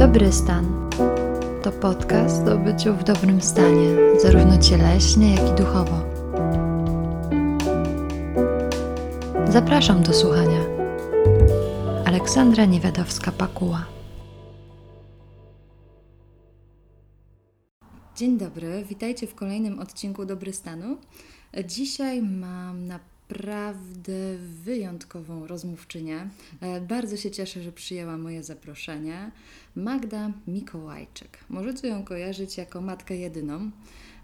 Dobry 0.00 0.32
stan 0.32 0.90
to 1.62 1.72
podcast 1.72 2.48
o 2.48 2.58
byciu 2.58 2.94
w 2.94 3.04
dobrym 3.04 3.40
stanie, 3.40 3.96
zarówno 4.22 4.58
cieleśnie, 4.58 5.34
jak 5.34 5.48
i 5.48 5.54
duchowo. 5.62 6.00
Zapraszam 9.48 10.02
do 10.02 10.12
słuchania. 10.12 10.60
Aleksandra 12.04 12.64
Niewiadowska-Pakuła. 12.64 13.84
Dzień 18.16 18.38
dobry, 18.38 18.84
witajcie 18.84 19.26
w 19.26 19.34
kolejnym 19.34 19.78
odcinku 19.78 20.26
Dobry 20.26 20.52
Stanu. 20.52 20.96
Dzisiaj 21.64 22.22
mam 22.22 22.86
na 22.86 23.00
naprawdę 23.30 24.12
wyjątkową 24.64 25.46
rozmówczynię. 25.46 26.28
E, 26.60 26.80
bardzo 26.80 27.16
się 27.16 27.30
cieszę, 27.30 27.62
że 27.62 27.72
przyjęła 27.72 28.18
moje 28.18 28.42
zaproszenie. 28.42 29.30
Magda 29.76 30.30
Mikołajczyk. 30.46 31.38
Możecie 31.48 31.88
ją 31.88 32.04
kojarzyć 32.04 32.56
jako 32.56 32.80
matkę 32.80 33.16
jedyną, 33.16 33.70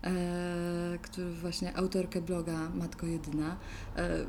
e, 0.03 0.99
który 1.03 1.31
właśnie 1.33 1.77
autorkę 1.77 2.21
bloga 2.21 2.71
Matko 2.75 3.07
Jedyna. 3.07 3.57
E, 3.97 4.27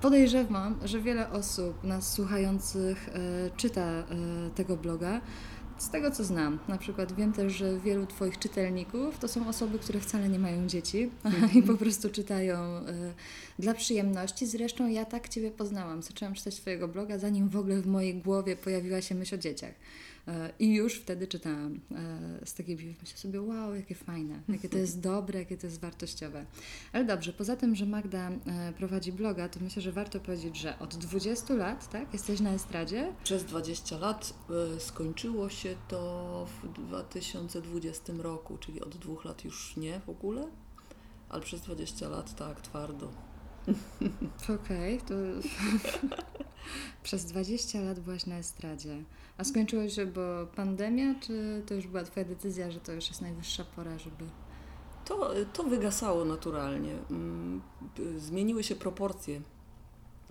podejrzewam, 0.00 0.78
że 0.84 1.00
wiele 1.00 1.30
osób 1.30 1.84
nas 1.84 2.12
słuchających 2.12 3.10
czyta 3.56 4.04
tego 4.54 4.76
bloga. 4.76 5.20
Z 5.78 5.90
tego 5.90 6.10
co 6.10 6.24
znam, 6.24 6.58
na 6.68 6.78
przykład 6.78 7.12
wiem 7.12 7.32
też, 7.32 7.52
że 7.52 7.78
wielu 7.78 8.06
Twoich 8.06 8.38
czytelników 8.38 9.18
to 9.18 9.28
są 9.28 9.48
osoby, 9.48 9.78
które 9.78 10.00
wcale 10.00 10.28
nie 10.28 10.38
mają 10.38 10.66
dzieci 10.66 11.10
i 11.58 11.62
po 11.62 11.74
prostu 11.74 12.10
czytają 12.10 12.78
y, 12.78 12.82
dla 13.58 13.74
przyjemności. 13.74 14.46
Zresztą 14.46 14.88
ja 14.88 15.04
tak 15.04 15.28
Ciebie 15.28 15.50
poznałam. 15.50 16.02
Zaczęłam 16.02 16.34
czytać 16.34 16.56
Twojego 16.56 16.88
bloga, 16.88 17.18
zanim 17.18 17.48
w 17.48 17.56
ogóle 17.56 17.80
w 17.80 17.86
mojej 17.86 18.14
głowie 18.14 18.56
pojawiła 18.56 19.02
się 19.02 19.14
myśl 19.14 19.34
o 19.34 19.38
dzieciach. 19.38 19.74
E, 20.28 20.52
I 20.58 20.74
już 20.74 20.94
wtedy 20.94 21.26
czytałam 21.26 21.80
e, 22.42 22.46
z 22.46 22.54
takiej 22.54 22.76
myślę 22.76 23.18
sobie, 23.18 23.42
wow, 23.42 23.74
jakie 23.74 23.94
fajne, 23.94 24.40
jakie 24.48 24.68
to 24.68 24.78
jest 24.78 25.00
dobre, 25.10 25.38
jakie 25.38 25.56
to 25.56 25.66
jest 25.66 25.80
wartościowe. 25.80 26.46
Ale 26.92 27.04
dobrze, 27.04 27.32
poza 27.32 27.56
tym, 27.56 27.74
że 27.74 27.86
Magda 27.86 28.30
e, 28.30 28.72
prowadzi 28.72 29.12
bloga, 29.12 29.48
to 29.48 29.60
myślę, 29.60 29.82
że 29.82 29.92
warto 29.92 30.20
powiedzieć, 30.20 30.56
że 30.56 30.78
od 30.78 30.96
20 30.96 31.54
lat, 31.54 31.90
tak, 31.90 32.12
jesteś 32.12 32.40
na 32.40 32.50
estradzie? 32.50 33.12
Przez 33.24 33.44
20 33.44 33.98
lat 33.98 34.34
skończyło 34.78 35.48
się 35.48 35.76
to 35.88 36.46
w 36.62 36.68
2020 36.88 38.12
roku, 38.18 38.58
czyli 38.58 38.80
od 38.80 38.96
dwóch 38.96 39.24
lat 39.24 39.44
już 39.44 39.76
nie 39.76 40.00
w 40.00 40.08
ogóle, 40.08 40.48
ale 41.28 41.42
przez 41.42 41.60
20 41.60 42.08
lat 42.08 42.36
tak, 42.36 42.60
twardo. 42.60 43.12
Okej, 44.60 44.96
okay, 44.96 45.08
to 45.08 45.14
przez 47.02 47.24
20 47.24 47.80
lat 47.80 48.00
byłaś 48.00 48.26
na 48.26 48.38
estradzie. 48.38 49.02
A 49.38 49.44
skończyło 49.44 49.88
się, 49.88 50.06
bo 50.06 50.46
pandemia, 50.56 51.14
czy 51.20 51.62
to 51.66 51.74
już 51.74 51.86
była 51.86 52.02
Twoja 52.02 52.26
decyzja, 52.26 52.70
że 52.70 52.80
to 52.80 52.92
już 52.92 53.08
jest 53.08 53.22
najwyższa 53.22 53.64
pora, 53.64 53.98
żeby... 53.98 54.24
To, 55.04 55.30
to 55.52 55.64
wygasało 55.64 56.24
naturalnie. 56.24 56.92
Mm, 57.10 57.62
zmieniły 58.18 58.64
się 58.64 58.74
proporcje 58.76 59.40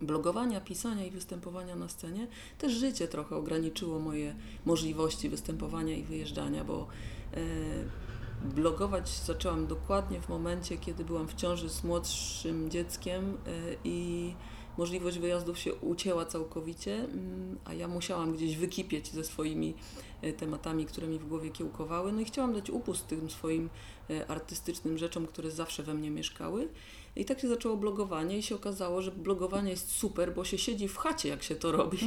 blogowania, 0.01 0.61
pisania 0.61 1.05
i 1.05 1.11
występowania 1.11 1.75
na 1.75 1.89
scenie. 1.89 2.27
Też 2.57 2.73
życie 2.73 3.07
trochę 3.07 3.35
ograniczyło 3.35 3.99
moje 3.99 4.35
możliwości 4.65 5.29
występowania 5.29 5.95
i 5.95 6.03
wyjeżdżania, 6.03 6.63
bo 6.63 6.87
e, 7.33 7.37
blogować 8.55 9.09
zaczęłam 9.09 9.67
dokładnie 9.67 10.21
w 10.21 10.29
momencie, 10.29 10.77
kiedy 10.77 11.05
byłam 11.05 11.27
w 11.27 11.33
ciąży 11.33 11.69
z 11.69 11.83
młodszym 11.83 12.69
dzieckiem 12.69 13.37
e, 13.47 13.51
i 13.83 14.33
możliwość 14.77 15.19
wyjazdów 15.19 15.59
się 15.59 15.75
ucięła 15.75 16.25
całkowicie, 16.25 16.95
mm, 16.95 17.57
a 17.65 17.73
ja 17.73 17.87
musiałam 17.87 18.33
gdzieś 18.33 18.57
wykipieć 18.57 19.11
ze 19.11 19.23
swoimi 19.23 19.73
e, 20.21 20.33
tematami, 20.33 20.85
które 20.85 21.07
mi 21.07 21.19
w 21.19 21.27
głowie 21.27 21.49
kiełkowały. 21.49 22.11
No 22.11 22.21
i 22.21 22.25
chciałam 22.25 22.53
dać 22.53 22.69
upust 22.69 23.07
tym 23.07 23.29
swoim 23.29 23.69
e, 24.09 24.27
artystycznym 24.27 24.97
rzeczom, 24.97 25.27
które 25.27 25.51
zawsze 25.51 25.83
we 25.83 25.93
mnie 25.93 26.11
mieszkały. 26.11 26.67
I 27.15 27.25
tak 27.25 27.39
się 27.39 27.47
zaczęło 27.47 27.77
blogowanie 27.77 28.37
i 28.37 28.43
się 28.43 28.55
okazało, 28.55 29.01
że 29.01 29.11
blogowanie 29.11 29.71
jest 29.71 29.91
super, 29.91 30.33
bo 30.33 30.45
się 30.45 30.57
siedzi 30.57 30.87
w 30.87 30.97
chacie, 30.97 31.29
jak 31.29 31.43
się 31.43 31.55
to 31.55 31.71
robi. 31.71 31.97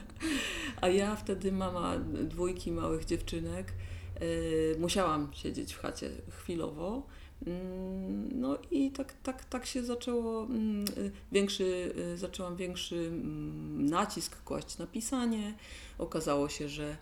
a 0.80 0.88
ja 0.88 1.16
wtedy 1.16 1.52
mama 1.52 1.98
dwójki 2.22 2.72
małych 2.72 3.04
dziewczynek, 3.04 3.72
yy, 4.20 4.76
musiałam 4.78 5.28
siedzieć 5.32 5.74
w 5.74 5.80
chacie 5.80 6.10
chwilowo. 6.30 7.06
Mm, 7.46 8.40
no 8.40 8.58
i 8.70 8.90
tak, 8.90 9.14
tak, 9.22 9.44
tak 9.44 9.66
się 9.66 9.84
zaczęło, 9.84 10.44
mm, 10.44 10.84
większy, 11.32 11.94
y, 12.14 12.18
zaczęłam 12.18 12.56
większy 12.56 12.96
mm, 12.96 13.86
nacisk 13.86 14.42
kłaść 14.42 14.78
na 14.78 14.86
pisanie. 14.86 15.54
Okazało 15.98 16.48
się, 16.48 16.68
że 16.68 16.96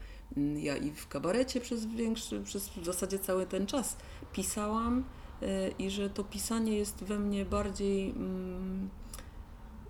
ja 0.56 0.76
i 0.76 0.90
w 0.90 1.08
kabarecie 1.08 1.60
przez 1.60 1.86
większy, 1.86 2.40
przez 2.40 2.68
w 2.68 2.84
zasadzie 2.84 3.18
cały 3.18 3.46
ten 3.46 3.66
czas 3.66 3.96
pisałam 4.32 5.04
y, 5.42 5.74
i 5.78 5.90
że 5.90 6.10
to 6.10 6.24
pisanie 6.24 6.76
jest 6.76 7.04
we 7.04 7.18
mnie 7.18 7.44
bardziej 7.44 8.14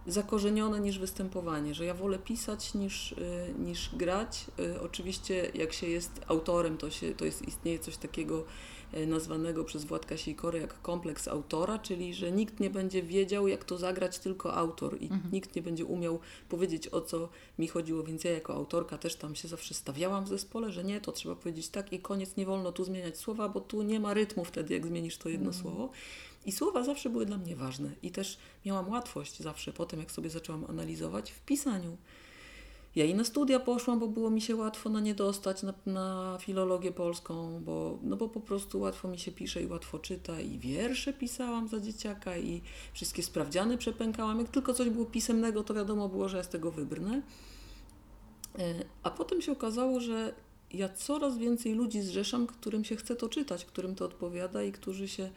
zakorzenione 0.07 0.81
niż 0.81 0.99
występowanie, 0.99 1.75
że 1.75 1.85
ja 1.85 1.95
wolę 1.95 2.19
pisać 2.19 2.75
niż, 2.75 3.13
y, 3.13 3.55
niż 3.59 3.91
grać. 3.97 4.47
Oczywiście 4.83 5.51
jak 5.55 5.73
się 5.73 5.87
jest 5.87 6.21
autorem, 6.29 6.79
to, 6.79 6.91
się, 6.91 7.15
to 7.15 7.25
jest, 7.25 7.49
istnieje 7.49 7.79
coś 7.79 7.97
takiego 7.97 8.45
nazwanego 9.07 9.65
przez 9.65 9.85
Władka 9.85 10.17
Sikory 10.17 10.61
jak 10.61 10.83
kompleks 10.83 11.29
autora, 11.29 11.79
czyli 11.79 12.15
że 12.15 12.33
nikt 12.33 12.61
nie 12.61 12.71
będzie 12.71 13.03
wiedział, 13.03 13.49
jak 13.49 13.65
to 13.65 13.79
zagrać, 13.79 14.19
tylko 14.19 14.55
autor 14.55 14.97
i 15.01 15.05
mhm. 15.05 15.33
nikt 15.33 15.57
nie 15.57 15.63
będzie 15.63 15.85
umiał 15.85 16.21
powiedzieć, 16.49 16.89
o 16.89 17.01
co 17.01 17.29
mi 17.59 17.69
chodziło, 17.69 18.03
więc 18.03 18.25
ja 18.25 18.31
jako 18.31 18.55
autorka 18.55 18.99
też 18.99 19.17
tam 19.17 19.35
się 19.35 19.49
zawsze 19.49 19.75
stawiałam 19.75 20.25
w 20.25 20.29
zespole, 20.29 20.73
że 20.73 20.85
nie, 20.85 21.01
to 21.01 21.13
trzeba 21.13 21.37
powiedzieć 21.37 21.69
tak 21.69 21.93
i 21.93 22.01
koniec, 22.01 22.37
nie 22.37 22.47
wolno 22.47 22.73
tu 22.73 22.85
zmieniać 22.85 23.19
słowa, 23.19 23.49
bo 23.49 23.61
tu 23.61 23.83
nie 23.83 24.01
ma 24.01 24.15
rytmu 24.15 24.45
wtedy, 24.45 24.75
jak 24.75 24.87
zmienisz 24.87 25.19
to 25.19 25.29
jedno 25.29 25.51
mhm. 25.51 25.63
słowo. 25.63 25.91
I 26.47 26.53
słowa 26.53 26.85
zawsze 26.85 27.11
były 27.11 27.27
dla 27.27 27.39
mnie 27.39 27.57
ważne 27.57 27.91
i 28.03 28.11
też 28.11 28.39
miałam 28.67 28.89
łatwość 28.89 29.39
zawsze 29.39 29.73
potem, 29.73 30.01
jak 30.01 30.11
sobie 30.11 30.31
zaczęłam 30.31 30.65
analizować 30.69 31.31
w 31.31 31.41
pisaniu. 31.41 31.97
Ja 32.97 33.05
i 33.05 33.15
na 33.15 33.25
studia 33.25 33.61
poszłam, 33.61 33.99
bo 33.99 34.09
było 34.09 34.31
mi 34.31 34.41
się 34.41 34.57
łatwo 34.57 34.91
na 34.91 35.01
nie 35.01 35.15
dostać, 35.15 35.63
na, 35.63 35.75
na 35.87 36.39
filologię 36.41 36.93
polską, 36.93 37.61
bo, 37.65 37.99
no 38.03 38.17
bo 38.17 38.29
po 38.29 38.41
prostu 38.41 38.81
łatwo 38.81 39.09
mi 39.09 39.19
się 39.19 39.33
pisze 39.33 39.63
i 39.63 39.67
łatwo 39.67 39.99
czyta 39.99 40.41
i 40.41 40.59
wiersze 40.59 41.13
pisałam 41.13 41.69
za 41.69 41.81
dzieciaka 41.81 42.37
i 42.39 42.63
wszystkie 42.93 43.23
sprawdziany 43.23 43.79
przepękałam. 43.79 44.39
Jak 44.39 44.49
tylko 44.49 44.75
coś 44.75 44.91
było 44.91 45.07
pisemnego, 45.07 45.65
to 45.65 45.75
wiadomo 45.75 46.09
było, 46.09 46.29
że 46.29 46.37
ja 46.37 46.43
z 46.43 46.49
tego 46.49 46.71
wybrnę. 46.71 47.23
E, 48.59 48.75
a 49.03 49.11
potem 49.11 49.43
się 49.43 49.53
okazało, 49.53 50.01
że 50.01 50.35
ja 50.73 50.89
coraz 50.89 51.39
więcej 51.39 51.75
ludzi 51.75 52.03
zrzeszam, 52.03 52.47
którym 52.47 52.85
się 52.85 52.97
chce 52.97 53.17
to 53.17 53.29
czytać, 53.29 53.65
którym 53.65 53.95
to 53.95 54.05
odpowiada 54.05 54.63
i 54.63 54.73
którzy 54.73 55.09
się 55.09 55.31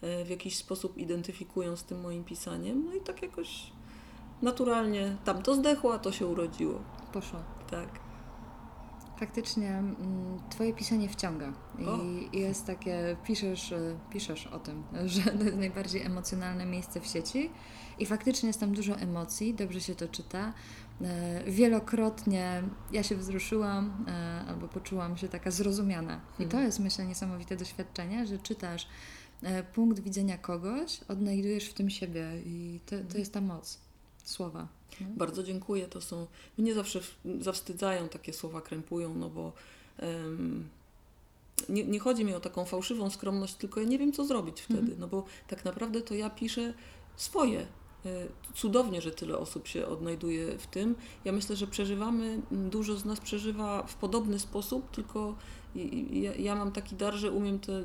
e, 0.00 0.24
w 0.24 0.30
jakiś 0.30 0.56
sposób 0.56 0.98
identyfikują 0.98 1.76
z 1.76 1.84
tym 1.84 2.00
moim 2.00 2.24
pisaniem. 2.24 2.84
No 2.84 2.94
i 2.94 3.00
tak 3.00 3.22
jakoś 3.22 3.72
naturalnie 4.42 5.16
tam 5.24 5.42
to 5.42 5.54
zdechło, 5.54 5.94
a 5.94 5.98
to 5.98 6.12
się 6.12 6.26
urodziło 6.26 6.80
poszło. 7.12 7.40
Tak. 7.70 7.88
Faktycznie 9.20 9.68
mm, 9.68 10.40
Twoje 10.50 10.72
pisanie 10.74 11.08
wciąga 11.08 11.52
i 12.32 12.38
jest 12.38 12.66
takie, 12.66 13.16
piszesz, 13.24 13.72
y, 13.72 13.96
piszesz 14.10 14.46
o 14.46 14.58
tym, 14.58 14.82
że 15.06 15.22
to 15.22 15.44
jest 15.44 15.56
najbardziej 15.56 16.02
emocjonalne 16.02 16.66
miejsce 16.66 17.00
w 17.00 17.06
sieci 17.06 17.50
i 17.98 18.06
faktycznie 18.06 18.46
jest 18.46 18.60
tam 18.60 18.74
dużo 18.74 18.96
emocji, 18.96 19.54
dobrze 19.54 19.80
się 19.80 19.94
to 19.94 20.08
czyta. 20.08 20.52
Y, 21.46 21.50
wielokrotnie 21.50 22.62
ja 22.92 23.02
się 23.02 23.16
wzruszyłam 23.16 24.04
y, 24.46 24.50
albo 24.50 24.68
poczułam 24.68 25.16
się 25.16 25.28
taka 25.28 25.50
zrozumiana. 25.50 26.20
I 26.34 26.42
to 26.42 26.44
mhm. 26.44 26.64
jest 26.64 26.80
myślę 26.80 27.06
niesamowite 27.06 27.56
doświadczenie, 27.56 28.26
że 28.26 28.38
czytasz 28.38 28.88
punkt 29.74 30.00
widzenia 30.00 30.38
kogoś, 30.38 31.00
odnajdujesz 31.08 31.64
w 31.64 31.74
tym 31.74 31.90
siebie 31.90 32.30
i 32.44 32.80
to, 32.86 32.90
to 32.90 32.96
mhm. 32.96 33.18
jest 33.18 33.34
ta 33.34 33.40
moc 33.40 33.87
słowa. 34.30 34.68
Bardzo 35.00 35.42
dziękuję. 35.42 35.88
To 35.88 36.00
są. 36.00 36.26
Mnie 36.58 36.74
zawsze 36.74 37.00
zawstydzają 37.40 38.08
takie 38.08 38.32
słowa, 38.32 38.60
krępują, 38.60 39.14
no 39.14 39.30
bo. 39.30 39.52
Um, 40.02 40.68
nie, 41.68 41.84
nie, 41.84 41.98
chodzi 41.98 42.24
mi 42.24 42.34
o 42.34 42.40
taką 42.40 42.64
fałszywą 42.64 43.10
skromność, 43.10 43.54
tylko 43.54 43.80
ja 43.80 43.86
nie 43.86 43.98
wiem, 43.98 44.12
co 44.12 44.24
zrobić 44.24 44.60
wtedy, 44.60 44.80
mhm. 44.80 45.00
no 45.00 45.08
bo 45.08 45.24
tak 45.48 45.64
naprawdę 45.64 46.00
to 46.00 46.14
ja 46.14 46.30
piszę 46.30 46.74
swoje. 47.16 47.66
E, 48.06 48.26
cudownie, 48.54 49.02
że 49.02 49.10
tyle 49.10 49.38
osób 49.38 49.68
się 49.68 49.86
odnajduje 49.86 50.58
w 50.58 50.66
tym. 50.66 50.94
Ja 51.24 51.32
myślę, 51.32 51.56
że 51.56 51.66
przeżywamy, 51.66 52.40
dużo 52.50 52.96
z 52.96 53.04
nas 53.04 53.20
przeżywa 53.20 53.82
w 53.82 53.94
podobny 53.94 54.38
sposób, 54.38 54.90
tylko 54.90 55.34
ja, 56.12 56.34
ja 56.34 56.54
mam 56.54 56.72
taki 56.72 56.96
dar, 56.96 57.14
że 57.14 57.32
umiem 57.32 57.58
te, 57.58 57.72
y, 57.72 57.84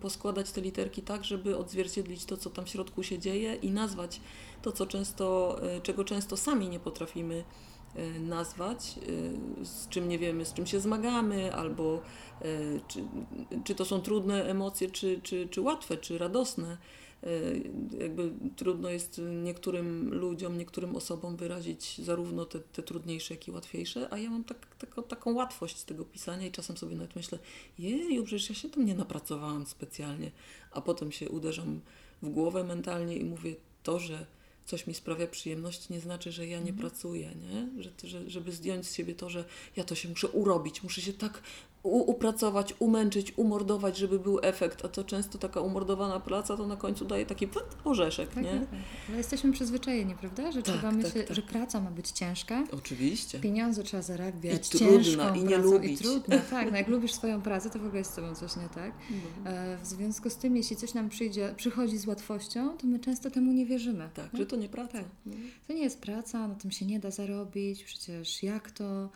poskładać 0.00 0.50
te 0.50 0.60
literki 0.60 1.02
tak, 1.02 1.24
żeby 1.24 1.56
odzwierciedlić 1.56 2.24
to, 2.24 2.36
co 2.36 2.50
tam 2.50 2.64
w 2.64 2.68
środku 2.68 3.02
się 3.02 3.18
dzieje 3.18 3.54
i 3.54 3.70
nazwać 3.70 4.20
to, 4.62 4.72
co 4.72 4.86
często, 4.86 5.56
y, 5.76 5.80
czego 5.80 6.04
często 6.04 6.36
sami 6.36 6.68
nie 6.68 6.80
potrafimy 6.80 7.44
y, 7.96 8.20
nazwać, 8.20 8.94
z 9.62 9.88
czym 9.88 10.08
nie 10.08 10.18
wiemy, 10.18 10.44
z 10.44 10.54
czym 10.54 10.66
się 10.66 10.80
zmagamy, 10.80 11.54
albo 11.54 12.00
czy, 12.88 13.04
czy 13.64 13.74
to 13.74 13.84
są 13.84 14.00
trudne 14.00 14.44
emocje, 14.44 14.90
czy, 14.90 15.20
czy, 15.22 15.48
czy 15.48 15.60
łatwe, 15.60 15.96
czy 15.96 16.18
radosne. 16.18 16.78
e, 17.22 17.28
jakby 18.00 18.32
trudno 18.56 18.90
jest 18.90 19.20
niektórym 19.42 20.14
ludziom, 20.14 20.58
niektórym 20.58 20.96
osobom 20.96 21.36
wyrazić 21.36 21.98
zarówno 21.98 22.44
te, 22.44 22.58
te 22.58 22.82
trudniejsze, 22.82 23.34
jak 23.34 23.48
i 23.48 23.50
łatwiejsze, 23.50 24.08
a 24.10 24.18
ja 24.18 24.30
mam 24.30 24.44
tak, 24.44 24.76
taką, 24.76 25.02
taką 25.02 25.34
łatwość 25.34 25.82
tego 25.82 26.04
pisania 26.04 26.46
i 26.46 26.52
czasem 26.52 26.76
sobie 26.76 26.96
nawet 26.96 27.16
myślę, 27.16 27.38
jeju, 27.78 28.24
przecież 28.24 28.48
ja 28.48 28.54
się 28.54 28.68
tam 28.70 28.84
nie 28.84 28.94
napracowałam 28.94 29.66
specjalnie, 29.66 30.30
a 30.70 30.80
potem 30.80 31.12
się 31.12 31.28
uderzam 31.28 31.80
w 32.22 32.28
głowę 32.28 32.64
mentalnie 32.64 33.16
i 33.16 33.24
mówię 33.24 33.56
to, 33.82 33.98
że 33.98 34.26
coś 34.68 34.86
mi 34.86 34.94
sprawia 34.94 35.26
przyjemność, 35.26 35.88
nie 35.88 36.00
znaczy, 36.00 36.32
że 36.32 36.46
ja 36.46 36.60
nie 36.60 36.70
Mhm. 36.70 36.78
pracuję, 36.78 37.34
nie? 37.34 37.82
Że, 37.82 37.90
że, 38.04 38.30
żeby 38.30 38.52
zdjąć 38.52 38.86
z 38.86 38.94
siebie 38.94 39.14
to, 39.14 39.30
że 39.30 39.44
ja 39.76 39.84
to 39.84 39.94
się 39.94 40.08
muszę 40.08 40.28
urobić, 40.28 40.82
muszę 40.82 41.00
się 41.00 41.12
tak 41.12 41.42
upracować, 41.82 42.74
umęczyć, 42.78 43.32
umordować, 43.36 43.96
żeby 43.96 44.18
był 44.18 44.38
efekt, 44.42 44.84
a 44.84 44.88
to 44.88 45.04
często 45.04 45.38
taka 45.38 45.60
umordowana 45.60 46.20
praca 46.20 46.56
to 46.56 46.66
na 46.66 46.76
końcu 46.76 47.04
daje 47.04 47.26
taki 47.26 47.48
put, 47.48 47.62
orzeszek, 47.84 48.28
Tak, 48.34 48.44
nie? 48.44 48.50
tak, 48.60 48.70
tak. 48.70 48.78
Ale 49.08 49.16
jesteśmy 49.16 49.52
przyzwyczajeni, 49.52 50.14
prawda? 50.14 50.52
Że 50.52 50.62
Tak, 50.62 50.74
trzeba 50.74 50.88
tak, 50.92 50.94
myśleć, 51.02 51.26
tak. 51.26 51.36
że 51.36 51.42
praca 51.42 51.80
ma 51.80 51.90
być 51.90 52.10
ciężka. 52.10 52.64
Oczywiście. 52.72 53.40
Pieniądze 53.40 53.82
trzeba 53.82 54.02
zarabiać, 54.02 54.66
I 54.74 54.78
trudna, 54.78 54.88
ciężką 54.98 55.34
i 55.34 55.40
nie 55.42 55.48
pracą, 55.48 55.62
lubić. 55.72 56.00
i 56.00 56.04
trudno, 56.04 56.36
tak. 56.50 56.70
No 56.70 56.76
jak 56.76 56.88
lubisz 56.88 57.12
swoją 57.12 57.42
pracę, 57.42 57.70
to 57.70 57.78
w 57.78 57.82
ogóle 57.84 57.98
jest 57.98 58.12
z 58.12 58.14
tobą 58.14 58.34
coś 58.34 58.56
nie 58.56 58.68
tak. 58.68 58.92
No. 59.44 59.50
E, 59.50 59.78
W 59.82 59.86
związku 59.86 60.30
z 60.30 60.36
tym, 60.36 60.56
jeśli 60.56 60.76
coś 60.76 60.94
nam 60.94 61.08
przyjdzie, 61.08 61.54
przychodzi 61.56 61.98
z 61.98 62.06
łatwością, 62.06 62.76
to 62.78 62.86
my 62.86 62.98
często 62.98 63.30
temu 63.30 63.52
nie 63.52 63.66
wierzymy. 63.66 64.08
Tak, 64.14 64.32
No, 64.32 64.38
że 64.38 64.46
to 64.46 64.56
nie 64.56 64.68
praca. 64.68 64.92
tak. 64.98 65.04
To 65.66 65.72
nie 65.72 65.82
jest 65.82 66.00
praca, 66.00 66.48
na 66.48 66.54
tym 66.54 66.70
się 66.70 66.86
nie 66.86 67.00
da 67.00 67.10
zarobić, 67.10 67.84
przecież 67.84 68.42
jak 68.42 68.70
to? 68.70 69.08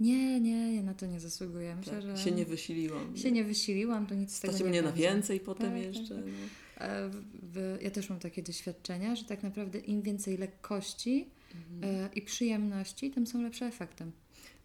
Nie, 0.00 0.40
nie, 0.40 0.74
ja 0.76 0.82
na 0.82 0.94
to 0.94 1.06
nie 1.06 1.20
zasługuję. 1.20 1.76
Myślę, 1.76 1.92
Tak, 1.92 2.02
że 2.02 2.24
się 2.24 2.30
nie 2.30 2.44
wysiliłam. 2.44 3.16
się 3.16 3.32
nie 3.32 3.44
wysiliłam, 3.44 4.06
to 4.06 4.14
nic 4.14 4.34
z 4.34 4.40
tego 4.40 4.52
Stać 4.52 4.64
nie 4.64 4.70
mnie 4.70 4.82
na 4.82 4.88
będzie. 4.88 5.02
więcej 5.02 5.40
potem 5.40 5.70
Tak, 5.72 5.82
jeszcze. 5.82 6.14
tak, 6.14 6.24
No. 6.26 6.84
E, 6.84 7.08
w- 7.08 7.24
w- 7.42 7.78
Ja 7.82 7.90
też 7.90 8.10
mam 8.10 8.18
takie 8.18 8.42
doświadczenia, 8.42 9.16
że 9.16 9.24
tak 9.24 9.42
naprawdę 9.42 9.78
im 9.78 10.02
więcej 10.02 10.36
lekkości 10.36 11.28
Mhm. 11.54 12.04
e, 12.04 12.08
i 12.14 12.22
przyjemności, 12.22 13.10
tym 13.10 13.26
są 13.26 13.42
lepsze 13.42 13.66
efektem. 13.66 14.12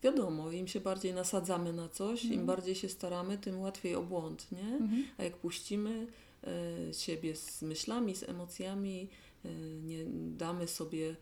Wiadomo, 0.04 0.52
im 0.52 0.68
się 0.68 0.80
bardziej 0.80 1.14
nasadzamy 1.14 1.74
na 1.74 1.90
coś, 1.90 2.22
Mhm. 2.24 2.40
im 2.42 2.46
bardziej 2.48 2.76
się 2.76 2.90
staramy, 2.90 3.38
tym 3.38 3.60
łatwiej 3.60 3.96
o 3.96 4.04
błąd, 4.04 4.52
nie? 4.52 4.76
Mhm. 4.76 5.04
A 5.18 5.24
jak 5.24 5.38
puścimy 5.38 6.08
e, 6.44 6.94
siebie 6.94 7.36
z 7.36 7.62
myślami, 7.62 8.16
z 8.16 8.24
emocjami, 8.24 9.10
e, 9.46 9.50
nie 9.84 10.06
damy 10.38 10.68
sobie 10.68 11.16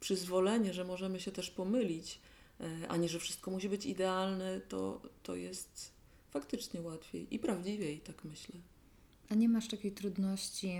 przyzwolenie, 0.00 0.74
że 0.74 0.84
możemy 0.84 1.20
się 1.20 1.30
też 1.32 1.50
pomylić, 1.50 2.20
a 2.88 2.96
nie, 2.96 3.08
że 3.08 3.18
wszystko 3.18 3.50
musi 3.50 3.68
być 3.68 3.86
idealne, 3.86 4.60
to, 4.60 5.00
to 5.22 5.36
jest 5.36 5.92
faktycznie 6.30 6.82
łatwiej 6.82 7.34
i 7.34 7.38
prawdziwiej, 7.38 8.00
tak 8.00 8.24
myślę. 8.24 8.54
A 9.28 9.34
nie 9.34 9.48
masz 9.48 9.68
takiej 9.68 9.92
trudności, 9.92 10.72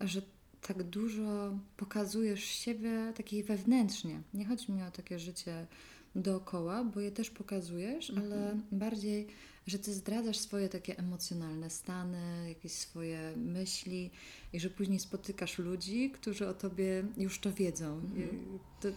że 0.00 0.22
tak 0.60 0.82
dużo 0.82 1.58
pokazujesz 1.76 2.44
siebie 2.44 3.12
takiej 3.16 3.42
wewnętrznie. 3.44 4.22
Nie 4.34 4.44
chodzi 4.44 4.72
mi 4.72 4.82
o 4.82 4.90
takie 4.90 5.18
życie 5.18 5.66
dookoła, 6.14 6.84
bo 6.84 7.00
je 7.00 7.12
też 7.12 7.30
pokazujesz, 7.30 8.10
Mhm. 8.10 8.32
ale 8.32 8.58
bardziej, 8.72 9.26
że 9.66 9.78
ty 9.78 9.94
zdradzasz 9.94 10.38
swoje 10.38 10.68
takie 10.68 10.98
emocjonalne 10.98 11.70
stany, 11.70 12.48
jakieś 12.48 12.72
swoje 12.72 13.32
myśli 13.36 14.10
i 14.52 14.60
że 14.60 14.70
później 14.70 15.00
spotykasz 15.00 15.58
ludzi, 15.58 16.10
którzy 16.10 16.48
o 16.48 16.54
tobie 16.54 17.04
już 17.16 17.38
to 17.38 17.52
wiedzą. 17.52 17.94
Mhm. 17.94 18.58
To, 18.80 18.88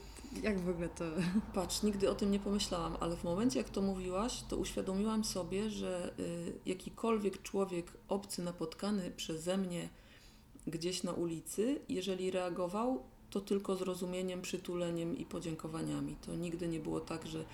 jak 0.43 0.59
w 0.59 0.69
ogóle 0.69 0.89
to... 0.89 1.05
Patrz, 1.53 1.83
nigdy 1.83 2.09
o 2.09 2.15
tym 2.15 2.31
nie 2.31 2.39
pomyślałam, 2.39 2.97
ale 2.99 3.17
w 3.17 3.23
momencie, 3.23 3.59
jak 3.59 3.69
to 3.69 3.81
mówiłaś, 3.81 4.43
to 4.49 4.57
uświadomiłam 4.57 5.23
sobie, 5.23 5.69
że 5.69 6.13
y, 6.19 6.53
jakikolwiek 6.65 7.41
człowiek 7.41 7.91
obcy 8.07 8.43
napotkany 8.43 9.11
przeze 9.11 9.57
mnie 9.57 9.89
gdzieś 10.67 11.03
na 11.03 11.13
ulicy, 11.13 11.79
jeżeli 11.89 12.31
reagował, 12.31 13.03
to 13.29 13.41
tylko 13.41 13.75
zrozumieniem, 13.75 14.41
przytuleniem 14.41 15.17
i 15.17 15.25
podziękowaniami. 15.25 16.15
To 16.25 16.35
nigdy 16.35 16.67
nie 16.67 16.79
było 16.79 16.99
tak, 16.99 17.27
że 17.27 17.45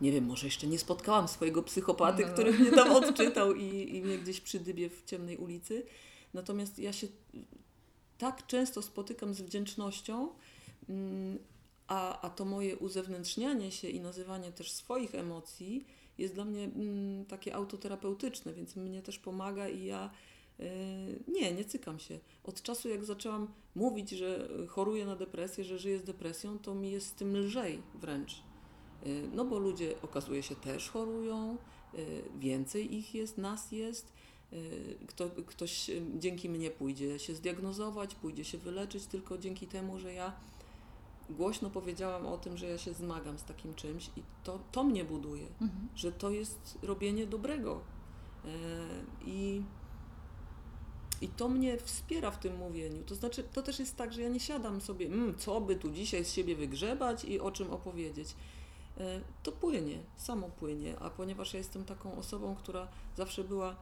nie 0.00 0.12
wiem, 0.12 0.26
może 0.26 0.46
jeszcze 0.46 0.66
nie 0.66 0.78
spotkałam 0.78 1.28
swojego 1.28 1.62
psychopaty, 1.62 2.26
No. 2.26 2.32
który 2.32 2.52
mnie 2.52 2.70
tam 2.70 2.92
odczytał 2.92 3.54
i, 3.54 3.96
i 3.96 4.02
mnie 4.02 4.18
gdzieś 4.18 4.40
przydybie 4.40 4.90
w 4.90 5.04
ciemnej 5.04 5.36
ulicy. 5.36 5.82
Natomiast 6.34 6.78
ja 6.78 6.92
się 6.92 7.06
tak 8.18 8.46
często 8.46 8.82
spotykam 8.82 9.34
z 9.34 9.40
wdzięcznością, 9.40 10.28
mm, 10.88 11.38
a, 11.86 12.20
a 12.20 12.30
to 12.30 12.44
moje 12.44 12.76
uzewnętrznianie 12.76 13.72
się 13.72 13.88
i 13.88 14.00
nazywanie 14.00 14.52
też 14.52 14.72
swoich 14.72 15.14
emocji 15.14 15.86
jest 16.18 16.34
dla 16.34 16.44
mnie 16.44 16.64
mm, 16.64 17.26
takie 17.26 17.54
autoterapeutyczne, 17.54 18.52
więc 18.52 18.76
mnie 18.76 19.02
też 19.02 19.18
pomaga 19.18 19.68
i 19.68 19.84
ja 19.84 20.10
y, 20.60 20.64
nie, 21.28 21.52
nie 21.52 21.64
cykam 21.64 21.98
się. 21.98 22.18
Od 22.44 22.62
czasu 22.62 22.88
jak 22.88 23.04
zaczęłam 23.04 23.48
mówić, 23.74 24.10
że 24.10 24.48
choruję 24.68 25.06
na 25.06 25.16
depresję, 25.16 25.64
że 25.64 25.78
żyję 25.78 25.98
z 25.98 26.04
depresją, 26.04 26.58
to 26.58 26.74
mi 26.74 26.90
jest 26.90 27.06
z 27.06 27.12
tym 27.12 27.36
lżej 27.36 27.82
wręcz. 27.94 28.42
Y, 29.06 29.28
No 29.34 29.44
bo 29.44 29.58
ludzie 29.58 29.94
okazuje 30.02 30.42
się 30.42 30.56
też 30.56 30.90
chorują, 30.90 31.56
y, 31.94 32.22
więcej 32.38 32.94
ich 32.94 33.14
jest, 33.14 33.38
nas 33.38 33.72
jest. 33.72 34.12
Y, 34.52 34.96
Kto, 35.06 35.30
ktoś 35.46 35.90
dzięki 36.18 36.48
mnie 36.48 36.70
pójdzie 36.70 37.18
się 37.18 37.34
zdiagnozować, 37.34 38.14
pójdzie 38.14 38.44
się 38.44 38.58
wyleczyć 38.58 39.06
tylko 39.06 39.38
dzięki 39.38 39.66
temu, 39.66 39.98
że 39.98 40.12
ja 40.12 40.32
głośno 41.30 41.70
powiedziałam 41.70 42.26
o 42.26 42.38
tym, 42.38 42.56
że 42.56 42.66
ja 42.66 42.78
się 42.78 42.94
zmagam 42.94 43.38
z 43.38 43.44
takim 43.44 43.74
czymś 43.74 44.06
i 44.16 44.22
to, 44.44 44.58
to 44.72 44.84
mnie 44.84 45.04
buduje, 45.04 45.46
Mhm. 45.60 45.88
że 45.94 46.12
to 46.12 46.30
jest 46.30 46.78
robienie 46.82 47.26
dobrego. 47.26 47.80
I, 49.26 49.62
I 51.20 51.28
to 51.28 51.48
mnie 51.48 51.76
wspiera 51.76 52.30
w 52.30 52.38
tym 52.38 52.56
mówieniu. 52.56 53.02
To 53.06 53.14
znaczy, 53.14 53.42
to 53.52 53.62
też 53.62 53.78
jest 53.78 53.96
tak, 53.96 54.12
że 54.12 54.22
ja 54.22 54.28
nie 54.28 54.40
siadam 54.40 54.80
sobie, 54.80 55.06
mm, 55.06 55.34
co 55.38 55.60
by 55.60 55.76
tu 55.76 55.90
dzisiaj 55.90 56.24
z 56.24 56.32
siebie 56.32 56.56
wygrzebać 56.56 57.24
i 57.24 57.40
o 57.40 57.50
czym 57.50 57.70
opowiedzieć. 57.70 58.28
E, 59.00 59.20
To 59.42 59.52
płynie, 59.52 59.98
samo 60.16 60.48
płynie, 60.48 60.98
a 60.98 61.10
ponieważ 61.10 61.52
ja 61.54 61.58
jestem 61.58 61.84
taką 61.84 62.18
osobą, 62.18 62.56
która 62.56 62.88
zawsze 63.16 63.44
była 63.44 63.76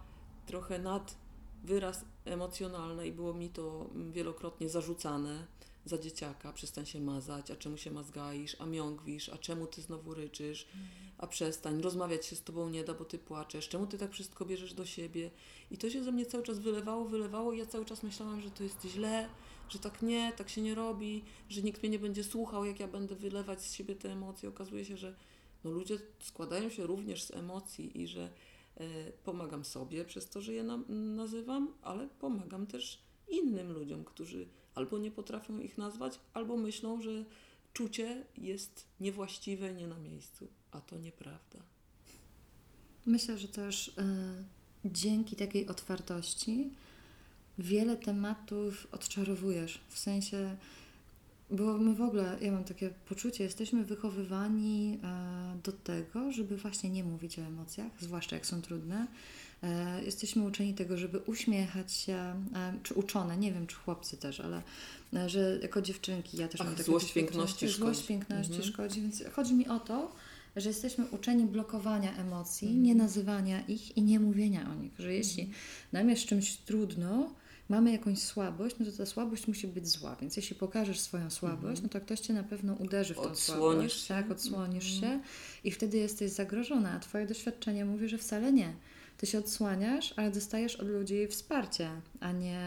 trochę 0.47 0.79
nad 0.79 1.17
wyraz 1.65 2.05
emocjonalny 2.25 3.07
i 3.07 3.13
było 3.13 3.35
mi 3.35 3.51
to 3.51 3.87
mm, 3.95 4.13
wielokrotnie 4.13 4.69
zarzucane 4.69 5.47
za 5.85 5.99
dzieciaka, 5.99 6.53
przestań 6.53 6.87
się 6.87 7.01
mazać, 7.01 7.51
a 7.51 7.57
czemu 7.57 7.77
się 7.77 7.91
mazgaisz, 7.91 8.57
a 8.61 8.67
miągwisz, 8.67 9.29
a 9.29 9.39
czemu 9.39 9.67
ty 9.67 9.83
znowu 9.83 10.15
ryczysz, 10.15 10.67
a 11.19 11.27
przestań, 11.27 11.83
rozmawiać 11.83 12.27
się 12.27 12.37
z 12.37 12.43
tobą 12.43 12.69
nie 12.69 12.85
da, 12.85 12.95
bo 12.95 13.05
ty 13.05 13.19
płaczesz, 13.19 13.69
czemu 13.69 13.87
ty 13.87 13.99
tak 13.99 14.13
wszystko 14.13 14.45
bierzesz 14.45 14.75
do 14.75 14.87
siebie. 14.87 15.31
I 15.71 15.79
to 15.79 15.91
się 15.91 16.05
ze 16.05 16.13
mnie 16.13 16.27
cały 16.27 16.45
czas 16.45 16.59
wylewało, 16.59 17.05
wylewało 17.05 17.53
i 17.53 17.59
ja 17.59 17.67
cały 17.67 17.85
czas 17.85 18.03
myślałam, 18.03 18.41
że 18.41 18.51
to 18.51 18.63
jest 18.63 18.85
źle, 18.85 19.29
że 19.69 19.79
tak 19.79 20.03
nie, 20.03 20.33
tak 20.37 20.49
się 20.49 20.63
nie 20.63 20.75
robi, 20.75 21.25
że 21.49 21.63
nikt 21.63 21.83
mnie 21.83 21.91
nie 21.91 21.99
będzie 21.99 22.25
słuchał, 22.25 22.65
jak 22.65 22.81
ja 22.81 22.89
będę 22.89 23.15
wylewać 23.15 23.63
z 23.63 23.73
siebie 23.73 23.97
te 23.97 24.13
emocje. 24.13 24.49
Okazuje 24.49 24.85
się, 24.85 24.97
że 24.97 25.15
no 25.65 25.71
ludzie 25.71 25.99
składają 26.21 26.69
się 26.69 26.87
również 26.87 27.23
z 27.23 27.31
emocji 27.31 28.03
i 28.03 28.07
że 28.07 28.31
e, 28.77 28.85
pomagam 29.25 29.65
sobie 29.65 30.05
przez 30.05 30.29
to, 30.29 30.41
że 30.41 30.53
je 30.53 30.65
na, 30.65 30.79
nazywam, 30.89 31.75
ale 31.83 32.09
pomagam 32.09 32.67
też 32.67 33.03
innym 33.29 33.73
ludziom, 33.73 34.05
którzy 34.05 34.49
albo 34.75 34.99
nie 34.99 35.11
potrafią 35.11 35.59
ich 35.59 35.79
nazwać, 35.79 36.21
albo 36.35 36.57
myślą, 36.57 37.03
że 37.03 37.25
czucie 37.73 38.25
jest 38.37 38.87
niewłaściwe, 39.01 39.75
nie 39.75 39.87
na 39.87 39.99
miejscu, 39.99 40.49
a 40.71 40.81
to 40.81 40.99
nieprawda. 40.99 41.59
Myślę, 43.07 43.39
że 43.39 43.49
też 43.49 43.89
y, 43.89 43.93
dzięki 44.85 45.37
takiej 45.37 45.69
otwartości 45.69 46.71
wiele 47.59 47.97
tematów 47.97 48.87
odczarowujesz. 48.93 49.81
W 49.89 49.99
sensie, 49.99 50.57
bo 51.51 51.79
my 51.79 51.95
w 51.95 52.01
ogóle, 52.01 52.37
ja 52.41 52.53
mam 52.53 52.65
takie 52.65 52.91
poczucie, 53.09 53.45
jesteśmy 53.45 53.85
wychowywani 53.85 54.99
e, 55.05 55.59
do 55.65 55.73
tego, 55.73 56.33
żeby 56.33 56.57
właśnie 56.57 56.91
nie 56.91 57.05
mówić 57.05 57.39
o 57.39 57.43
emocjach, 57.43 57.93
zwłaszcza 58.01 58.37
jak 58.37 58.47
są 58.47 58.63
trudne. 58.63 59.07
E, 59.63 60.05
jesteśmy 60.05 60.43
uczeni 60.45 60.75
tego, 60.75 60.97
żeby 60.97 61.19
uśmiechać 61.19 61.93
się, 61.93 62.15
e, 62.55 62.75
czy 62.83 62.95
uczone, 62.95 63.37
nie 63.37 63.53
wiem, 63.53 63.67
czy 63.67 63.77
chłopcy 63.77 64.17
też, 64.17 64.41
ale 64.41 64.63
że 65.27 65.59
jako 65.63 65.83
dziewczynki, 65.83 66.37
ja 66.37 66.49
też 66.49 66.61
Ach, 66.61 66.67
mam 66.67 66.77
takie 66.77 66.87
złość 66.87 67.13
piękności 67.13 67.69
Złość 67.69 67.77
szkodzi. 68.01 68.09
piękności 68.09 68.53
Mhm. 68.55 68.73
szkodzi, 68.73 69.01
więc 69.01 69.23
chodzi 69.33 69.55
mi 69.55 69.69
o 69.69 69.81
to, 69.81 70.13
że 70.57 70.69
jesteśmy 70.69 71.05
uczeni 71.11 71.45
blokowania 71.45 72.17
emocji, 72.17 72.69
Mhm. 72.69 72.85
nie 72.85 72.95
nazywania 72.95 73.61
ich 73.67 73.97
i 73.97 74.03
nie 74.03 74.21
mówienia 74.21 74.71
o 74.71 74.75
nich. 74.75 74.93
Że 74.99 75.15
jeśli 75.15 75.51
nam 75.93 76.11
jest 76.11 76.25
czymś 76.27 76.57
trudno, 76.57 77.31
mamy 77.69 77.93
jakąś 77.93 78.19
słabość, 78.19 78.77
no 78.81 78.87
to 78.87 78.93
ta 78.93 79.07
słabość 79.07 79.47
musi 79.49 79.69
być 79.69 79.89
zła. 79.89 80.17
Więc 80.21 80.37
jeśli 80.37 80.57
pokażesz 80.57 81.01
swoją 81.01 81.31
słabość, 81.31 81.83
no 81.83 81.89
to 81.89 82.01
ktoś 82.01 82.21
cię 82.21 82.33
na 82.35 82.43
pewno 82.43 82.75
uderzy 82.75 83.15
w 83.15 83.17
tą 83.17 83.23
Mhm. 83.23 83.33
Odsłonisz 83.33 83.93
słabość. 83.93 84.01
się. 84.07 84.15
Tak, 84.15 84.31
odsłonisz 84.31 84.95
Mhm. 84.95 85.21
się 85.23 85.27
i 85.65 85.71
wtedy 85.71 85.97
jesteś 85.99 86.31
zagrożona, 86.31 86.91
a 86.93 86.99
twoje 86.99 87.27
doświadczenie 87.27 87.85
mówi, 87.85 88.09
że 88.09 88.19
wcale 88.19 88.53
nie. 88.53 88.73
Ty 89.19 89.27
się 89.27 89.39
odsłaniasz, 89.39 90.15
ale 90.17 90.31
dostajesz 90.31 90.77
od 90.77 90.89
ludzi 90.89 91.27
wsparcie, 91.29 91.91
a 92.21 92.33
nie 92.33 92.61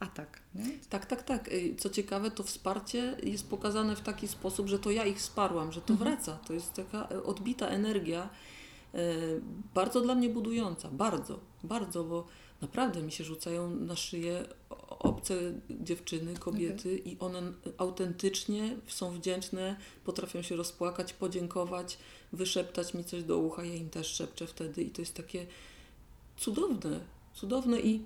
atak. 0.00 0.40
Nie? 0.54 0.64
Tak, 0.90 1.06
tak, 1.06 1.22
tak. 1.22 1.48
Y, 1.52 1.74
Co 1.78 1.90
ciekawe, 1.90 2.30
to 2.30 2.42
wsparcie 2.42 3.16
jest 3.22 3.48
pokazane 3.48 3.96
w 3.96 4.00
taki 4.00 4.28
sposób, 4.28 4.68
że 4.68 4.78
to 4.78 4.90
ja 4.90 5.04
ich 5.04 5.16
wsparłam, 5.18 5.72
że 5.72 5.80
to 5.80 5.92
Mhm. 5.92 6.10
wraca. 6.10 6.32
To 6.46 6.52
jest 6.52 6.72
taka 6.72 7.08
e, 7.08 7.22
odbita 7.22 7.68
energia, 7.68 8.28
e, 8.94 8.98
bardzo 9.74 10.00
dla 10.00 10.14
mnie 10.14 10.28
budująca. 10.28 10.88
Bardzo, 10.88 11.40
bardzo, 11.64 12.04
bo 12.04 12.26
naprawdę 12.60 13.02
mi 13.02 13.12
się 13.12 13.24
rzucają 13.24 13.70
na 13.70 13.96
szyję 13.96 14.44
obce 14.98 15.34
dziewczyny, 15.70 16.34
kobiety 16.34 16.98
i 16.98 17.18
one 17.18 17.52
autentycznie 17.78 18.76
są 18.86 19.14
wdzięczne, 19.14 19.76
potrafią 20.04 20.42
się 20.42 20.56
rozpłakać, 20.56 21.12
podziękować, 21.12 21.98
wyszeptać 22.32 22.94
mi 22.94 23.04
coś 23.04 23.22
do 23.22 23.38
ucha, 23.38 23.64
ja 23.64 23.74
im 23.74 23.90
też 23.90 24.06
szepczę 24.06 24.46
wtedy 24.46 24.82
i 24.82 24.90
to 24.90 25.02
jest 25.02 25.14
takie 25.14 25.46
cudowne, 26.36 27.00
cudowne 27.34 27.80
i 27.80 28.02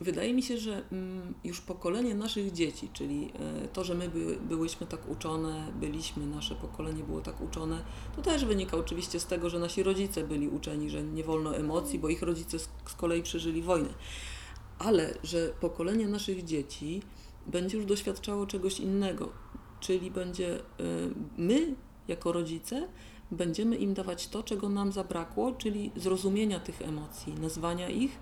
wydaje 0.00 0.34
mi 0.34 0.42
się, 0.42 0.58
że 0.58 0.82
mm, 0.92 1.34
już 1.44 1.60
pokolenie 1.60 2.14
naszych 2.14 2.52
dzieci, 2.52 2.88
czyli 2.92 3.32
e, 3.64 3.68
to, 3.68 3.84
że 3.84 3.94
my 3.94 4.08
by, 4.08 4.38
byłyśmy 4.48 4.86
tak 4.86 5.08
uczone, 5.08 5.72
byliśmy, 5.80 6.26
nasze 6.26 6.54
pokolenie 6.54 7.02
było 7.02 7.20
tak 7.20 7.40
uczone, 7.40 7.84
to 8.16 8.22
też 8.22 8.44
wynika 8.44 8.76
oczywiście 8.76 9.20
z 9.20 9.26
tego, 9.26 9.50
że 9.50 9.58
nasi 9.58 9.82
rodzice 9.82 10.24
byli 10.24 10.48
uczeni, 10.48 10.90
że 10.90 11.02
nie 11.02 11.24
wolno 11.24 11.56
emocji, 11.56 11.98
bo 11.98 12.08
ich 12.08 12.22
rodzice 12.22 12.58
z, 12.58 12.68
z 12.86 12.94
kolei 12.94 13.22
przeżyli 13.22 13.62
wojnę. 13.62 13.88
Ale 14.78 15.14
że 15.22 15.48
pokolenie 15.60 16.08
naszych 16.08 16.44
dzieci 16.44 17.02
będzie 17.46 17.76
już 17.76 17.86
doświadczało 17.86 18.46
czegoś 18.46 18.80
innego, 18.80 19.32
czyli 19.80 20.10
będzie 20.10 20.56
e, 20.58 20.62
my, 21.38 21.74
jako 22.08 22.32
rodzice, 22.32 22.88
będziemy 23.30 23.76
im 23.76 23.94
dawać 23.94 24.28
to, 24.28 24.42
czego 24.42 24.68
nam 24.68 24.92
zabrakło, 24.92 25.52
czyli 25.52 25.90
zrozumienia 25.96 26.60
tych 26.60 26.82
emocji, 26.82 27.34
nazwania 27.34 27.88
ich. 27.88 28.18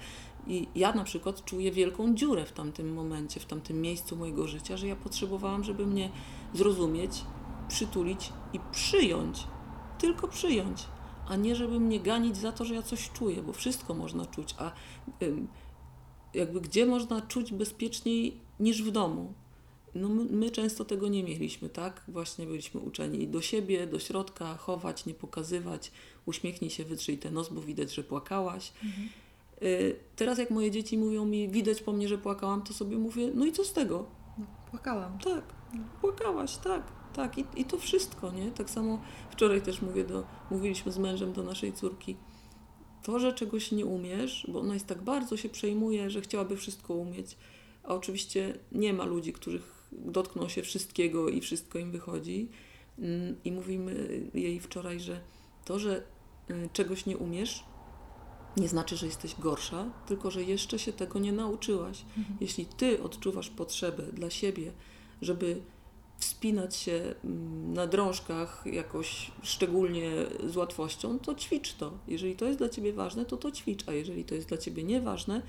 I 0.47 0.69
ja 0.75 0.93
na 0.93 1.05
przykład 1.05 1.45
czuję 1.45 1.73
wielką 1.73 2.15
dziurę 2.15 2.47
w 2.47 2.53
tamtym 2.53 2.95
momencie, 2.95 3.41
w 3.41 3.47
tamtym 3.47 3.81
miejscu 3.81 4.17
mojego 4.17 4.49
życia, 4.49 4.76
że 4.76 4.87
ja 4.87 4.97
potrzebowałam, 4.97 5.65
żeby 5.65 5.87
mnie 5.87 6.11
zrozumieć, 6.55 7.25
przytulić 7.69 8.33
i 8.53 8.61
przyjąć. 8.73 9.47
Tylko 9.99 10.29
przyjąć, 10.29 10.87
a 11.29 11.37
nie 11.37 11.57
żeby 11.57 11.81
mnie 11.81 12.00
ganić 12.00 12.37
za 12.37 12.53
to, 12.53 12.65
że 12.65 12.75
ja 12.75 12.83
coś 12.83 13.11
czuję, 13.11 13.43
bo 13.43 13.53
wszystko 13.53 13.95
można 13.95 14.26
czuć, 14.26 14.55
a 14.59 14.73
jakby 16.35 16.61
gdzie 16.61 16.87
można 16.87 17.21
czuć 17.21 17.53
bezpieczniej 17.53 18.41
niż 18.61 18.83
w 18.83 18.91
domu? 18.91 19.35
no 19.97 20.09
my, 20.09 20.25
my, 20.25 20.50
często 20.50 20.85
tego 20.85 21.09
nie 21.09 21.25
mieliśmy, 21.25 21.69
tak? 21.69 22.03
Właśnie 22.09 22.47
byliśmy 22.47 22.81
uczeni 22.81 23.29
do 23.29 23.43
siebie, 23.43 23.87
do 23.87 23.99
środka, 23.99 24.57
chować, 24.57 25.07
nie 25.07 25.15
pokazywać, 25.15 25.93
uśmiechnij 26.26 26.71
się, 26.71 26.85
wytrzyj 26.85 27.19
ten 27.19 27.35
nos, 27.35 27.49
bo 27.49 27.61
widać, 27.61 27.95
że 27.95 28.05
płakałaś. 28.05 28.73
Mhm. 28.85 29.09
Y, 29.63 29.97
teraz 30.17 30.39
jak 30.39 30.51
moje 30.51 30.71
dzieci 30.71 30.99
mówią 30.99 31.25
mi, 31.25 31.49
widać 31.49 31.83
po 31.83 31.93
mnie, 31.93 32.09
że 32.09 32.19
płakałam, 32.19 32.63
to 32.63 32.75
sobie 32.75 32.99
mówię, 32.99 33.31
no 33.35 33.47
i 33.47 33.53
co 33.53 33.65
z 33.65 33.73
tego? 33.73 34.07
No, 34.39 34.47
płakałam. 34.71 35.19
Tak, 35.19 35.45
płakałaś, 36.01 36.57
tak, 36.57 36.83
tak. 37.15 37.39
I, 37.39 37.45
I 37.57 37.65
to 37.65 37.79
wszystko, 37.79 38.33
nie? 38.33 38.51
Tak 38.51 38.71
samo 38.71 39.01
wczoraj 39.31 39.63
też 39.63 39.83
mówię 39.83 40.05
do, 40.05 40.25
mówiliśmy 40.51 40.93
z 40.93 40.99
mężem 40.99 41.33
do 41.33 41.43
naszej 41.43 41.73
córki, 41.73 42.17
to, 43.03 43.19
że 43.19 43.33
czegoś 43.33 43.73
nie 43.73 43.87
umiesz, 43.87 44.47
bo 44.53 44.61
ona 44.61 44.75
jest 44.75 44.87
tak 44.87 45.03
bardzo 45.03 45.37
się 45.37 45.49
przejmuje, 45.49 46.11
że 46.11 46.21
chciałaby 46.21 46.57
wszystko 46.57 46.95
umieć, 46.95 47.37
a 47.83 47.95
oczywiście 47.95 48.59
nie 48.73 48.93
ma 48.93 49.05
ludzi, 49.05 49.33
których 49.33 49.89
dotkną 49.93 50.49
się 50.49 50.63
wszystkiego 50.63 51.29
i 51.29 51.41
wszystko 51.41 51.79
im 51.79 51.91
wychodzi. 51.91 52.49
Mm, 52.99 53.37
I 53.45 53.53
mówimy 53.53 54.23
jej 54.35 54.61
wczoraj, 54.61 55.01
że 55.01 55.21
to, 55.65 55.79
że 55.79 56.03
y, 56.51 56.69
czegoś 56.73 57.07
nie 57.07 57.19
umiesz, 57.19 57.65
nie 58.57 58.69
znaczy, 58.69 58.97
że 58.97 59.07
jesteś 59.07 59.35
gorsza, 59.39 59.91
tylko 60.07 60.31
że 60.31 60.43
jeszcze 60.43 60.79
się 60.79 60.93
tego 60.93 61.19
nie 61.19 61.33
nauczyłaś. 61.33 62.05
Mhm. 62.19 62.37
Jeśli 62.41 62.67
ty 62.67 63.03
odczuwasz 63.03 63.51
potrzebę 63.51 64.03
dla 64.03 64.31
siebie, 64.31 64.73
żeby 65.23 65.61
wspinać 66.19 66.77
się 66.77 67.15
mm, 67.25 67.73
na 67.75 67.87
drążkach 67.87 68.65
jakoś 68.73 69.31
szczególnie 69.43 70.11
z 70.47 70.57
łatwością, 70.57 71.19
to 71.19 71.35
ćwicz 71.35 71.73
to. 71.75 71.93
Jeżeli 72.09 72.37
to 72.37 72.45
jest 72.45 72.59
dla 72.59 72.69
ciebie 72.69 72.93
ważne, 72.93 73.25
to 73.25 73.37
to 73.37 73.51
ćwicz, 73.53 73.89
a 73.89 73.93
jeżeli 73.93 74.25
to 74.25 74.35
jest 74.35 74.49
dla 74.49 74.59
ciebie 74.59 74.83
nieważne, 74.83 75.43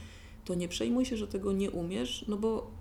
to 0.46 0.56
nie 0.56 0.68
przejmuj 0.68 1.06
się, 1.06 1.18
że 1.18 1.28
tego 1.28 1.52
nie 1.52 1.72
umiesz, 1.72 2.26
no 2.28 2.38
bo 2.38 2.72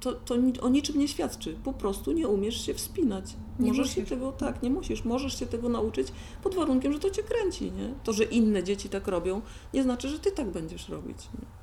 to, 0.00 0.12
to 0.12 0.34
o 0.60 0.68
niczym 0.68 0.98
nie 0.98 1.08
świadczy. 1.08 1.56
Po 1.64 1.72
prostu 1.72 2.12
nie 2.12 2.28
umiesz 2.28 2.66
się 2.66 2.74
wspinać. 2.74 3.36
Nie 3.58 3.68
możesz 3.68 3.86
musisz. 3.86 3.94
się 3.94 4.10
tego, 4.10 4.32
tak, 4.32 4.62
nie 4.62 4.70
musisz. 4.70 5.04
Możesz 5.04 5.38
się 5.38 5.46
tego 5.46 5.68
nauczyć 5.68 6.08
pod 6.42 6.54
warunkiem, 6.54 6.92
że 6.92 6.98
to 6.98 7.10
cię 7.10 7.22
kręci, 7.22 7.72
nie? 7.72 7.94
To, 8.04 8.12
że 8.12 8.24
inne 8.24 8.64
dzieci 8.64 8.88
tak 8.88 9.08
robią, 9.08 9.42
nie 9.74 9.82
znaczy, 9.82 10.08
że 10.08 10.18
ty 10.18 10.32
tak 10.32 10.50
będziesz 10.50 10.88
robić. 10.88 11.18
Nie? 11.34 11.58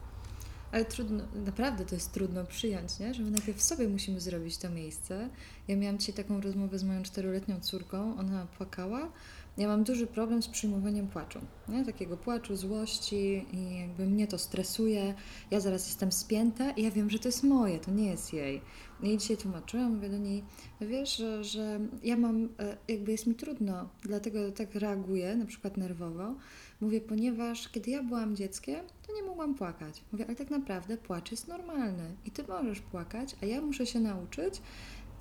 Ale 0.72 0.86
trudno, 0.86 1.24
naprawdę 1.46 1.86
to 1.86 1.96
jest 1.96 2.13
trudno 2.13 2.46
przyjąć, 2.46 3.00
nie? 3.00 3.13
że 3.13 3.24
my 3.24 3.32
najpierw 3.32 3.62
sobie 3.62 3.88
musimy 3.88 4.20
zrobić 4.22 4.58
to 4.58 4.70
miejsce. 4.70 5.30
Ja 5.68 5.75
miałam 5.75 5.98
dzisiaj 5.98 6.15
taką 6.15 6.42
rozmowę 6.42 6.80
z 6.80 6.84
moją 6.84 7.04
czteroletnią 7.04 7.60
córką, 7.60 8.18
ona 8.20 8.48
płakała, 8.58 9.12
ja 9.57 9.67
mam 9.67 9.83
duży 9.83 10.07
problem 10.07 10.43
z 10.43 10.47
przyjmowaniem 10.47 11.07
płaczu, 11.07 11.39
nie? 11.69 11.85
takiego 11.85 12.17
płaczu, 12.17 12.55
złości 12.55 13.45
i 13.53 13.79
jakby 13.79 14.05
mnie 14.05 14.27
to 14.27 14.38
stresuje. 14.38 15.13
Ja 15.51 15.59
zaraz 15.59 15.88
jestem 15.88 16.12
spięta 16.12 16.71
i 16.71 16.83
ja 16.83 16.91
wiem, 16.91 17.09
że 17.09 17.19
to 17.19 17.27
jest 17.27 17.43
moje, 17.43 17.79
to 17.79 17.91
nie 17.91 18.05
jest 18.05 18.33
jej. 18.33 18.62
I 19.03 19.17
dzisiaj 19.17 19.38
tłumaczyłam, 19.38 19.95
mówię 19.95 20.09
do 20.09 20.17
niej, 20.17 20.43
wiesz, 20.81 21.17
że, 21.17 21.43
że 21.43 21.79
ja 22.03 22.17
mam, 22.17 22.50
e, 22.59 22.77
jakby 22.88 23.12
jest 23.12 23.27
mi 23.27 23.35
trudno, 23.35 23.89
dlatego 24.01 24.51
tak 24.51 24.75
reaguję, 24.75 25.35
na 25.35 25.45
przykład 25.45 25.77
nerwowo. 25.77 26.35
Mówię, 26.81 27.01
ponieważ 27.01 27.69
kiedy 27.69 27.91
ja 27.91 28.03
byłam 28.03 28.35
dzieckiem, 28.35 28.85
to 29.07 29.13
nie 29.13 29.24
mogłam 29.24 29.55
płakać. 29.55 30.03
Mówię, 30.12 30.25
ale 30.25 30.35
tak 30.35 30.50
naprawdę 30.50 30.97
płacz 30.97 31.31
jest 31.31 31.47
normalny 31.47 32.15
i 32.25 32.31
ty 32.31 32.43
możesz 32.47 32.81
płakać, 32.81 33.35
a 33.43 33.45
ja 33.45 33.62
muszę 33.62 33.85
się 33.85 34.00
nauczyć, 34.00 34.62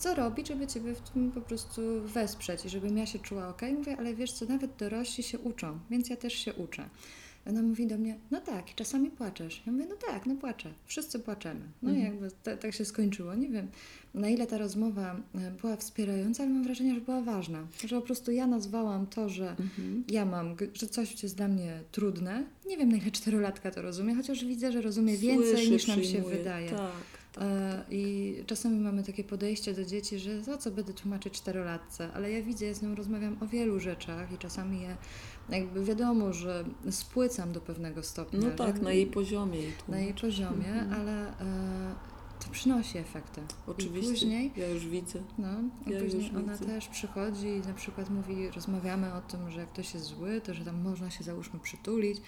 co 0.05 0.15
robić, 0.15 0.49
żeby 0.49 0.67
Ciebie 0.67 0.95
w 0.95 1.01
tym 1.01 1.33
po 1.33 1.41
prostu 1.41 1.83
wesprzeć 2.03 2.65
i 2.65 2.69
żebym 2.69 2.99
ja 2.99 3.07
się 3.07 3.19
czuła 3.19 3.49
ok. 3.49 3.63
Mówię, 3.79 3.97
ale 3.99 4.15
wiesz 4.15 4.33
co, 4.33 4.45
nawet 4.47 4.77
dorośli 4.77 5.25
się 5.25 5.39
uczą, 5.39 5.79
więc 5.91 6.11
ja 6.11 6.17
też 6.17 6.33
się 6.33 6.55
uczę. 6.55 6.89
Ona 7.47 7.63
mówi 7.63 7.87
do 7.87 7.99
mnie, 7.99 8.19
no 8.31 8.41
tak, 8.41 8.75
czasami 8.75 9.11
płaczesz. 9.11 9.63
Ja 9.67 9.73
mówię, 9.73 9.87
no 9.89 9.97
tak, 10.07 10.27
no 10.27 10.35
płaczę. 10.37 10.73
Wszyscy 10.87 11.19
płaczemy. 11.19 11.61
No 11.83 11.91
mhm. 11.91 12.07
i 12.07 12.11
jakby 12.11 12.57
tak 12.57 12.75
się 12.75 12.85
skończyło. 12.85 13.35
Nie 13.35 13.49
wiem, 13.49 13.69
na 14.15 14.29
ile 14.29 14.47
ta 14.47 14.59
rozmowa 14.59 15.17
e, 15.35 15.51
była 15.51 15.77
wspierająca, 15.77 16.43
ale 16.43 16.53
mam 16.53 16.65
wrażenie, 16.65 16.95
że 16.95 17.01
była 17.01 17.21
ważna. 17.21 17.67
Że 17.85 17.97
po 17.97 18.03
prostu 18.07 18.33
ja 18.33 18.47
nazwałam 18.47 19.07
to, 19.07 19.29
że 19.29 19.51
mhm. 19.51 20.05
ja 20.09 20.25
mam, 20.25 20.57
że 20.75 20.87
coś 20.87 21.23
jest 21.23 21.37
dla 21.37 21.49
mnie 21.49 21.81
trudne. 21.93 22.45
Nie 22.67 22.77
wiem, 22.77 22.89
na 22.89 22.97
ile 22.97 23.11
czterolatka 23.11 23.71
to 23.71 23.83
rozumie, 23.83 24.15
chociaż 24.15 24.45
widzę, 24.45 24.73
że 24.73 24.81
rozumie 24.81 25.17
Słyszy, 25.17 25.27
więcej 25.27 25.71
niż 25.71 25.87
nam 25.87 26.05
się 26.05 26.23
wydaje. 26.23 26.71
Tak. 26.71 27.24
E. 27.41 27.85
I 27.91 28.35
czasami 28.47 28.81
mamy 28.81 29.03
takie 29.03 29.25
podejście 29.25 29.75
do 29.75 29.85
dzieci, 29.85 30.19
że 30.19 30.43
za 30.43 30.59
co 30.59 30.71
będę 30.71 30.93
tłumaczyć 30.93 31.35
czterolatce, 31.35 32.13
ale 32.15 32.33
ja 32.33 32.43
widzę, 32.43 32.67
ja 32.67 32.75
z 32.75 32.83
nią 32.83 32.95
rozmawiam 32.95 33.37
o 33.41 33.47
wielu 33.47 33.81
rzeczach 33.81 34.33
i 34.33 34.39
czasami 34.39 34.81
je 34.81 34.97
jakby 35.49 35.85
wiadomo, 35.85 36.33
że 36.33 36.65
spłycam 36.91 37.53
do 37.53 37.61
pewnego 37.61 38.03
stopnia. 38.03 38.41
No 38.41 38.51
tak, 38.51 38.83
na 38.83 38.93
jej 38.93 39.07
poziomie. 39.07 39.61
Na 39.89 40.01
jej 40.01 40.15
poziomie, 40.15 40.73
mhm. 40.73 41.01
ale 41.01 41.29
e, 41.29 41.95
to 42.45 42.51
przynosi 42.51 42.99
efekty. 42.99 43.41
Oczywiście, 43.67 44.11
I 44.11 44.15
później, 44.15 44.53
ja 44.57 44.69
już 44.69 44.87
widzę. 44.87 45.19
No, 45.39 45.49
ja 45.87 46.01
później 46.01 46.31
ona 46.37 46.53
widzę. 46.53 46.67
też 46.67 46.89
przychodzi 46.89 47.47
i 47.47 47.61
na 47.61 47.75
przykład 47.75 48.11
mówi, 48.11 48.51
rozmawiamy 48.51 49.15
o 49.15 49.21
tym, 49.21 49.51
że 49.51 49.61
jak 49.61 49.69
ktoś 49.69 49.95
jest 49.95 50.07
zły, 50.07 50.41
to 50.41 50.55
że 50.55 50.65
tam 50.65 50.83
można 50.83 51.11
się 51.11 51.25
załóżmy 51.25 51.61
przytulić 51.61 52.21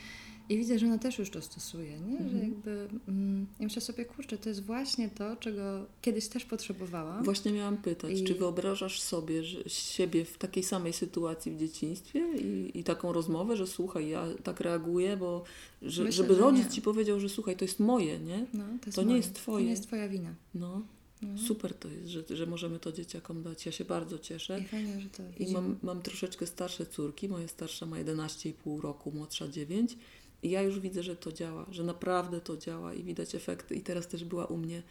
i 0.48 0.56
widzę, 0.56 0.78
że 0.78 0.86
ona 0.86 0.98
też 0.98 1.18
już 1.18 1.30
to 1.30 1.42
stosuje, 1.42 2.00
nie? 2.00 2.18
Mhm. 2.18 2.30
że 2.30 2.38
jakby 2.38 2.88
mm, 3.08 3.46
ja 3.60 3.64
myślę 3.64 3.82
sobie, 3.82 4.04
kurczę, 4.04 4.38
to 4.38 4.48
jest 4.48 4.64
właśnie 4.64 5.08
to, 5.08 5.36
czego 5.36 5.86
kiedyś 6.02 6.28
też 6.28 6.44
potrzebowałam. 6.44 7.24
Właśnie 7.24 7.52
miałam 7.52 7.76
pytać, 7.76 8.20
I... 8.20 8.24
czy 8.24 8.34
wyobrażasz 8.34 9.00
sobie 9.00 9.44
że 9.44 9.58
siebie 9.66 10.24
w 10.24 10.38
takiej 10.38 10.62
samej 10.62 10.92
sytuacji 10.92 11.52
w 11.52 11.58
dzieciństwie 11.58 12.20
i, 12.38 12.78
i 12.78 12.84
taką 12.84 13.12
rozmowę, 13.12 13.56
że 13.56 13.66
słuchaj, 13.66 14.08
ja 14.08 14.26
tak 14.42 14.60
reaguję, 14.60 15.16
bo 15.16 15.44
że, 15.82 16.04
myślę, 16.04 16.24
żeby 16.24 16.40
rodzic 16.40 16.64
nie. 16.64 16.70
ci 16.70 16.82
powiedział, 16.82 17.20
że 17.20 17.28
słuchaj, 17.28 17.56
to 17.56 17.64
jest 17.64 17.80
moje, 17.80 18.18
nie? 18.18 18.46
No, 18.54 18.64
to, 18.64 18.86
jest 18.86 18.96
to 18.96 19.02
nie 19.02 19.16
jest 19.16 19.34
twoje. 19.34 19.58
To 19.58 19.64
nie 19.64 19.70
jest 19.70 19.86
twoja 19.86 20.08
wina. 20.08 20.34
No. 20.54 20.82
No. 21.22 21.38
Super 21.38 21.74
to 21.74 21.88
jest, 21.88 22.08
że, 22.08 22.22
że 22.30 22.46
możemy 22.46 22.78
to 22.78 22.92
dzieciakom 22.92 23.42
dać. 23.42 23.66
Ja 23.66 23.72
się 23.72 23.84
bardzo 23.84 24.18
cieszę. 24.18 24.60
I 24.60 24.64
fajnie, 24.64 25.00
że 25.00 25.08
to 25.08 25.22
I 25.38 25.52
mam, 25.52 25.76
mam 25.82 26.02
troszeczkę 26.02 26.46
starsze 26.46 26.86
córki. 26.86 27.28
Moja 27.28 27.48
starsza 27.48 27.86
ma 27.86 27.96
11,5 27.96 28.80
roku, 28.80 29.12
młodsza 29.12 29.48
9. 29.48 29.96
I 30.42 30.50
ja 30.50 30.62
już 30.62 30.80
widzę, 30.80 31.02
że 31.02 31.16
to 31.16 31.32
działa, 31.32 31.66
że 31.70 31.84
naprawdę 31.84 32.40
to 32.40 32.56
działa 32.56 32.94
i 32.94 33.02
widać 33.02 33.34
efekty. 33.34 33.74
I 33.74 33.80
teraz 33.80 34.08
też 34.08 34.24
była 34.24 34.46
u 34.46 34.56
mnie 34.56 34.82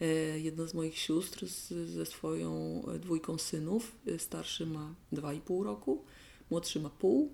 e, 0.00 0.06
jedna 0.38 0.66
z 0.66 0.74
moich 0.74 0.98
sióstr 0.98 1.46
z, 1.46 1.68
ze 1.68 2.06
swoją 2.06 2.82
e, 2.94 2.98
dwójką 2.98 3.38
synów. 3.38 3.96
E, 4.06 4.18
starszy 4.18 4.66
ma 4.66 4.94
2,5 5.12 5.64
roku, 5.64 6.04
młodszy 6.50 6.80
ma 6.80 6.90
pół. 6.90 7.32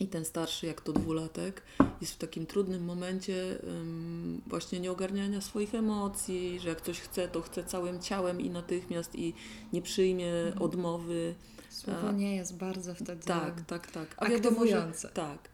I 0.00 0.06
ten 0.06 0.24
starszy, 0.24 0.66
jak 0.66 0.80
to 0.80 0.92
dwulatek, 0.92 1.62
jest 2.00 2.12
w 2.12 2.18
takim 2.18 2.46
trudnym 2.46 2.84
momencie 2.84 3.58
um, 3.66 4.42
właśnie 4.46 4.80
nieogarniania 4.80 5.40
swoich 5.40 5.74
emocji, 5.74 6.60
że 6.60 6.68
jak 6.68 6.80
coś 6.80 7.00
chce, 7.00 7.28
to 7.28 7.40
chce 7.40 7.64
całym 7.64 8.00
ciałem 8.00 8.40
i 8.40 8.50
natychmiast 8.50 9.14
i 9.14 9.34
nie 9.72 9.82
przyjmie 9.82 10.32
mhm. 10.32 10.62
odmowy. 10.62 11.34
Słowo 11.70 12.12
nie 12.12 12.36
jest 12.36 12.56
bardzo 12.56 12.94
wtedy 12.94 13.24
tak, 13.24 13.60
tak, 13.60 13.90
tak. 13.90 14.14
A 14.16 14.28
wiadomo, 14.28 14.66
że, 14.66 14.92
tak. 15.14 15.51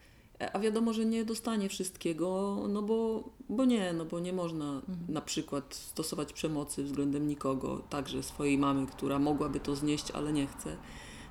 A 0.52 0.58
wiadomo, 0.58 0.92
że 0.92 1.04
nie 1.04 1.24
dostanie 1.24 1.68
wszystkiego, 1.68 2.56
no 2.68 2.82
bo, 2.82 3.28
bo 3.48 3.64
nie, 3.64 3.92
no 3.92 4.04
bo 4.04 4.20
nie 4.20 4.32
można 4.32 4.64
mhm. 4.64 4.96
na 5.08 5.20
przykład 5.20 5.74
stosować 5.74 6.32
przemocy 6.32 6.84
względem 6.84 7.26
nikogo, 7.26 7.82
także 7.90 8.22
swojej 8.22 8.58
mamy, 8.58 8.86
która 8.86 9.18
mogłaby 9.18 9.60
to 9.60 9.76
znieść, 9.76 10.10
ale 10.10 10.32
nie 10.32 10.46
chce. 10.46 10.76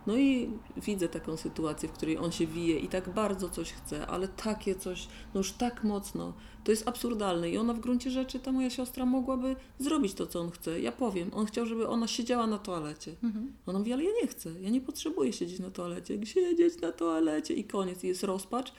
No 0.08 0.18
i 0.18 0.50
widzę 0.78 1.08
taką 1.08 1.38
sytuację, 1.38 1.90
w 1.90 1.92
której 1.92 2.18
on 2.18 2.32
się 2.32 2.48
wije 2.48 2.80
i 2.80 2.88
tak 2.88 3.10
bardzo 3.10 3.50
coś 3.50 3.72
chce, 3.72 4.08
ale 4.08 4.28
takie 4.28 4.76
coś, 4.76 5.08
no 5.34 5.40
już 5.40 5.52
tak 5.52 5.84
mocno, 5.84 6.34
to 6.64 6.72
jest 6.72 6.88
absurdalne. 6.88 7.50
I 7.50 7.58
ona 7.58 7.74
w 7.74 7.80
gruncie 7.80 8.12
rzeczy, 8.12 8.40
ta 8.40 8.52
moja 8.52 8.70
siostra, 8.70 9.06
mogłaby 9.06 9.56
zrobić 9.80 10.14
to, 10.14 10.28
co 10.28 10.40
on 10.40 10.52
chce. 10.52 10.82
Ja 10.82 10.92
powiem, 10.92 11.32
on 11.34 11.46
chciał, 11.46 11.66
żeby 11.66 11.88
ona 11.88 12.08
siedziała 12.08 12.48
na 12.48 12.58
toalecie. 12.58 13.16
Mhm. 13.24 13.54
Ona 13.66 13.80
mówi, 13.80 13.94
ale 13.94 14.04
ja 14.04 14.12
nie 14.22 14.28
chcę, 14.28 14.50
ja 14.62 14.70
nie 14.70 14.82
potrzebuję 14.82 15.34
siedzieć 15.34 15.60
na 15.60 15.72
toalecie. 15.72 16.26
Siedzieć 16.26 16.82
na 16.82 16.92
toalecie 16.92 17.54
i 17.54 17.64
koniec, 17.64 18.04
i 18.04 18.08
jest 18.08 18.24
rozpacz. 18.24 18.74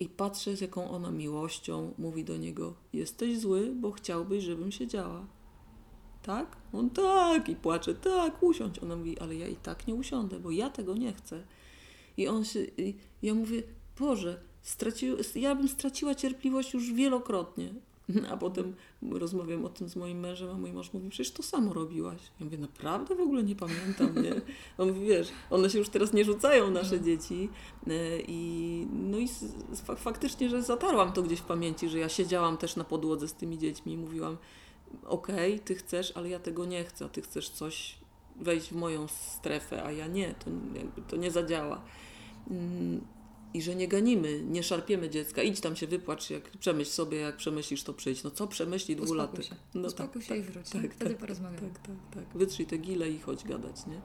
I 0.00 0.08
patrzę, 0.08 0.56
z 0.56 0.60
jaką 0.60 0.90
ona 0.90 1.10
miłością 1.10 1.94
mówi 1.98 2.24
do 2.24 2.36
niego: 2.36 2.74
Jesteś 2.92 3.38
zły, 3.38 3.72
bo 3.74 3.90
chciałbyś, 3.90 4.44
żebym 4.44 4.72
siedziała. 4.72 5.26
Tak? 6.22 6.56
On 6.72 6.90
tak, 6.90 7.48
i 7.48 7.56
płacze, 7.56 7.94
tak, 7.94 8.42
usiądź. 8.42 8.78
Ona 8.78 8.96
mówi: 8.96 9.18
Ale 9.18 9.34
ja 9.34 9.48
i 9.48 9.56
tak 9.56 9.86
nie 9.86 9.94
usiądę, 9.94 10.40
bo 10.40 10.50
ja 10.50 10.70
tego 10.70 10.94
nie 10.94 11.12
chcę. 11.12 11.42
I 12.16 12.28
on 12.28 12.44
się, 12.44 12.60
i 12.60 12.94
ja 13.22 13.34
mówię: 13.34 13.62
Boże, 13.98 14.40
straci, 14.62 15.06
ja 15.34 15.54
bym 15.54 15.68
straciła 15.68 16.14
cierpliwość 16.14 16.74
już 16.74 16.92
wielokrotnie. 16.92 17.74
A 18.30 18.36
potem 18.36 18.74
rozmawiam 19.10 19.64
o 19.64 19.68
tym 19.68 19.88
z 19.88 19.96
moim 19.96 20.20
mężem, 20.20 20.50
a 20.50 20.54
mój 20.54 20.72
mąż 20.72 20.92
mówi, 20.92 21.08
przecież 21.08 21.32
to 21.32 21.42
samo 21.42 21.72
robiłaś. 21.72 22.20
Ja 22.40 22.44
mówię, 22.44 22.58
naprawdę 22.58 23.14
w 23.14 23.20
ogóle 23.20 23.42
nie 23.42 23.56
pamiętam, 23.56 24.22
nie? 24.22 24.34
On 24.78 24.88
mówi, 24.88 25.06
wiesz, 25.06 25.28
one 25.50 25.70
się 25.70 25.78
już 25.78 25.88
teraz 25.88 26.12
nie 26.12 26.24
rzucają, 26.24 26.70
nasze 26.70 26.96
Mhm. 26.96 27.04
dzieci. 27.04 27.48
E, 27.86 27.92
I, 28.28 28.86
no 28.92 29.18
i 29.18 29.28
faktycznie, 29.96 30.48
że 30.48 30.62
zatarłam 30.62 31.12
to 31.12 31.22
gdzieś 31.22 31.40
w 31.40 31.44
pamięci, 31.44 31.88
że 31.88 31.98
ja 31.98 32.08
siedziałam 32.08 32.56
też 32.56 32.76
na 32.76 32.84
podłodze 32.84 33.28
z 33.28 33.34
tymi 33.34 33.58
dziećmi 33.58 33.92
i 33.92 33.96
mówiłam, 33.98 34.36
okej, 35.04 35.60
ty 35.60 35.74
chcesz, 35.74 36.12
ale 36.16 36.28
ja 36.28 36.38
tego 36.38 36.64
nie 36.64 36.84
chcę, 36.84 37.08
ty 37.08 37.22
chcesz 37.22 37.50
coś 37.50 37.98
wejść 38.36 38.68
w 38.68 38.76
moją 38.76 39.08
strefę, 39.08 39.84
a 39.84 39.92
ja 39.92 40.06
nie, 40.06 40.34
to, 40.34 40.50
jakby 40.78 41.02
to 41.02 41.16
nie 41.16 41.30
zadziała. 41.30 41.82
I 43.54 43.62
że 43.62 43.74
nie 43.76 43.88
ganimy, 43.88 44.42
nie 44.42 44.62
szarpiemy 44.62 45.10
dziecka, 45.10 45.42
idź 45.42 45.60
tam 45.60 45.76
się 45.76 45.86
wypłacz, 45.86 46.30
jak 46.30 46.50
przemyśl 46.50 46.90
sobie, 46.90 47.18
jak 47.18 47.36
przemyślisz, 47.36 47.82
to 47.82 47.94
przyjdź. 47.94 48.24
No 48.24 48.30
co 48.30 48.46
przemyśli 48.46 48.96
dwulatek? 48.96 49.44
się. 49.44 49.54
No 49.74 49.88
Uspokój 49.88 50.22
się 50.22 50.36
i 50.36 50.42
wróć. 50.42 50.70
tak, 50.70 50.94
Wtedy 50.94 51.10
tak, 51.10 51.18
porozmawiamy. 51.20 51.68
Tak, 51.68 51.78
tak, 51.78 51.96
tak. 52.14 52.38
Wytrzyj 52.38 52.66
te 52.66 52.78
gile 52.78 53.10
i 53.10 53.18
chodź 53.18 53.44
gadać, 53.44 53.86
nie? 53.86 54.00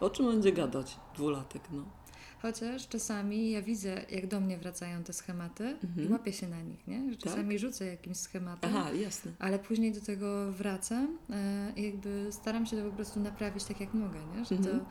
O 0.00 0.10
czym 0.10 0.26
będzie 0.26 0.52
gadać 0.52 0.96
dwulatek, 1.14 1.62
no. 1.72 1.84
Chociaż 2.42 2.88
czasami 2.88 3.50
ja 3.50 3.62
widzę, 3.62 4.04
jak 4.10 4.26
do 4.26 4.40
mnie 4.40 4.58
wracają 4.58 5.02
te 5.04 5.12
schematy 5.12 5.64
Mhm. 5.84 6.08
i 6.08 6.12
łapię 6.12 6.32
się 6.32 6.48
na 6.48 6.62
nich, 6.62 6.86
nie? 6.86 7.10
Że 7.10 7.16
czasami 7.16 7.58
rzucę 7.58 7.86
jakimś 7.86 8.16
schematem, 8.16 8.70
Aha, 8.76 8.92
jasne. 8.92 9.32
ale 9.38 9.58
później 9.58 9.92
do 9.92 10.00
tego 10.00 10.52
wracam 10.52 11.18
e, 11.30 11.72
i 11.76 11.82
jakby 11.82 12.26
staram 12.30 12.66
się 12.66 12.76
to 12.76 12.90
po 12.90 12.96
prostu 12.96 13.20
naprawić 13.20 13.64
tak, 13.64 13.80
jak 13.80 13.94
mogę, 13.94 14.18
nie? 14.36 14.44
Że 14.44 14.54
Mhm. 14.54 14.78
to, 14.80 14.84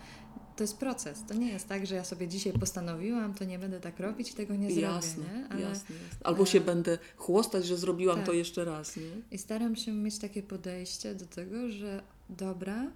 to 0.56 0.64
jest 0.64 0.78
proces. 0.78 1.24
To 1.28 1.34
nie 1.34 1.48
jest 1.52 1.68
tak, 1.68 1.86
że 1.88 1.96
ja 1.96 2.04
sobie 2.04 2.28
dzisiaj 2.28 2.54
postanowiłam, 2.54 3.34
to 3.34 3.44
nie 3.44 3.60
będę 3.60 3.80
tak 3.80 4.00
robić 4.00 4.32
i 4.32 4.34
tego 4.34 4.56
nie 4.56 4.68
zrobię, 4.72 4.82
jasne, 4.82 5.24
nie? 5.24 5.48
Ale 5.50 5.62
jasne, 5.62 5.96
jasne. 5.96 6.20
Albo 6.24 6.46
się 6.46 6.58
e, 6.58 6.62
będę 6.62 6.98
chłostać, 7.16 7.66
że 7.66 7.78
zrobiłam 7.78 8.18
tak. 8.18 8.26
to 8.26 8.34
jeszcze 8.34 8.66
raz, 8.66 8.98
nie? 8.98 9.04
I 9.32 9.38
staram 9.38 9.76
się 9.76 9.92
mieć 9.94 10.20
takie 10.20 10.44
podejście 10.44 11.16
do 11.16 11.26
tego, 11.26 11.70
że 11.70 12.04
dobra, 12.30 12.92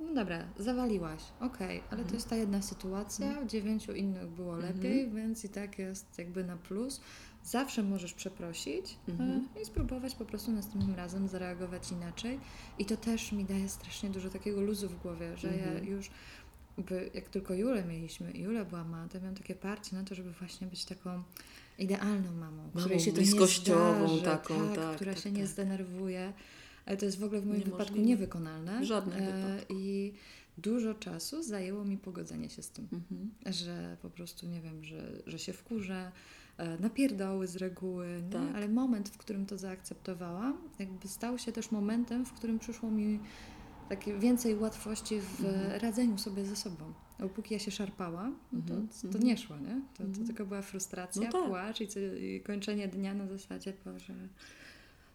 no 0.00 0.14
dobra, 0.14 0.44
zawaliłaś, 0.58 1.22
okej, 1.40 1.78
ale 1.78 1.90
to 1.90 1.94
Mhm. 2.02 2.14
jest 2.14 2.28
ta 2.28 2.36
jedna 2.36 2.62
sytuacja, 2.62 3.40
w 3.40 3.46
dziewięciu 3.46 3.92
innych 3.92 4.28
było 4.28 4.54
Mhm. 4.54 4.76
lepiej, 4.76 5.10
więc 5.10 5.44
i 5.44 5.48
tak 5.48 5.78
jest 5.78 6.18
jakby 6.18 6.44
na 6.44 6.56
plus. 6.56 7.00
Zawsze 7.44 7.82
możesz 7.82 8.14
przeprosić 8.14 8.96
Mhm. 9.08 9.48
e, 9.56 9.62
i 9.62 9.64
spróbować 9.64 10.14
po 10.14 10.24
prostu 10.24 10.52
następnym 10.52 10.94
razem 10.94 11.28
zareagować 11.28 11.92
inaczej. 11.92 12.40
I 12.78 12.84
to 12.86 12.96
też 12.96 13.32
mi 13.32 13.44
daje 13.44 13.68
strasznie 13.68 14.10
dużo 14.10 14.30
takiego 14.30 14.60
luzu 14.60 14.88
w 14.88 15.02
głowie, 15.02 15.36
że 15.36 15.48
ja 15.56 15.64
Mhm. 15.64 15.86
już 15.86 16.10
by, 16.78 17.10
jak 17.14 17.28
tylko 17.28 17.54
Julę 17.54 17.84
mieliśmy 17.84 18.30
i 18.32 18.40
Jula 18.42 18.64
była 18.64 18.84
mała, 18.84 19.08
to 19.08 19.20
miałam 19.20 19.34
takie 19.34 19.54
parcie 19.54 19.96
na 19.96 20.04
to, 20.04 20.14
żeby 20.14 20.32
właśnie 20.32 20.66
być 20.66 20.84
taką 20.84 21.22
idealną 21.78 22.32
mamą, 22.32 22.70
której 22.76 23.00
się 23.00 23.12
to 23.12 23.18
nie 23.18 23.22
bliskościową 23.22 24.08
zdarzy, 24.08 24.22
taką, 24.22 24.66
tak, 24.68 24.76
tak, 24.76 24.96
która 24.96 25.14
tak, 25.14 25.22
się 25.22 25.30
nie 25.32 25.40
tak. 25.42 25.48
zdenerwuje. 25.48 26.32
Ale 26.86 26.96
to 26.96 27.04
jest 27.06 27.18
w 27.18 27.24
ogóle 27.24 27.40
w 27.40 27.46
moim 27.46 27.58
wypadku 27.62 27.82
Niemożliwe. 27.82 28.08
niewykonalne. 28.08 28.80
W 28.80 28.84
żadnym 28.84 29.18
E, 29.18 29.26
wypadku. 29.26 29.74
I 29.74 30.12
dużo 30.58 30.94
czasu 30.94 31.42
zajęło 31.42 31.84
mi 31.84 31.98
pogodzenie 31.98 32.50
się 32.50 32.62
z 32.62 32.70
tym, 32.70 32.88
Mhm. 32.92 33.30
że 33.54 33.96
po 34.02 34.10
prostu 34.10 34.46
nie 34.46 34.60
wiem, 34.60 34.84
że, 34.84 35.12
że 35.26 35.38
się 35.38 35.52
wkurzę, 35.52 36.12
e, 36.58 36.78
napierdoły 36.78 37.46
z 37.46 37.56
reguły, 37.56 38.22
nie? 38.26 38.30
Tak. 38.32 38.54
ale 38.56 38.68
moment, 38.68 39.08
w 39.08 39.16
którym 39.18 39.46
to 39.46 39.58
zaakceptowałam, 39.58 40.58
jakby 40.78 41.08
stał 41.08 41.38
się 41.38 41.52
też 41.52 41.70
momentem, 41.70 42.26
w 42.26 42.32
którym 42.32 42.58
przyszło 42.58 42.90
mi 42.90 43.20
takie 43.88 44.18
więcej 44.18 44.56
łatwości 44.56 45.20
w 45.20 45.44
Mhm. 45.44 45.80
radzeniu 45.80 46.18
sobie 46.18 46.44
ze 46.44 46.56
sobą. 46.56 46.92
Bo 47.20 47.28
póki 47.28 47.54
ja 47.54 47.60
się 47.60 47.70
szarpałam, 47.70 48.38
no 48.52 48.60
to, 48.68 48.74
Mhm, 48.74 49.12
to 49.12 49.18
nie 49.18 49.36
szło, 49.38 49.56
nie? 49.56 49.80
To, 49.94 49.98
to 49.98 50.04
Mhm. 50.08 50.26
tylko 50.26 50.46
była 50.46 50.62
frustracja, 50.62 51.22
No 51.22 51.32
tak. 51.32 51.48
płacz 51.48 51.80
i, 51.80 51.88
co, 51.88 52.00
i 52.00 52.40
kończenie 52.46 52.88
dnia 52.88 53.14
na 53.14 53.26
zasadzie, 53.28 53.72
Boże, 53.84 54.14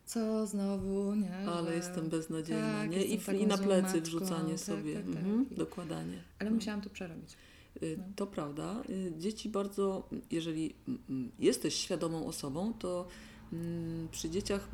co 0.06 0.48
znowu, 0.48 1.16
nie? 1.16 1.38
Ale 1.38 1.70
że- 1.70 1.76
jestem 1.76 2.10
beznadziejna, 2.10 2.74
tak, 2.82 2.90
nie? 2.90 3.06
I, 3.06 3.12
jestem 3.14 3.36
I 3.36 3.40
taką 3.40 3.50
na 3.50 3.58
plecy 3.58 3.82
matką, 3.84 4.02
wrzucanie 4.02 4.50
tak, 4.52 4.60
sobie. 4.60 4.94
tak, 4.96 5.06
tak. 5.06 5.16
Mhm. 5.16 5.46
I- 5.52 5.56
Dokładanie. 5.56 6.18
Ale 6.40 6.50
No. 6.50 6.56
musiałam 6.56 6.82
to 6.82 6.90
przerobić. 6.90 7.38
Y, 7.84 7.96
No. 7.98 8.04
To 8.16 8.28
prawda. 8.28 8.84
Y, 8.90 9.14
Dzieci 9.18 9.50
bardzo, 9.50 10.10
jeżeli 10.32 10.76
mm, 11.10 11.32
jesteś 11.40 11.76
świadomą 11.76 12.26
osobą, 12.26 12.74
to 12.74 13.08
mm, 13.54 14.08
przy 14.12 14.30
dzieciach 14.30 14.68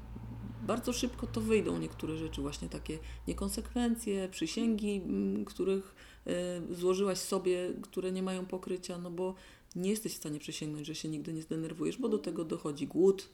bardzo 0.65 0.93
szybko 0.93 1.27
to 1.27 1.41
wyjdą 1.41 1.77
niektóre 1.77 2.17
rzeczy, 2.17 2.41
właśnie 2.41 2.69
takie 2.69 2.99
niekonsekwencje, 3.27 4.29
przysięgi, 4.29 4.95
mm, 4.95 5.45
których 5.45 5.95
y, 6.71 6.75
złożyłaś 6.75 7.17
sobie, 7.17 7.73
które 7.81 8.11
nie 8.11 8.23
mają 8.23 8.45
pokrycia, 8.45 8.97
no 8.97 9.11
bo 9.11 9.35
nie 9.75 9.89
jesteś 9.89 10.13
w 10.13 10.17
stanie 10.17 10.39
przysięgnąć, 10.39 10.87
że 10.87 10.95
się 10.95 11.09
nigdy 11.09 11.33
nie 11.33 11.41
zdenerwujesz, 11.41 11.97
bo 11.97 12.09
do 12.09 12.17
tego 12.17 12.45
dochodzi 12.45 12.87
głód, 12.87 13.29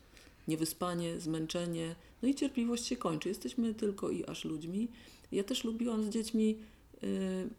niewyspanie, 0.48 1.20
zmęczenie, 1.20 1.96
no 2.22 2.28
i 2.28 2.36
cierpliwość 2.36 2.86
się 2.86 2.98
kończy. 2.98 3.30
Jesteśmy 3.30 3.74
tylko 3.74 4.10
i 4.10 4.26
aż 4.26 4.46
ludźmi. 4.46 4.88
Ja 5.32 5.44
też 5.44 5.64
lubiłam 5.64 6.04
z 6.04 6.10
dziećmi 6.10 6.58
y, 7.04 7.50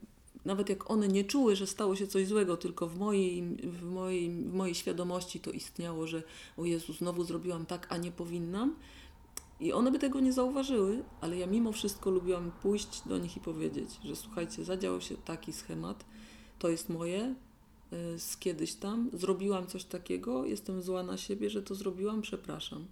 nawet 0.44 0.68
jak 0.68 0.90
one 0.90 1.08
nie 1.08 1.24
czuły, 1.24 1.56
że 1.56 1.66
stało 1.66 1.96
się 1.96 2.06
coś 2.06 2.26
złego, 2.26 2.56
tylko 2.56 2.86
w 2.86 2.98
mojej, 2.98 3.42
w 3.62 3.82
mojej, 3.82 4.30
w 4.30 4.54
mojej 4.54 4.74
świadomości 4.74 5.40
to 5.40 5.50
istniało, 5.50 6.06
że 6.06 6.22
o 6.56 6.64
Jezu, 6.64 6.92
znowu 6.92 7.24
zrobiłam 7.24 7.66
tak, 7.66 7.86
a 7.90 7.96
nie 7.96 8.12
powinnam. 8.12 8.76
I 9.62 9.72
one 9.72 9.90
by 9.90 9.98
tego 9.98 10.20
nie 10.20 10.32
zauważyły, 10.32 11.04
ale 11.20 11.36
ja 11.36 11.46
mimo 11.46 11.72
wszystko 11.72 12.10
lubiłam 12.10 12.52
pójść 12.62 13.02
do 13.06 13.18
nich 13.18 13.36
i 13.36 13.40
powiedzieć, 13.40 13.88
że 14.04 14.16
słuchajcie, 14.16 14.64
zadział 14.64 15.00
się 15.00 15.16
taki 15.16 15.52
schemat, 15.52 16.04
to 16.58 16.68
jest 16.68 16.88
moje, 16.88 17.34
y, 17.92 18.18
z 18.18 18.36
kiedyś 18.36 18.74
tam, 18.74 19.10
zrobiłam 19.12 19.66
coś 19.66 19.84
takiego, 19.84 20.44
jestem 20.44 20.82
zła 20.82 21.02
na 21.02 21.16
siebie, 21.16 21.50
że 21.50 21.62
to 21.62 21.74
zrobiłam, 21.74 22.22
przepraszam. 22.22 22.86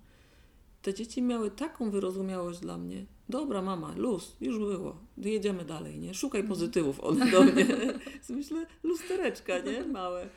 Te 0.82 0.94
dzieci 0.94 1.22
miały 1.22 1.50
taką 1.50 1.90
wyrozumiałość 1.90 2.60
dla 2.60 2.78
mnie. 2.78 3.06
Dobra, 3.28 3.62
mama, 3.62 3.94
luz, 3.96 4.36
już 4.40 4.58
było. 4.58 4.96
Jedziemy 5.18 5.64
dalej, 5.64 5.98
nie? 5.98 6.14
Szukaj 6.14 6.44
pozytywów 6.44 7.00
one 7.04 7.30
do 7.30 7.42
mnie. 7.42 7.66
Myślę, 8.28 8.66
lustereczka, 8.82 9.58
nie? 9.58 9.84
Małe. 9.84 10.28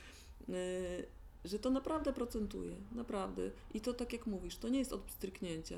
Że 1.46 1.60
to 1.60 1.70
naprawdę 1.70 2.14
procentuje, 2.14 2.76
naprawdę. 2.92 3.52
I 3.74 3.82
to 3.82 3.94
tak 3.94 4.14
jak 4.14 4.28
mówisz, 4.28 4.58
to 4.58 4.70
nie 4.70 4.80
jest 4.80 4.94
od 4.94 5.02
pstryknięcia. 5.02 5.76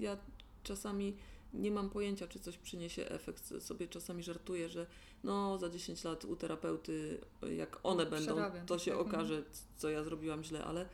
Ja 0.00 0.16
czasami 0.62 1.16
nie 1.54 1.70
mam 1.70 1.90
pojęcia, 1.90 2.26
czy 2.26 2.40
coś 2.40 2.58
przyniesie 2.58 3.08
efekt. 3.08 3.62
Sobie 3.62 3.88
czasami 3.88 4.22
żartuję, 4.22 4.68
że 4.68 4.86
no 5.24 5.58
za 5.58 5.70
10 5.70 6.04
lat 6.04 6.24
u 6.24 6.36
terapeuty, 6.36 7.20
jak 7.56 7.80
one 7.82 8.06
będą, 8.06 8.36
to 8.66 8.78
się 8.78 8.90
tak, 8.90 9.00
mhm. 9.00 9.14
okaże, 9.14 9.42
co 9.76 9.90
ja 9.90 10.04
zrobiłam 10.04 10.44
źle, 10.44 10.64
ale 10.64 10.88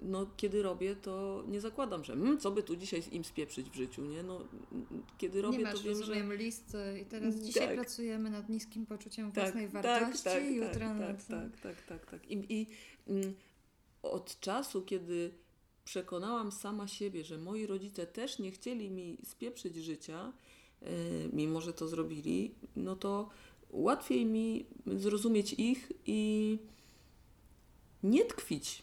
no, 0.00 0.26
kiedy 0.36 0.62
robię, 0.62 0.96
to 0.96 1.44
nie 1.48 1.60
zakładam, 1.60 2.04
że 2.04 2.12
mm, 2.12 2.38
co 2.38 2.50
by 2.50 2.62
tu 2.62 2.76
dzisiaj 2.76 3.02
im 3.12 3.24
spieprzyć 3.24 3.70
w 3.70 3.74
życiu, 3.74 4.04
nie? 4.04 4.22
No, 4.22 4.44
mm, 4.72 4.86
kiedy 5.18 5.42
robię, 5.42 5.58
nie 5.58 5.64
masz, 5.64 5.74
to 5.74 5.82
wiem, 5.82 5.94
że... 5.94 6.00
rozumiem, 6.00 6.32
list 6.34 6.74
y, 6.74 7.00
i 7.00 7.04
teraz 7.04 7.34
dzisiaj 7.34 7.66
Tak. 7.66 7.76
pracujemy 7.76 8.30
nad 8.30 8.48
niskim 8.48 8.86
poczuciem 8.86 9.32
Tak, 9.32 9.44
własnej 9.44 9.68
tak, 9.68 9.82
wartości, 9.82 10.24
tak, 10.24 10.44
jutro 10.44 10.80
tak, 10.80 10.98
nad... 10.98 11.26
tak, 11.26 11.60
tak, 11.60 11.82
tak, 11.82 12.06
tak. 12.06 12.30
I, 12.30 12.46
i 12.48 12.66
mm, 13.08 13.34
od 14.10 14.40
czasu, 14.40 14.82
kiedy 14.82 15.30
przekonałam 15.84 16.52
sama 16.52 16.88
siebie, 16.88 17.24
że 17.24 17.38
moi 17.38 17.66
rodzice 17.66 18.06
też 18.06 18.38
nie 18.38 18.50
chcieli 18.50 18.90
mi 18.90 19.18
spieprzyć 19.24 19.76
życia, 19.76 20.32
yy, 20.82 20.88
mimo 21.32 21.60
że 21.60 21.72
to 21.72 21.88
zrobili, 21.88 22.54
no 22.76 22.96
to 22.96 23.28
łatwiej 23.70 24.26
mi 24.26 24.66
zrozumieć 24.86 25.52
ich 25.52 25.92
i 26.06 26.58
nie 28.02 28.24
tkwić 28.24 28.82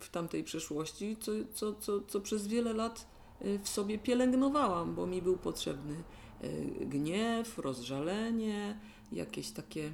w 0.00 0.08
tamtej 0.08 0.44
przeszłości, 0.44 1.16
co, 1.20 1.32
co, 1.54 1.74
co, 1.74 2.00
co 2.00 2.20
przez 2.20 2.46
wiele 2.46 2.72
lat 2.72 3.06
y, 3.42 3.58
w 3.62 3.68
sobie 3.68 3.98
pielęgnowałam, 3.98 4.94
bo 4.94 5.06
mi 5.06 5.22
był 5.22 5.36
potrzebny 5.36 6.02
y, 6.44 6.86
gniew, 6.86 7.58
rozżalenie, 7.58 8.80
jakieś 9.12 9.50
takie. 9.50 9.90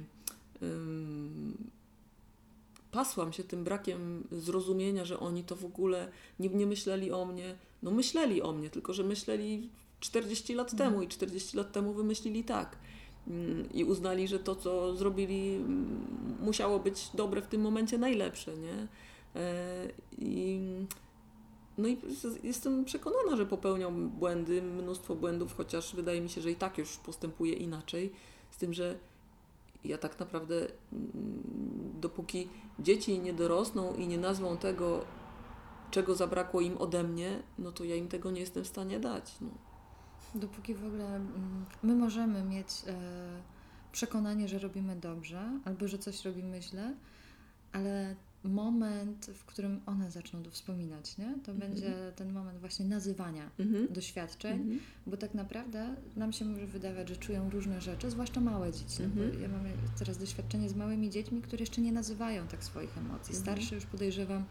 Pasłam 2.95 3.33
się 3.33 3.43
tym 3.43 3.63
brakiem 3.63 4.27
zrozumienia, 4.31 5.05
że 5.05 5.19
oni 5.19 5.43
to 5.43 5.55
w 5.55 5.65
ogóle 5.65 6.11
nie, 6.39 6.49
nie 6.49 6.65
myśleli 6.65 7.11
o 7.11 7.25
mnie. 7.25 7.55
No 7.83 7.91
myśleli 7.91 8.41
o 8.41 8.51
mnie, 8.51 8.69
tylko 8.69 8.93
że 8.93 9.03
myśleli 9.03 9.69
40 9.99 10.53
lat 10.53 10.71
Mhm. 10.73 10.89
temu 10.89 11.03
i 11.03 11.07
40 11.07 11.57
lat 11.57 11.71
temu 11.71 11.93
wymyślili 11.93 12.43
tak. 12.43 12.77
mm, 13.27 13.69
i 13.73 13.83
uznali, 13.83 14.27
że 14.27 14.39
to, 14.39 14.55
co 14.55 14.95
zrobili, 14.95 15.59
musiało 16.39 16.79
być 16.79 17.09
dobre 17.13 17.41
w 17.41 17.47
tym 17.47 17.61
momencie, 17.61 17.97
najlepsze, 17.97 18.57
nie? 18.57 18.87
E, 19.35 19.87
I, 20.17 20.59
no 21.77 21.87
i 21.87 21.97
jestem 22.43 22.85
przekonana, 22.85 23.35
że 23.35 23.45
popełnią 23.45 24.09
błędy, 24.09 24.61
mnóstwo 24.61 25.15
błędów, 25.15 25.55
chociaż 25.57 25.95
wydaje 25.95 26.21
mi 26.21 26.29
się, 26.29 26.41
że 26.41 26.51
i 26.51 26.55
tak 26.55 26.77
już 26.77 26.97
postępuje 26.97 27.53
inaczej, 27.53 28.11
z 28.51 28.57
tym, 28.57 28.73
że 28.73 28.97
ja 29.87 29.97
tak 29.97 30.19
naprawdę, 30.19 30.55
mm, 30.93 31.93
dopóki 32.01 32.49
dzieci 32.79 33.19
nie 33.19 33.33
dorosną 33.33 33.93
i 33.93 34.07
nie 34.07 34.17
nazwą 34.17 34.57
tego, 34.57 35.05
czego 35.91 36.15
zabrakło 36.15 36.61
im 36.61 36.77
ode 36.77 37.03
mnie, 37.03 37.43
no 37.59 37.71
to 37.71 37.83
ja 37.83 37.95
im 37.95 38.07
tego 38.07 38.31
nie 38.31 38.39
jestem 38.39 38.63
w 38.63 38.67
stanie 38.67 38.99
dać. 38.99 39.35
No. 39.41 39.49
Dopóki 40.35 40.75
w 40.75 40.85
ogóle 40.85 41.15
mm, 41.15 41.65
my 41.83 41.95
możemy 41.95 42.43
mieć 42.43 42.67
e, 42.87 42.93
przekonanie, 43.91 44.47
że 44.47 44.59
robimy 44.59 44.95
dobrze 44.95 45.59
albo 45.65 45.87
że 45.87 45.97
coś 45.97 46.25
robimy 46.25 46.61
źle, 46.61 46.95
ale 47.71 48.15
moment, 48.49 49.25
w 49.33 49.45
którym 49.45 49.81
one 49.85 50.11
zaczną 50.11 50.43
to 50.43 50.51
wspominać, 50.51 51.17
nie? 51.17 51.25
to 51.43 51.51
Mhm. 51.51 51.57
będzie 51.59 51.93
ten 52.15 52.33
moment 52.33 52.59
właśnie 52.59 52.85
nazywania 52.85 53.49
Mhm. 53.59 53.87
doświadczeń, 53.93 54.61
Mhm. 54.61 54.79
bo 55.07 55.17
tak 55.17 55.33
naprawdę 55.33 55.95
nam 56.15 56.33
się 56.33 56.45
może 56.45 56.67
wydawać, 56.67 57.09
że 57.09 57.15
czują 57.17 57.49
różne 57.49 57.81
rzeczy, 57.81 58.11
zwłaszcza 58.11 58.41
małe 58.41 58.71
dzieci. 58.71 59.03
no 59.15 59.23
ja 59.41 59.47
mam 59.47 59.61
teraz 59.99 60.17
doświadczenie 60.17 60.69
z 60.69 60.75
małymi 60.75 61.09
dziećmi, 61.09 61.41
które 61.41 61.59
jeszcze 61.59 61.81
nie 61.81 61.91
nazywają 61.91 62.47
tak 62.47 62.63
swoich 62.63 62.97
emocji. 62.97 63.35
Starsze 63.35 63.75
już 63.75 63.85
podejrzewam, 63.85 64.45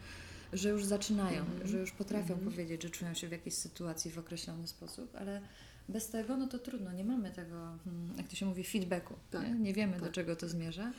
że 0.53 0.69
już 0.69 0.85
zaczynają, 0.85 1.45
że 1.65 1.79
już 1.79 1.93
potrafią 1.93 2.37
powiedzieć, 2.39 2.83
że 2.83 2.91
czują 2.91 3.15
się 3.15 3.29
w 3.29 3.33
jakiejś 3.33 3.55
sytuacji 3.55 4.11
w 4.11 4.19
określony 4.19 4.67
sposób, 4.69 5.15
ale 5.17 5.41
bez 5.89 6.09
tego, 6.09 6.37
no 6.37 6.47
to 6.47 6.59
trudno, 6.59 6.93
nie 6.93 7.05
mamy 7.05 7.31
tego, 7.31 7.57
mm, 7.87 8.11
jak 8.17 8.29
to 8.29 8.37
się 8.37 8.47
mówi, 8.47 8.65
feedbacku. 8.65 9.15
Tak, 9.31 9.43
Nie, 9.49 9.55
nie 9.55 9.73
wiemy, 9.73 9.99
do 9.99 10.05
tak. 10.05 10.13
czego 10.13 10.37
to 10.37 10.49
zmierza. 10.49 10.93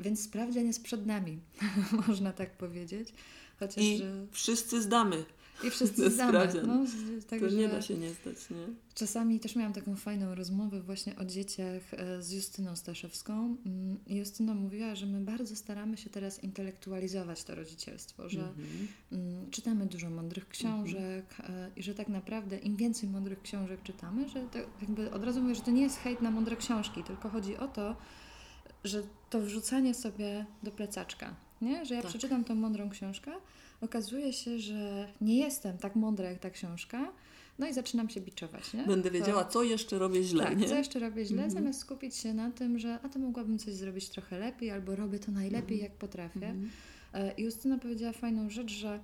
Więc 0.00 0.22
sprawdzian 0.22 0.66
jest 0.66 0.82
przed 0.82 1.06
nami, 1.06 1.38
można 2.08 2.32
tak 2.32 2.56
powiedzieć. 2.56 3.12
Chociaż 3.60 3.84
I 3.84 3.98
że- 3.98 4.26
wszyscy 4.30 4.82
zdamy. 4.82 5.24
i 5.64 5.70
wszyscy 5.70 6.10
sprawdzian. 6.18 6.66
No, 6.66 6.86
z- 6.86 7.26
To 7.26 7.36
nie 7.36 7.68
da 7.68 7.82
się 7.82 7.94
nie 7.94 8.10
zdać, 8.10 8.50
nie? 8.50 8.66
Czasami 8.94 9.40
też 9.40 9.56
miałam 9.56 9.72
taką 9.72 9.96
fajną 9.96 10.34
rozmowę 10.34 10.80
właśnie 10.82 11.16
o 11.16 11.24
dzieciach 11.24 11.82
e, 11.94 12.22
z 12.22 12.32
Justyną 12.32 12.76
Staszewską. 12.76 13.56
Mm, 13.66 13.98
I 14.06 14.16
Justyna 14.16 14.54
mówiła, 14.54 14.94
że 14.94 15.06
my 15.06 15.20
bardzo 15.20 15.56
staramy 15.56 15.96
się 15.96 16.10
teraz 16.10 16.44
intelektualizować 16.44 17.44
to 17.44 17.54
rodzicielstwo, 17.54 18.28
że 18.28 18.40
Mhm. 18.40 18.88
mm, 19.12 19.50
czytamy 19.50 19.86
dużo 19.86 20.10
mądrych 20.10 20.48
książek 20.48 21.24
e, 21.40 21.70
i 21.76 21.82
że 21.82 21.94
tak 21.94 22.08
naprawdę 22.08 22.58
im 22.58 22.76
więcej 22.76 23.08
mądrych 23.08 23.42
książek 23.42 23.82
czytamy, 23.82 24.28
że 24.28 24.40
to 24.52 24.58
jakby 24.80 25.10
od 25.10 25.24
razu 25.24 25.42
mówię, 25.42 25.54
że 25.54 25.62
to 25.62 25.70
nie 25.70 25.82
jest 25.82 25.98
hejt 25.98 26.22
na 26.22 26.30
mądre 26.30 26.56
książki, 26.56 27.04
tylko 27.04 27.28
chodzi 27.28 27.56
o 27.56 27.68
to, 27.68 27.96
że 28.84 29.02
to 29.30 29.40
wrzucanie 29.40 29.94
sobie 29.94 30.46
do 30.62 30.70
plecaczka, 30.70 31.34
nie? 31.62 31.86
że 31.86 31.94
ja 31.94 32.02
Tak. 32.02 32.10
przeczytam 32.10 32.44
tą 32.44 32.54
mądrą 32.54 32.90
książkę, 32.90 33.32
okazuje 33.80 34.32
się, 34.32 34.58
że 34.58 35.08
nie 35.20 35.36
jestem 35.38 35.78
tak 35.78 35.96
mądra 35.96 36.30
jak 36.30 36.38
ta 36.38 36.50
książka, 36.50 37.12
no 37.58 37.66
i 37.68 37.72
zaczynam 37.74 38.08
się 38.08 38.20
biczować. 38.20 38.74
Nie? 38.74 38.82
Będę 38.84 39.10
To- 39.10 39.14
wiedziała, 39.14 39.44
co 39.44 39.62
jeszcze 39.62 39.98
robię 39.98 40.22
źle, 40.22 40.44
tak, 40.44 40.58
nie? 40.58 40.68
co 40.68 40.74
jeszcze 40.74 40.98
robię 40.98 41.24
źle, 41.24 41.42
Mhm. 41.44 41.50
zamiast 41.50 41.78
skupić 41.80 42.16
się 42.16 42.34
na 42.34 42.50
tym, 42.50 42.78
że 42.78 42.98
a 43.02 43.08
to 43.08 43.18
mogłabym 43.18 43.58
coś 43.58 43.74
zrobić 43.74 44.08
trochę 44.08 44.38
lepiej, 44.38 44.70
albo 44.70 44.96
robię 44.96 45.18
to 45.18 45.32
najlepiej, 45.32 45.78
jak 45.82 45.92
potrafię. 45.92 46.46
Mhm. 46.48 46.70
E, 47.14 47.32
I 47.32 47.42
Justyna 47.42 47.78
powiedziała 47.78 48.12
fajną 48.12 48.50
rzecz, 48.50 48.70
że 48.72 49.00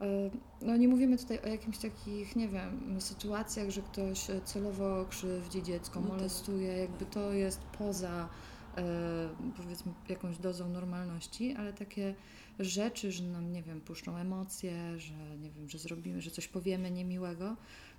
e, 0.00 0.30
no 0.62 0.76
nie 0.76 0.88
mówimy 0.88 1.18
tutaj 1.18 1.38
o 1.44 1.46
jakimś 1.48 1.78
takich, 1.78 2.36
nie 2.36 2.48
wiem, 2.48 3.00
sytuacjach, 3.00 3.70
że 3.70 3.82
ktoś 3.82 4.30
e, 4.30 4.40
celowo 4.44 5.06
krzywdzi 5.10 5.62
dziecko, 5.62 6.00
No 6.00 6.06
tak. 6.08 6.16
molestuje, 6.18 6.76
jakby 6.76 7.04
to 7.06 7.32
jest 7.32 7.60
poza 7.78 8.28
powiedzmy 9.56 9.92
jakąś 10.08 10.38
dozą 10.38 10.68
normalności, 10.68 11.54
ale 11.54 11.72
takie 11.72 12.14
rzeczy, 12.58 13.12
że 13.12 13.22
nam, 13.24 13.52
nie 13.52 13.62
wiem, 13.62 13.80
puszczą 13.80 14.16
emocje, 14.16 14.98
że 14.98 15.36
nie 15.42 15.50
wiem, 15.50 15.68
że 15.68 15.78
zrobimy, 15.78 16.22
że 16.22 16.30
coś 16.30 16.48
powiemy 16.48 16.90
niemiłego, 16.90 17.56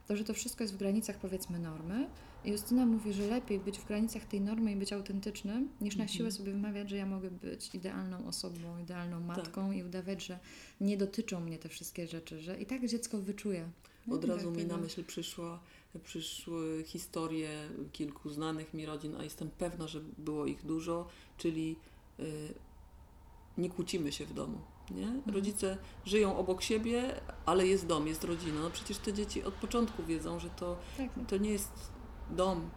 to, 0.08 0.16
że 0.18 0.24
to 0.24 0.34
wszystko 0.34 0.64
jest 0.64 0.74
w 0.74 0.78
granicach 0.78 1.18
powiedzmy 1.18 1.60
normy. 1.60 2.10
I 2.46 2.52
Justyna 2.52 2.86
mówi, 2.86 3.14
że 3.14 3.28
lepiej 3.28 3.60
być 3.60 3.80
w 3.80 3.86
granicach 3.86 4.26
tej 4.26 4.42
normy 4.42 4.72
i 4.72 4.76
być 4.76 4.94
autentycznym, 4.94 5.70
niż 5.82 5.96
na 5.96 6.04
Mhm. 6.04 6.18
siłę 6.18 6.32
sobie 6.32 6.52
wymawiać, 6.52 6.90
że 6.90 6.98
ja 6.98 7.06
mogę 7.06 7.32
być 7.32 7.76
idealną 7.76 8.28
osobą, 8.28 8.80
idealną 8.80 9.18
Tak. 9.18 9.38
matką 9.38 9.72
i 9.72 9.84
udawać, 9.84 10.26
że 10.26 10.40
nie 10.82 10.98
dotyczą 10.98 11.40
mnie 11.40 11.58
te 11.58 11.70
wszystkie 11.70 12.08
rzeczy, 12.08 12.42
że 12.42 12.62
i 12.62 12.66
tak 12.66 12.88
dziecko 12.88 13.18
wyczuje. 13.18 13.70
Od 14.12 14.26
razu 14.26 14.48
Jak 14.50 14.58
mi 14.58 14.66
na 14.66 14.78
myśl 14.78 15.04
przyszła, 15.04 15.60
przyszły 16.00 16.84
historie 16.88 17.70
kilku 17.92 18.30
znanych 18.30 18.74
mi 18.74 18.86
rodzin, 18.86 19.16
a 19.16 19.24
jestem 19.24 19.50
pewna, 19.50 19.88
że 19.88 20.02
było 20.18 20.46
ich 20.46 20.66
dużo, 20.66 21.08
czyli 21.38 21.76
y, 22.20 22.54
nie 23.58 23.70
kłócimy 23.70 24.12
się 24.12 24.26
w 24.26 24.34
domu. 24.34 24.62
Nie? 24.92 25.08
Mhm. 25.08 25.36
Rodzice 25.36 25.78
żyją 26.06 26.38
obok 26.38 26.62
siebie, 26.62 27.22
ale 27.46 27.68
jest 27.68 27.86
dom, 27.88 28.08
jest 28.08 28.24
rodzina. 28.24 28.62
No 28.62 28.70
przecież 28.70 28.98
te 28.98 29.14
dzieci 29.14 29.44
od 29.44 29.54
początku 29.54 30.04
wiedzą, 30.04 30.40
że 30.40 30.50
to, 30.50 30.78
Tak, 30.98 31.10
to 31.28 31.38
nie 31.38 31.50
jest 31.50 31.92
dom, 32.32 32.70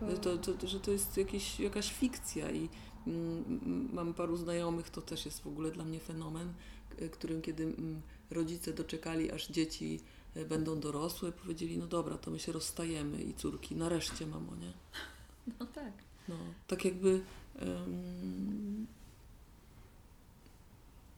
bo- 0.00 0.16
to, 0.16 0.36
to, 0.38 0.66
że 0.66 0.80
to 0.80 0.90
jest 0.90 1.16
jakieś, 1.16 1.60
jakaś 1.60 1.92
fikcja 1.92 2.50
i 2.50 2.68
mm, 3.06 3.88
mam 3.92 4.14
paru 4.14 4.36
znajomych, 4.36 4.90
to 4.90 5.02
też 5.02 5.24
jest 5.24 5.42
w 5.42 5.46
ogóle 5.46 5.70
dla 5.70 5.84
mnie 5.84 6.00
fenomen, 6.00 6.52
którym 7.12 7.42
kiedy 7.42 7.64
mm, 7.64 8.02
rodzice 8.30 8.72
doczekali, 8.72 9.30
aż 9.30 9.48
dzieci 9.48 10.00
będą 10.48 10.80
dorosłe, 10.80 11.32
powiedzieli, 11.32 11.78
no 11.78 11.86
dobra, 11.86 12.18
to 12.18 12.30
my 12.30 12.38
się 12.38 12.52
rozstajemy 12.52 13.22
i 13.22 13.34
córki, 13.34 13.76
nareszcie 13.76 14.26
mamo, 14.26 14.52
nie? 14.56 14.72
No 15.60 15.66
tak. 15.66 15.92
No, 16.28 16.34
tak 16.66 16.84
jakby 16.84 17.20
em, 17.58 18.86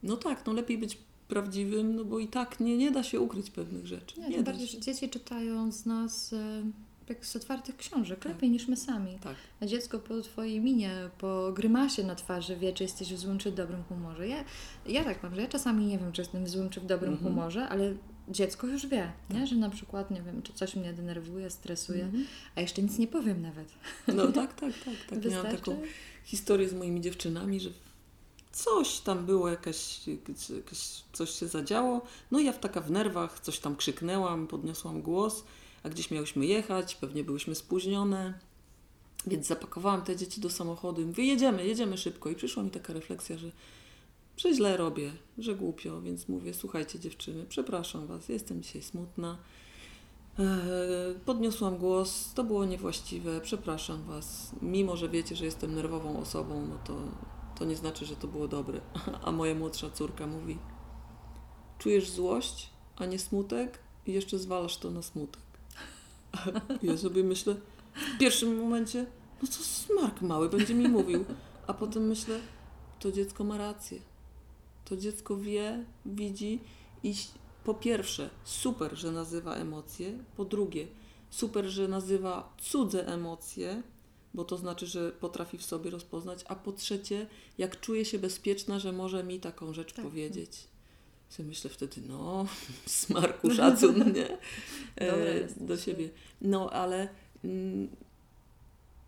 no 0.03 0.17
tak, 0.17 0.45
no 0.45 0.53
lepiej 0.53 0.77
być 0.77 0.97
prawdziwym, 1.27 1.95
no 1.95 2.05
bo 2.05 2.19
i 2.19 2.27
tak 2.27 2.59
nie, 2.59 2.77
nie 2.77 2.91
da 2.91 3.03
się 3.03 3.19
ukryć 3.19 3.49
pewnych 3.49 3.87
rzeczy. 3.87 4.19
Nie, 4.19 4.29
Nie, 4.29 4.37
da 4.37 4.43
bardziej, 4.43 4.67
się. 4.67 4.73
że 4.73 4.79
dzieci 4.83 5.09
czytają 5.09 5.71
z 5.71 5.85
nas 5.85 6.33
e, 6.33 6.63
jak 7.09 7.25
z 7.25 7.35
otwartych 7.35 7.77
książek, 7.77 8.19
Tak. 8.19 8.31
lepiej 8.33 8.49
niż 8.49 8.67
my 8.67 8.77
sami. 8.77 9.17
Tak. 9.21 9.35
A 9.61 9.65
dziecko 9.65 9.99
po 9.99 10.21
twojej 10.21 10.61
minie, 10.61 11.09
po 11.17 11.51
grymasie 11.53 12.03
na 12.03 12.15
twarzy 12.15 12.55
wie, 12.55 12.73
czy 12.73 12.83
jesteś 12.83 13.13
w 13.13 13.17
złym 13.19 13.37
czy 13.37 13.51
dobrym 13.51 13.83
humorze. 13.83 14.27
Ja, 14.27 14.43
ja 14.85 15.03
tak 15.03 15.23
mam, 15.23 15.35
że 15.35 15.41
ja 15.41 15.47
czasami 15.47 15.85
nie 15.85 15.97
wiem, 15.99 16.11
czy 16.11 16.21
jestem 16.21 16.45
w 16.45 16.49
złym 16.49 16.69
czy 16.69 16.81
w 16.81 16.85
dobrym 16.85 17.13
Mhm. 17.13 17.33
humorze, 17.33 17.69
ale 17.69 17.93
dziecko 18.29 18.67
już 18.67 18.87
wie, 18.87 19.11
nie? 19.29 19.39
Tak. 19.39 19.47
że 19.47 19.55
na 19.55 19.69
przykład, 19.69 20.11
nie 20.11 20.21
wiem, 20.21 20.41
czy 20.41 20.53
coś 20.53 20.75
mnie 20.75 20.93
denerwuje, 20.93 21.49
stresuje, 21.49 22.03
Mhm. 22.03 22.25
a 22.55 22.61
jeszcze 22.61 22.81
nic 22.81 22.97
nie 22.97 23.07
powiem 23.07 23.41
nawet. 23.41 23.67
No 24.07 24.31
tak, 24.31 24.53
tak, 24.53 24.73
tak. 24.85 24.93
tak. 25.09 25.25
Miałam 25.25 25.45
Wystarczy? 25.45 25.57
taką 25.57 25.81
historię 26.23 26.69
z 26.69 26.73
moimi 26.73 27.01
dziewczynami, 27.01 27.59
że 27.59 27.69
coś 28.51 28.99
tam 28.99 29.25
było, 29.25 29.49
jakaś, 29.49 30.07
jakaś, 30.55 31.03
coś 31.13 31.29
się 31.29 31.47
zadziało. 31.47 32.01
No 32.31 32.39
i 32.39 32.45
ja 32.45 32.51
w 32.53 32.59
taka 32.59 32.81
w 32.81 32.91
nerwach 32.91 33.39
coś 33.39 33.59
tam 33.59 33.75
krzyknęłam, 33.75 34.47
podniosłam 34.47 35.01
głos, 35.01 35.43
a 35.83 35.89
gdzieś 35.89 36.11
miałyśmy 36.11 36.45
jechać, 36.45 36.95
pewnie 36.95 37.23
byłyśmy 37.23 37.55
spóźnione. 37.55 38.33
Więc 39.27 39.47
zapakowałam 39.47 40.01
te 40.01 40.15
dzieci 40.15 40.41
do 40.41 40.49
samochodu 40.49 41.01
i 41.01 41.05
mówię, 41.05 41.25
jedziemy, 41.25 41.67
jedziemy 41.67 41.97
szybko. 41.97 42.29
I 42.29 42.35
przyszła 42.35 42.63
mi 42.63 42.71
taka 42.71 42.93
refleksja, 42.93 43.37
że, 43.37 43.51
że 44.37 44.53
źle 44.53 44.77
robię, 44.77 45.11
że 45.37 45.55
głupio, 45.55 46.01
więc 46.01 46.27
mówię, 46.29 46.53
słuchajcie 46.53 46.99
dziewczyny, 46.99 47.45
przepraszam 47.49 48.07
Was, 48.07 48.29
jestem 48.29 48.61
dzisiaj 48.61 48.81
smutna. 48.81 49.37
Eee, 50.39 50.45
Podniosłam 51.25 51.77
głos, 51.77 52.33
to 52.33 52.43
było 52.43 52.65
niewłaściwe, 52.65 53.41
przepraszam 53.41 54.03
Was. 54.03 54.51
Mimo, 54.61 54.97
że 54.97 55.09
wiecie, 55.09 55.35
że 55.35 55.45
jestem 55.45 55.75
nerwową 55.75 56.19
osobą, 56.19 56.67
no 56.69 56.77
to, 56.85 56.97
to 57.59 57.65
nie 57.65 57.75
znaczy, 57.75 58.05
że 58.05 58.15
to 58.15 58.27
było 58.27 58.47
dobre. 58.47 58.81
A 59.25 59.31
moja 59.31 59.55
młodsza 59.55 59.89
córka 59.89 60.27
mówi: 60.27 60.57
Czujesz 61.79 62.09
złość, 62.09 62.69
a 62.95 63.05
nie 63.05 63.19
smutek, 63.19 63.79
i 64.05 64.13
jeszcze 64.13 64.39
zwalasz 64.39 64.77
to 64.77 64.91
na 64.91 65.01
smutek. 65.01 65.41
Ja 66.83 66.97
sobie 66.97 67.23
myślę, 67.23 67.55
w 68.15 68.17
pierwszym 68.17 68.57
momencie, 68.57 69.05
no 69.41 69.47
co 69.47 69.63
smark 69.63 70.21
mały 70.21 70.49
będzie 70.49 70.75
mi 70.75 70.87
mówił, 70.87 71.25
a 71.67 71.73
potem 71.73 72.07
myślę, 72.07 72.39
to 72.99 73.11
dziecko 73.11 73.43
ma 73.43 73.57
rację. 73.57 73.99
To 74.85 74.97
dziecko 74.97 75.37
wie, 75.37 75.85
widzi 76.05 76.59
i 77.03 77.13
po 77.63 77.73
pierwsze, 77.73 78.29
super, 78.43 78.97
że 78.97 79.11
nazywa 79.11 79.55
emocje, 79.55 80.19
po 80.37 80.45
drugie, 80.45 80.87
super, 81.29 81.65
że 81.65 81.87
nazywa 81.87 82.53
cudze 82.57 83.07
emocje, 83.07 83.83
bo 84.33 84.43
to 84.43 84.57
znaczy, 84.57 84.87
że 84.87 85.11
potrafi 85.11 85.57
w 85.57 85.65
sobie 85.65 85.91
rozpoznać, 85.91 86.43
a 86.47 86.55
po 86.55 86.71
trzecie, 86.71 87.27
jak 87.57 87.79
czuje 87.79 88.05
się 88.05 88.19
bezpieczna, 88.19 88.79
że 88.79 88.91
może 88.91 89.23
mi 89.23 89.39
taką 89.39 89.73
rzecz 89.73 89.93
Tak. 89.93 90.05
powiedzieć. 90.05 90.67
Sobie 91.29 91.49
myślę 91.49 91.69
wtedy, 91.69 92.01
no, 92.07 92.45
smarku, 92.85 93.51
szacun, 93.51 94.13
nie? 94.13 94.37
E, 94.95 95.47
do 95.57 95.77
siebie. 95.77 96.09
No, 96.41 96.69
ale 96.69 97.09
mm, 97.43 97.89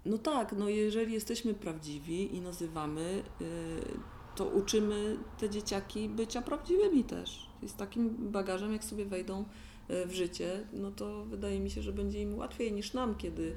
no 0.05 0.17
tak, 0.17 0.51
no 0.51 0.69
jeżeli 0.69 1.13
jesteśmy 1.13 1.53
prawdziwi 1.53 2.35
i 2.35 2.41
nazywamy, 2.41 3.23
y, 3.41 4.16
to 4.37 4.45
uczymy 4.45 5.17
te 5.37 5.49
dzieciaki 5.49 6.09
bycia 6.09 6.41
prawdziwymi 6.41 7.03
też. 7.03 7.49
I 7.63 7.69
z 7.69 7.73
takim 7.73 8.31
bagażem, 8.31 8.73
jak 8.73 8.83
sobie 8.83 9.05
wejdą 9.05 9.45
y, 9.89 10.05
w 10.05 10.13
życie, 10.13 10.67
no 10.73 10.91
to 10.91 11.25
wydaje 11.25 11.59
mi 11.59 11.71
się, 11.71 11.81
że 11.81 11.93
będzie 11.93 12.21
im 12.21 12.37
łatwiej 12.37 12.73
niż 12.73 12.93
nam, 12.93 13.15
kiedy 13.15 13.55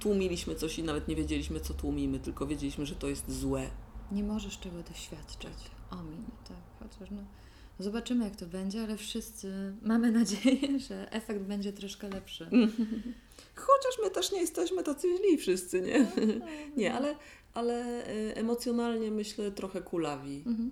tłumiliśmy 0.00 0.54
coś 0.54 0.78
i 0.78 0.82
nawet 0.82 1.08
nie 1.08 1.16
wiedzieliśmy, 1.16 1.60
co 1.60 1.74
tłumimy, 1.74 2.18
tylko 2.18 2.46
wiedzieliśmy, 2.46 2.86
że 2.86 2.94
to 2.94 3.08
jest 3.08 3.40
złe. 3.40 3.70
Nie 4.12 4.24
możesz 4.24 4.58
czego 4.58 4.82
doświadczać. 4.82 5.70
Omin, 5.90 6.24
tak. 6.48 6.56
Chociaż 6.78 7.10
no, 7.10 7.22
zobaczymy, 7.78 8.24
jak 8.24 8.36
to 8.36 8.46
będzie, 8.46 8.82
ale 8.82 8.96
wszyscy 8.96 9.74
mamy 9.82 10.12
nadzieję, 10.12 10.78
że 10.88 11.12
efekt 11.12 11.42
będzie 11.42 11.72
troszkę 11.72 12.08
lepszy. 12.08 12.50
Chociaż 13.66 13.98
my 14.02 14.10
też 14.10 14.32
nie 14.32 14.40
jesteśmy 14.40 14.82
tacy 14.82 15.08
źli 15.16 15.38
wszyscy, 15.38 15.80
nie? 15.80 16.06
Nie, 16.76 16.94
ale, 16.94 17.16
ale 17.56 18.06
e, 18.06 18.36
emocjonalnie 18.36 19.10
myślę 19.10 19.50
trochę 19.50 19.80
kulawi. 19.82 20.36
Mhm. 20.46 20.70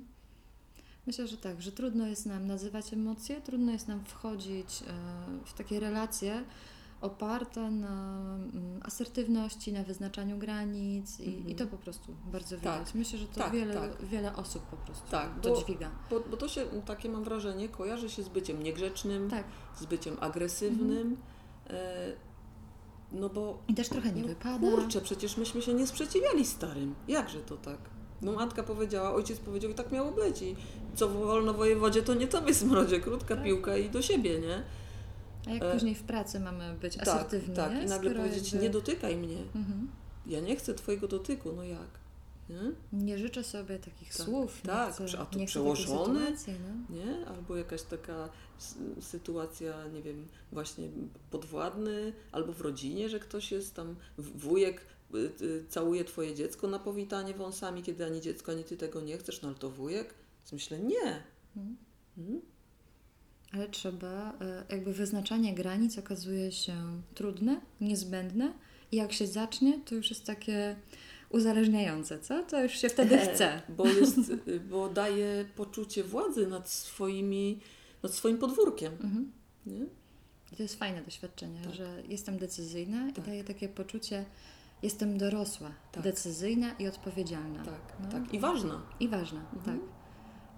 Myślę, 1.06 1.26
że 1.26 1.36
tak, 1.36 1.62
że 1.62 1.72
trudno 1.72 2.06
jest 2.06 2.26
nam 2.26 2.46
nazywać 2.46 2.92
emocje, 2.92 3.40
trudno 3.40 3.72
jest 3.72 3.88
nam 3.88 4.04
wchodzić 4.04 4.82
e, 4.82 4.92
w 5.44 5.52
takie 5.54 5.80
relacje 5.80 6.44
oparte 7.00 7.70
na 7.70 8.20
mm, 8.34 8.80
asertywności, 8.82 9.72
na 9.72 9.82
wyznaczaniu 9.82 10.38
granic 10.38 11.20
i, 11.20 11.26
Mhm. 11.28 11.48
i 11.48 11.54
to 11.54 11.66
po 11.66 11.76
prostu 11.76 12.14
bardzo 12.32 12.56
Tak. 12.56 12.60
widać. 12.78 12.94
Myślę, 12.94 13.18
że 13.18 13.26
to 13.26 13.34
Tak, 13.40 13.52
wiele, 13.52 13.74
tak. 13.74 14.04
wiele 14.04 14.36
osób 14.36 14.62
po 14.62 14.76
prostu 14.76 15.10
Tak, 15.10 15.40
to 15.40 15.48
bo- 15.54 15.62
dźwiga. 15.62 15.90
Bo, 16.10 16.20
bo 16.20 16.36
to 16.36 16.48
się, 16.48 16.64
takie 16.86 17.08
mam 17.08 17.24
wrażenie, 17.24 17.68
kojarzy 17.68 18.10
się 18.10 18.22
z 18.22 18.28
byciem 18.28 18.62
niegrzecznym, 18.62 19.30
Tak. 19.30 19.44
z 19.76 19.86
byciem 19.86 20.16
agresywnym. 20.20 21.16
E, 21.70 22.12
no 23.14 23.28
bo 23.28 23.58
I 23.68 23.74
też 23.74 23.88
trochę 23.88 24.12
nie 24.12 24.22
no, 24.22 24.28
wypada. 24.28 24.58
kurczę, 24.70 25.00
przecież 25.00 25.36
myśmy 25.36 25.62
się 25.62 25.74
nie 25.74 25.86
sprzeciwiali 25.86 26.44
starym. 26.46 26.94
Jakże 27.08 27.40
to 27.40 27.56
tak? 27.56 27.78
No 28.22 28.32
matka 28.32 28.62
powiedziała, 28.62 29.14
ojciec 29.14 29.38
powiedział 29.38 29.70
i 29.70 29.74
tak 29.74 29.92
miało 29.92 30.12
być. 30.12 30.42
I 30.42 30.56
co 30.94 31.08
wolno 31.08 31.54
wojewodzie, 31.54 32.02
to 32.02 32.14
nie 32.14 32.26
tobie 32.26 32.54
smrodzie, 32.54 33.00
krótka 33.00 33.34
Tak. 33.34 33.44
piłka 33.44 33.76
i 33.76 33.90
do 33.90 34.02
siebie, 34.02 34.38
nie? 34.40 34.62
A 35.46 35.50
jak 35.50 35.62
E, 35.62 35.72
później 35.72 35.94
w 35.94 36.02
pracy 36.02 36.40
mamy 36.40 36.74
być 36.80 36.96
Tak, 36.96 37.08
asertywni, 37.08 37.56
tak. 37.56 37.72
nie? 37.72 37.82
I 37.82 37.86
nagle 37.86 38.10
Skoro 38.10 38.24
powiedzieć, 38.24 38.52
jakby- 38.52 38.66
nie 38.66 38.70
dotykaj 38.72 39.16
mnie. 39.16 39.36
Mhm. 39.54 39.88
Ja 40.26 40.40
nie 40.40 40.56
chcę 40.56 40.74
twojego 40.74 41.08
dotyku, 41.08 41.52
no 41.56 41.64
jak? 41.64 42.03
Nie? 42.48 42.72
Nie 42.92 43.18
życzę 43.18 43.44
sobie 43.44 43.78
takich 43.78 44.16
Tak, 44.16 44.26
słów. 44.26 44.62
tak, 44.62 44.94
chcę, 44.94 45.18
a 45.18 45.26
tu 45.26 45.44
przełożony? 45.46 46.20
sytuacji, 46.20 46.52
no. 46.52 46.96
nie? 46.96 47.26
Albo 47.26 47.56
jakaś 47.56 47.82
taka 47.82 48.28
sytuacja, 49.00 49.86
nie 49.88 50.02
wiem, 50.02 50.26
właśnie 50.52 50.88
podwładny, 51.30 52.12
albo 52.32 52.52
w 52.52 52.60
rodzinie, 52.60 53.08
że 53.08 53.20
ktoś 53.20 53.52
jest 53.52 53.74
tam, 53.74 53.96
wujek 54.18 54.86
y, 55.14 55.32
y, 55.42 55.64
całuje 55.68 56.04
twoje 56.04 56.34
dziecko 56.34 56.68
na 56.68 56.78
powitanie 56.78 57.34
wąsami, 57.34 57.82
kiedy 57.82 58.06
ani 58.06 58.20
dziecko, 58.20 58.52
ani 58.52 58.64
ty 58.64 58.76
tego 58.76 59.00
nie 59.00 59.18
chcesz, 59.18 59.42
no 59.42 59.48
ale 59.48 59.58
to 59.58 59.70
wujek? 59.70 60.14
Więc 60.40 60.52
myślę, 60.52 60.78
nie. 60.78 61.22
Mhm. 61.56 61.76
Mhm. 62.18 62.40
Ale 63.52 63.68
trzeba, 63.68 64.32
e, 64.40 64.64
jakby 64.70 64.92
wyznaczanie 64.92 65.54
granic 65.54 65.98
okazuje 65.98 66.52
się 66.52 67.02
trudne, 67.14 67.60
niezbędne 67.80 68.52
i 68.92 68.96
jak 68.96 69.12
się 69.12 69.26
zacznie, 69.26 69.80
to 69.84 69.94
już 69.94 70.10
jest 70.10 70.24
takie 70.26 70.76
uzależniające, 71.34 72.18
co? 72.20 72.42
To 72.42 72.62
już 72.62 72.72
się 72.72 72.88
wtedy 72.88 73.18
chce. 73.18 73.62
Bo, 73.68 73.86
jest, 73.86 74.16
bo 74.70 74.88
daje 74.88 75.44
poczucie 75.56 76.04
władzy 76.04 76.46
nad 76.46 76.70
swoimi, 76.70 77.60
nad 78.02 78.12
swoim 78.14 78.38
podwórkiem, 78.38 78.92
Mhm. 78.92 79.30
to 80.56 80.62
jest 80.62 80.78
fajne 80.78 81.02
doświadczenie, 81.02 81.60
Tak. 81.64 81.74
że 81.74 82.02
jestem 82.08 82.38
decyzyjna 82.38 83.06
Tak. 83.06 83.18
i 83.18 83.26
daje 83.28 83.44
takie 83.44 83.68
poczucie, 83.68 84.24
jestem 84.82 85.18
dorosła, 85.18 85.70
Tak. 85.92 86.02
decyzyjna 86.04 86.72
i 86.78 86.86
odpowiedzialna. 86.88 87.64
Tak, 87.64 87.92
No. 88.02 88.08
tak. 88.08 88.34
I 88.34 88.38
ważna. 88.38 88.82
I 89.00 89.08
ważna, 89.08 89.40
Mhm. 89.56 89.78
tak. 89.80 89.88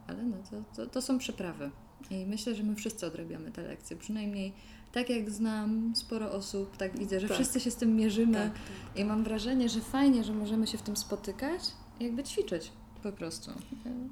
Ale 0.07 0.23
no, 0.23 0.37
to, 0.51 0.65
to, 0.77 0.87
to 0.91 1.03
są 1.03 1.19
przyprawy. 1.19 1.71
I 2.11 2.27
myślę, 2.27 2.55
że 2.55 2.63
my 2.63 2.75
wszyscy 2.77 3.07
odrabiamy 3.07 3.51
te 3.53 3.63
lekcje. 3.63 3.97
Przynajmniej 3.97 4.53
tak 4.97 5.11
jak 5.11 5.31
znam 5.31 5.93
sporo 5.97 6.33
osób, 6.33 6.77
tak 6.77 6.99
widzę, 6.99 7.21
że 7.21 7.29
Tak. 7.29 7.37
wszyscy 7.37 7.61
się 7.61 7.71
z 7.71 7.77
tym 7.77 7.97
mierzymy. 7.97 8.33
Tak, 8.33 8.53
I 8.97 9.05
mam 9.05 9.25
wrażenie, 9.25 9.69
że 9.69 9.81
fajnie, 9.81 10.25
że 10.25 10.33
możemy 10.33 10.67
się 10.67 10.79
w 10.79 10.83
tym 10.83 10.97
spotykać 10.97 11.61
i 12.01 12.05
jakby 12.05 12.25
ćwiczyć 12.25 12.73
po 13.03 13.13
prostu. 13.13 13.51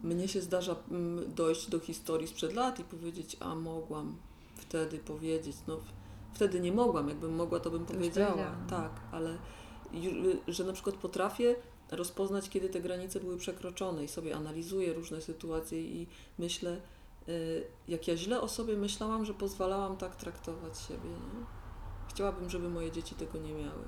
Mnie 0.02 0.28
się 0.28 0.40
zdarza 0.40 0.76
mm, 0.90 1.34
dojść 1.34 1.70
do 1.70 1.80
historii 1.80 2.28
sprzed 2.28 2.54
lat 2.54 2.78
i 2.78 2.84
powiedzieć, 2.84 3.36
a 3.40 3.54
mogłam 3.54 4.16
wtedy 4.56 4.98
powiedzieć. 4.98 5.56
No, 5.68 5.80
wtedy 6.34 6.60
nie 6.60 6.72
mogłam, 6.72 7.08
jakbym 7.08 7.34
mogła, 7.34 7.60
to 7.60 7.70
bym 7.70 7.86
To 7.86 7.94
powiedziała. 7.94 8.56
Tak, 8.70 8.90
ale 9.12 9.38
że 10.48 10.64
na 10.64 10.72
przykład 10.72 10.96
potrafię 10.96 11.56
rozpoznać, 11.90 12.48
kiedy 12.48 12.68
te 12.68 12.80
granice 12.80 13.20
były 13.20 13.36
przekroczone 13.36 14.04
i 14.04 14.08
sobie 14.08 14.36
analizuję 14.36 14.92
różne 14.92 15.20
sytuacje 15.20 15.82
i 15.82 16.06
myślę, 16.38 16.80
jak 17.88 18.08
ja 18.08 18.16
źle 18.16 18.40
o 18.40 18.48
sobie 18.48 18.76
myślałam, 18.76 19.24
że 19.24 19.34
pozwalałam 19.34 19.96
tak 19.96 20.16
traktować 20.16 20.78
siebie. 20.78 21.08
Nie? 21.08 21.46
Chciałabym, 22.08 22.50
żeby 22.50 22.68
moje 22.68 22.92
dzieci 22.92 23.14
tego 23.14 23.38
nie 23.38 23.52
miały. 23.52 23.84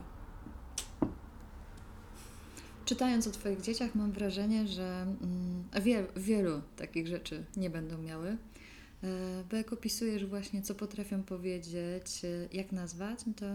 Czytając 2.84 3.26
o 3.26 3.30
Twoich 3.30 3.60
dzieciach, 3.60 3.94
mam 3.94 4.12
wrażenie, 4.12 4.66
że 4.66 5.02
mm, 5.02 5.64
wie, 5.82 6.06
wielu 6.16 6.62
takich 6.76 7.06
rzeczy 7.06 7.44
nie 7.56 7.70
będą 7.70 7.98
miały. 7.98 8.28
E, 8.28 9.44
Bo 9.50 9.56
jak 9.56 9.72
opisujesz 9.72 10.26
właśnie, 10.26 10.62
co 10.62 10.74
potrafią 10.74 11.22
powiedzieć, 11.22 12.24
e, 12.24 12.56
jak 12.56 12.72
nazwać, 12.72 13.26
no 13.26 13.32
to 13.36 13.46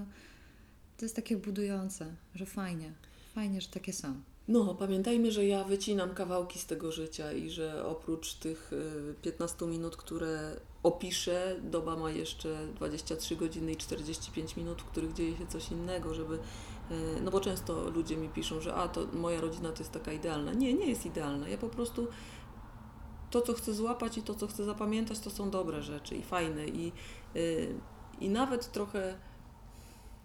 to 0.97 1.05
jest 1.05 1.15
takie 1.15 1.37
budujące, 1.37 2.15
że 2.35 2.45
fajnie, 2.45 2.93
fajnie, 3.33 3.61
że 3.61 3.67
takie 3.67 3.93
są. 3.93 4.21
No, 4.51 4.75
pamiętajmy, 4.75 5.31
że 5.31 5.45
ja 5.45 5.63
wycinam 5.63 6.13
kawałki 6.13 6.59
z 6.59 6.65
tego 6.65 6.91
życia 6.91 7.33
i 7.33 7.49
że 7.49 7.85
oprócz 7.85 8.33
tych 8.33 8.73
y, 8.73 9.15
15 9.21 9.65
minut, 9.65 9.97
które 9.97 10.59
opiszę, 10.83 11.55
doba 11.63 11.95
ma 11.95 12.11
jeszcze 12.11 12.67
23 12.75 13.35
godziny 13.35 13.71
i 13.71 13.77
45 13.77 14.57
minut, 14.57 14.81
w 14.81 14.85
których 14.85 15.13
dzieje 15.13 15.37
się 15.37 15.47
coś 15.47 15.71
innego, 15.71 16.13
żeby. 16.13 16.35
y, 16.35 17.21
No 17.21 17.31
bo 17.31 17.39
często 17.39 17.89
ludzie 17.89 18.17
mi 18.17 18.29
piszą, 18.29 18.61
że 18.61 18.75
a 18.75 18.87
to 18.87 19.07
moja 19.13 19.41
rodzina 19.41 19.71
to 19.71 19.79
jest 19.79 19.91
taka 19.91 20.13
idealna. 20.13 20.53
Nie, 20.53 20.73
nie 20.73 20.89
jest 20.89 21.05
idealna. 21.05 21.49
Ja 21.49 21.57
po 21.57 21.69
prostu 21.69 22.07
to, 23.29 23.41
co 23.41 23.53
chcę 23.53 23.73
złapać 23.73 24.17
i 24.17 24.21
to, 24.21 24.35
co 24.35 24.47
chcę 24.47 24.63
zapamiętać, 24.63 25.19
to 25.19 25.29
są 25.29 25.49
dobre 25.49 25.83
rzeczy 25.83 26.15
i 26.15 26.23
fajne. 26.23 26.67
I, 26.67 26.91
y, 27.35 27.75
i 28.19 28.29
nawet 28.29 28.71
trochę 28.71 29.17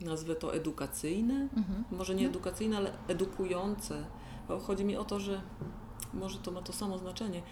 nazwę 0.01 0.35
to 0.35 0.55
edukacyjne, 0.55 1.49
Mhm. 1.57 1.85
może 1.91 2.15
nie 2.15 2.27
edukacyjne, 2.27 2.77
ale 2.77 2.93
edukujące. 3.09 4.05
Bo 4.49 4.59
chodzi 4.59 4.85
mi 4.85 4.97
o 4.97 5.05
to, 5.05 5.21
że 5.21 5.41
może 6.15 6.39
to 6.39 6.51
ma 6.51 6.63
to 6.63 6.73
samo 6.73 6.99
znaczenie. 6.99 7.43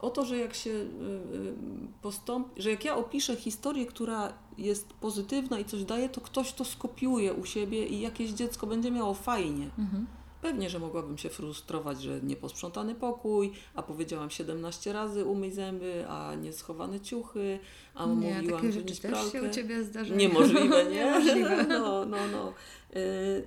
O 0.00 0.10
to, 0.10 0.24
że 0.24 0.36
jak 0.36 0.54
się 0.54 0.70
y, 0.70 0.74
y, 0.74 1.54
postąpi, 2.02 2.62
że 2.62 2.70
jak 2.70 2.84
ja 2.84 2.96
opiszę 2.96 3.36
historię, 3.36 3.86
która 3.86 4.32
jest 4.58 4.92
pozytywna 4.92 5.58
i 5.58 5.64
coś 5.64 5.84
daje, 5.84 6.08
to 6.08 6.20
ktoś 6.20 6.52
to 6.52 6.64
skopiuje 6.64 7.34
u 7.34 7.44
siebie 7.44 7.86
i 7.86 8.00
jakieś 8.00 8.30
dziecko 8.30 8.66
będzie 8.66 8.90
miało 8.90 9.14
fajnie. 9.14 9.70
Mhm. 9.78 10.06
Pewnie, 10.42 10.70
że 10.70 10.78
mogłabym 10.78 11.18
się 11.18 11.28
frustrować, 11.28 12.02
że 12.02 12.20
nieposprzątany 12.22 12.94
pokój, 12.94 13.52
a 13.74 13.82
powiedziałam 13.82 14.30
17 14.30 14.92
razy 14.92 15.24
umyj 15.24 15.52
zęby, 15.52 16.04
a 16.08 16.34
nie 16.34 16.52
schowane 16.52 17.00
ciuchy, 17.00 17.58
a 17.94 18.06
nie, 18.06 18.14
mówiłam, 18.14 18.44
takie 18.44 18.72
że 18.72 18.80
rzeczy 18.80 18.94
nie 18.94 19.10
też 19.12 19.32
się 19.32 19.42
u 19.42 19.50
Ciebie 19.50 19.84
zdarzają. 19.84 20.18
Niemożliwe, 20.18 20.84
nie? 20.84 20.90
Niemożliwe. 21.04 21.64
No, 21.68 22.04
no, 22.04 22.16
no. 22.32 22.52
Y, 22.96 23.46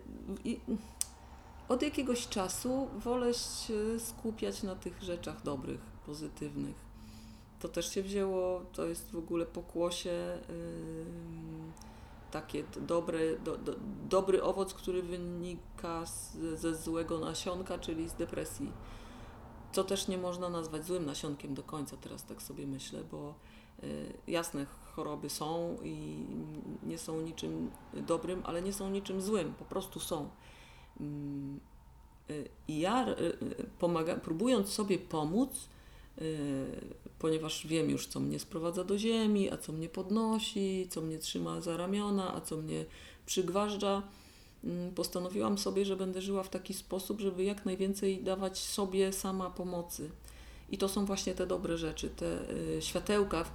od 1.70 1.82
jakiegoś 1.82 2.28
czasu 2.28 2.88
wolę 3.00 3.34
się 3.34 4.00
skupiać 4.00 4.64
na 4.64 4.76
tych 4.76 5.04
rzeczach 5.04 5.42
dobrych, 5.44 5.82
pozytywnych. 6.06 6.76
To 7.60 7.70
też 7.70 7.94
się 7.94 8.04
wzięło, 8.04 8.62
to 8.74 8.86
jest 8.86 9.12
w 9.12 9.18
ogóle 9.18 9.46
pokłosie 9.46 10.40
ym, 10.50 11.72
takie 12.32 12.64
dobre, 12.88 13.40
do, 13.40 13.58
do, 13.58 13.76
dobry 14.10 14.44
owoc, 14.44 14.74
który 14.74 15.04
wynika 15.04 16.06
z, 16.06 16.38
ze 16.60 16.76
złego 16.76 17.20
nasionka, 17.20 17.78
czyli 17.78 18.10
z 18.10 18.14
depresji. 18.14 18.72
Co 19.72 19.84
też 19.84 20.08
nie 20.08 20.18
można 20.18 20.50
nazwać 20.50 20.86
złym 20.86 21.06
nasionkiem 21.06 21.54
do 21.54 21.64
końca, 21.64 21.98
teraz 21.98 22.26
tak 22.26 22.42
sobie 22.42 22.68
myślę, 22.68 23.04
bo 23.12 23.36
y, 23.84 24.14
jasne 24.28 24.66
choroby 24.96 25.30
są 25.30 25.78
i 25.84 26.26
nie 26.84 26.98
są 26.98 27.22
niczym 27.22 27.72
dobrym, 27.94 28.42
ale 28.46 28.62
nie 28.62 28.74
są 28.74 28.90
niczym 28.90 29.22
złym, 29.22 29.54
po 29.54 29.66
prostu 29.66 30.00
są. 30.00 30.30
Mm, 31.00 31.60
y, 32.30 32.50
I 32.68 32.80
ja 32.80 33.08
y, 33.08 33.12
y, 33.12 33.70
pomaga, 33.80 34.16
próbując 34.16 34.70
sobie 34.70 35.00
pomóc, 35.00 35.50
y, 35.54 35.81
ponieważ 37.20 37.68
wiem 37.68 37.90
już, 37.90 38.08
co 38.08 38.20
mnie 38.20 38.40
sprowadza 38.40 38.84
do 38.84 38.98
ziemi, 38.98 39.52
a 39.52 39.58
co 39.58 39.74
mnie 39.74 39.90
podnosi, 39.90 40.88
co 40.90 41.02
mnie 41.02 41.18
trzyma 41.18 41.62
za 41.62 41.78
ramiona, 41.78 42.36
a 42.36 42.42
co 42.42 42.58
mnie 42.58 42.86
przygważdża, 43.26 44.04
mm, 44.64 44.94
postanowiłam 44.94 45.58
sobie, 45.58 45.86
że 45.86 45.96
będę 45.96 46.22
żyła 46.22 46.44
w 46.44 46.50
taki 46.50 46.74
sposób, 46.74 47.22
żeby 47.22 47.44
jak 47.44 47.66
najwięcej 47.66 48.24
dawać 48.24 48.58
sobie 48.58 49.14
sama 49.14 49.50
pomocy. 49.50 50.10
I 50.72 50.78
to 50.78 50.90
są 50.90 51.06
właśnie 51.06 51.34
te 51.36 51.48
dobre 51.48 51.78
rzeczy, 51.78 52.10
te 52.10 52.52
y, 52.52 52.82
światełka, 52.82 53.46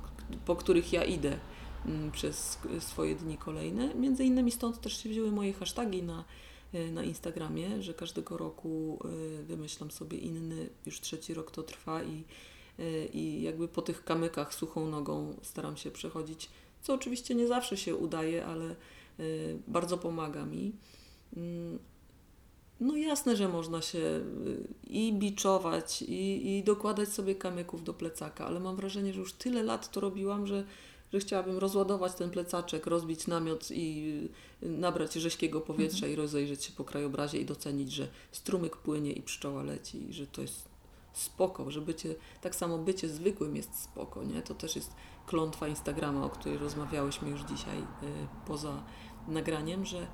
po 0.45 0.57
których 0.57 0.93
ja 0.93 1.05
idę 1.05 1.39
mm, 1.87 2.11
przez 2.11 2.59
y, 2.77 2.81
swoje 2.81 3.15
dni 3.15 3.39
kolejne. 3.39 3.95
Między 3.95 4.25
innymi 4.25 4.51
stąd 4.51 4.81
też 4.81 5.03
się 5.03 5.09
wzięły 5.09 5.31
moje 5.31 5.53
hasztagi 5.53 6.03
na, 6.03 6.21
y, 6.21 6.25
na 6.93 7.05
Instagramie, 7.05 7.83
że 7.83 7.95
każdego 7.95 8.37
roku 8.37 8.99
y, 9.41 9.43
wymyślam 9.43 9.91
sobie 9.91 10.19
inny, 10.19 10.69
już 10.87 11.01
trzeci 11.01 11.35
rok 11.35 11.51
to 11.51 11.63
trwa 11.63 12.03
i, 12.03 12.25
y, 12.81 13.09
i 13.13 13.43
jakby 13.43 13.69
po 13.69 13.83
tych 13.83 14.05
kamykach 14.05 14.55
suchą 14.55 14.89
nogą 14.89 15.37
staram 15.43 15.77
się 15.77 15.91
przechodzić, 15.91 16.51
co 16.83 16.95
oczywiście 16.95 17.35
nie 17.35 17.47
zawsze 17.47 17.77
się 17.77 17.97
udaje, 17.97 18.47
ale 18.47 18.77
y, 19.21 19.59
bardzo 19.69 19.99
pomaga 19.99 20.47
mi. 20.47 20.73
mm, 21.37 21.79
no 22.81 22.97
jasne, 22.97 23.37
że 23.37 23.49
można 23.49 23.83
się 23.83 23.99
y, 23.99 24.23
i 24.87 25.13
biczować, 25.13 26.03
i, 26.03 26.57
i 26.59 26.65
dokładać 26.65 27.09
sobie 27.09 27.35
kamyków 27.35 27.85
do 27.85 27.95
plecaka, 27.95 28.47
ale 28.47 28.61
mam 28.61 28.77
wrażenie, 28.77 29.13
że 29.13 29.21
już 29.21 29.33
tyle 29.33 29.63
lat 29.63 29.91
to 29.91 30.01
robiłam, 30.01 30.47
że, 30.47 30.65
że 31.13 31.19
chciałabym 31.19 31.59
rozładować 31.59 32.15
ten 32.15 32.31
plecaczek, 32.31 32.87
rozbić 32.87 33.27
namiot 33.27 33.71
i 33.71 34.13
y, 34.63 34.69
nabrać 34.69 35.15
rzeźkiego 35.15 35.61
powietrza 35.61 35.97
Mhm. 35.97 36.13
i 36.13 36.17
rozejrzeć 36.17 36.65
się 36.65 36.73
po 36.73 36.85
krajobrazie 36.85 37.39
i 37.39 37.45
docenić, 37.45 37.93
że 37.93 38.09
strumyk 38.33 38.77
płynie 38.77 39.13
i 39.13 39.23
pszczoła 39.23 39.63
leci 39.63 40.11
i 40.11 40.13
że 40.13 40.27
to 40.27 40.43
jest 40.43 40.69
spoko, 41.13 41.71
że 41.71 41.81
bycie, 41.81 42.15
tak 42.41 42.55
samo 42.55 42.79
bycie 42.79 43.09
zwykłym 43.09 43.57
jest 43.57 43.83
spoko, 43.83 44.25
nie? 44.25 44.43
To 44.43 44.55
też 44.55 44.77
jest 44.77 44.93
klątwa 45.27 45.69
Instagrama, 45.69 46.25
o 46.25 46.31
której 46.31 46.59
rozmawiałyśmy 46.59 47.31
już 47.31 47.41
dzisiaj 47.41 47.79
y, 47.79 47.85
poza 48.47 48.83
nagraniem, 49.29 49.85
że 49.85 50.07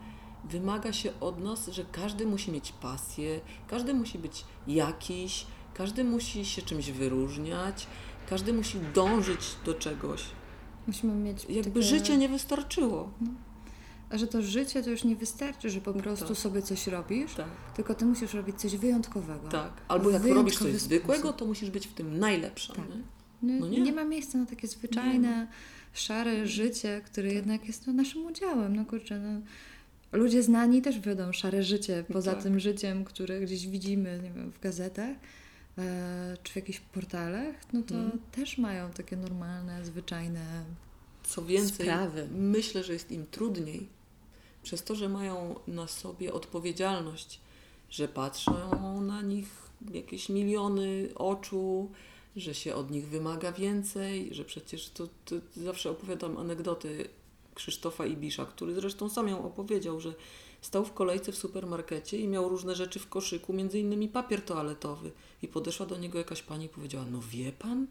wymaga 0.45 0.93
się 0.93 1.21
od 1.21 1.41
nas, 1.41 1.69
że 1.69 1.85
każdy 1.93 2.27
musi 2.27 2.53
mieć 2.53 2.73
pasję, 2.73 3.41
każdy 3.69 3.95
musi 3.95 4.19
być 4.19 4.45
jakiś, 4.67 5.47
każdy 5.75 6.05
musi 6.05 6.45
się 6.45 6.63
czymś 6.63 6.91
wyróżniać, 6.91 7.87
każdy 8.29 8.53
musi 8.53 8.79
dążyć 8.95 9.41
do 9.65 9.75
czegoś. 9.75 10.23
Musimy 10.87 11.15
mieć 11.15 11.45
Jakby 11.49 11.71
takie... 11.71 11.83
życie 11.83 12.17
nie 12.17 12.29
wystarczyło. 12.29 13.11
A 14.11 14.19
że 14.19 14.27
to 14.27 14.43
życie 14.43 14.83
to 14.83 14.91
już 14.91 15.05
nie 15.05 15.17
wystarczy, 15.17 15.71
że 15.71 15.81
po 15.81 15.93
prostu 15.93 16.29
tak. 16.29 16.37
sobie 16.37 16.63
coś 16.63 16.87
robisz, 16.87 17.35
Tak, 17.35 17.47
tylko 17.77 17.95
ty 17.95 18.05
musisz 18.05 18.35
robić 18.35 18.57
coś 18.61 18.77
wyjątkowego. 18.77 19.49
tak. 19.49 19.73
Albo 19.89 20.11
jak 20.11 20.25
robisz 20.27 20.59
coś 20.59 20.73
zwykłego, 20.75 21.33
to 21.33 21.45
musisz 21.47 21.71
być 21.71 21.87
w 21.87 21.95
tym 21.95 22.19
najlepsza. 22.19 22.75
Tak. 22.75 22.85
Nie? 22.89 23.53
Nie, 23.55 23.61
No 23.61 23.69
nie. 23.69 23.81
nie. 23.81 23.93
ma 23.93 24.05
miejsca 24.05 24.39
na 24.39 24.47
takie 24.47 24.69
zwyczajne, 24.69 25.49
szare 25.93 26.47
życie, 26.47 27.01
które 27.05 27.29
Tak. 27.29 27.37
jednak 27.37 27.67
jest 27.67 27.87
no, 27.87 27.93
naszym 27.93 28.27
udziałem. 28.27 28.77
No 28.77 28.85
kurczę, 28.85 29.19
no, 29.21 29.41
ludzie 30.19 30.43
znani 30.43 30.83
też 30.83 31.01
wiodą 31.01 31.33
szare 31.33 31.63
życie, 31.63 32.05
poza 32.13 32.35
Tak. 32.35 32.43
tym 32.43 32.61
życiem, 32.61 33.05
które 33.05 33.41
gdzieś 33.41 33.67
widzimy 33.69 34.21
nie 34.23 34.31
wiem, 34.31 34.53
w 34.53 34.61
gazetach 34.61 35.17
czy 36.43 36.53
w 36.53 36.57
jakichś 36.57 36.81
portalach, 36.81 37.55
no 37.73 37.83
to 37.83 37.95
Mhm. 37.95 38.21
też 38.33 38.59
mają 38.59 38.91
takie 38.91 39.17
normalne, 39.17 39.85
zwyczajne 39.85 40.65
Co 41.25 41.43
więcej, 41.45 41.87
sprawy. 41.87 42.29
myślę, 42.33 42.85
że 42.85 42.93
jest 42.93 43.11
im 43.13 43.27
trudniej 43.27 43.89
przez 44.63 44.83
to, 44.85 44.95
że 44.95 45.09
mają 45.09 45.55
na 45.67 45.87
sobie 45.87 46.33
odpowiedzialność, 46.33 47.41
że 47.91 48.09
patrzą 48.09 49.01
na 49.01 49.23
nich 49.23 49.49
jakieś 49.93 50.29
miliony 50.29 51.09
oczu, 51.15 51.91
że 52.37 52.55
się 52.55 52.75
od 52.75 52.91
nich 52.91 53.09
wymaga 53.09 53.53
więcej, 53.53 54.35
że 54.35 54.45
przecież 54.45 54.89
to, 54.91 55.09
to 55.25 55.37
zawsze 55.57 55.91
opowiadam 55.91 56.37
anegdoty 56.37 57.09
Krzysztofa 57.55 58.07
Ibisza, 58.07 58.47
który 58.47 58.75
zresztą 58.75 59.09
sam 59.11 59.29
ją 59.29 59.45
opowiedział, 59.45 60.01
że 60.01 60.15
stał 60.63 60.85
w 60.85 60.93
kolejce 60.93 61.33
w 61.33 61.37
supermarkecie 61.37 62.19
i 62.19 62.29
miał 62.29 62.49
różne 62.49 62.75
rzeczy 62.75 62.99
w 62.99 63.09
koszyku, 63.09 63.53
między 63.53 63.79
innymi 63.79 64.09
papier 64.09 64.43
toaletowy. 64.43 65.11
I 65.43 65.49
podeszła 65.49 65.87
do 65.87 65.99
niego 65.99 66.19
jakaś 66.19 66.43
pani 66.43 66.65
i 66.65 66.69
powiedziała, 66.69 67.05
no 67.13 67.21
wie 67.31 67.53
pan? 67.53 67.87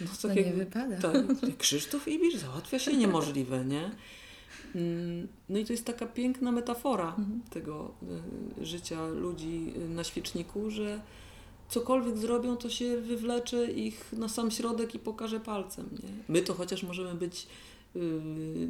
No, 0.00 0.06
To 0.22 0.28
tak 0.28 0.36
nie 0.36 0.52
wypada. 0.52 0.96
tak, 0.96 1.16
Krzysztof 1.58 2.08
Ibisz 2.08 2.36
załatwia 2.36 2.78
się 2.78 2.96
niemożliwe, 2.96 3.64
nie? 3.64 3.90
Mm, 4.74 5.28
No 5.48 5.58
i 5.58 5.64
to 5.64 5.72
jest 5.72 5.84
taka 5.84 6.06
piękna 6.06 6.52
metafora 6.52 7.08
Mhm. 7.18 7.40
tego 7.50 7.94
y, 8.60 8.66
życia 8.66 9.06
ludzi 9.06 9.72
na 9.88 10.04
świeczniku, 10.04 10.70
że 10.70 11.00
cokolwiek 11.68 12.16
zrobią, 12.18 12.56
to 12.56 12.70
się 12.70 12.96
wywlecze 13.00 13.70
ich 13.72 14.12
na 14.12 14.28
sam 14.28 14.50
środek 14.50 14.94
i 14.94 14.98
pokaże 14.98 15.40
palcem, 15.40 15.88
nie? 16.02 16.08
My 16.28 16.42
to 16.42 16.54
chociaż 16.54 16.82
możemy 16.82 17.14
być 17.14 17.46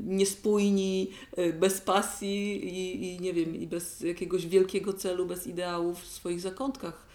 niespójni, 0.04 1.10
y, 1.38 1.52
bez 1.52 1.80
pasji 1.80 2.64
i, 2.64 3.14
i 3.14 3.20
nie 3.20 3.32
wiem, 3.34 3.56
i 3.56 3.66
bez 3.66 4.00
jakiegoś 4.00 4.46
wielkiego 4.46 4.92
celu, 4.92 5.26
bez 5.26 5.46
ideałów 5.46 6.00
w 6.02 6.06
swoich 6.06 6.40
zakątkach 6.40 7.06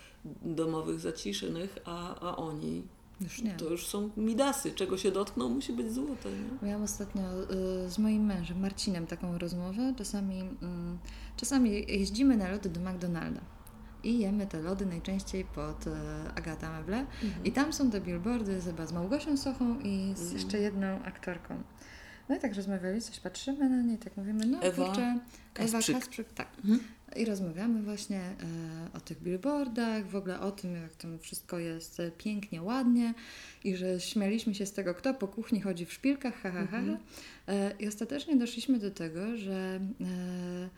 domowych, 0.42 1.00
zaciszynych, 1.00 1.78
a, 1.86 2.20
a 2.20 2.36
oni 2.36 2.84
Już 3.22 3.42
to 3.58 3.70
już 3.70 3.88
są 3.88 4.10
midasy. 4.18 4.72
Czego 4.72 4.98
się 4.98 5.12
dotkną, 5.12 5.50
musi 5.50 5.74
być 5.74 5.92
złote. 5.94 6.30
Nie? 6.32 6.68
Miałam 6.68 6.84
ostatnio 6.84 7.22
y, 7.86 7.90
z 7.90 7.98
moim 7.98 8.26
mężem 8.26 8.60
Marcinem 8.60 9.08
taką 9.08 9.38
rozmowę. 9.38 9.94
Czasami, 9.98 10.40
mm, 10.40 10.98
czasami 11.38 11.86
jeździmy 11.88 12.38
na 12.38 12.52
lody 12.52 12.70
do 12.70 12.80
McDonalda 12.82 13.42
i 14.04 14.20
jemy 14.20 14.48
te 14.48 14.62
lody 14.62 14.86
najczęściej 14.86 15.46
pod 15.46 15.88
y, 15.88 15.92
Agata 16.36 16.72
Meble. 16.72 17.06
I 17.44 17.52
tam 17.52 17.74
są 17.74 17.92
te 17.92 18.02
billboardy 18.02 18.62
chyba 18.62 18.86
z 18.86 18.94
Małgosią 18.94 19.38
Sochą 19.38 19.80
i 19.80 20.14
z 20.16 20.20
Mhm. 20.22 20.38
jeszcze 20.38 20.60
jedną 20.60 20.88
aktorką. 20.88 21.64
No 22.30 22.36
i 22.36 22.40
tak 22.40 22.56
rozmawiali, 22.56 23.02
coś 23.02 23.20
patrzymy 23.20 23.70
na 23.70 23.82
nie 23.82 23.94
i 23.94 23.98
tak 23.98 24.18
mówimy, 24.18 24.46
no 24.46 24.62
Ewa 24.62 24.86
kurczę, 24.86 25.20
Kasprzyk. 25.54 25.90
Ewa 25.90 26.00
Kasprzyk, 26.00 26.34
tak. 26.34 26.48
Mhm. 26.58 26.80
I 27.16 27.26
rozmawiamy 27.26 27.82
właśnie 27.82 28.20
e, 28.20 28.98
o 28.98 29.00
tych 29.00 29.22
billboardach, 29.22 30.08
w 30.08 30.16
ogóle 30.16 30.40
o 30.40 30.52
tym, 30.52 30.76
jak 30.76 30.96
tam 30.96 31.20
wszystko 31.20 31.60
jest 31.60 32.02
pięknie, 32.18 32.62
ładnie 32.62 33.14
i 33.64 33.76
że 33.76 34.00
śmialiśmy 34.00 34.56
się 34.56 34.66
z 34.66 34.74
tego, 34.74 34.94
kto 34.94 35.14
po 35.14 35.28
kuchni 35.28 35.62
chodzi 35.62 35.86
w 35.86 35.94
szpilkach, 35.94 36.34
ha, 36.42 36.52
ha, 36.52 36.68
ha. 36.72 36.78
Mhm. 36.78 36.98
E, 37.48 37.72
I 37.80 37.88
ostatecznie 37.88 38.36
doszliśmy 38.36 38.80
do 38.80 38.92
tego, 38.92 39.38
że 39.38 39.80
e, 40.02 40.70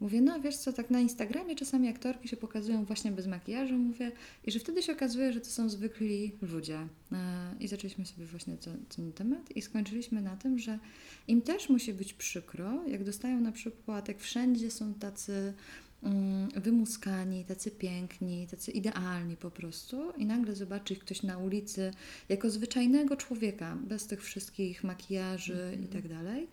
mówię, 0.00 0.20
no 0.20 0.40
wiesz 0.40 0.56
co, 0.56 0.72
tak 0.72 0.90
na 0.90 1.00
Instagramie 1.00 1.56
czasami 1.56 1.88
aktorki 1.88 2.28
się 2.28 2.36
pokazują 2.36 2.84
właśnie 2.84 3.12
bez 3.12 3.26
makijażu, 3.26 3.74
mówię, 3.78 4.12
i 4.44 4.50
że 4.50 4.58
wtedy 4.58 4.82
się 4.82 4.92
okazuje, 4.92 5.32
że 5.32 5.40
to 5.40 5.46
są 5.46 5.68
zwykli 5.68 6.32
ludzie. 6.42 6.78
E, 7.12 7.54
I 7.60 7.68
zaczęliśmy 7.68 8.06
sobie 8.06 8.26
właśnie 8.26 8.56
ten, 8.56 8.84
ten 8.96 9.12
temat 9.12 9.56
i 9.56 9.62
skończyliśmy 9.62 10.22
na 10.22 10.36
tym, 10.36 10.58
że 10.58 10.78
im 11.28 11.42
też 11.42 11.68
musi 11.68 11.94
być 11.94 12.12
przykro, 12.12 12.84
jak 12.86 13.04
dostają 13.04 13.40
na 13.40 13.52
przykład, 13.52 14.08
jak 14.08 14.20
wszędzie 14.20 14.70
są 14.70 14.94
tacy 14.94 15.52
mm, 16.02 16.48
wymuskani, 16.56 17.44
tacy 17.44 17.70
piękni, 17.70 18.46
tacy 18.50 18.70
idealni 18.70 19.36
po 19.36 19.50
prostu 19.50 20.10
i 20.16 20.26
nagle 20.26 20.54
zobaczy 20.54 20.92
ich 20.94 20.98
ktoś 20.98 21.22
na 21.22 21.38
ulicy 21.38 21.90
jako 22.28 22.50
zwyczajnego 22.50 23.16
człowieka, 23.16 23.76
bez 23.86 24.06
tych 24.06 24.22
wszystkich 24.22 24.84
makijaży 24.84 25.62
Mhm. 25.62 25.84
i 25.84 25.86
tak 25.86 26.08
dalej. 26.08 26.48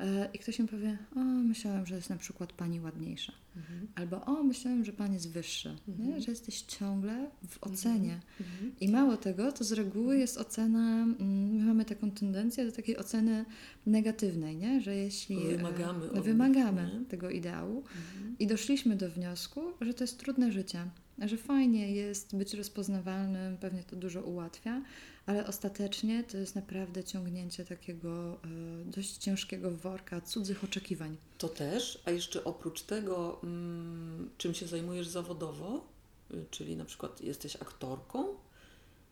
E, 0.00 0.28
I 0.34 0.38
ktoś 0.38 0.58
im 0.58 0.68
powie, 0.68 0.98
o 1.16 1.20
myślałem, 1.24 1.86
że 1.86 1.94
jest 1.94 2.10
na 2.10 2.16
przykład 2.16 2.52
pani 2.52 2.80
ładniejsza. 2.80 3.32
Mhm. 3.56 3.86
Albo 3.94 4.24
o 4.24 4.42
myślałem, 4.42 4.84
że 4.84 4.92
pan 4.92 5.12
jest 5.12 5.30
wyższy. 5.30 5.76
Mhm. 5.88 6.20
Że 6.20 6.30
jesteś 6.30 6.62
ciągle 6.62 7.30
w 7.48 7.58
ocenie. 7.60 8.20
Mhm. 8.40 8.72
I 8.80 8.88
mało 8.88 9.16
tego, 9.16 9.52
to 9.52 9.64
z 9.64 9.72
reguły 9.72 10.18
jest 10.18 10.38
ocena, 10.38 11.02
mm, 11.02 11.54
my 11.54 11.64
mamy 11.64 11.84
taką 11.84 12.10
tendencję 12.10 12.64
do 12.64 12.72
takiej 12.72 12.96
oceny 12.96 13.44
negatywnej, 13.86 14.56
nie? 14.56 14.80
że 14.80 14.96
jeśli 14.96 15.36
e, 15.36 15.56
Wymagamy 15.56 16.04
od 16.04 16.14
nich, 16.14 16.24
wymagamy 16.24 17.04
tego 17.08 17.30
ideału 17.30 17.76
Mhm. 17.76 18.36
i 18.38 18.46
doszliśmy 18.46 18.96
do 18.96 19.10
wniosku, 19.10 19.60
że 19.80 19.94
to 19.94 20.04
jest 20.04 20.18
trudne 20.18 20.52
życie, 20.52 20.84
że 21.18 21.36
fajnie 21.36 21.92
jest 21.92 22.36
być 22.36 22.54
rozpoznawalnym, 22.54 23.56
pewnie 23.56 23.82
to 23.82 23.96
dużo 23.96 24.22
ułatwia, 24.22 24.82
ale 25.26 25.46
ostatecznie 25.46 26.24
to 26.24 26.36
jest 26.36 26.54
naprawdę 26.54 27.04
ciągnięcie 27.04 27.64
takiego 27.64 28.34
e, 28.34 28.38
dość 28.84 29.16
ciężkiego 29.16 29.70
worka 29.70 30.20
cudzych 30.20 30.64
oczekiwań. 30.64 31.16
To 31.38 31.48
też, 31.48 32.02
a 32.04 32.10
jeszcze 32.10 32.44
oprócz 32.44 32.82
tego, 32.82 33.40
mm, 33.42 34.30
czym 34.38 34.54
się 34.54 34.66
zajmujesz 34.66 35.08
zawodowo, 35.08 35.88
y, 36.34 36.44
czyli 36.50 36.76
na 36.76 36.84
przykład 36.84 37.20
jesteś 37.20 37.56
aktorką, 37.56 38.28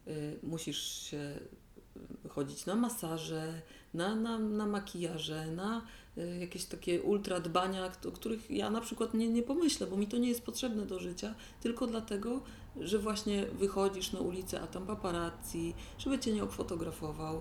y, 0.09 0.39
musisz 0.43 1.03
się 1.03 1.39
chodzić 2.29 2.67
na 2.67 2.75
masaże, 2.75 3.63
na, 3.95 4.15
na, 4.15 4.39
na 4.39 4.67
makijaże, 4.67 5.47
na 5.47 5.83
y, 6.19 6.39
jakieś 6.41 6.65
takie 6.65 7.03
ultra 7.03 7.41
dbania, 7.41 7.91
o 8.09 8.11
których 8.13 8.51
ja 8.51 8.71
na 8.71 8.81
przykład 8.81 9.15
nie, 9.15 9.29
nie 9.29 9.43
pomyślę, 9.43 9.87
bo 9.87 9.97
mi 9.97 10.07
to 10.07 10.19
nie 10.19 10.29
jest 10.29 10.43
potrzebne 10.43 10.87
do 10.87 10.99
życia, 10.99 11.35
tylko 11.61 11.87
dlatego, 11.87 12.41
że 12.81 12.99
właśnie 12.99 13.47
wychodzisz 13.47 14.13
na 14.13 14.21
ulicę, 14.21 14.61
a 14.61 14.67
tam 14.67 14.87
paparazzi, 14.87 15.75
żeby 15.99 16.19
cię 16.19 16.33
nie 16.33 16.45
obfotografował. 16.45 17.41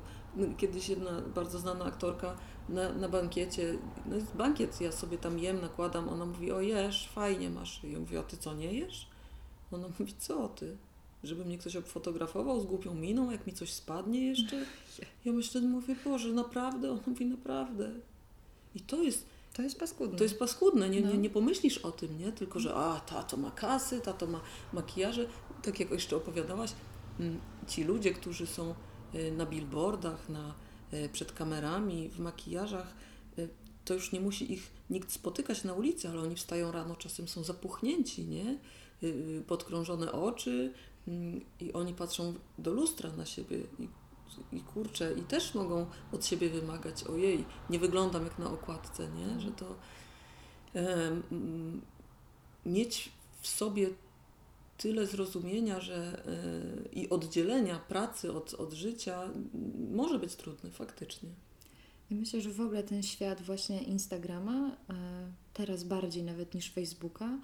Kiedyś 0.57 0.89
jedna 0.89 1.21
bardzo 1.35 1.59
znana 1.59 1.85
aktorka 1.85 2.35
na, 2.69 2.93
na 2.93 3.09
bankiecie, 3.09 3.77
no 4.05 4.15
jest 4.15 4.35
bankiet, 4.35 4.81
ja 4.81 4.91
sobie 4.91 5.17
tam 5.17 5.39
jem, 5.39 5.61
nakładam, 5.61 6.09
ona 6.09 6.25
mówi, 6.25 6.51
o 6.51 6.61
jesz, 6.61 7.09
fajnie 7.13 7.49
masz. 7.49 7.83
I 7.83 7.91
ja 7.91 7.99
mówię, 7.99 8.19
a 8.19 8.23
ty 8.23 8.37
co, 8.37 8.53
nie 8.53 8.73
jesz? 8.73 9.07
Ona 9.71 9.87
mówi, 9.99 10.13
co 10.19 10.47
ty? 10.47 10.77
Żeby 11.23 11.45
mnie 11.45 11.57
ktoś 11.57 11.75
obfotografował 11.75 12.61
z 12.61 12.65
głupią 12.65 12.95
miną, 12.95 13.31
jak 13.31 13.47
mi 13.47 13.53
coś 13.53 13.73
spadnie 13.73 14.27
jeszcze? 14.27 14.65
Ja 15.25 15.31
myślę, 15.33 15.61
mówię, 15.61 15.95
Boże, 16.05 16.29
naprawdę? 16.29 16.91
Ona 16.91 17.01
mówi, 17.07 17.25
naprawdę. 17.25 17.91
I 18.75 18.79
to 18.81 19.03
jest, 19.03 19.25
To 19.53 19.61
jest 19.61 19.79
paskudne. 19.79 20.17
to 20.17 20.23
jest 20.23 20.39
paskudne, 20.39 20.89
nie, 20.89 21.01
nie, 21.01 21.07
No. 21.07 21.15
nie 21.15 21.29
pomyślisz 21.29 21.77
o 21.77 21.91
tym, 21.91 22.17
nie? 22.19 22.31
Tylko, 22.31 22.59
że 22.59 22.73
a, 22.75 22.99
tato 22.99 23.37
ma 23.37 23.51
kasy, 23.51 24.01
tato 24.01 24.27
ma 24.27 24.41
makijaże. 24.73 25.27
Tak 25.63 25.79
jak 25.79 25.91
jeszcze 25.91 26.15
opowiadałaś, 26.15 26.71
mm, 27.19 27.39
ci 27.67 27.83
ludzie, 27.83 28.13
którzy 28.13 28.47
są 28.47 28.75
y, 29.15 29.31
na 29.31 29.45
billboardach, 29.45 30.29
na, 30.29 30.53
y, 30.93 31.09
przed 31.09 31.31
kamerami, 31.31 32.09
w 32.09 32.19
makijażach, 32.19 32.95
y, 33.39 33.49
to 33.85 33.93
już 33.93 34.11
nie 34.11 34.19
musi 34.21 34.53
ich 34.53 34.71
nikt 34.89 35.11
spotykać 35.11 35.63
na 35.63 35.73
ulicy, 35.73 36.09
ale 36.09 36.21
oni 36.21 36.35
wstają 36.35 36.71
rano, 36.71 36.95
czasem 36.95 37.27
są 37.27 37.43
zapuchnięci, 37.43 38.25
nie? 38.25 38.57
Podkrążone 39.47 40.11
oczy 40.11 40.73
i 41.59 41.73
oni 41.73 41.93
patrzą 41.93 42.33
do 42.57 42.71
lustra 42.71 43.11
na 43.11 43.25
siebie 43.25 43.57
i, 43.79 43.87
i 44.51 44.61
kurczę, 44.61 45.13
i 45.13 45.21
też 45.21 45.53
mogą 45.53 45.85
od 46.11 46.25
siebie 46.25 46.49
wymagać, 46.49 47.03
ojej, 47.03 47.45
nie 47.69 47.79
wyglądam 47.79 48.23
jak 48.23 48.39
na 48.39 48.51
okładce, 48.51 49.07
nie? 49.09 49.39
Że 49.39 49.51
to 49.51 49.75
mm, 50.73 51.81
mieć 52.65 53.11
w 53.41 53.47
sobie 53.47 53.89
tyle 54.77 55.07
zrozumienia, 55.07 55.81
że 55.81 56.23
y, 56.85 56.89
i 56.89 57.09
oddzielenia 57.09 57.79
pracy 57.79 58.33
od, 58.33 58.53
od 58.53 58.73
życia 58.73 59.29
może 59.91 60.19
być 60.19 60.35
trudne 60.35 60.71
faktycznie. 60.71 61.29
Myślę, 62.09 62.41
że 62.41 62.49
w 62.49 62.61
ogóle 62.61 62.83
ten 62.83 63.03
świat 63.03 63.41
właśnie 63.41 63.83
Instagrama, 63.83 64.67
e, 64.69 64.73
teraz 65.53 65.83
bardziej 65.83 66.23
nawet 66.23 66.53
niż 66.53 66.71
Facebooka, 66.71 67.39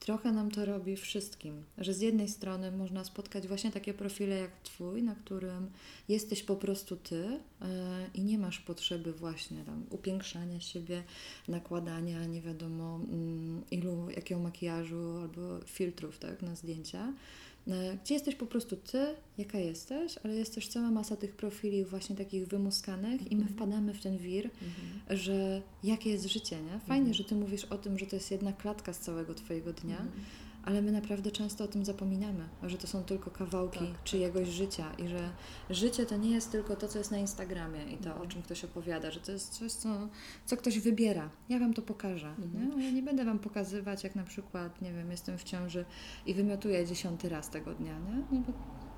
trochę 0.00 0.32
nam 0.32 0.50
to 0.50 0.64
robi 0.64 0.96
wszystkim. 0.96 1.64
Że 1.78 1.94
z 1.94 2.00
jednej 2.00 2.28
strony 2.28 2.72
można 2.72 3.04
spotkać 3.04 3.48
właśnie 3.48 3.70
takie 3.72 3.94
profile 3.94 4.36
jak 4.36 4.50
Twój, 4.62 5.02
na 5.02 5.14
którym 5.14 5.70
jesteś 6.08 6.42
po 6.42 6.56
prostu 6.56 6.96
Ty 6.96 7.24
e, 7.26 7.40
i 8.14 8.22
nie 8.22 8.38
masz 8.38 8.58
potrzeby 8.58 9.12
właśnie 9.12 9.64
tam 9.64 9.84
upiększania 9.90 10.60
siebie, 10.60 11.02
nakładania 11.48 12.24
nie 12.24 12.42
wiadomo 12.42 12.96
mm, 12.96 13.62
ilu, 13.70 14.10
jakiego 14.10 14.40
makijażu 14.40 15.18
albo 15.22 15.60
filtrów 15.66 16.18
tak, 16.18 16.42
na 16.42 16.54
zdjęcia 16.54 17.12
gdzie 18.04 18.14
jesteś 18.14 18.34
po 18.34 18.46
prostu 18.46 18.76
ty, 18.76 19.06
jaka 19.38 19.58
jesteś, 19.58 20.18
ale 20.24 20.34
jest 20.34 20.54
też 20.54 20.68
cała 20.68 20.90
masa 20.90 21.16
tych 21.16 21.36
profili 21.36 21.84
właśnie 21.84 22.16
takich 22.16 22.46
wymuskanych 22.46 23.32
i 23.32 23.36
my 23.36 23.42
mhm. 23.42 23.56
wpadamy 23.56 23.94
w 23.94 24.00
ten 24.00 24.18
wir, 24.18 24.44
mhm. 24.44 25.18
że 25.18 25.62
jakie 25.84 26.10
jest 26.10 26.26
życie, 26.26 26.56
nie? 26.56 26.78
Fajnie, 26.78 27.08
mhm. 27.08 27.14
że 27.14 27.24
ty 27.24 27.34
mówisz 27.34 27.64
o 27.64 27.78
tym, 27.78 27.98
że 27.98 28.06
to 28.06 28.16
jest 28.16 28.30
jedna 28.30 28.52
klatka 28.52 28.92
z 28.92 28.98
całego 28.98 29.34
twojego 29.34 29.72
dnia, 29.72 30.06
ale 30.64 30.82
my 30.82 30.92
naprawdę 30.92 31.30
często 31.30 31.64
o 31.64 31.68
tym 31.68 31.84
zapominamy, 31.84 32.48
że 32.62 32.78
to 32.78 32.86
są 32.86 33.04
tylko 33.04 33.30
kawałki 33.30 33.78
tak, 33.78 33.88
tak 33.88 34.04
czyjegoś 34.04 34.46
tak. 34.46 34.52
życia 34.52 34.92
i 34.98 35.08
że 35.08 35.30
życie 35.70 36.06
to 36.06 36.16
nie 36.16 36.30
jest 36.30 36.52
tylko 36.52 36.76
to, 36.76 36.88
co 36.88 36.98
jest 36.98 37.10
na 37.10 37.18
Instagramie 37.18 37.84
i 37.84 37.96
to, 37.96 38.08
mhm. 38.08 38.22
o 38.22 38.26
czym 38.26 38.42
ktoś 38.42 38.64
opowiada, 38.64 39.10
że 39.10 39.20
to 39.20 39.32
jest 39.32 39.48
coś, 39.48 39.72
co, 39.72 40.08
co 40.46 40.56
ktoś 40.56 40.78
wybiera. 40.78 41.30
Ja 41.48 41.58
Wam 41.58 41.74
to 41.74 41.82
pokażę. 41.82 42.34
Mhm. 42.38 42.78
Nie? 42.78 42.84
Ja 42.84 42.90
nie 42.90 43.02
będę 43.02 43.24
Wam 43.24 43.38
pokazywać, 43.38 44.04
jak 44.04 44.14
na 44.14 44.24
przykład, 44.24 44.82
nie 44.82 44.92
wiem, 44.92 45.10
jestem 45.10 45.38
w 45.38 45.44
ciąży 45.44 45.84
i 46.26 46.34
wymiotuję 46.34 46.86
dziesiąty 46.86 47.28
raz 47.28 47.50
tego 47.50 47.74
dnia, 47.74 47.98
nie? 47.98 48.24
No 48.32 48.40
bo 48.46 48.52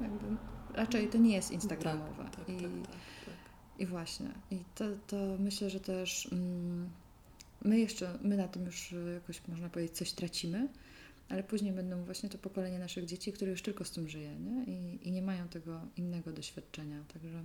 jakby 0.04 0.26
raczej 0.74 1.08
to 1.08 1.18
nie 1.18 1.34
jest 1.36 1.50
instagramowe. 1.50 2.24
Tak, 2.24 2.36
tak, 2.36 2.48
I, 2.48 2.56
tak, 2.56 2.70
tak, 2.72 2.92
tak. 3.24 3.34
I 3.78 3.86
właśnie. 3.86 4.28
I 4.50 4.58
to, 4.74 4.84
to 5.06 5.16
myślę, 5.38 5.70
że 5.70 5.80
też 5.80 6.28
mm, 6.32 6.90
my 7.64 7.78
jeszcze, 7.78 8.18
my 8.22 8.36
na 8.36 8.48
tym 8.48 8.66
już 8.66 8.94
jakoś 9.14 9.48
można 9.48 9.68
powiedzieć 9.68 9.96
coś 9.96 10.12
tracimy, 10.12 10.68
ale 11.28 11.42
później 11.42 11.72
będą 11.72 12.04
właśnie 12.04 12.28
to 12.28 12.38
pokolenie 12.38 12.78
naszych 12.78 13.06
dzieci, 13.06 13.32
które 13.32 13.50
już 13.50 13.62
tylko 13.62 13.84
z 13.84 13.90
tym 13.90 14.08
żyje 14.08 14.38
nie? 14.38 14.64
I, 14.64 15.08
i 15.08 15.12
nie 15.12 15.22
mają 15.22 15.48
tego 15.48 15.80
innego 15.96 16.32
doświadczenia. 16.32 17.04
Także. 17.12 17.42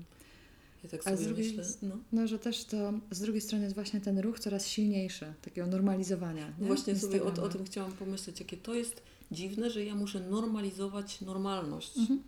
Ja 0.84 0.90
tak 0.90 1.04
sobie 1.04 1.18
drugiej, 1.18 1.54
myślę. 1.58 1.64
No. 1.82 1.98
no. 2.12 2.28
że 2.28 2.40
też 2.40 2.66
to 2.66 2.94
z 3.12 3.20
drugiej 3.20 3.42
strony 3.42 3.64
jest 3.64 3.76
właśnie 3.76 4.02
ten 4.02 4.20
ruch 4.20 4.40
coraz 4.40 4.68
silniejszy, 4.68 5.34
takiego 5.42 5.68
normalizowania. 5.68 6.54
Nie? 6.60 6.68
Właśnie 6.68 6.96
sobie 6.96 7.24
o, 7.24 7.28
o, 7.28 7.50
tym 7.50 7.66
chciałam 7.66 7.92
pomyśleć, 7.92 8.40
jakie 8.40 8.58
to 8.58 8.74
jest 8.74 9.02
dziwne, 9.32 9.70
że 9.70 9.86
ja 9.86 9.96
muszę 9.96 10.20
normalizować 10.20 11.22
normalność. 11.22 11.98
Mhm. 11.98 12.24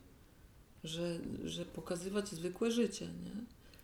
Że, 0.84 1.20
że 1.44 1.66
pokazywać 1.66 2.30
zwykłe 2.30 2.72
życie, 2.72 3.06
nie? 3.06 3.32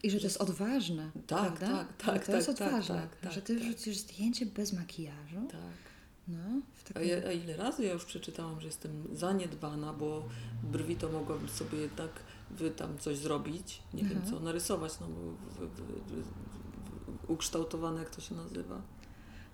I 0.04 0.12
że, 0.12 0.18
że 0.18 0.22
to 0.22 0.28
jest 0.28 0.42
odważne. 0.42 1.12
Tak, 1.14 1.54
prawda? 1.54 1.68
tak, 1.68 1.98
tak. 1.98 2.20
To 2.20 2.32
tak, 2.32 2.36
jest 2.36 2.48
tak, 2.48 2.68
odważne. 2.68 2.96
Tak, 2.96 3.20
tak, 3.20 3.34
że 3.34 3.42
ty 3.42 3.56
tak. 3.56 3.64
wrzucisz 3.64 3.98
zdjęcie 3.98 4.46
bez 4.46 4.74
makijażu. 4.74 5.48
Tak. 5.52 5.62
No, 6.28 6.62
a, 6.96 7.02
ja, 7.02 7.18
a, 7.28 7.32
ile 7.32 7.58
razy 7.58 7.84
ja 7.84 7.94
już 7.94 8.06
przeczytałam, 8.06 8.62
że 8.62 8.68
jestem 8.68 9.08
zaniedbana, 9.14 9.94
bo 9.94 10.26
brwi 10.64 10.96
to 10.96 11.10
mogłabym 11.10 11.50
sobie 11.50 11.78
jednak 11.78 12.10
wy 12.52 12.72
tam 12.72 12.98
coś 12.98 13.18
zrobić, 13.18 13.82
nie 13.94 14.04
wiem 14.04 14.18
mhm. 14.18 14.32
co, 14.32 14.40
narysować, 14.40 15.00
no 15.00 15.08
bo 15.08 15.32
w, 15.32 15.70
w, 15.70 15.82
w, 17.26 17.30
ukształtowane, 17.30 18.00
jak 18.00 18.10
to 18.10 18.22
się 18.22 18.36
nazywa. 18.36 18.82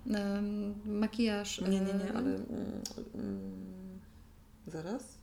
Um, 0.06 0.74
makijaż. 0.98 1.60
Nie, 1.60 1.68
nie, 1.68 1.80
nie, 1.80 2.12
ale 2.14 2.30
mm, 2.34 3.62
zaraz. 4.66 5.18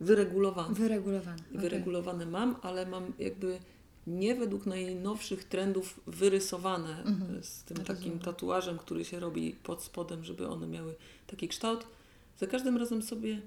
Wyregulowany. 0.00 0.74
Wyregulowany. 0.74 1.42
Wyregulowany 1.54 2.24
okay. 2.24 2.32
mam, 2.32 2.56
ale 2.62 2.86
mam 2.86 3.12
jakby 3.18 3.58
nie 4.06 4.34
według 4.34 4.66
najnowszych 4.66 5.44
trendów 5.44 6.00
wyrysowane 6.06 7.04
mhm. 7.04 7.44
z 7.44 7.62
tym 7.62 7.76
Rozumiem. 7.76 7.98
takim 7.98 8.18
tatuażem, 8.18 8.78
który 8.78 9.04
się 9.04 9.20
robi 9.20 9.52
pod 9.62 9.82
spodem, 9.82 10.24
żeby 10.24 10.48
one 10.48 10.66
miały 10.66 10.94
taki 11.26 11.48
kształt. 11.48 11.86
Za 12.38 12.46
każdym 12.46 12.76
razem 12.76 13.02
sobie 13.02 13.40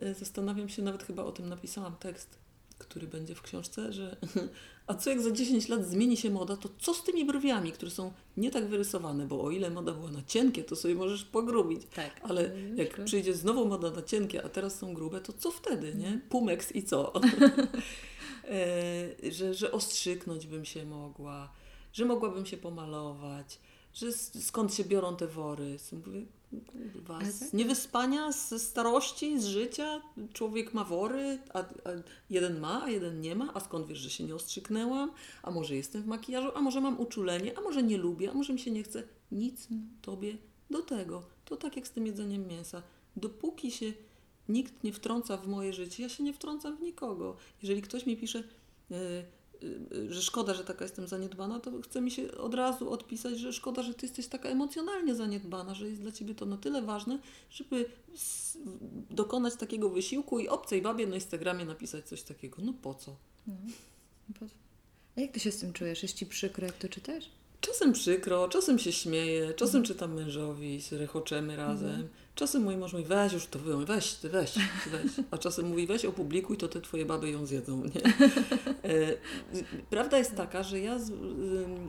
e, 0.00 0.14
zastanawiam 0.14 0.68
się, 0.68 0.82
nawet 0.82 1.02
chyba 1.02 1.24
o 1.24 1.32
tym 1.32 1.48
napisałam 1.48 1.96
tekst, 1.96 2.38
który 2.78 3.06
będzie 3.06 3.34
w 3.34 3.42
książce, 3.42 3.92
że 3.92 4.16
a 4.86 4.94
co 4.94 5.10
jak 5.10 5.20
za 5.20 5.30
10 5.30 5.68
lat 5.68 5.86
zmieni 5.86 6.16
się 6.16 6.30
moda, 6.30 6.56
to 6.56 6.68
co 6.78 6.94
z 6.94 7.04
tymi 7.04 7.24
brwiami, 7.24 7.72
które 7.72 7.90
są 7.90 8.12
nie 8.36 8.50
tak 8.50 8.66
wyrysowane, 8.66 9.26
bo 9.26 9.42
o 9.42 9.50
ile 9.50 9.70
moda 9.70 9.92
była 9.92 10.10
na 10.10 10.22
cienkie, 10.22 10.64
to 10.64 10.76
sobie 10.76 10.94
możesz 10.94 11.24
pogrubić. 11.24 11.82
Tak. 11.94 12.20
Ale 12.22 12.50
jak 12.76 13.04
przyjdzie 13.04 13.34
znowu 13.34 13.66
moda 13.68 13.90
na 13.90 14.02
cienkie, 14.02 14.44
a 14.44 14.48
teraz 14.48 14.78
są 14.78 14.94
grube, 14.94 15.20
to 15.20 15.32
co 15.32 15.50
wtedy, 15.50 15.94
nie? 15.94 16.06
Mhm. 16.06 16.20
Pumeks 16.20 16.72
i 16.72 16.82
co? 16.82 17.12
E, 18.48 19.32
że, 19.32 19.54
że 19.54 19.72
ostrzyknąć 19.72 20.46
bym 20.46 20.64
się 20.64 20.84
mogła, 20.84 21.52
że 21.92 22.04
mogłabym 22.04 22.46
się 22.46 22.56
pomalować, 22.56 23.58
że 23.94 24.12
skąd 24.12 24.74
się 24.74 24.84
biorą 24.84 25.16
te 25.16 25.26
wory. 25.26 25.76
Mówię, 25.92 26.26
kurwa, 26.66 27.24
z 27.24 27.40
tak? 27.40 27.52
niewyspania, 27.52 28.32
z 28.32 28.62
starości, 28.62 29.40
z 29.40 29.44
życia. 29.44 30.02
Człowiek 30.32 30.74
ma 30.74 30.84
wory, 30.84 31.38
a, 31.54 31.58
a, 31.58 31.64
jeden 32.30 32.60
ma, 32.60 32.84
a 32.84 32.90
jeden 32.90 33.20
nie 33.20 33.34
ma. 33.34 33.54
A 33.54 33.60
skąd 33.60 33.86
wiesz, 33.86 33.98
że 33.98 34.10
się 34.10 34.24
nie 34.24 34.34
ostrzyknęłam? 34.34 35.12
A 35.42 35.50
może 35.50 35.76
jestem 35.76 36.02
w 36.02 36.06
makijażu? 36.06 36.50
A 36.54 36.60
może 36.60 36.80
mam 36.80 37.00
uczulenie? 37.00 37.58
A 37.58 37.60
może 37.60 37.82
nie 37.82 37.98
lubię? 37.98 38.30
A 38.30 38.34
może 38.34 38.52
mi 38.52 38.58
się 38.58 38.70
nie 38.70 38.82
chce? 38.82 39.02
Nic 39.32 39.68
tobie 40.02 40.36
do 40.70 40.82
tego. 40.82 41.22
To 41.44 41.56
tak 41.56 41.76
jak 41.76 41.86
z 41.86 41.90
tym 41.90 42.06
jedzeniem 42.06 42.46
mięsa. 42.46 42.82
Dopóki 43.16 43.70
się 43.70 43.92
nikt 44.48 44.84
nie 44.84 44.92
wtrąca 44.92 45.36
w 45.36 45.48
moje 45.48 45.72
życie, 45.72 46.02
ja 46.02 46.08
się 46.08 46.22
nie 46.24 46.32
wtrącam 46.32 46.76
w 46.76 46.80
nikogo. 46.80 47.36
Jeżeli 47.62 47.82
ktoś 47.82 48.06
mi 48.06 48.16
pisze, 48.16 48.42
yy, 48.90 49.24
yy, 49.90 50.12
że 50.12 50.22
szkoda, 50.22 50.54
że 50.54 50.64
taka 50.64 50.84
jestem 50.84 51.08
zaniedbana, 51.08 51.60
to 51.60 51.80
chce 51.82 52.00
mi 52.00 52.10
się 52.10 52.32
od 52.32 52.54
razu 52.54 52.90
odpisać, 52.90 53.38
że 53.38 53.52
szkoda, 53.52 53.82
że 53.82 53.94
ty 53.94 54.06
jesteś 54.06 54.26
taka 54.26 54.48
emocjonalnie 54.48 55.14
zaniedbana, 55.14 55.74
że 55.74 55.88
jest 55.88 56.00
dla 56.00 56.12
ciebie 56.12 56.34
to 56.34 56.46
na 56.46 56.56
tyle 56.56 56.82
ważne, 56.82 57.18
żeby 57.50 57.90
dokonać 59.10 59.56
takiego 59.56 59.90
wysiłku 59.90 60.38
i 60.38 60.48
obcej 60.48 60.82
babie 60.82 61.06
na 61.06 61.14
Instagramie 61.14 61.64
napisać 61.64 62.08
coś 62.08 62.22
takiego. 62.22 62.62
No 62.62 62.72
po 62.72 62.94
co? 62.94 63.16
No, 63.46 63.54
co? 64.40 64.46
A 65.16 65.20
jak 65.20 65.32
ty 65.32 65.40
się 65.40 65.52
z 65.52 65.58
tym 65.58 65.72
czujesz? 65.72 66.02
Jest 66.02 66.14
ci 66.14 66.26
przykro, 66.26 66.66
jak 66.66 66.78
to 66.78 66.88
czytasz? 66.88 67.30
Czasem 67.60 67.92
przykro, 67.92 68.48
czasem 68.48 68.78
się 68.78 68.92
śmieję, 68.92 69.54
czasem 69.54 69.80
mhm. 69.80 69.84
czytam 69.84 70.14
mężowi, 70.14 70.80
rechoczemy 70.92 71.56
razem. 71.56 71.88
Mhm. 71.88 72.08
Czasem 72.34 72.62
mój 72.62 72.76
mąż 72.76 72.92
mówi, 72.92 73.04
weź 73.04 73.32
już 73.32 73.46
to 73.46 73.58
wyłącz, 73.58 73.88
weź, 73.88 74.14
ty 74.14 74.28
weź, 74.28 74.52
ty 74.52 74.90
weź. 74.90 75.12
A 75.30 75.38
czasem 75.38 75.66
mówi, 75.66 75.86
weź 75.86 76.04
opublikuj, 76.04 76.56
to 76.56 76.68
te 76.68 76.80
twoje 76.80 77.06
baby 77.06 77.30
ją 77.30 77.46
zjedzą, 77.46 77.84
nie? 77.84 78.02
E, 78.84 79.16
prawda 79.90 80.18
jest 80.18 80.34
taka, 80.34 80.62
że 80.62 80.80
ja 80.80 80.98
z, 80.98 81.12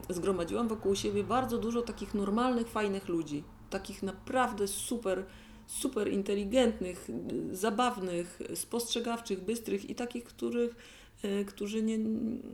zgromadziłam 0.10 0.68
wokół 0.68 0.96
siebie 0.96 1.24
bardzo 1.24 1.58
dużo 1.58 1.82
takich 1.82 2.14
normalnych, 2.14 2.68
fajnych 2.68 3.08
ludzi. 3.08 3.44
Takich 3.70 4.04
naprawdę 4.04 4.68
super, 4.68 5.26
super 5.68 6.08
inteligentnych, 6.08 7.08
zabawnych, 7.52 8.40
spostrzegawczych, 8.56 9.44
bystrych 9.44 9.90
i 9.90 9.96
takich, 9.96 10.24
których, 10.24 10.76
e, 11.24 11.46
którzy 11.46 11.84
nie, 11.84 11.98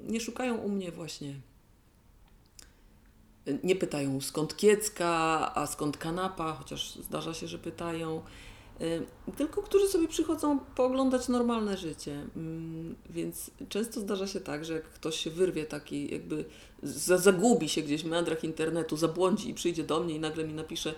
nie 0.07 0.19
szukają 0.19 0.57
u 0.57 0.69
mnie 0.69 0.91
właśnie 0.91 1.35
nie 3.63 3.75
pytają 3.75 4.21
skąd 4.21 4.57
kiecka, 4.57 5.11
a 5.55 5.67
skąd 5.67 5.97
kanapa, 5.97 6.53
chociaż 6.53 6.95
zdarza 6.95 7.33
się, 7.33 7.47
że 7.47 7.59
pytają. 7.59 8.21
Y, 8.81 9.05
tylko 9.37 9.61
którzy 9.61 9.87
sobie 9.87 10.07
przychodzą 10.07 10.59
pooglądać 10.59 11.27
normalne 11.27 11.77
życie. 11.77 12.25
Mm, 12.35 12.95
więc 13.09 13.51
często 13.69 13.99
zdarza 13.99 14.27
się 14.27 14.39
tak, 14.39 14.65
że 14.65 14.73
jak 14.73 14.83
ktoś 14.83 15.19
się 15.19 15.29
wyrwie 15.29 15.65
taki, 15.65 16.13
jakby 16.13 16.45
zagubi 16.83 17.69
się 17.69 17.81
gdzieś 17.81 18.03
w 18.03 18.05
meandrach 18.05 18.43
internetu, 18.43 18.97
zabłądzi 18.97 19.49
i 19.49 19.53
przyjdzie 19.53 19.83
do 19.83 19.99
mnie 19.99 20.15
i 20.15 20.19
nagle 20.19 20.43
mi 20.43 20.53
napisze 20.53 20.93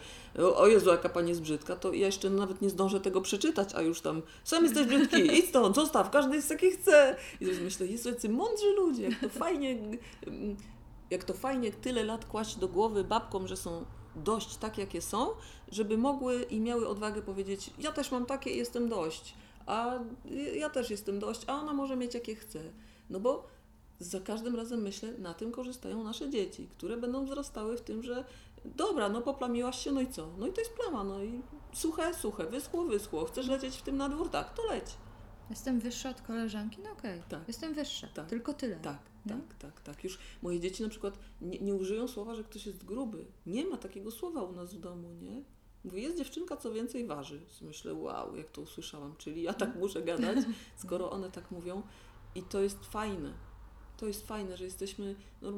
o 0.55 0.67
Jezu, 0.67 0.89
jaka 0.89 1.09
pani 1.09 1.29
jest 1.29 1.41
brzydka, 1.41 1.75
to 1.75 1.93
ja 1.93 2.05
jeszcze 2.05 2.29
nawet 2.29 2.61
nie 2.61 2.69
zdążę 2.69 2.99
tego 2.99 3.21
przeczytać, 3.21 3.75
a 3.75 3.81
już 3.81 4.01
tam 4.01 4.21
sam 4.43 4.63
jesteś 4.63 4.87
brzydki, 4.87 5.21
idź 5.39 5.49
stąd, 5.49 5.75
zostaw, 5.75 6.11
każdy 6.11 6.35
jest 6.35 6.49
taki 6.49 6.71
chce. 6.71 7.15
I 7.41 7.45
myślę, 7.45 7.87
jest 7.87 8.05
jacy 8.05 8.29
mądrzy 8.29 8.73
ludzie, 8.73 9.03
jak 9.03 9.19
to 9.19 9.29
fajnie 9.29 9.77
mm, 10.27 10.55
jak 11.09 11.23
to 11.23 11.33
fajnie 11.33 11.71
tyle 11.71 12.03
lat 12.03 12.25
kłaść 12.25 12.55
do 12.55 12.67
głowy 12.67 13.03
babkom, 13.03 13.47
że 13.47 13.57
są 13.57 13.85
dość 14.15 14.57
tak, 14.57 14.77
jakie 14.77 15.01
są, 15.01 15.27
żeby 15.71 15.97
mogły 15.97 16.43
i 16.43 16.59
miały 16.59 16.87
odwagę 16.87 17.21
powiedzieć: 17.21 17.71
Ja 17.79 17.91
też 17.91 18.11
mam 18.11 18.25
takie 18.25 18.49
i 18.49 18.57
jestem 18.57 18.89
dość, 18.89 19.33
a 19.65 19.99
ja 20.55 20.69
też 20.69 20.89
jestem 20.89 21.19
dość, 21.19 21.41
a 21.47 21.53
ona 21.61 21.73
może 21.73 21.95
mieć 21.95 22.13
jakie 22.13 22.35
chce. 22.35 22.59
No 23.09 23.19
bo 23.19 23.47
za 23.99 24.19
każdym 24.19 24.55
razem 24.55 24.81
myślę, 24.81 25.11
na 25.11 25.33
tym 25.33 25.51
korzystają 25.51 26.03
nasze 26.03 26.29
dzieci, 26.29 26.67
które 26.77 26.97
będą 26.97 27.25
wzrastały 27.25 27.77
w 27.77 27.81
tym, 27.81 28.03
że 28.03 28.25
dobra, 28.65 29.09
no 29.09 29.21
poplamiłaś 29.21 29.83
się, 29.83 29.91
no 29.91 30.01
i 30.01 30.07
co? 30.07 30.27
No 30.37 30.47
i 30.47 30.53
to 30.53 30.61
jest 30.61 30.73
plama, 30.73 31.03
no 31.03 31.23
i 31.23 31.41
suche, 31.73 32.13
suche, 32.13 32.45
wyschło, 32.45 32.83
wyschło, 32.83 33.25
chcesz 33.25 33.47
lecieć 33.47 33.75
w 33.75 33.81
tym 33.81 33.97
na 33.97 34.09
dwór, 34.09 34.29
tak, 34.29 34.53
to 34.53 34.65
leć. 34.65 34.85
Jestem 35.49 35.79
wyższa 35.79 36.09
od 36.09 36.21
koleżanki? 36.21 36.81
No 36.83 36.91
okej, 36.91 37.21
Tak. 37.29 37.39
jestem 37.47 37.73
wyższa, 37.73 38.07
Tak. 38.13 38.27
tylko 38.27 38.53
tyle. 38.53 38.75
Tak, 38.75 38.97
Tak, 39.29 39.55
tak, 39.59 39.81
tak. 39.81 40.03
Już 40.03 40.19
moje 40.41 40.59
dzieci 40.59 40.83
na 40.83 40.89
przykład 40.89 41.19
nie, 41.41 41.59
nie 41.59 41.75
użyją 41.75 42.07
słowa, 42.07 42.35
że 42.35 42.43
ktoś 42.43 42.65
jest 42.65 42.85
gruby. 42.85 43.25
Nie 43.45 43.65
ma 43.65 43.77
takiego 43.77 44.11
słowa 44.11 44.43
u 44.43 44.51
nas 44.51 44.73
w 44.73 44.79
domu, 44.79 45.09
nie? 45.21 45.43
Mówi, 45.83 46.01
jest 46.01 46.17
dziewczynka, 46.17 46.57
co 46.57 46.71
więcej 46.71 47.05
waży. 47.05 47.41
Myślę, 47.61 47.93
wow, 47.93 48.35
jak 48.35 48.51
to 48.51 48.61
usłyszałam, 48.61 49.15
czyli 49.17 49.41
ja 49.41 49.53
tak 49.53 49.75
muszę 49.75 50.01
gadać, 50.01 50.37
skoro 50.83 51.11
one 51.11 51.31
tak 51.31 51.51
mówią. 51.51 51.81
I 52.35 52.43
to 52.43 52.61
jest 52.61 52.85
fajne. 52.85 53.33
To 53.97 54.07
jest 54.07 54.27
fajne, 54.27 54.57
że 54.57 54.63
jesteśmy. 54.63 55.15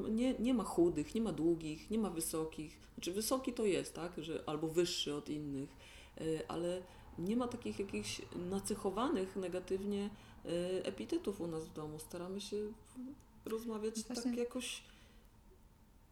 Nie, 0.10 0.34
nie 0.34 0.54
ma 0.54 0.64
chudych, 0.64 1.16
nie 1.16 1.22
ma 1.22 1.32
długich, 1.32 1.92
nie 1.92 1.98
ma 1.98 2.10
wysokich. 2.10 2.80
Znaczy, 2.94 3.12
wysoki 3.12 3.54
to 3.54 3.66
jest, 3.66 3.94
tak? 3.94 4.12
Że, 4.18 4.44
albo 4.46 4.68
wyższy 4.68 5.16
od 5.16 5.30
innych, 5.30 5.70
y, 6.22 6.48
ale 6.48 6.82
nie 7.20 7.36
ma 7.36 7.48
takich 7.48 7.80
jakichś 7.80 8.22
nacechowanych 8.36 9.36
negatywnie 9.36 10.10
y, 10.46 10.50
epitetów 10.84 11.42
u 11.42 11.48
nas 11.48 11.68
w 11.68 11.74
domu. 11.74 12.00
Staramy 12.00 12.42
się 12.42 12.58
rozmawiać 13.48 14.04
Właśnie- 14.04 14.24
tak 14.24 14.38
jakoś 14.38 14.84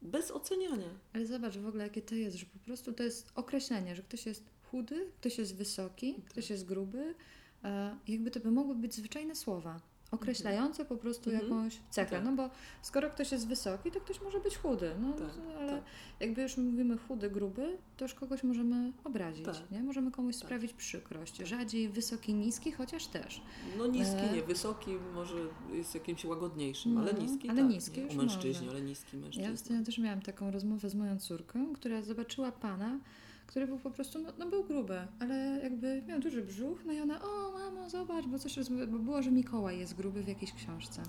bez 0.01 0.31
oceniania. 0.31 0.89
Ale 1.13 1.25
zobacz 1.25 1.57
w 1.57 1.67
ogóle, 1.67 1.83
jakie 1.83 2.01
to 2.01 2.15
jest, 2.15 2.37
że 2.37 2.45
po 2.45 2.59
prostu 2.59 2.93
to 2.93 3.03
jest 3.03 3.31
określenie, 3.35 3.95
że 3.95 4.01
ktoś 4.03 4.25
jest 4.25 4.43
chudy, 4.71 5.11
ktoś 5.19 5.37
jest 5.37 5.55
wysoki, 5.55 6.15
ktoś 6.29 6.49
jest 6.49 6.65
gruby. 6.65 7.15
E, 7.63 7.97
jakby 8.07 8.31
to 8.31 8.39
by 8.39 8.51
mogły 8.51 8.75
być 8.75 8.93
zwyczajne 8.93 9.35
słowa, 9.35 9.81
określające 10.11 10.85
po 10.85 10.97
prostu 10.97 11.29
Mhm. 11.29 11.49
jakąś 11.49 11.77
cechę. 11.89 12.11
Tak. 12.15 12.25
No 12.25 12.31
bo 12.31 12.49
skoro 12.81 13.09
ktoś 13.09 13.31
jest 13.31 13.47
wysoki, 13.47 13.91
to 13.91 14.01
ktoś 14.01 14.21
może 14.21 14.39
być 14.39 14.57
chudy. 14.57 14.91
No, 15.01 15.13
Tak, 15.13 15.29
ale 15.59 15.71
tak. 15.71 15.83
jakby 16.19 16.41
już 16.41 16.57
mówimy 16.57 16.97
chudy, 16.97 17.29
gruby, 17.29 17.77
to 17.97 18.05
już 18.05 18.13
kogoś 18.13 18.43
możemy 18.43 18.91
obrazić, 19.03 19.45
Tak. 19.45 19.71
nie? 19.71 19.83
Możemy 19.83 20.11
komuś 20.11 20.35
Tak. 20.35 20.45
sprawić 20.45 20.73
przykrość. 20.73 21.37
Rzadziej 21.37 21.89
wysoki, 21.89 22.33
niski, 22.33 22.71
chociaż 22.71 23.07
też. 23.07 23.41
No 23.77 23.87
niski 23.87 24.17
E. 24.17 24.33
nie, 24.33 24.41
wysoki 24.43 24.91
może 25.13 25.35
jest 25.73 25.95
jakimś 25.95 26.25
łagodniejszym, 26.25 26.93
No, 26.93 27.01
ale 27.01 27.13
niski 27.13 27.49
ale 27.49 27.61
tak, 27.61 27.71
niski 27.71 28.01
nie? 28.01 28.09
O 28.09 28.13
mężczyźnie, 28.13 28.65
może. 28.65 28.77
ale 28.77 28.81
niski 28.85 29.17
Ja 29.17 29.23
mężczyzna. 29.23 29.51
ostatnio 29.53 29.83
też 29.85 29.97
miałam 29.97 30.21
taką 30.21 30.51
rozmowę 30.51 30.89
z 30.89 30.95
moją 30.95 31.19
córką, 31.19 31.73
która 31.73 32.01
zobaczyła 32.01 32.51
pana, 32.51 32.99
który 33.47 33.67
był 33.67 33.79
po 33.79 33.91
prostu, 33.91 34.19
no, 34.19 34.33
no 34.39 34.49
był 34.49 34.63
gruby, 34.63 35.07
ale 35.19 35.59
jakby 35.63 36.01
miał 36.07 36.19
duży 36.19 36.41
brzuch, 36.41 36.85
no 36.85 36.93
i 36.93 36.99
ona, 36.99 37.21
o 37.21 37.51
mamo, 37.51 37.89
zobacz, 37.89 38.25
bo 38.25 38.39
coś 38.39 38.57
rozmawia, 38.57 38.87
bo 38.87 38.99
było, 38.99 39.21
że 39.21 39.31
Mikołaj 39.31 39.79
jest 39.79 39.95
gruby 39.95 40.23
w 40.23 40.27
jakiejś 40.27 40.53
książce. 40.53 41.03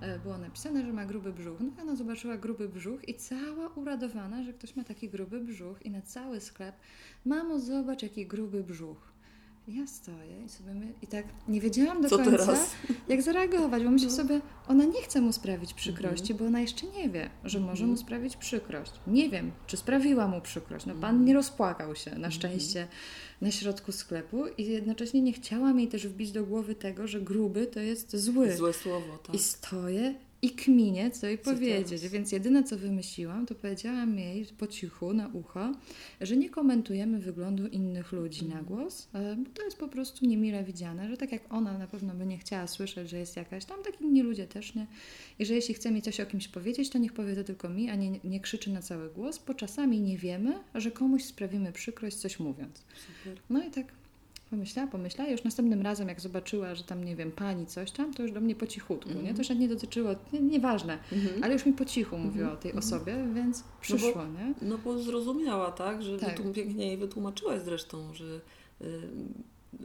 E, 0.00 0.18
Było 0.18 0.38
napisane, 0.38 0.86
że 0.86 0.92
ma 0.92 1.06
gruby 1.06 1.32
brzuch. 1.32 1.60
No 1.60 1.66
i 1.78 1.80
ona 1.82 1.96
zobaczyła 1.96 2.36
gruby 2.36 2.68
brzuch 2.68 3.08
i 3.08 3.14
cała 3.14 3.68
uradowana, 3.68 4.42
że 4.42 4.52
ktoś 4.52 4.76
ma 4.76 4.84
taki 4.84 5.08
gruby 5.08 5.40
brzuch 5.40 5.86
i 5.86 5.90
na 5.90 6.02
cały 6.02 6.40
sklep, 6.40 6.76
mamo, 7.24 7.58
zobacz, 7.58 8.02
jaki 8.02 8.26
gruby 8.26 8.64
brzuch. 8.64 9.13
Ja 9.68 9.86
stoję 9.86 10.44
i 10.44 10.48
sobie 10.48 10.74
my... 10.74 10.92
i 11.02 11.06
tak 11.06 11.24
nie 11.48 11.60
wiedziałam 11.60 12.02
do 12.02 12.08
Co 12.08 12.16
końca, 12.16 12.30
teraz? 12.30 12.70
jak 13.08 13.22
zareagować, 13.22 13.84
bo 13.84 13.90
myślę 13.90 14.08
No. 14.08 14.14
sobie, 14.16 14.40
ona 14.68 14.84
nie 14.84 15.02
chce 15.02 15.20
mu 15.20 15.32
sprawić 15.32 15.74
przykrości, 15.74 16.32
Mhm. 16.32 16.38
bo 16.38 16.46
ona 16.46 16.60
jeszcze 16.60 16.86
nie 16.86 17.08
wie, 17.08 17.30
że 17.44 17.60
może 17.60 17.70
Mhm. 17.70 17.90
mu 17.90 17.96
sprawić 17.96 18.36
przykrość. 18.36 18.92
Nie 19.06 19.30
wiem, 19.30 19.52
czy 19.66 19.76
sprawiła 19.76 20.28
mu 20.28 20.40
przykrość. 20.40 20.86
No 20.86 20.92
pan 20.94 21.04
Mhm. 21.10 21.24
nie 21.24 21.34
rozpłakał 21.34 21.96
się, 21.96 22.18
na 22.18 22.30
szczęście, 22.30 22.88
na 23.40 23.50
środku 23.50 23.92
sklepu 23.92 24.46
i 24.58 24.64
jednocześnie 24.66 25.22
nie 25.22 25.32
chciałam 25.32 25.78
jej 25.78 25.88
też 25.88 26.06
wbić 26.08 26.32
do 26.32 26.44
głowy 26.44 26.74
tego, 26.74 27.06
że 27.06 27.20
gruby 27.20 27.66
to 27.66 27.80
jest 27.80 28.16
zły. 28.16 28.56
Złe 28.56 28.72
słowo, 28.72 29.18
tak. 29.26 29.34
I 29.36 29.38
stoję 29.38 30.14
i 30.44 30.50
kminię, 30.50 31.10
co 31.10 31.26
jej 31.26 31.38
Co 31.38 31.44
powiedzieć. 31.54 32.00
teraz? 32.00 32.12
Więc 32.12 32.32
jedyne, 32.32 32.64
co 32.64 32.76
wymyśliłam, 32.78 33.46
to 33.46 33.54
powiedziałam 33.54 34.18
jej 34.18 34.46
po 34.58 34.66
cichu, 34.66 35.12
na 35.14 35.28
ucho, 35.28 35.72
że 36.20 36.36
nie 36.36 36.50
komentujemy 36.50 37.18
wyglądu 37.18 37.66
innych 37.66 38.12
ludzi 38.12 38.40
na 38.44 38.58
Mhm. 38.58 38.64
głos, 38.64 39.08
e, 39.14 39.36
bo 39.36 39.50
to 39.50 39.62
jest 39.64 39.78
po 39.78 39.88
prostu 39.88 40.26
niemile 40.26 40.64
widziane, 40.64 41.08
że 41.08 41.16
tak 41.16 41.32
jak 41.32 41.54
ona 41.54 41.78
na 41.78 41.86
pewno 41.86 42.14
by 42.14 42.26
nie 42.26 42.38
chciała 42.38 42.66
słyszeć, 42.66 43.10
że 43.10 43.18
jest 43.18 43.36
jakaś, 43.36 43.64
tam 43.64 43.82
tak 43.82 44.00
inni 44.00 44.22
ludzie 44.22 44.46
też 44.46 44.74
nie. 44.74 44.86
I 45.38 45.46
że 45.46 45.54
jeśli 45.54 45.74
chce 45.74 45.90
mi 45.90 46.02
coś 46.02 46.20
o 46.20 46.26
kimś 46.26 46.48
powiedzieć, 46.48 46.90
to 46.90 46.98
niech 46.98 47.12
powie 47.12 47.34
to 47.36 47.44
tylko 47.44 47.68
mi, 47.68 47.90
a 47.90 47.94
nie, 47.94 48.20
nie 48.24 48.40
krzyczy 48.40 48.70
na 48.70 48.82
cały 48.82 49.10
głos, 49.10 49.40
bo 49.46 49.54
czasami 49.54 50.00
nie 50.00 50.18
wiemy, 50.18 50.54
że 50.74 50.90
komuś 50.90 51.24
sprawimy 51.24 51.72
przykrość 51.72 52.16
coś 52.16 52.38
mówiąc. 52.38 52.82
Super. 53.06 53.40
No 53.50 53.64
i 53.66 53.70
tak 53.70 53.86
pomyślała, 54.54 54.88
pomyślała 54.88 55.28
i 55.28 55.32
już 55.32 55.44
następnym 55.44 55.82
razem, 55.82 56.08
jak 56.08 56.20
zobaczyła, 56.20 56.74
że 56.74 56.84
tam, 56.84 57.04
nie 57.04 57.16
wiem, 57.16 57.32
pani 57.32 57.66
coś 57.66 57.90
tam, 57.90 58.14
to 58.14 58.22
już 58.22 58.32
do 58.32 58.40
mnie 58.40 58.54
po 58.54 58.66
cichutku, 58.66 59.08
nie? 59.10 59.16
Mhm. 59.18 59.36
To 59.36 59.42
już 59.42 59.48
nie 59.60 59.68
dotyczyło, 59.68 60.10
nie, 60.32 60.40
nieważne, 60.40 60.98
Mhm. 61.12 61.44
ale 61.44 61.52
już 61.52 61.66
mi 61.66 61.72
po 61.72 61.84
cichu 61.84 62.18
mówiła 62.18 62.44
Mhm, 62.44 62.58
o 62.58 62.62
tej 62.62 62.70
mhm. 62.70 62.84
osobie, 62.88 63.14
więc 63.34 63.64
przyszło, 63.80 64.24
nie? 64.26 64.54
No 64.62 64.78
bo 64.78 64.98
zrozumiała, 64.98 65.70
tak? 65.72 66.02
Że 66.02 66.18
Tak. 66.18 66.36
tak. 66.36 66.52
pięknie 66.52 66.86
jej 66.86 66.96
wytłumaczyłaś 66.96 67.60
zresztą, 67.62 68.14
że 68.14 68.40
y, 68.80 69.00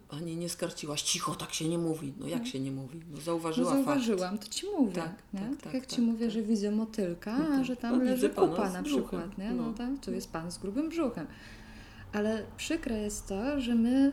Ani 0.09 0.37
nie 0.37 0.49
skarciłaś, 0.49 1.01
cicho, 1.01 1.35
tak 1.35 1.53
się 1.53 1.69
nie 1.69 1.77
mówi. 1.77 2.13
No 2.19 2.27
jak 2.27 2.39
No. 2.39 2.45
się 2.45 2.59
nie 2.59 2.71
mówi? 2.71 2.99
No 2.99 3.15
No 3.15 3.21
zauważyła 3.21 3.71
zauważyłam, 3.73 4.37
to 4.37 4.47
ci 4.47 4.65
mówię, 4.79 4.93
Tak, 4.93 5.15
tak, 5.31 5.41
Tak, 5.49 5.61
tak, 5.61 5.73
jak 5.73 5.85
ci 5.87 5.95
tak, 5.95 6.05
mówię, 6.05 6.25
tak. 6.25 6.31
że 6.31 6.41
widzę 6.41 6.71
motylka, 6.71 7.37
No 7.39 7.45
a 7.45 7.47
tak. 7.47 7.65
że 7.65 7.75
tam 7.75 7.93
widzę 7.99 8.11
leży 8.11 8.29
kupa 8.29 8.69
na 8.69 8.83
przykład, 8.83 9.37
nie? 9.37 9.51
No, 9.51 9.63
No. 9.67 9.73
tak, 9.73 9.89
tu 10.05 10.11
jest 10.13 10.31
pan 10.31 10.51
z 10.51 10.57
grubym 10.57 10.89
brzuchem. 10.89 11.27
Ale 12.13 12.43
przykre 12.57 13.01
jest 13.01 13.27
to, 13.27 13.61
że 13.61 13.75
my 13.75 14.11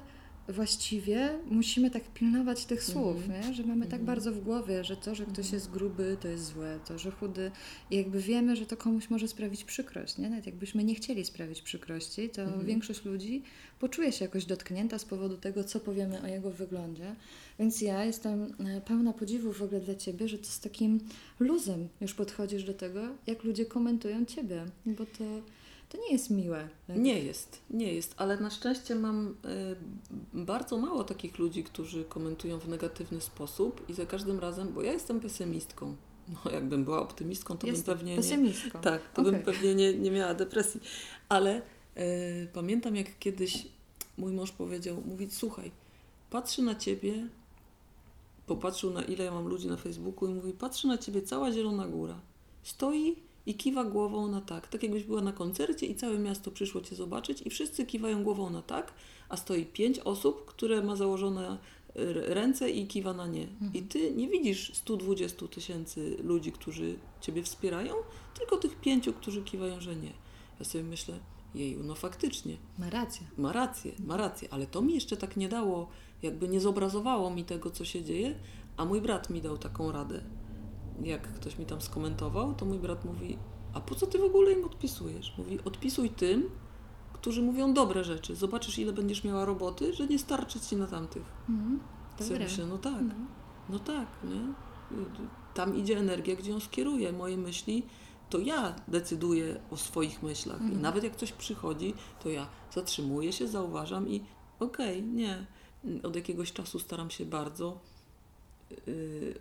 właściwie 0.49 1.39
musimy 1.51 1.91
tak 1.91 2.03
pilnować 2.13 2.65
tych 2.65 2.85
słów, 2.85 3.17
Mhm. 3.17 3.43
nie? 3.49 3.55
że 3.55 3.63
mamy 3.63 3.85
tak 3.85 4.01
Mhm. 4.01 4.07
bardzo 4.07 4.33
w 4.33 4.41
głowie, 4.41 4.85
że 4.85 4.97
to, 4.97 5.15
że 5.15 5.25
ktoś 5.25 5.39
Mhm. 5.39 5.55
jest 5.55 5.71
gruby, 5.71 6.17
to 6.21 6.29
jest 6.29 6.45
złe, 6.45 6.79
to, 6.89 6.99
że 6.99 7.11
chudy 7.11 7.51
i 7.91 7.97
jakby 7.97 8.21
wiemy, 8.21 8.57
że 8.57 8.67
to 8.67 8.77
komuś 8.77 9.11
może 9.11 9.29
sprawić 9.29 9.65
przykrość, 9.65 10.19
nie? 10.19 10.31
Nawet 10.31 10.47
jakbyśmy 10.47 10.85
nie 10.85 10.95
chcieli 10.95 11.25
sprawić 11.25 11.63
przykrości, 11.63 12.29
to 12.31 12.43
Mhm. 12.43 12.67
większość 12.67 13.05
ludzi 13.05 13.43
poczuje 13.81 14.13
się 14.13 14.25
jakoś 14.25 14.45
dotknięta 14.45 14.99
z 14.99 15.05
powodu 15.05 15.37
tego, 15.37 15.65
co 15.65 15.81
powiemy 15.81 16.23
o 16.23 16.27
jego 16.27 16.51
wyglądzie. 16.51 17.15
Więc 17.59 17.81
ja 17.81 18.05
jestem 18.05 18.55
e, 18.67 18.81
pełna 18.81 19.13
podziwu 19.13 19.53
w 19.53 19.63
ogóle 19.63 19.81
dla 19.81 19.95
Ciebie, 19.95 20.29
że 20.29 20.39
to 20.39 20.45
z 20.47 20.61
takim 20.61 21.01
luzem 21.41 21.89
już 22.01 22.15
podchodzisz 22.15 22.65
do 22.65 22.75
tego, 22.75 23.01
jak 23.27 23.45
ludzie 23.45 23.67
komentują 23.67 24.25
Ciebie, 24.25 24.65
bo 24.87 25.07
to, 25.07 25.25
to 25.89 25.99
nie 25.99 26.13
jest 26.13 26.31
miłe. 26.31 26.69
Tak? 26.87 26.97
Nie 26.97 27.19
jest, 27.19 27.61
nie 27.71 27.93
jest, 27.93 28.15
ale 28.17 28.37
na 28.41 28.51
szczęście 28.51 28.95
mam 28.95 29.29
y, 29.29 29.35
bardzo 30.35 30.79
mało 30.79 31.05
takich 31.05 31.39
ludzi, 31.39 31.65
którzy 31.65 32.05
komentują 32.05 32.59
w 32.59 32.69
negatywny 32.69 33.21
sposób 33.21 33.89
i 33.89 33.95
za 33.95 34.07
każdym 34.07 34.39
razem, 34.39 34.73
bo 34.73 34.83
ja 34.83 34.93
jestem 34.93 35.21
pesymistką. 35.21 35.97
No, 36.29 36.51
jakbym 36.51 36.85
była 36.85 37.03
optymistką, 37.03 37.59
to 37.59 37.67
Jest 37.67 37.87
bym 37.87 37.97
pewnie 37.97 38.11
nie, 38.11 38.17
pesymistką. 38.17 38.81
tak, 38.81 39.13
to 39.15 39.23
bym 39.23 39.35
Okej. 39.35 39.45
pewnie 39.45 39.75
nie, 39.75 39.95
nie 39.95 40.11
miała 40.11 40.35
depresji. 40.35 40.81
Ale 41.29 41.63
y, 41.97 42.49
pamiętam, 42.53 42.97
jak 42.97 43.19
kiedyś 43.19 43.67
mój 44.19 44.33
mąż 44.33 44.53
powiedział, 44.53 45.03
mówi, 45.07 45.29
słuchaj, 45.31 45.71
patrzy 46.31 46.63
na 46.63 46.75
ciebie, 46.75 47.29
popatrzył 48.47 48.91
na 48.91 49.03
ile 49.03 49.25
ja 49.25 49.31
mam 49.33 49.47
ludzi 49.49 49.69
na 49.69 49.77
Facebooku 49.77 50.29
i 50.29 50.35
mówi, 50.35 50.53
patrzy 50.53 50.87
na 50.87 50.99
ciebie 50.99 51.23
cała 51.23 51.53
Zielona 51.53 51.89
Góra. 51.89 52.21
Stoi 52.63 53.17
i 53.47 53.55
kiwa 53.55 53.85
głową 53.85 54.29
na 54.29 54.41
tak. 54.41 54.69
Tak 54.69 54.83
jakbyś 54.83 55.05
była 55.05 55.21
na 55.23 55.33
koncercie 55.33 55.87
i 55.87 55.95
całe 55.95 56.19
miasto 56.19 56.51
przyszło 56.51 56.81
cię 56.81 56.97
zobaczyć 56.97 57.43
i 57.47 57.51
wszyscy 57.51 57.87
kiwają 57.87 58.25
głową 58.25 58.51
na 58.51 58.63
tak, 58.63 58.93
a 59.29 59.37
stoi 59.37 59.67
pięć 59.67 59.99
osób, 59.99 60.45
które 60.45 60.83
ma 60.83 60.97
założone 60.97 61.59
ręce 62.15 62.71
i 62.71 62.87
kiwa 62.87 63.13
na 63.13 63.27
nie. 63.27 63.47
I 63.75 63.83
ty 63.83 64.15
nie 64.15 64.29
widzisz 64.29 64.75
120 64.75 65.49
tysięcy 65.49 66.17
ludzi, 66.23 66.53
którzy 66.53 66.99
ciebie 67.21 67.43
wspierają, 67.43 67.95
tylko 68.39 68.57
tych 68.57 68.81
pięciu, 68.81 69.13
którzy 69.13 69.43
kiwają, 69.43 69.81
że 69.81 69.97
nie. 69.97 70.13
Ja 70.59 70.65
sobie 70.65 70.85
myślę, 70.85 71.19
jeju, 71.55 71.83
no 71.83 71.95
faktycznie, 71.95 72.57
Ma 72.79 72.91
rację. 72.91 73.27
ma 73.39 73.53
rację, 73.53 73.93
ma 73.99 74.17
rację, 74.17 74.49
ale 74.51 74.67
to 74.67 74.83
mi 74.83 74.95
jeszcze 74.95 75.17
tak 75.17 75.37
nie 75.37 75.49
dało, 75.49 75.89
jakby 76.23 76.49
nie 76.49 76.61
zobrazowało 76.61 77.31
mi 77.31 77.45
tego, 77.45 77.71
co 77.71 77.85
się 77.85 78.05
dzieje, 78.05 78.35
a 78.77 78.85
mój 78.85 79.01
brat 79.01 79.31
mi 79.31 79.41
dał 79.41 79.59
taką 79.59 79.93
radę. 79.93 80.21
Jak 81.03 81.33
ktoś 81.35 81.59
mi 81.59 81.67
tam 81.67 81.81
skomentował, 81.81 82.55
to 82.55 82.65
mój 82.67 82.79
brat 82.79 83.05
mówi, 83.05 83.39
a 83.75 83.81
po 83.81 83.95
co 83.95 84.07
ty 84.07 84.19
w 84.19 84.25
ogóle 84.25 84.53
im 84.53 84.65
odpisujesz? 84.65 85.35
Mówi, 85.39 85.59
odpisuj 85.65 86.11
tym, 86.11 86.51
którzy 87.13 87.43
mówią 87.43 87.75
dobre 87.75 88.05
rzeczy. 88.05 88.37
Zobaczysz, 88.37 88.79
ile 88.79 88.93
będziesz 88.93 89.25
miała 89.25 89.45
roboty, 89.45 89.95
że 89.95 90.07
nie 90.07 90.19
starczy 90.19 90.61
ci 90.61 90.77
na 90.77 90.87
tamtych. 90.87 91.23
Mhm. 91.49 91.81
Dobre. 92.19 92.39
myślę, 92.39 92.67
no 92.67 92.79
tak, 92.79 93.03
No. 93.03 93.15
no 93.69 93.79
tak, 93.79 94.07
nie? 94.25 94.41
Tam 95.55 95.77
idzie 95.77 95.99
energia, 95.99 96.37
gdzie 96.37 96.51
ją 96.51 96.61
skieruję. 96.61 97.13
Moje 97.13 97.37
myśli, 97.37 97.83
to 98.31 98.39
ja 98.39 98.75
decyduję 98.89 99.61
o 99.71 99.77
swoich 99.77 100.23
myślach. 100.23 100.61
I 100.61 100.65
Mhm. 100.65 100.83
nawet 100.83 101.05
jak 101.05 101.17
coś 101.17 101.33
przychodzi, 101.33 101.95
to 102.23 102.29
ja 102.29 102.47
zatrzymuję 102.75 103.33
się, 103.33 103.49
zauważam 103.49 104.09
i 104.09 104.25
okej, 104.61 105.03
nie. 105.03 105.47
Od 106.03 106.17
jakiegoś 106.17 106.53
czasu 106.53 106.79
staram 106.79 107.11
się 107.11 107.25
bardzo 107.25 107.81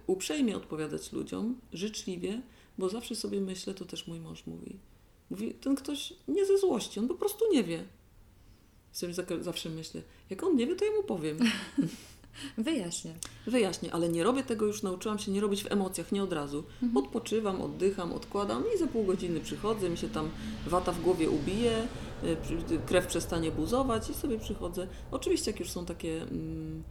uprzejmie 0.07 0.57
odpowiadać 0.57 1.11
ludziom, 1.11 1.59
życzliwie, 1.73 2.41
bo 2.77 2.89
zawsze 2.89 3.15
sobie 3.15 3.41
myślę, 3.41 3.73
to 3.73 3.85
też 3.85 4.07
mój 4.07 4.19
mąż 4.19 4.45
mówi. 4.45 4.75
Mówi, 5.29 5.53
ten 5.53 5.75
ktoś 5.75 6.13
nie 6.27 6.45
ze 6.45 6.57
złości, 6.57 6.99
on 6.99 7.07
po 7.07 7.15
prostu 7.15 7.45
nie 7.51 7.63
wie. 7.63 7.83
Sobie 8.91 9.13
zawsze 9.41 9.69
myślę, 9.69 10.01
jak 10.29 10.43
on 10.43 10.55
nie 10.55 10.67
wie, 10.67 10.75
to 10.75 10.85
ja 10.85 10.91
mu 10.91 11.03
powiem. 11.03 11.37
Wyjaśnię. 12.57 13.13
Wyjaśnię, 13.47 13.93
ale 13.93 14.09
nie 14.09 14.23
robię 14.23 14.43
tego, 14.43 14.65
już 14.65 14.83
nauczyłam 14.83 15.19
się 15.19 15.31
nie 15.31 15.41
robić 15.41 15.63
w 15.63 15.71
emocjach, 15.71 16.11
nie 16.11 16.23
od 16.23 16.33
razu. 16.33 16.63
Mhm. 16.83 17.05
Odpoczywam, 17.05 17.61
oddycham, 17.61 18.13
odkładam 18.13 18.63
i 18.75 18.77
za 18.77 18.87
pół 18.87 19.03
godziny 19.03 19.39
przychodzę, 19.39 19.89
mi 19.89 19.97
się 19.97 20.09
tam 20.09 20.29
wata 20.67 20.91
w 20.91 21.01
głowie 21.01 21.29
ubije, 21.29 21.87
y, 22.23 22.79
krew 22.85 23.07
przestanie 23.07 23.51
buzować 23.51 24.09
i 24.09 24.13
sobie 24.13 24.39
przychodzę. 24.39 24.87
Oczywiście 25.11 25.51
jak 25.51 25.59
już 25.59 25.69
są 25.69 25.85
takie 25.85 26.21
mm, 26.21 26.83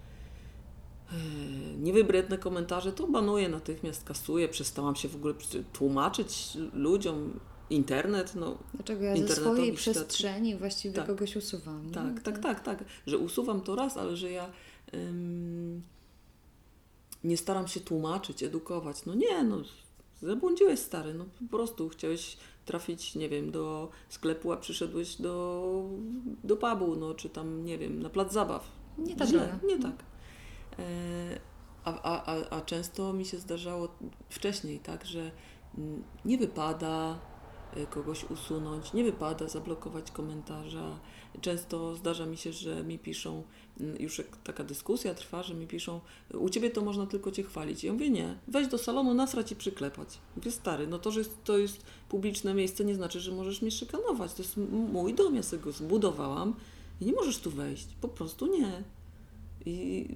niewybredne 1.78 2.38
komentarze, 2.38 2.92
to 2.92 3.06
banuję 3.06 3.48
natychmiast, 3.48 4.04
kasuję, 4.04 4.48
przestałam 4.48 4.96
się 4.96 5.08
w 5.08 5.16
ogóle 5.16 5.34
tłumaczyć 5.72 6.58
ludziom, 6.72 7.40
internet, 7.70 8.34
no 8.34 8.58
Dlaczego 8.74 9.04
ja 9.04 9.16
ze 9.16 9.28
swojej 9.36 9.72
świat- 9.72 9.76
przestrzeni 9.76 10.56
właściwie 10.56 10.94
Tak. 10.94 11.06
kogoś 11.06 11.36
usuwam. 11.36 11.86
nie? 11.86 11.92
tak, 11.94 12.22
tak, 12.22 12.38
tak, 12.38 12.60
tak, 12.60 12.84
że 13.06 13.18
usuwam 13.18 13.60
to 13.60 13.74
raz, 13.76 13.96
ale 13.96 14.16
że 14.16 14.30
ja 14.30 14.50
ym, 14.94 15.82
nie 17.24 17.36
staram 17.36 17.68
się 17.68 17.80
tłumaczyć, 17.80 18.42
edukować. 18.42 19.06
No 19.06 19.14
nie, 19.14 19.44
no 19.44 19.62
zabłądziłeś 20.22 20.80
stary, 20.80 21.14
no 21.14 21.24
po 21.40 21.56
prostu 21.56 21.88
chciałeś 21.88 22.36
trafić, 22.64 23.14
nie 23.14 23.28
wiem, 23.28 23.50
do 23.50 23.90
sklepu, 24.08 24.52
a 24.52 24.56
przyszedłeś 24.56 25.16
do, 25.16 25.88
do 26.44 26.56
pubu, 26.56 26.96
no 26.96 27.14
czy 27.14 27.28
tam, 27.28 27.64
nie 27.64 27.78
wiem, 27.78 28.02
na 28.02 28.10
plac 28.10 28.32
zabaw. 28.32 28.68
Nie 28.98 29.16
tak 29.16 29.28
Źle, 29.28 29.58
nie 29.66 29.78
tak. 29.78 29.94
E, 30.78 31.40
a, 31.84 32.02
a, 32.02 32.34
a, 32.50 32.60
często 32.60 33.12
mi 33.12 33.24
się 33.24 33.38
zdarzało 33.38 33.88
wcześniej, 34.28 34.78
tak, 34.78 35.04
że 35.04 35.30
mm, 35.78 36.04
nie 36.24 36.38
wypada 36.38 37.18
e, 37.76 37.86
kogoś 37.86 38.24
usunąć, 38.24 38.92
nie 38.92 39.04
wypada 39.04 39.48
zablokować 39.48 40.10
komentarza. 40.10 40.98
Często 41.40 41.96
zdarza 41.96 42.26
mi 42.26 42.36
się, 42.36 42.52
że 42.52 42.84
mi 42.84 42.98
piszą, 42.98 43.42
mm, 43.80 43.96
już 44.00 44.22
taka 44.44 44.64
dyskusja 44.64 45.14
trwa, 45.14 45.42
że 45.42 45.54
mi 45.54 45.66
piszą, 45.66 46.00
u 46.34 46.48
ciebie 46.48 46.70
to 46.70 46.80
można 46.80 47.06
tylko 47.06 47.30
cię 47.30 47.42
chwalić. 47.42 47.84
Ja 47.84 47.92
mówię, 47.92 48.10
nie, 48.10 48.38
weź 48.48 48.68
do 48.68 48.78
salonu, 48.78 49.14
nasrać 49.14 49.52
i 49.52 49.56
przyklepać. 49.56 50.18
Mówię, 50.36 50.50
stary, 50.50 50.86
no 50.86 50.98
to, 50.98 51.10
że 51.10 51.24
to 51.24 51.58
jest 51.58 51.84
publiczne 52.08 52.54
miejsce, 52.54 52.84
nie 52.84 52.94
znaczy, 52.94 53.20
że 53.20 53.32
możesz 53.32 53.62
mnie 53.62 53.70
szykanować. 53.70 54.34
To 54.34 54.42
jest 54.42 54.56
mój 54.92 55.14
dom, 55.14 55.34
ja 55.34 55.42
sobie 55.42 55.62
go 55.62 55.72
zbudowałam 55.72 56.54
i 57.00 57.04
nie 57.04 57.12
możesz 57.12 57.38
tu 57.38 57.50
wejść. 57.50 57.86
Po 58.00 58.08
prostu 58.08 58.46
nie. 58.46 58.84
I 59.66 60.08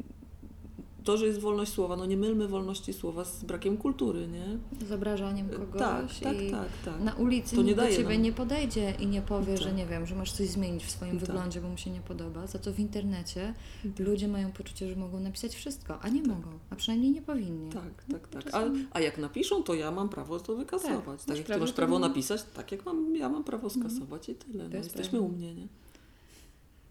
to, 1.09 1.17
że 1.17 1.27
jest 1.27 1.41
wolność 1.41 1.73
słowa, 1.73 1.97
no 1.97 2.07
nie 2.07 2.17
mylmy 2.17 2.49
wolności 2.49 2.93
słowa 2.93 3.25
z 3.25 3.45
brakiem 3.45 3.77
kultury, 3.77 4.29
nie? 4.29 4.59
Z 4.89 4.93
obrażaniem 4.93 5.49
kogoś 5.49 5.79
tak, 5.79 6.07
tak, 6.23 6.37
tak, 6.51 6.69
tak. 6.85 7.01
na 7.05 7.15
ulicy 7.15 7.57
To 7.57 7.63
nie 7.63 7.75
do 7.75 7.89
ciebie 7.91 8.15
nam- 8.15 8.23
nie 8.23 8.33
podejdzie 8.33 8.95
i 9.01 9.07
nie 9.07 9.23
powie, 9.23 9.55
Tak. 9.55 9.63
że 9.63 9.73
nie 9.73 9.87
wiem, 9.87 10.07
że 10.07 10.15
masz 10.15 10.33
coś 10.33 10.49
zmienić 10.49 10.85
w 10.85 10.91
swoim 10.91 11.11
Tak. 11.19 11.21
wyglądzie, 11.29 11.61
bo 11.61 11.69
mu 11.69 11.77
się 11.77 11.91
nie 11.91 12.01
podoba. 12.01 12.47
Za 12.47 12.59
to 12.59 12.73
w 12.73 12.79
internecie 12.81 13.55
Tak. 13.97 14.07
ludzie 14.07 14.29
mają 14.29 14.53
poczucie, 14.53 14.89
że 14.89 14.97
mogą 14.97 15.21
napisać 15.21 15.55
wszystko, 15.55 16.01
a 16.01 16.09
nie 16.09 16.23
mogą, 16.23 16.49
a 16.71 16.77
przynajmniej 16.77 17.13
nie 17.13 17.23
powinni. 17.23 17.73
Tak, 17.73 18.05
tak, 18.13 18.29
tak. 18.29 18.55
A, 18.55 18.65
a 18.91 19.01
jak 19.01 19.19
napiszą, 19.19 19.63
to 19.63 19.75
ja 19.75 19.91
mam 19.91 20.09
prawo 20.09 20.41
to 20.41 20.57
wykasować. 20.57 21.19
Tak, 21.21 21.27
Tak, 21.27 21.37
jak 21.37 21.47
ty 21.47 21.53
prawo, 21.53 21.61
masz 21.65 21.73
prawo 21.73 21.99
napisać, 21.99 22.43
tak 22.55 22.73
jak 22.73 22.87
mam, 22.87 23.17
ja 23.17 23.29
mam 23.29 23.45
prawo 23.45 23.67
Mhm. 23.69 23.91
skasować 23.91 24.29
i 24.29 24.35
tyle. 24.35 24.69
No, 24.69 24.77
jest 24.77 24.85
jesteśmy 24.89 25.19
prawda. 25.19 25.35
u 25.35 25.39
mnie, 25.39 25.55
nie? 25.55 25.69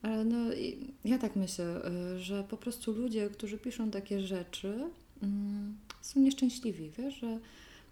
Ale 0.02 0.26
no, 0.26 0.38
ja 1.06 1.18
tak 1.18 1.36
myślę, 1.36 1.82
y, 2.16 2.20
że 2.20 2.44
po 2.44 2.58
prostu 2.58 2.92
ludzie, 2.92 3.30
którzy 3.30 3.58
piszą 3.58 3.92
takie 3.92 4.22
rzeczy, 4.22 4.90
mm, 5.24 5.78
są 6.02 6.20
nieszczęśliwi, 6.20 6.92
wiesz, 6.98 7.16
że 7.20 7.40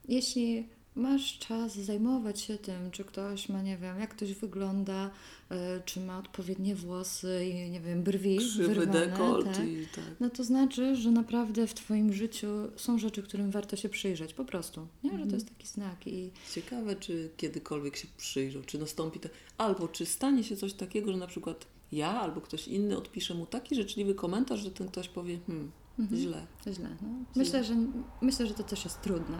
jeśli 0.07 0.67
masz 0.95 1.39
czas 1.39 1.75
zajmować 1.75 2.41
się 2.41 2.57
tym, 2.57 2.91
czy 2.91 3.03
ktoś 3.03 3.49
ma, 3.49 3.61
nie 3.61 3.77
wiem, 3.77 3.99
jak 3.99 4.09
ktoś 4.15 4.33
wygląda, 4.33 5.11
y, 5.51 5.55
czy 5.85 5.99
ma 5.99 6.19
odpowiednie 6.19 6.75
włosy 6.75 7.45
i, 7.45 7.69
nie 7.69 7.81
wiem, 7.81 8.03
brwi 8.03 8.37
Krzywy 8.37 8.67
wyrwane, 8.75 8.91
dekolt 9.07 9.45
tak, 9.45 9.67
i 9.67 9.87
tak. 9.95 10.03
no 10.19 10.29
to 10.29 10.43
znaczy, 10.43 10.95
że 10.95 11.11
naprawdę 11.11 11.67
w 11.67 11.73
Twoim 11.73 12.13
życiu 12.13 12.47
są 12.75 12.99
rzeczy, 12.99 13.23
którym 13.23 13.51
warto 13.51 13.75
się 13.75 13.89
przyjrzeć, 13.89 14.33
po 14.33 14.45
prostu, 14.45 14.87
nie? 15.03 15.09
Że 15.11 15.17
to 15.17 15.23
Mhm. 15.23 15.33
jest 15.35 15.49
taki 15.49 15.67
znak 15.67 16.07
i 16.07 16.31
Ciekawe, 16.53 16.95
czy 16.95 17.29
kiedykolwiek 17.37 17.95
się 17.95 18.07
przyjrzą, 18.17 18.61
czy 18.65 18.79
nastąpi 18.79 19.19
to, 19.19 19.29
albo 19.57 19.87
czy 19.87 20.05
stanie 20.05 20.43
się 20.43 20.55
coś 20.57 20.73
takiego, 20.73 21.11
że 21.11 21.17
na 21.17 21.27
przykład 21.27 21.65
ja 21.91 22.21
albo 22.21 22.41
ktoś 22.41 22.67
inny 22.67 22.97
odpisze 22.97 23.33
mu 23.33 23.45
taki 23.45 23.75
życzliwy 23.75 24.15
komentarz, 24.15 24.59
że 24.59 24.71
ten 24.71 24.87
ktoś 24.87 25.09
powie, 25.09 25.39
hmm, 25.47 25.71
Mhm. 25.99 26.21
źle. 26.21 26.45
Źle. 26.73 26.89
No. 27.01 27.07
Myślę, 27.35 27.63
że, 27.63 27.75
myślę, 28.21 28.47
że 28.47 28.53
to 28.53 28.63
też 28.63 28.83
jest 28.83 29.01
trudne. 29.01 29.37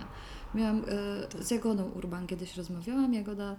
Miałam 0.55 0.83
e, 0.87 1.27
Tak. 1.27 1.43
z 1.43 1.51
Jagodą 1.51 1.91
Urban 1.91 2.27
kiedyś 2.27 2.57
rozmawiałam. 2.57 3.13
Jagoda, 3.13 3.55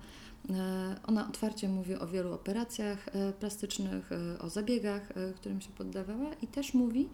ona 1.07 1.29
otwarcie 1.29 1.69
mówi 1.69 1.95
o 1.95 2.07
wielu 2.07 2.33
operacjach 2.33 3.09
e, 3.09 3.33
plastycznych, 3.33 4.13
e, 4.13 4.39
o 4.39 4.51
zabiegach, 4.51 5.11
e, 5.11 5.33
którym 5.33 5.61
się 5.61 5.71
poddawała 5.71 6.35
i 6.43 6.47
też 6.47 6.75
mówi, 6.75 7.09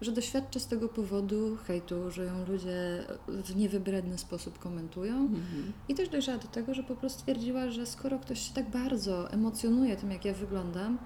że 0.00 0.12
doświadcza 0.12 0.60
z 0.60 0.66
tego 0.66 0.88
powodu 0.88 1.56
hejtu, 1.56 2.10
że 2.10 2.24
ją 2.24 2.46
ludzie 2.46 3.04
w 3.28 3.56
niewybredny 3.56 4.18
sposób 4.18 4.58
komentują. 4.58 5.14
Mhm. 5.14 5.72
I 5.88 5.94
też 5.94 6.08
dojrzała 6.08 6.38
do 6.38 6.48
tego, 6.48 6.74
że 6.74 6.82
po 6.82 6.96
prostu 6.96 7.18
stwierdziła, 7.18 7.70
że 7.70 7.86
skoro 7.86 8.18
ktoś 8.18 8.48
się 8.48 8.54
tak 8.54 8.70
bardzo 8.70 9.30
emocjonuje 9.30 9.96
tym, 9.96 10.10
jak 10.10 10.24
ja 10.24 10.34
wyglądam, 10.34 10.98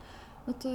no 0.47 0.53
to 0.53 0.69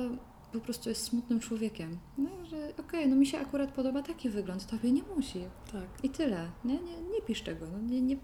po 0.54 0.60
prostu 0.60 0.90
jest 0.90 1.04
smutnym 1.04 1.40
człowiekiem. 1.40 1.98
No, 2.18 2.30
że 2.46 2.74
okej, 2.80 3.08
no 3.08 3.16
mi 3.16 3.26
się 3.26 3.40
akurat 3.40 3.72
podoba 3.72 4.04
taki 4.04 4.30
wygląd, 4.30 4.68
tobie 4.68 4.92
nie 4.92 5.04
musi. 5.16 5.40
Tak. 5.72 5.88
I 6.04 6.10
tyle. 6.10 6.50
Nie, 6.66 6.74
nie, 6.74 7.02
nie 7.14 7.22
pisz 7.28 7.42
tego. 7.42 7.66
No, 7.72 7.80
nie, 7.80 8.02
nie, 8.02 8.18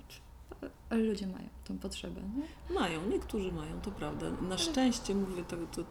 ludzie 0.92 1.28
mają 1.28 1.48
tą 1.64 1.78
potrzebę. 1.78 2.22
Nie? 2.22 2.76
Mają, 2.76 3.10
niektórzy 3.10 3.52
mają, 3.52 3.82
to 3.82 3.92
prawda. 3.92 4.32
Na 4.32 4.58
szczęście, 4.58 5.16
mówię 5.16 5.44
tak 5.44 5.60
to 5.76 5.82
y, 5.82 5.86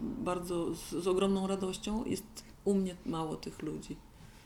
bardzo 0.00 0.74
z, 0.74 0.90
z 0.90 1.06
ogromną 1.06 1.46
radością, 1.46 2.04
jest 2.04 2.44
u 2.64 2.74
mnie 2.74 2.96
mało 3.06 3.36
tych 3.36 3.62
ludzi. 3.62 3.96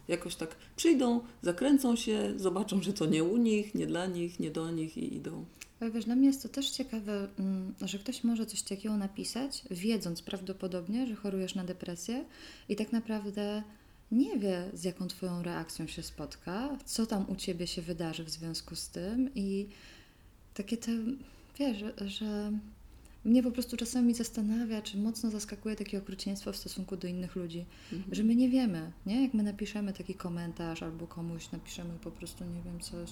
Jakoś 0.08 0.36
tak 0.36 0.56
przyjdą, 0.76 1.20
zakręcą 1.42 1.96
się, 1.96 2.32
zobaczą, 2.36 2.82
że 2.82 2.92
to 2.92 3.06
nie 3.06 3.24
u 3.24 3.36
nich, 3.36 3.74
nie 3.74 3.86
dla 3.86 4.06
nich, 4.06 4.40
nie 4.40 4.50
do 4.50 4.70
nich 4.70 4.96
i 4.96 5.16
idą. 5.16 5.44
Ale 5.80 5.90
wiesz, 5.90 6.04
dla 6.04 6.16
mnie 6.16 6.26
jest 6.26 6.42
to 6.42 6.48
też 6.48 6.70
ciekawe, 6.70 7.28
mm, 7.38 7.74
że 7.80 7.98
ktoś 7.98 8.24
może 8.24 8.46
coś 8.46 8.62
takiego 8.62 8.96
napisać, 8.96 9.62
wiedząc 9.70 10.22
prawdopodobnie, 10.22 11.06
że 11.06 11.14
chorujesz 11.14 11.54
na 11.54 11.64
depresję 11.64 12.24
i 12.68 12.76
tak 12.76 12.92
naprawdę 12.92 13.62
nie 14.14 14.38
wie, 14.38 14.70
z 14.74 14.84
jaką 14.84 15.08
Twoją 15.08 15.42
reakcją 15.42 15.86
się 15.86 16.02
spotka, 16.02 16.68
co 16.84 17.06
tam 17.06 17.30
u 17.30 17.36
Ciebie 17.36 17.66
się 17.66 17.82
wydarzy 17.82 18.24
w 18.24 18.30
związku 18.30 18.76
z 18.76 18.88
tym 18.88 19.30
i 19.34 19.68
takie 20.54 20.76
te, 20.76 20.92
wiesz, 21.58 21.78
że, 21.78 22.08
że 22.08 22.52
mnie 23.24 23.42
po 23.42 23.50
prostu 23.50 23.76
czasami 23.76 24.14
zastanawia, 24.14 24.82
czy 24.82 24.98
mocno 24.98 25.30
zaskakuje 25.30 25.76
takie 25.76 25.98
okrucieństwo 25.98 26.52
w 26.52 26.56
stosunku 26.56 26.96
do 26.96 27.08
innych 27.08 27.36
ludzi, 27.36 27.64
Mhm. 27.92 28.14
że 28.14 28.24
my 28.24 28.34
nie 28.34 28.48
wiemy, 28.48 28.92
nie? 29.06 29.22
Jak 29.22 29.34
my 29.34 29.42
napiszemy 29.42 29.92
taki 29.92 30.14
komentarz 30.14 30.82
albo 30.82 31.06
komuś 31.06 31.50
napiszemy 31.52 31.94
po 31.98 32.10
prostu, 32.10 32.44
nie 32.44 32.62
wiem, 32.62 32.80
coś, 32.80 33.10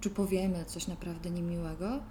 czy 0.00 0.10
powiemy 0.10 0.64
coś 0.64 0.86
naprawdę 0.86 1.30
niemiłego, 1.30 2.02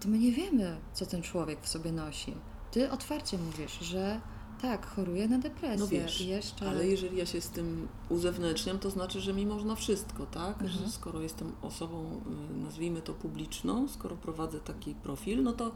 to 0.00 0.08
my 0.08 0.18
nie 0.18 0.32
wiemy, 0.32 0.76
co 0.92 1.06
ten 1.06 1.22
człowiek 1.22 1.60
w 1.62 1.68
sobie 1.68 1.92
nosi. 1.92 2.32
Ty 2.70 2.90
otwarcie 2.90 3.38
mówisz, 3.38 3.78
że 3.80 4.20
tak, 4.64 4.86
choruje 4.86 5.28
na 5.28 5.38
depresję 5.38 5.76
No 5.78 5.86
wiesz, 5.86 6.20
jeszcze... 6.20 6.68
Ale 6.68 6.86
jeżeli 6.86 7.16
ja 7.16 7.26
się 7.26 7.40
z 7.40 7.50
tym 7.50 7.88
uzewnętrzniam, 8.08 8.78
to 8.78 8.90
znaczy, 8.90 9.20
że 9.20 9.32
mi 9.32 9.46
można 9.46 9.74
wszystko, 9.74 10.26
tak? 10.26 10.62
Mhm. 10.62 10.70
Że 10.70 10.90
skoro 10.90 11.20
jestem 11.20 11.52
osobą, 11.62 12.20
y, 12.52 12.56
nazwijmy 12.56 13.02
to 13.02 13.14
publiczną, 13.14 13.88
skoro 13.88 14.16
prowadzę 14.16 14.60
taki 14.60 14.94
profil, 14.94 15.42
no 15.42 15.52
to 15.52 15.72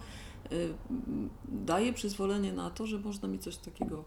y, 0.52 0.74
daję 1.48 1.92
przyzwolenie 1.92 2.52
na 2.52 2.70
to, 2.70 2.86
że 2.86 2.98
można 2.98 3.28
mi 3.28 3.38
coś 3.38 3.56
takiego, 3.56 4.04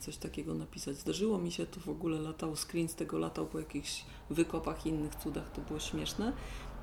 coś 0.00 0.16
takiego 0.16 0.54
napisać. 0.54 0.96
Zdarzyło 0.96 1.38
mi 1.38 1.52
się, 1.52 1.66
to 1.66 1.80
w 1.80 1.88
ogóle 1.88 2.18
latał, 2.18 2.56
screen 2.56 2.88
z 2.88 2.94
tego 2.94 3.18
latał 3.18 3.46
po 3.46 3.58
jakichś 3.58 4.04
wykopach 4.30 4.86
i 4.86 4.88
innych 4.88 5.14
cudach, 5.14 5.52
to 5.52 5.60
było 5.60 5.80
śmieszne, 5.80 6.32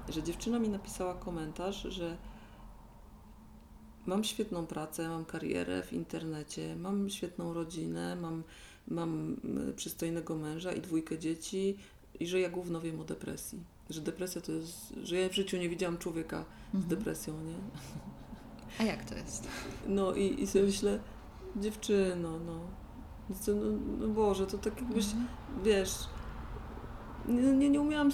że 0.10 0.24
dziewczyna 0.24 0.60
mi 0.60 0.70
napisała 0.70 1.14
komentarz, 1.14 1.82
że 1.84 2.18
mam 4.06 4.24
świetną 4.24 4.66
pracę, 4.68 5.10
mam 5.10 5.26
karierę 5.26 5.84
w 5.84 5.94
internecie, 5.94 6.76
mam 6.76 7.10
świetną 7.10 7.54
rodzinę, 7.54 8.16
mam, 8.16 8.44
mam 8.88 9.38
y, 9.70 9.74
przystojnego 9.74 10.36
męża 10.36 10.72
i 10.74 10.82
dwójkę 10.82 11.20
dzieci 11.20 11.78
i 12.20 12.28
że 12.28 12.40
ja 12.40 12.50
gówno 12.50 12.82
wiem 12.82 13.00
o 13.00 13.04
depresji. 13.04 13.60
Że 13.90 14.02
depresja 14.02 14.42
to 14.42 14.52
jest, 14.52 14.94
że 15.04 15.16
ja 15.16 15.30
w 15.30 15.34
życiu 15.34 15.58
nie 15.58 15.70
widziałam 15.70 15.98
człowieka 15.98 16.46
z 16.74 16.76
Mhm. 16.76 16.90
depresją, 17.00 17.34
nie? 17.44 17.56
A 18.80 18.84
jak 18.84 19.06
to 19.10 19.16
jest? 19.16 19.48
No 19.88 20.16
i, 20.16 20.42
i 20.44 20.48
sobie 20.48 20.66
myślę, 20.66 21.00
dziewczyno, 21.56 22.40
no, 22.40 22.60
no, 23.30 23.54
no, 23.54 23.78
no 24.00 24.08
Boże, 24.08 24.48
to 24.48 24.58
tak 24.58 24.82
jakbyś, 24.82 25.06
Mhm. 25.06 25.28
wiesz, 25.64 25.92
nie, 27.28 27.42
nie, 27.42 27.70
nie 27.70 27.82
umiałam, 27.82 28.12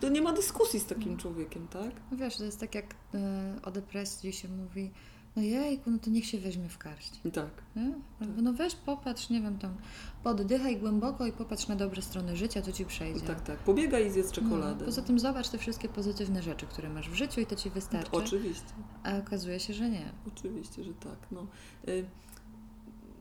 to 0.00 0.08
nie 0.08 0.22
ma 0.22 0.32
dyskusji 0.32 0.80
z 0.80 0.86
takim 0.86 1.16
człowiekiem, 1.16 1.68
tak? 1.68 1.92
No 2.10 2.16
Wiesz, 2.16 2.36
to 2.36 2.44
jest 2.44 2.60
tak 2.60 2.74
jak 2.74 2.94
y, 2.94 3.18
o 3.62 3.70
depresji 3.70 4.32
się 4.32 4.48
mówi, 4.48 4.90
no 5.36 5.42
jejku, 5.42 5.90
no 5.90 5.98
to 5.98 6.10
niech 6.10 6.26
się 6.26 6.38
weźmie 6.38 6.68
w 6.68 6.78
garść. 6.78 7.20
Tak. 7.32 7.62
Nie? 7.76 7.94
Albo 8.20 8.42
no 8.42 8.52
weź 8.52 8.74
popatrz, 8.74 9.30
nie 9.30 9.40
wiem, 9.40 9.58
tam 9.58 9.74
poddychaj 10.22 10.76
głęboko 10.76 11.26
i 11.26 11.32
popatrz 11.32 11.68
na 11.68 11.76
dobre 11.76 12.02
strony 12.02 12.36
życia, 12.36 12.62
to 12.62 12.72
ci 12.72 12.84
przejdzie. 12.84 13.20
Tak, 13.20 13.40
tak. 13.40 13.58
Pobiegaj 13.58 14.06
i 14.06 14.10
zjedz 14.10 14.32
czekoladę. 14.32 14.76
No, 14.78 14.84
poza 14.84 15.02
tym 15.02 15.18
zobacz 15.18 15.48
te 15.48 15.58
wszystkie 15.58 15.88
pozytywne 15.88 16.42
rzeczy, 16.42 16.66
które 16.66 16.88
masz 16.88 17.10
w 17.10 17.14
życiu 17.14 17.40
i 17.40 17.46
to 17.46 17.56
ci 17.56 17.70
wystarczy. 17.70 18.10
Oczywiście. 18.12 18.72
A 19.02 19.16
okazuje 19.16 19.60
się, 19.60 19.74
że 19.74 19.90
nie. 19.90 20.12
Oczywiście, 20.36 20.84
że 20.84 20.94
tak. 20.94 21.18
No, 21.30 21.46
y, 21.88 22.04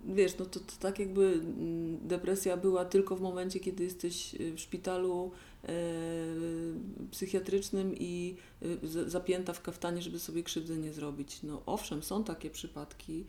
wiesz, 0.06 0.38
no 0.38 0.45
to, 0.45 0.60
to 0.60 0.74
tak 0.80 0.99
jakby 0.99 1.34
mm, 1.34 2.08
depresja 2.08 2.58
była 2.58 2.86
tylko 2.86 3.16
w 3.16 3.22
momencie, 3.22 3.60
kiedy 3.60 3.84
jesteś 3.84 4.36
y, 4.36 4.54
w 4.54 4.60
szpitalu 4.60 5.32
e, 5.64 5.74
psychiatrycznym 7.12 7.95
i 7.97 8.36
y, 8.64 9.10
zapięta 9.10 9.54
w 9.54 9.62
kaftanie, 9.62 10.01
żeby 10.01 10.20
sobie 10.20 10.43
krzywdy 10.43 10.78
nie 10.78 10.93
zrobić. 10.93 11.43
No 11.43 11.62
owszem, 11.66 12.04
są 12.04 12.24
takie 12.24 12.49
przypadki, 12.49 13.26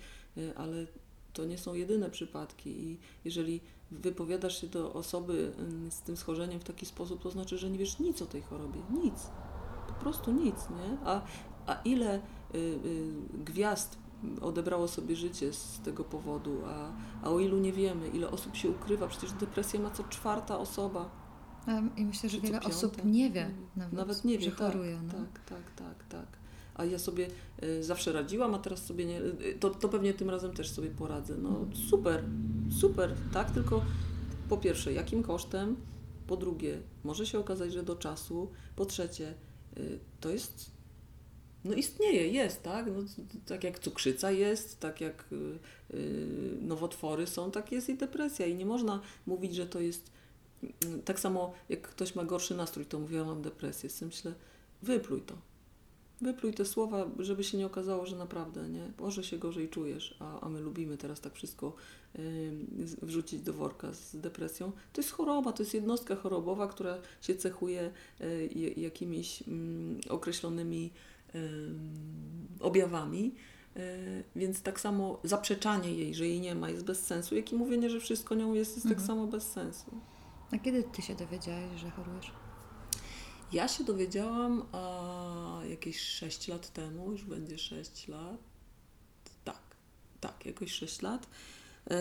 ale 0.56 0.86
to 1.32 1.44
nie 1.44 1.58
są 1.58 1.74
jedyne 1.74 2.10
przypadki 2.10 2.70
i 2.70 2.98
jeżeli 3.24 3.60
wypowiadasz 3.90 4.60
się 4.60 4.66
do 4.66 4.92
osoby 4.92 5.52
mm, 5.58 5.90
z 5.90 6.00
tym 6.00 6.16
schorzeniem 6.16 6.60
w 6.60 6.64
taki 6.64 6.86
sposób, 6.86 7.22
to 7.22 7.30
znaczy, 7.30 7.58
że 7.58 7.70
nie 7.70 7.78
wiesz 7.78 7.98
nic 7.98 8.22
o 8.22 8.26
tej 8.26 8.42
chorobie, 8.42 8.80
nic, 8.90 9.14
po 9.88 9.94
prostu 9.94 10.32
nic, 10.32 10.56
nie? 10.70 10.98
A, 11.04 11.22
a 11.66 11.80
ile 11.84 12.20
gwiazd 13.44 13.98
odebrało 14.40 14.88
sobie 14.88 15.16
życie 15.16 15.52
z 15.52 15.80
tego 15.80 16.04
powodu, 16.04 16.58
a, 16.66 16.92
a 17.22 17.30
o 17.30 17.40
ilu 17.40 17.58
nie 17.58 17.72
wiemy, 17.72 18.08
ile 18.08 18.30
osób 18.30 18.56
się 18.56 18.70
ukrywa, 18.70 19.06
przecież 19.08 19.32
depresję 19.32 19.80
ma 19.80 19.90
co 19.90 20.04
czwarta 20.04 20.58
osoba. 20.58 21.10
I 21.96 22.04
myślę, 22.04 22.28
że 22.30 22.40
wiele 22.40 22.60
piąta? 22.60 22.68
osób 22.76 23.04
nie 23.04 23.30
wie 23.30 23.50
nawet, 23.76 23.92
Nawet 23.92 24.24
nie 24.24 24.40
że 24.40 24.46
wie, 24.50 24.56
tak, 24.56 24.72
choruje. 24.72 25.00
no. 25.06 25.12
tak, 25.12 25.44
tak, 25.46 25.72
tak, 25.76 26.04
tak. 26.08 26.26
A 26.74 26.84
ja 26.84 26.98
sobie 26.98 27.28
y, 27.62 27.82
zawsze 27.84 28.12
radziłam, 28.12 28.54
a 28.54 28.58
teraz 28.58 28.84
sobie 28.86 29.04
nie. 29.06 29.20
Y, 29.20 29.56
to, 29.60 29.70
to 29.70 29.88
pewnie 29.88 30.14
tym 30.14 30.30
razem 30.30 30.52
też 30.52 30.70
sobie 30.70 30.90
poradzę. 30.90 31.36
No 31.36 31.66
super, 31.90 32.24
super, 32.80 33.14
tak? 33.32 33.50
Tylko 33.50 33.82
po 34.48 34.56
pierwsze, 34.56 34.92
jakim 34.92 35.22
kosztem? 35.22 35.76
Po 36.26 36.36
drugie, 36.36 36.78
może 37.04 37.26
się 37.26 37.38
okazać, 37.38 37.72
że 37.72 37.82
do 37.82 37.96
czasu. 37.96 38.50
Po 38.76 38.86
trzecie, 38.86 39.34
y, 39.78 39.98
to 40.20 40.30
jest. 40.30 40.73
No 41.64 41.74
istnieje, 41.74 42.28
jest, 42.28 42.62
tak? 42.62 42.86
No, 42.86 43.02
tak 43.46 43.64
jak 43.64 43.78
cukrzyca 43.78 44.30
jest, 44.30 44.80
tak 44.80 45.00
jak 45.00 45.24
y, 45.32 45.36
y, 45.96 46.56
nowotwory 46.60 47.26
są, 47.26 47.50
tak 47.50 47.72
jest 47.72 47.88
i 47.88 47.94
depresja. 47.94 48.46
I 48.46 48.54
nie 48.54 48.66
można 48.66 49.00
mówić, 49.26 49.54
że 49.54 49.66
to 49.66 49.80
jest. 49.80 50.10
mm, 50.86 51.02
Tak 51.02 51.20
samo 51.20 51.52
jak 51.68 51.82
ktoś 51.82 52.14
ma 52.14 52.24
gorszy 52.24 52.54
nastrój, 52.54 52.86
to 52.86 52.98
mówi, 52.98 53.14
ja 53.16 53.24
mam 53.24 53.42
depresję. 53.42 53.90
Z 53.90 53.98
tym 53.98 54.08
myślę, 54.08 54.34
wypluj 54.82 55.20
to. 55.22 55.34
Wypluj 56.20 56.54
te 56.54 56.64
słowa, 56.64 57.10
żeby 57.18 57.44
się 57.44 57.58
nie 57.58 57.66
okazało, 57.66 58.06
że 58.06 58.16
naprawdę, 58.16 58.68
nie? 58.68 58.92
Może 58.98 59.24
się 59.24 59.38
gorzej 59.38 59.68
czujesz, 59.68 60.16
a, 60.20 60.40
a 60.40 60.48
my 60.48 60.60
lubimy 60.60 60.96
teraz 60.98 61.20
tak 61.20 61.34
wszystko 61.34 61.74
y, 62.18 62.52
z- 62.84 62.94
wrzucić 63.04 63.40
do 63.40 63.52
worka 63.52 63.92
z 63.92 64.16
depresją. 64.16 64.72
To 64.92 65.00
jest 65.00 65.10
choroba, 65.10 65.52
to 65.52 65.62
jest 65.62 65.74
jednostka 65.74 66.16
chorobowa, 66.16 66.68
która 66.68 66.98
się 67.20 67.34
cechuje 67.34 67.90
y, 68.20 68.74
jakimiś 68.76 69.42
mm, 69.48 70.00
określonymi 70.08 70.84
ym, 70.84 70.90
objawami. 72.60 73.34
Y, 73.76 74.24
Więc 74.36 74.62
tak 74.62 74.80
samo 74.80 75.20
zaprzeczanie 75.24 75.92
jej, 75.94 76.14
że 76.14 76.26
jej 76.28 76.40
nie 76.40 76.54
ma, 76.54 76.70
jest 76.70 76.84
bez 76.84 77.06
sensu, 77.06 77.36
jak 77.36 77.52
i 77.52 77.54
mówienie, 77.56 77.90
że 77.90 78.00
wszystko 78.00 78.34
nią 78.34 78.54
jest, 78.54 78.70
jest 78.74 78.82
tak 78.82 78.92
Mhm. 78.98 79.06
samo 79.06 79.26
bez 79.26 79.42
sensu. 79.52 80.00
A 80.52 80.58
kiedy 80.58 80.82
ty 80.82 81.02
się 81.02 81.14
dowiedziałeś, 81.14 81.80
że 81.80 81.90
chorujesz? 81.90 82.30
Ja 83.52 83.68
się 83.68 83.84
dowiedziałam 83.84 84.62
a, 84.72 85.60
jakieś 85.70 86.00
6 86.00 86.48
lat 86.48 86.72
temu, 86.72 87.12
już 87.12 87.24
będzie 87.24 87.58
6 87.58 88.08
lat. 88.08 88.36
Tak, 89.44 89.60
tak, 90.20 90.46
jakoś 90.46 90.72
6 90.72 91.02
lat. 91.02 91.26
E, 91.90 91.96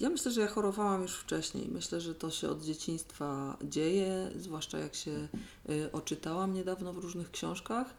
Ja 0.00 0.10
myślę, 0.10 0.30
że 0.32 0.40
ja 0.40 0.46
chorowałam 0.48 1.02
już 1.02 1.16
wcześniej. 1.16 1.68
Myślę, 1.68 2.00
że 2.00 2.14
to 2.14 2.30
się 2.30 2.48
od 2.48 2.62
dzieciństwa 2.64 3.56
dzieje, 3.64 4.30
zwłaszcza 4.36 4.78
jak 4.78 4.94
się 4.94 5.28
e, 5.68 5.92
oczytałam 5.92 6.54
niedawno 6.54 6.92
w 6.92 6.98
różnych 6.98 7.30
książkach, 7.30 7.94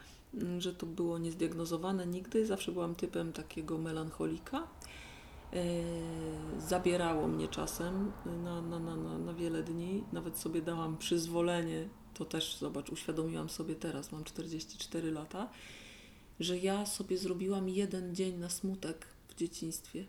że 0.57 0.73
to 0.73 0.85
było 0.85 1.17
niezdiagnozowane 1.17 2.07
nigdy. 2.07 2.45
Zawsze 2.45 2.71
byłam 2.71 2.95
typem 2.95 3.33
takiego 3.33 3.77
melancholika. 3.77 4.67
E, 5.53 5.63
Zabierało 6.59 7.27
mnie 7.27 7.47
czasem 7.47 8.11
na, 8.43 8.61
na, 8.61 8.79
na, 8.79 8.95
na, 8.95 9.17
na 9.17 9.33
wiele 9.33 9.63
dni. 9.63 10.03
Nawet 10.13 10.37
sobie 10.37 10.61
dałam 10.61 10.97
przyzwolenie, 10.97 11.89
to 12.13 12.25
też 12.25 12.57
zobacz, 12.57 12.89
uświadomiłam 12.89 13.49
sobie 13.49 13.75
teraz, 13.75 14.11
mam 14.11 14.23
44 14.23 15.11
lata, 15.11 15.49
że 16.39 16.57
ja 16.57 16.85
sobie 16.85 17.17
zrobiłam 17.17 17.69
jeden 17.69 18.15
dzień 18.15 18.37
na 18.37 18.49
smutek 18.49 19.07
w 19.27 19.35
dzieciństwie. 19.35 20.05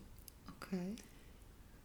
Okej. 0.49 0.97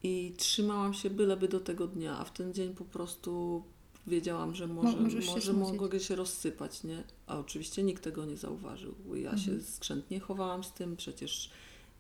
I 0.03 0.33
trzymałam 0.37 0.93
się 0.93 1.09
byleby 1.09 1.47
do 1.47 1.59
tego 1.59 1.87
dnia, 1.87 2.17
a 2.19 2.23
w 2.23 2.33
ten 2.33 2.53
dzień 2.53 2.75
po 2.75 2.85
prostu 2.85 3.63
wiedziałam, 4.07 4.55
że 4.55 4.67
może, 4.67 4.91
się 5.21 5.31
może 5.31 5.41
smucić. 5.53 5.79
mogę 5.81 5.99
się 5.99 6.15
rozsypać, 6.15 6.83
nie? 6.83 7.03
A 7.27 7.37
oczywiście 7.39 7.83
nikt 7.83 8.03
tego 8.03 8.25
nie 8.25 8.37
zauważył. 8.37 8.95
Ja 9.15 9.37
się 9.37 9.51
Mhm. 9.51 9.63
skrzętnie 9.63 10.19
chowałam 10.19 10.63
z 10.63 10.71
tym, 10.71 10.95
przecież 10.95 11.49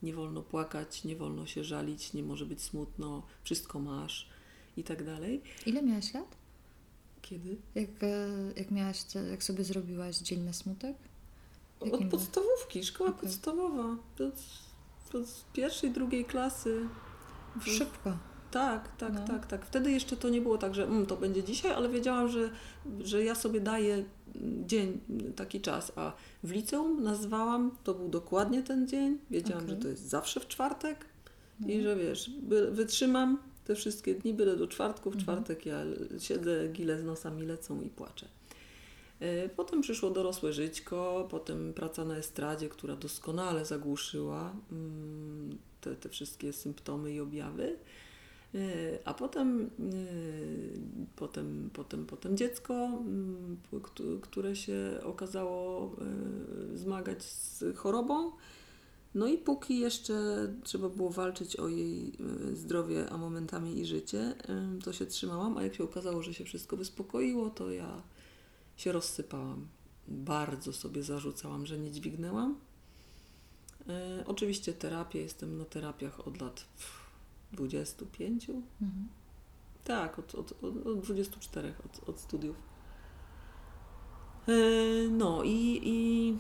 nie 0.03 0.13
wolno 0.13 0.41
płakać, 0.41 1.03
nie 1.03 1.15
wolno 1.15 1.45
się 1.45 1.63
żalić, 1.63 2.13
nie 2.13 2.23
może 2.23 2.45
być 2.45 2.61
smutno, 2.61 3.23
wszystko 3.43 3.79
masz 3.79 4.29
i 4.77 4.83
tak 4.83 5.05
dalej. 5.05 5.41
Ile 5.65 5.81
miałaś 5.83 6.13
lat? 6.13 6.35
Kiedy? 7.21 7.57
Jak, 7.75 7.89
e, 8.03 8.27
jak 8.57 8.71
miałaś, 8.71 8.99
jak 9.31 9.43
sobie 9.43 9.63
zrobiłaś 9.63 10.17
dzień 10.17 10.39
na 10.41 10.53
smutek? 10.53 10.95
Od 11.79 11.87
Jakim 11.91 12.09
był? 12.09 12.19
podstawówki, 12.19 12.83
szkoła 12.83 13.09
Okej. 13.09 13.21
podstawowa. 13.21 13.95
Z 15.25 15.43
pierwszej, 15.53 15.91
drugiej 15.91 16.25
klasy. 16.25 16.87
Szybko. 17.65 18.17
Tak, 18.53 18.95
tak, 18.97 19.13
No. 19.13 19.27
tak, 19.27 19.45
tak. 19.47 19.65
Wtedy 19.65 19.91
jeszcze 19.91 20.17
to 20.17 20.29
nie 20.29 20.41
było 20.41 20.57
tak, 20.57 20.75
że 20.75 20.83
mm, 20.83 21.05
to 21.05 21.17
będzie 21.17 21.43
dzisiaj, 21.43 21.71
ale 21.71 21.89
wiedziałam, 21.89 22.29
że, 22.29 22.49
że 23.03 23.23
ja 23.23 23.35
sobie 23.35 23.59
daję 23.59 23.93
mm, 24.35 24.67
dzień, 24.67 24.99
mm, 25.09 25.33
taki 25.33 25.61
czas. 25.61 25.91
A 25.95 26.13
w 26.43 26.51
liceum 26.51 27.03
nazwałam, 27.03 27.71
to 27.83 27.93
był 27.93 28.09
dokładnie 28.09 28.63
ten 28.63 28.87
dzień. 28.87 29.17
Wiedziałam, 29.31 29.63
Okej. 29.63 29.75
że 29.75 29.81
to 29.81 29.87
jest 29.87 30.09
zawsze 30.09 30.39
w 30.39 30.47
czwartek 30.47 31.05
No. 31.59 31.67
i 31.67 31.81
że 31.81 31.95
wiesz, 31.95 32.29
by, 32.29 32.71
wytrzymam 32.71 33.37
te 33.65 33.75
wszystkie 33.75 34.15
dni, 34.15 34.33
byle 34.33 34.55
do 34.57 34.67
czwartku. 34.67 35.11
W 35.11 35.15
Mhm. 35.15 35.23
czwartek 35.23 35.65
ja 35.65 35.79
siedzę, 36.19 36.67
gile 36.67 36.99
z 36.99 37.03
nosami 37.03 37.45
lecą 37.45 37.81
i 37.81 37.89
płaczę. 37.89 38.27
E, 39.19 39.49
Potem 39.49 39.81
przyszło 39.81 40.09
dorosłe 40.09 40.53
żyćko, 40.53 41.27
potem 41.31 41.73
praca 41.73 42.05
na 42.05 42.15
estradzie, 42.17 42.69
która 42.69 42.95
doskonale 42.95 43.65
zagłuszyła 43.65 44.53
mm, 44.71 45.57
te, 45.81 45.95
te 45.95 46.09
wszystkie 46.09 46.53
symptomy 46.53 47.13
i 47.13 47.19
objawy. 47.19 47.75
E, 48.55 48.99
A 49.05 49.13
potem, 49.13 49.69
e, 49.79 49.95
potem, 51.15 51.69
potem, 51.73 52.05
potem 52.05 52.37
dziecko, 52.37 52.89
które 54.21 54.55
się 54.55 54.99
okazało 55.03 55.91
e, 56.73 56.77
zmagać 56.77 57.23
z 57.23 57.63
chorobą. 57.75 58.31
No 59.15 59.27
i 59.27 59.37
póki 59.37 59.79
jeszcze 59.79 60.13
trzeba 60.63 60.89
było 60.89 61.09
walczyć 61.09 61.55
o 61.55 61.67
jej 61.67 62.11
zdrowie, 62.53 63.09
a 63.09 63.17
momentami 63.17 63.79
i 63.79 63.85
życie, 63.85 64.33
to 64.83 64.93
się 64.93 65.05
trzymałam, 65.05 65.57
a 65.57 65.63
jak 65.63 65.75
się 65.75 65.83
okazało, 65.83 66.21
że 66.21 66.33
się 66.33 66.45
wszystko 66.45 66.77
wyspokoiło, 66.77 67.49
to 67.49 67.71
ja 67.71 68.01
się 68.77 68.91
rozsypałam. 68.91 69.67
Bardzo 70.07 70.73
sobie 70.73 71.03
zarzucałam, 71.03 71.65
że 71.65 71.79
nie 71.79 71.91
dźwignęłam. 71.91 72.55
Oczywiście 74.25 74.73
terapię, 74.73 75.19
jestem 75.19 75.57
na 75.57 75.65
terapiach 75.65 76.27
od 76.27 76.41
lat 76.41 76.65
25. 77.53 78.49
Mhm. 78.49 79.07
Tak, 79.83 80.19
od, 80.19 80.35
od, 80.35 80.63
od, 80.63 80.87
od 80.87 80.99
24, 80.99 81.73
od, 81.85 82.09
od 82.09 82.19
studiów. 82.19 82.55
E, 84.47 84.53
no 85.09 85.43
i, 85.43 85.81
i, 85.83 86.37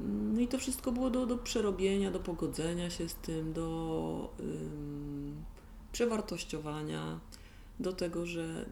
no 0.00 0.40
i 0.40 0.48
to 0.48 0.58
wszystko 0.58 0.92
było 0.92 1.10
do, 1.10 1.26
do 1.26 1.38
przerobienia, 1.38 2.10
do 2.10 2.20
pogodzenia 2.20 2.90
się 2.90 3.08
z 3.08 3.14
tym, 3.14 3.52
do 3.52 4.34
przewartościowania, 5.92 7.20
do 7.80 7.92
tego, 7.92 8.26
że 8.26 8.66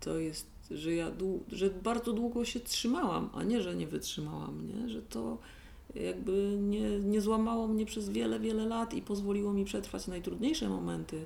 to 0.00 0.18
jest, 0.18 0.46
że 0.70 0.94
ja 0.94 1.10
że 1.52 1.70
bardzo 1.70 2.12
długo 2.12 2.44
się 2.44 2.60
trzymałam, 2.60 3.30
a 3.34 3.44
nie, 3.44 3.62
że 3.62 3.76
nie 3.76 3.86
wytrzymałam, 3.86 4.66
nie? 4.66 4.88
że 4.88 5.02
to 5.02 5.38
jakby 5.94 6.56
nie, 6.60 7.00
nie 7.00 7.20
złamało 7.20 7.68
mnie 7.68 7.86
przez 7.86 8.08
wiele, 8.08 8.40
wiele 8.40 8.66
lat 8.66 8.94
i 8.94 9.02
pozwoliło 9.02 9.52
mi 9.52 9.64
przetrwać 9.64 10.06
najtrudniejsze 10.06 10.68
momenty 10.68 11.16
e, 11.16 11.24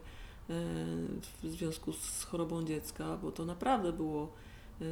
w 1.42 1.46
związku 1.46 1.92
z 1.92 2.24
chorobą 2.24 2.64
dziecka, 2.64 3.16
bo 3.16 3.32
to 3.32 3.44
naprawdę 3.44 3.92
było 3.92 4.22
e, 4.80 4.84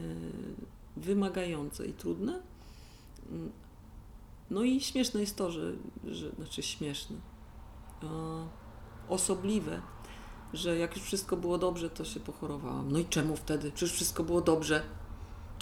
wymagające 0.97 1.87
i 1.87 1.93
trudne. 1.93 2.41
Mm. 3.31 3.53
No 4.51 4.63
i 4.63 4.81
śmieszne 4.81 5.21
jest 5.21 5.37
to, 5.37 5.51
że, 5.51 5.73
że 6.05 6.31
znaczy 6.31 6.63
śmieszne, 6.63 7.17
osobliwe, 9.09 9.83
że 10.53 10.79
jak 10.79 10.97
już 10.97 11.05
wszystko 11.05 11.37
było 11.37 11.59
dobrze, 11.59 11.91
to 11.91 12.05
się 12.05 12.21
pochorowałam. 12.21 12.93
No 12.93 12.99
i 12.99 13.05
czemu 13.05 13.37
wtedy? 13.37 13.73
Przecież 13.73 13.95
wszystko 13.95 14.25
było 14.25 14.41
dobrze. 14.41 14.83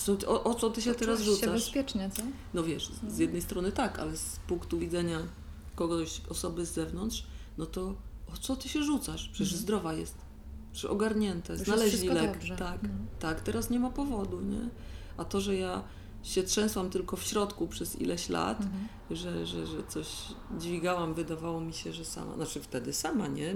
Co, 0.01 0.17
o, 0.27 0.45
o 0.45 0.55
co 0.55 0.71
ty 0.71 0.83
się 0.83 0.95
teraz 0.95 1.19
Czułaś 1.21 1.41
się 1.41 1.47
rzucasz? 1.47 1.65
bezpiecznie, 1.65 2.11
co? 2.17 2.23
No 2.55 2.63
wiesz, 2.63 2.91
z- 3.09 3.19
jednej 3.19 3.43
strony 3.43 3.73
tak, 3.73 3.99
ale 3.99 4.17
z 4.17 4.37
punktu 4.49 4.79
widzenia 4.79 5.19
kogoś, 5.77 6.21
osoby 6.29 6.67
z 6.67 6.73
zewnątrz, 6.73 7.25
no 7.59 7.67
to 7.67 7.95
o 8.35 8.37
co 8.41 8.57
ty 8.57 8.69
się 8.69 8.83
rzucasz? 8.83 9.29
Przecież 9.29 9.49
Mhm. 9.53 9.63
zdrowa 9.63 9.93
jest, 9.93 10.15
przecież 10.73 10.91
ogarnięte, 10.91 11.53
Już 11.53 11.63
znaleźli 11.63 12.09
lek. 12.09 12.33
dobrze. 12.33 12.57
Tak, 12.57 12.83
No. 12.83 12.89
tak, 13.19 13.41
teraz 13.41 13.71
nie 13.71 13.79
ma 13.81 13.91
powodu, 13.91 14.41
nie? 14.41 14.69
A 15.17 15.25
to, 15.25 15.41
że 15.41 15.55
ja 15.57 15.83
się 16.23 16.43
trzęsłam 16.43 16.91
tylko 16.91 17.17
w 17.17 17.23
środku 17.23 17.69
przez 17.69 18.01
ileś 18.01 18.29
lat, 18.29 18.61
Mhm. 18.61 18.89
że, 19.11 19.47
że, 19.47 19.67
że 19.67 19.77
coś 19.89 20.07
dźwigałam, 20.59 21.15
wydawało 21.15 21.61
mi 21.61 21.73
się, 21.73 21.93
że 21.93 22.05
sama, 22.05 22.35
znaczy 22.35 22.61
wtedy 22.61 22.93
sama, 22.93 23.27
nie? 23.29 23.55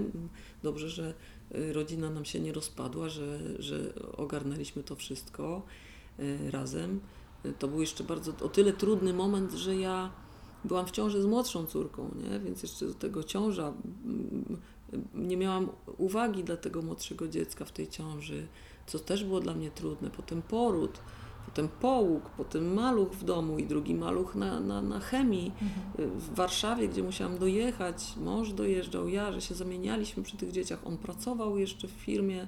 Dobrze, 0.63 0.89
że 0.89 1.13
y, 1.55 1.73
rodzina 1.73 2.09
nam 2.09 2.25
się 2.25 2.39
nie 2.39 2.53
rozpadła, 2.53 3.09
że, 3.09 3.39
że 3.59 3.93
ogarnęliśmy 4.17 4.83
to 4.83 4.95
wszystko 4.95 5.61
razem. 6.51 6.99
Y, 7.45 7.53
To 7.59 7.67
był 7.67 7.81
jeszcze 7.81 8.03
bardzo, 8.03 8.33
o 8.41 8.49
tyle 8.49 8.73
trudny 8.73 9.13
moment, 9.13 9.51
że 9.51 9.75
ja 9.75 10.11
byłam 10.65 10.85
w 10.85 10.91
ciąży 10.91 11.21
z 11.21 11.25
młodszą 11.25 11.65
córką, 11.65 12.11
nie? 12.15 12.39
Więc 12.39 12.63
jeszcze 12.63 12.87
do 12.87 12.93
tego 12.93 13.23
ciąża, 13.23 13.73
nie 15.13 15.37
miałam 15.37 15.69
uwagi 15.97 16.43
dla 16.43 16.57
tego 16.57 16.81
młodszego 16.81 17.27
dziecka 17.27 17.65
w 17.65 17.71
tej 17.71 17.87
ciąży, 17.87 18.47
co 18.87 18.99
też 18.99 19.23
było 19.23 19.39
dla 19.39 19.53
mnie 19.53 19.71
trudne. 19.71 20.09
Potem 20.09 20.41
poród, 20.41 20.99
potem 21.45 21.67
połóg, 21.81 22.29
potem 22.37 22.73
maluch 22.73 23.11
w 23.11 23.23
domu 23.23 23.59
i 23.59 23.65
drugi 23.65 23.95
maluch 23.95 24.35
na, 24.35 24.59
na, 24.59 24.81
na 24.81 24.99
chemii 24.99 25.51
Mhm. 25.61 26.19
w 26.19 26.35
Warszawie, 26.35 26.87
gdzie 26.87 27.03
musiałam 27.03 27.37
dojechać. 27.37 28.13
Mąż 28.17 28.53
dojeżdżał, 28.53 29.07
ja, 29.07 29.31
że 29.31 29.41
się 29.41 29.55
zamienialiśmy 29.55 30.23
przy 30.23 30.37
tych 30.37 30.51
dzieciach. 30.51 30.87
On 30.87 30.97
pracował 30.97 31.57
jeszcze 31.57 31.87
w 31.87 31.91
firmie. 31.91 32.47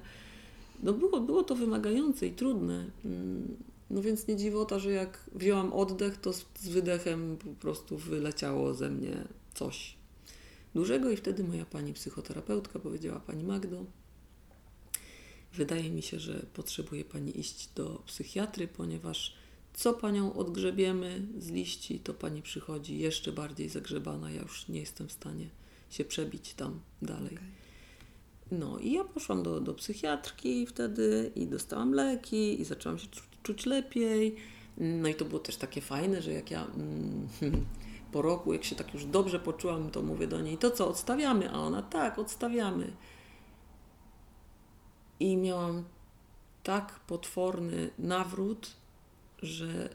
No 0.84 0.94
było, 0.94 1.22
było 1.22 1.44
to 1.44 1.56
wymagające 1.56 2.28
i 2.28 2.32
trudne. 2.32 2.92
Mm, 3.06 3.58
No 3.90 4.02
więc 4.02 4.28
nie 4.28 4.36
dziwota, 4.36 4.80
że 4.80 4.92
jak 4.92 5.30
wzięłam 5.36 5.74
oddech, 5.74 6.18
to 6.18 6.34
z, 6.34 6.46
z 6.60 6.68
wydechem 6.68 7.38
po 7.38 7.50
prostu 7.50 7.98
wyleciało 7.98 8.74
ze 8.74 8.90
mnie 8.90 9.28
coś 9.54 9.98
dużego 10.76 11.10
i 11.10 11.18
wtedy 11.18 11.44
moja 11.44 11.66
pani 11.66 11.94
psychoterapeutka 11.94 12.80
powiedziała 12.80 13.20
Pani 13.20 13.44
Magdo, 13.44 13.86
wydaje 15.54 15.90
mi 15.90 16.02
się, 16.02 16.20
że 16.20 16.46
potrzebuje 16.54 17.06
Pani 17.06 17.40
iść 17.40 17.70
do 17.76 18.04
psychiatry, 18.06 18.68
ponieważ 18.68 19.34
co 19.74 19.94
Panią 19.94 20.34
odgrzebiemy 20.34 21.28
z 21.40 21.50
liści, 21.50 22.00
to 22.00 22.14
Pani 22.14 22.42
przychodzi 22.42 23.00
jeszcze 23.00 23.32
bardziej 23.32 23.70
zagrzebana. 23.70 24.32
Ja 24.32 24.42
już 24.42 24.68
nie 24.68 24.80
jestem 24.80 25.08
w 25.08 25.12
stanie 25.12 25.50
się 25.90 26.06
przebić 26.06 26.54
tam 26.54 26.80
dalej. 27.02 27.36
Okej. 27.36 27.57
No 28.52 28.80
i 28.80 28.92
ja 28.92 29.04
poszłam 29.04 29.44
do, 29.44 29.62
do 29.62 29.74
psychiatrki 29.74 30.68
wtedy 30.68 31.32
i 31.36 31.48
dostałam 31.48 31.94
leki 31.94 32.62
i 32.62 32.66
zaczęłam 32.66 33.00
się 33.00 33.08
czu- 33.08 33.24
czuć 33.44 33.66
lepiej. 33.66 34.36
No 34.78 35.08
i 35.10 35.16
to 35.16 35.26
było 35.26 35.40
też 35.40 35.58
takie 35.58 35.82
fajne, 35.82 36.22
że 36.22 36.32
jak 36.34 36.52
ja 36.52 36.66
mm, 36.66 37.28
po 38.12 38.22
roku, 38.22 38.54
jak 38.54 38.64
się 38.64 38.76
tak 38.76 38.94
już 38.94 39.06
dobrze 39.06 39.40
poczułam, 39.40 39.92
to 39.92 40.02
mówię 40.02 40.28
do 40.28 40.42
niej, 40.42 40.58
to 40.58 40.72
co, 40.72 40.90
odstawiamy? 40.90 41.52
A 41.52 41.60
ona, 41.60 41.82
tak, 41.82 42.20
odstawiamy. 42.20 42.94
I 45.20 45.38
miałam 45.38 45.84
tak 46.64 47.00
potworny 47.00 47.90
nawrót, 48.00 48.76
że 49.42 49.90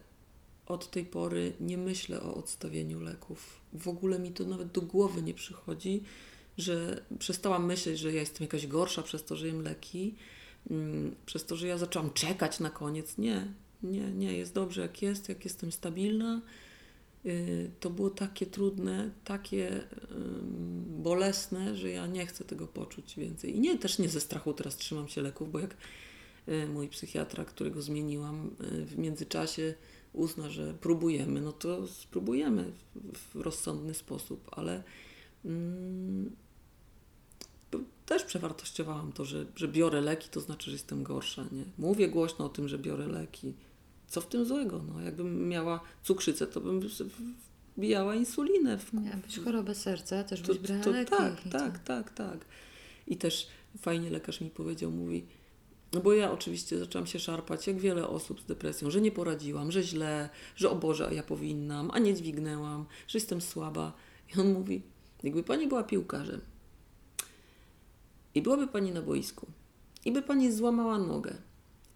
od 0.67 0.91
tej 0.91 1.05
pory 1.05 1.53
nie 1.61 1.79
myślę 1.79 2.23
o 2.23 2.35
odstawieniu 2.35 3.01
leków. 3.01 3.61
W 3.73 3.89
ogóle 3.89 4.19
mi 4.19 4.33
to 4.33 4.45
nawet 4.45 4.69
do 4.69 4.83
głowy 4.83 5.23
nie 5.23 5.35
przychodzi, 5.35 6.03
że 6.59 7.05
przestałam 7.19 7.67
myśleć, 7.67 7.99
że 7.99 8.13
ja 8.13 8.21
jestem 8.21 8.45
jakaś 8.45 8.67
gorsza 8.67 9.03
przez 9.03 9.25
to, 9.25 9.37
że 9.37 9.47
jem 9.47 9.63
leki, 9.63 10.15
mm, 10.71 11.15
przez 11.27 11.47
to, 11.47 11.57
że 11.57 11.67
ja 11.67 11.79
zaczęłam 11.79 12.13
czekać 12.13 12.61
na 12.61 12.71
koniec. 12.71 13.19
Nie, 13.19 13.47
nie, 13.83 14.11
nie, 14.11 14.37
jest 14.37 14.55
dobrze 14.55 14.81
jak 14.81 15.03
jest, 15.03 15.29
jak 15.29 15.45
jestem 15.45 15.73
stabilna. 15.73 16.43
Y, 17.27 17.71
To 17.81 17.91
było 17.91 18.11
takie 18.11 18.47
trudne, 18.47 19.11
takie 19.25 19.81
bolesne, 21.03 21.77
że 21.77 21.91
ja 21.91 22.07
nie 22.07 22.27
chcę 22.27 22.45
tego 22.45 22.67
poczuć 22.67 23.17
więcej. 23.17 23.57
I 23.57 23.61
nie, 23.61 23.79
też 23.79 23.99
nie 23.99 24.09
ze 24.09 24.21
strachu 24.21 24.53
teraz 24.53 24.77
trzymam 24.77 25.09
się 25.09 25.23
leków, 25.23 25.53
bo 25.53 25.59
jak 25.59 25.77
y, 26.49 26.67
mój 26.67 26.89
psychiatra, 26.89 27.45
którego 27.45 27.83
zmieniłam 27.83 28.51
y, 28.61 28.85
w 28.85 28.99
międzyczasie, 28.99 29.75
uzna, 30.13 30.51
że 30.51 30.75
próbujemy, 30.75 31.41
no 31.41 31.53
to 31.53 31.87
spróbujemy 31.87 32.73
w, 32.95 33.41
rozsądny 33.41 33.95
sposób, 33.95 34.49
ale 34.53 34.83
też 38.07 38.25
przewartościowałam 38.25 39.13
to, 39.13 39.25
że, 39.25 39.47
że 39.57 39.69
biorę 39.69 40.01
leki, 40.01 40.29
to 40.29 40.41
znaczy, 40.41 40.71
że 40.71 40.73
jestem 40.73 41.03
gorsza. 41.03 41.45
Nie? 41.53 41.65
Mówię 41.79 42.09
głośno 42.09 42.45
o 42.45 42.49
tym, 42.49 42.69
że 42.69 42.79
biorę 42.79 43.07
leki. 43.07 43.55
Co 44.09 44.21
w 44.21 44.27
tym 44.27 44.45
złego? 44.45 44.83
No, 44.89 45.01
jakbym 45.01 45.49
miała 45.49 45.81
cukrzycę, 46.03 46.47
to 46.47 46.61
bym 46.61 46.81
wbijała 47.77 48.15
insulinę. 48.15 48.79
W, 48.79 48.93
Miałabyś 48.93 49.39
chorobę 49.39 49.75
serca, 49.75 50.25
też 50.25 50.41
to, 50.41 50.47
byś 50.55 50.59
brała 50.59 50.83
to, 50.83 50.91
leki. 50.91 51.11
tak, 51.11 51.43
tak, 51.51 51.79
tak, 51.79 52.11
tak. 52.11 52.45
I 53.07 53.17
też 53.17 53.49
fajnie 53.79 54.11
lekarz 54.11 54.41
mi 54.41 54.51
powiedział, 54.51 54.91
mówi, 54.91 55.27
no 55.93 56.01
bo 56.01 56.13
ja 56.13 56.33
oczywiście 56.33 56.79
zaczęłam 56.79 57.07
się 57.07 57.19
szarpać, 57.19 57.67
jak 57.67 57.79
wiele 57.79 58.09
osób 58.09 58.41
z 58.41 58.45
depresją, 58.45 58.91
że 58.91 59.01
nie 59.01 59.13
poradziłam, 59.13 59.73
że 59.73 59.83
źle, 59.83 60.29
że 60.57 60.71
o 60.71 60.77
Boże, 60.77 61.07
a 61.07 61.13
ja 61.13 61.23
powinnam, 61.23 61.91
a 61.93 61.99
nie 61.99 62.15
dźwignęłam, 62.15 62.87
że 63.09 63.19
jestem 63.19 63.41
słaba. 63.41 63.93
I 64.37 64.41
on 64.41 64.53
mówi, 64.53 64.83
jakby 65.23 65.43
pani 65.43 65.69
była 65.69 65.85
piłkarzem 65.85 66.41
i 68.35 68.43
byłaby 68.43 68.67
pani 68.67 68.93
na 68.93 69.03
boisku 69.03 69.47
i 70.05 70.13
by 70.13 70.23
pani 70.23 70.53
złamała 70.53 70.99
nogę, 70.99 71.35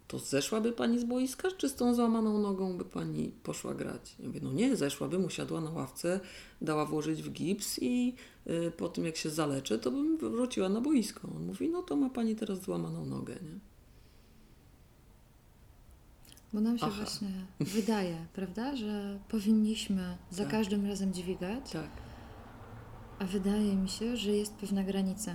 to 0.09 0.19
zeszłaby 0.19 0.73
pani 0.73 0.99
z 0.99 1.05
boiska, 1.05 1.49
czy 1.51 1.69
z 1.69 1.75
tą 1.75 1.95
złamaną 1.95 2.39
nogą 2.39 2.79
by 2.79 2.85
pani 2.85 3.33
poszła 3.43 3.75
grać? 3.75 4.17
Ja 4.19 4.27
mówię, 4.27 4.41
no 4.43 4.53
nie, 4.53 4.77
zeszłabym, 4.77 5.25
usiadła 5.25 5.61
na 5.61 5.71
ławce, 5.71 6.21
dała 6.61 6.87
włożyć 6.87 7.23
w 7.23 7.33
gips 7.33 7.79
i 7.83 8.15
y, 8.47 8.71
po 8.77 8.89
tym 8.89 9.05
jak 9.07 9.17
się 9.17 9.31
zaleczę, 9.31 9.79
to 9.79 9.91
bym 9.91 10.19
wróciła 10.19 10.69
na 10.69 10.81
boisko. 10.81 11.29
On 11.37 11.47
mówi, 11.47 11.69
no 11.69 11.83
to 11.83 11.97
ma 11.97 12.11
pani 12.11 12.37
teraz 12.37 12.63
złamaną 12.63 13.07
nogę, 13.07 13.35
nie? 13.35 13.59
Bo 16.53 16.61
nam 16.61 16.79
się 16.79 16.87
Aha. 16.87 16.97
właśnie 16.97 17.31
wydaje, 17.61 18.27
prawda, 18.35 18.77
że 18.77 19.19
powinniśmy 19.29 20.17
za 20.31 20.43
Tak. 20.43 20.53
każdym 20.53 20.87
razem 20.87 21.13
dźwigać, 21.15 21.71
Tak, 21.71 21.91
wydaje 23.21 23.77
mi 23.77 23.89
się, 23.89 24.17
że 24.17 24.31
jest 24.31 24.55
pewna 24.55 24.85
granica 24.85 25.35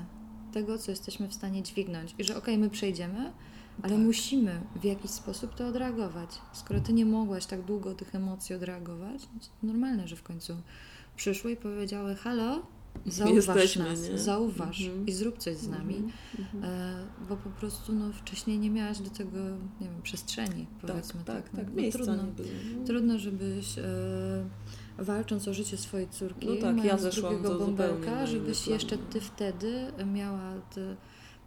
tego, 0.54 0.78
co 0.78 0.92
jesteśmy 0.92 1.28
w 1.28 1.34
stanie 1.34 1.64
dźwignąć. 1.64 2.16
I 2.20 2.24
że 2.24 2.38
okej, 2.38 2.58
my 2.58 2.70
przejdziemy, 2.70 3.32
ale 3.84 3.94
Tak. 3.94 4.00
musimy 4.00 4.62
w 4.76 4.84
jakiś 4.84 5.12
sposób 5.12 5.56
to 5.56 5.68
odreagować. 5.68 6.30
Skoro 6.54 6.80
ty 6.80 6.94
nie 6.94 7.06
mogłaś 7.06 7.46
tak 7.46 7.62
długo 7.66 7.94
tych 7.94 8.16
emocji 8.16 8.56
odreagować, 8.56 9.22
no 9.34 9.40
to 9.40 9.68
normalne, 9.68 10.08
że 10.08 10.16
w 10.16 10.24
końcu 10.24 10.58
przyszły 11.16 11.52
i 11.52 11.56
powiedziały: 11.58 12.16
Halo, 12.16 12.62
zauważ 13.06 13.36
Jesteśmy, 13.36 13.84
nas, 13.84 14.10
nie? 14.10 14.18
zauważ 14.18 14.82
Mhm. 14.82 15.08
i 15.08 15.12
zrób 15.12 15.38
coś 15.38 15.58
z 15.58 15.68
nami. 15.68 15.96
Mhm. 16.40 16.64
E, 16.64 17.06
bo 17.30 17.38
po 17.38 17.50
prostu 17.50 17.94
no, 17.94 18.14
wcześniej 18.14 18.60
nie 18.60 18.70
miałaś 18.70 19.00
do 19.00 19.10
tego, 19.10 19.38
nie 19.82 19.88
wiem, 19.90 20.02
przestrzeni, 20.04 20.68
powiedzmy 20.82 21.24
tak, 21.24 21.50
tak. 21.50 21.56
tak, 21.56 21.66
tak. 21.66 21.76
No, 21.76 21.92
trudno, 21.92 22.24
było. 22.24 22.48
No. 22.80 22.86
trudno, 22.86 23.20
żebyś 23.20 23.78
e, 23.78 23.84
walcząc 25.02 25.48
o 25.48 25.54
życie 25.54 25.78
swojej 25.78 26.10
córki, 26.10 26.48
No 26.48 26.56
tak, 26.62 26.84
ja 26.86 26.98
zeszłam 26.98 27.34
drugiego 27.34 27.54
do 27.60 27.66
bąbelka, 27.66 28.26
żebyś 28.28 28.68
jeszcze 28.68 28.96
no. 28.96 29.02
ty 29.12 29.22
wtedy 29.22 29.74
miała, 30.14 30.54
te, 30.76 30.96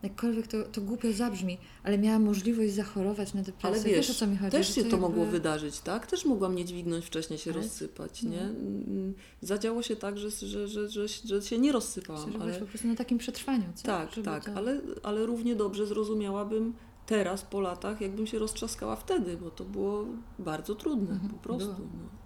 jakkolwiek 0.02 0.46
to, 0.46 0.62
to 0.62 0.80
głupio 0.80 1.12
zabrzmi, 1.12 1.58
ale 1.82 1.98
miała 1.98 2.18
możliwość 2.18 2.72
zachorować 2.72 3.34
na 3.34 3.42
depresję. 3.42 3.68
Ale 3.68 3.78
wiesz, 3.96 4.06
wiesz, 4.06 4.10
o 4.10 4.14
co 4.14 4.26
mi 4.26 4.36
chodzi? 4.36 4.50
Też 4.50 4.68
się 4.74 4.74
to 4.74 4.80
jakby- 4.88 4.96
mogło 5.02 5.24
wydarzyć, 5.26 5.80
tak? 5.80 6.06
Też 6.06 6.24
mogłam 6.24 6.54
nie 6.54 6.64
dźwignąć 6.64 7.04
wcześniej, 7.04 7.38
się 7.38 7.50
Ale- 7.52 7.62
rozsypać, 7.62 8.22
no. 8.22 8.30
nie? 8.30 8.40
Mm, 8.42 9.14
Zadziało 9.42 9.82
się 9.82 9.96
tak, 9.96 10.18
że, 10.18 10.30
że, 10.30 10.68
że, 10.68 10.88
że, 10.88 11.08
że 11.08 11.42
się 11.42 11.58
nie 11.58 11.72
rozsypałam, 11.72 12.32
Że 12.32 12.38
ale... 12.38 12.54
po 12.60 12.66
prostu 12.66 12.88
na 12.88 12.94
takim 12.96 13.18
przetrwaniu, 13.18 13.64
co? 13.74 13.82
Tak, 13.86 14.10
Żeby 14.12 14.24
tak, 14.24 14.44
to- 14.44 14.52
ale, 14.56 14.80
ale 15.02 15.26
równie 15.26 15.56
dobrze 15.56 15.86
zrozumiałabym 15.86 16.74
teraz, 17.06 17.42
po 17.42 17.60
latach, 17.60 18.00
jakbym 18.00 18.26
się 18.26 18.38
roztrzaskała 18.38 18.96
wtedy, 18.96 19.36
bo 19.36 19.50
to 19.50 19.64
było 19.64 20.04
bardzo 20.38 20.74
trudne, 20.74 21.10
Mhm, 21.12 21.30
po 21.30 21.36
prostu. 21.38 21.68
No. 21.68 22.23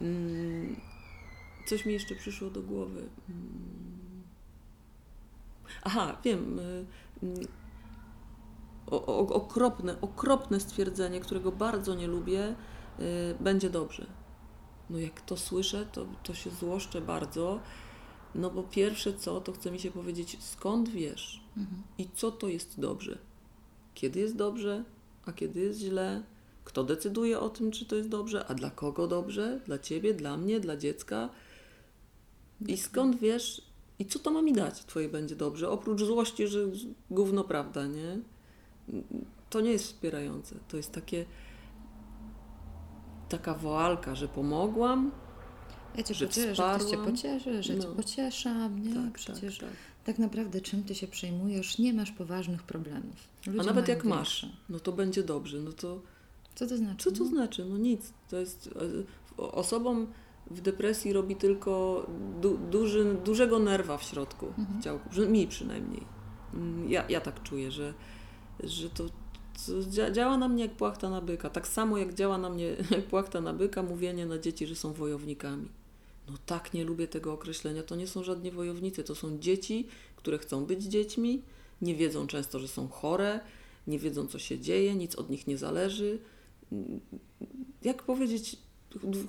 Mm, 0.00 0.76
coś 1.66 1.86
mi 1.86 1.92
jeszcze 1.92 2.14
przyszło 2.14 2.50
do 2.50 2.62
głowy. 2.62 3.08
Mm. 3.28 4.22
Aha, 5.84 6.16
wiem. 6.24 6.58
y, 6.58 6.86
mm, 7.22 7.46
O, 8.90 9.06
o, 9.06 9.18
okropne, 9.18 10.00
okropne 10.00 10.60
stwierdzenie, 10.60 11.20
którego 11.20 11.52
bardzo 11.52 11.94
nie 11.94 12.06
lubię, 12.06 12.54
y, 13.00 13.04
będzie 13.40 13.70
dobrze. 13.70 14.06
No 14.90 14.98
jak 14.98 15.20
to 15.20 15.36
słyszę, 15.36 15.86
to, 15.92 16.06
to 16.22 16.34
się 16.34 16.50
złoszczę 16.50 17.00
bardzo, 17.00 17.60
no 18.34 18.50
bo 18.50 18.62
pierwsze 18.62 19.14
co, 19.14 19.40
to 19.40 19.52
chce 19.52 19.70
mi 19.70 19.80
się 19.80 19.90
powiedzieć, 19.90 20.36
skąd 20.40 20.88
wiesz 20.88 21.40
Mhm. 21.56 21.82
i 21.98 22.08
co 22.14 22.32
to 22.32 22.48
jest 22.48 22.80
dobrze? 22.80 23.18
Kiedy 23.94 24.20
jest 24.20 24.36
dobrze, 24.36 24.84
a 25.26 25.32
kiedy 25.32 25.60
jest 25.60 25.80
źle? 25.80 26.22
Kto 26.68 26.84
decyduje 26.84 27.40
o 27.40 27.48
tym, 27.50 27.70
czy 27.70 27.86
to 27.86 27.96
jest 27.96 28.08
dobrze, 28.08 28.46
a 28.46 28.54
dla 28.54 28.70
kogo 28.70 29.06
dobrze? 29.06 29.60
Dla 29.66 29.78
ciebie, 29.78 30.14
dla 30.14 30.36
mnie, 30.36 30.60
dla 30.60 30.76
dziecka? 30.76 31.28
I 32.66 32.76
skąd 32.76 33.18
wiesz, 33.18 33.62
i 33.98 34.06
co 34.06 34.18
to 34.18 34.30
ma 34.30 34.42
mi 34.42 34.52
dać, 34.52 34.84
twoje 34.84 35.08
będzie 35.08 35.36
dobrze? 35.36 35.70
Oprócz 35.70 36.02
złości, 36.02 36.48
że 36.48 36.58
gówno 37.10 37.44
prawda, 37.44 37.86
nie? 37.86 38.18
To 39.50 39.60
nie 39.60 39.70
jest 39.70 39.84
wspierające. 39.84 40.54
To 40.68 40.76
jest 40.76 40.92
takie 40.92 41.24
taka 43.28 43.54
woalka, 43.54 44.14
że 44.14 44.28
pomogłam. 44.28 45.10
Ja 45.96 46.02
cię 46.02 46.14
że 46.14 46.26
pocieszę, 46.26 46.54
że 46.54 46.62
ktoś 46.62 46.80
cię 46.82 46.86
wsparłam. 46.86 47.10
pocieszy, 47.12 47.62
że 47.62 47.74
cię 47.78 47.88
No. 47.88 47.94
pocieszam, 47.94 48.82
nie? 48.82 48.94
Tak, 48.94 49.12
Przecież 49.12 49.58
tak, 49.58 49.68
tak, 49.68 49.76
tak. 50.04 50.18
naprawdę 50.18 50.60
czym 50.60 50.84
ty 50.84 50.94
się 50.94 51.06
przejmujesz, 51.06 51.78
nie 51.78 51.92
masz 51.92 52.10
poważnych 52.12 52.62
problemów. 52.62 53.16
Ludzie 53.46 53.60
A 53.60 53.64
nawet 53.64 53.88
jak 53.88 54.04
masz, 54.04 54.42
większe. 54.42 54.58
no 54.68 54.80
to 54.80 54.92
będzie 54.92 55.22
dobrze. 55.22 55.58
No 55.58 55.72
to 55.72 56.00
Co 56.58 56.66
to 56.66 56.76
znaczy? 56.76 57.04
Co 57.04 57.16
to 57.18 57.24
no? 57.24 57.30
znaczy? 57.30 57.64
No 57.64 57.78
nic. 57.78 58.12
To 58.30 58.36
jest 58.36 58.70
e, 59.38 59.42
osobom 59.42 60.06
w 60.50 60.60
depresji 60.60 61.12
robi 61.12 61.36
tylko 61.36 62.06
du, 62.40 62.58
duży, 62.58 63.16
dużego 63.24 63.58
nerwa 63.58 63.98
w 63.98 64.02
środku, 64.02 64.46
Mhm. 64.46 64.80
w 64.80 64.84
ciałku, 64.84 65.08
mi 65.28 65.48
przynajmniej. 65.48 66.02
Mm, 66.54 66.90
Ja, 66.90 67.04
ja 67.08 67.20
tak 67.20 67.42
czuję, 67.42 67.70
że, 67.70 67.94
że 68.64 68.90
to, 68.90 69.04
to 69.66 69.72
dzia- 69.90 70.12
działa 70.12 70.38
na 70.38 70.48
mnie 70.48 70.62
jak 70.62 70.76
płachta 70.76 71.10
na 71.10 71.20
byka. 71.20 71.50
Tak 71.50 71.68
samo 71.68 71.98
jak 71.98 72.14
działa 72.14 72.38
na 72.38 72.50
mnie 72.50 72.66
jak 72.96 73.06
płachta 73.06 73.40
na 73.40 73.52
byka 73.52 73.82
mówienie 73.82 74.26
na 74.26 74.38
dzieci, 74.38 74.66
że 74.66 74.74
są 74.74 74.92
wojownikami. 74.92 75.68
No 76.30 76.34
tak, 76.46 76.74
nie 76.74 76.84
lubię 76.84 77.08
tego 77.08 77.32
określenia. 77.32 77.82
To 77.82 77.96
nie 77.96 78.06
są 78.06 78.22
żadni 78.24 78.50
wojownicy, 78.50 79.04
to 79.04 79.14
są 79.14 79.38
dzieci, 79.38 79.86
które 80.16 80.38
chcą 80.38 80.64
być 80.66 80.82
dziećmi, 80.84 81.42
nie 81.82 81.94
wiedzą 81.94 82.26
często, 82.26 82.58
że 82.58 82.68
są 82.68 82.88
chore, 82.88 83.40
nie 83.86 83.98
wiedzą, 83.98 84.26
co 84.26 84.38
się 84.38 84.58
dzieje, 84.58 84.94
nic 84.94 85.16
od 85.16 85.30
nich 85.30 85.46
nie 85.46 85.58
zależy. 85.58 86.18
Jak 87.82 88.02
powiedzieć 88.02 88.56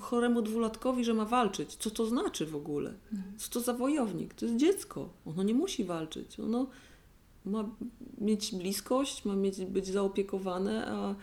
choremu 0.00 0.42
dwulatkowi, 0.42 1.04
że 1.04 1.14
ma 1.14 1.24
walczyć? 1.24 1.76
Co 1.76 1.90
to 1.90 2.06
znaczy 2.06 2.46
w 2.46 2.56
ogóle? 2.56 2.94
Co 3.36 3.50
to 3.50 3.60
za 3.60 3.74
wojownik? 3.74 4.34
To 4.34 4.46
jest 4.46 4.58
dziecko. 4.58 5.08
Ono 5.24 5.42
nie 5.42 5.54
musi 5.54 5.84
walczyć. 5.84 6.40
Ono 6.40 6.66
ma 7.44 7.68
mieć 8.18 8.54
bliskość, 8.54 9.24
ma 9.24 9.36
mieć, 9.36 9.64
być 9.64 9.86
zaopiekowane, 9.86 10.86
a, 10.86 11.14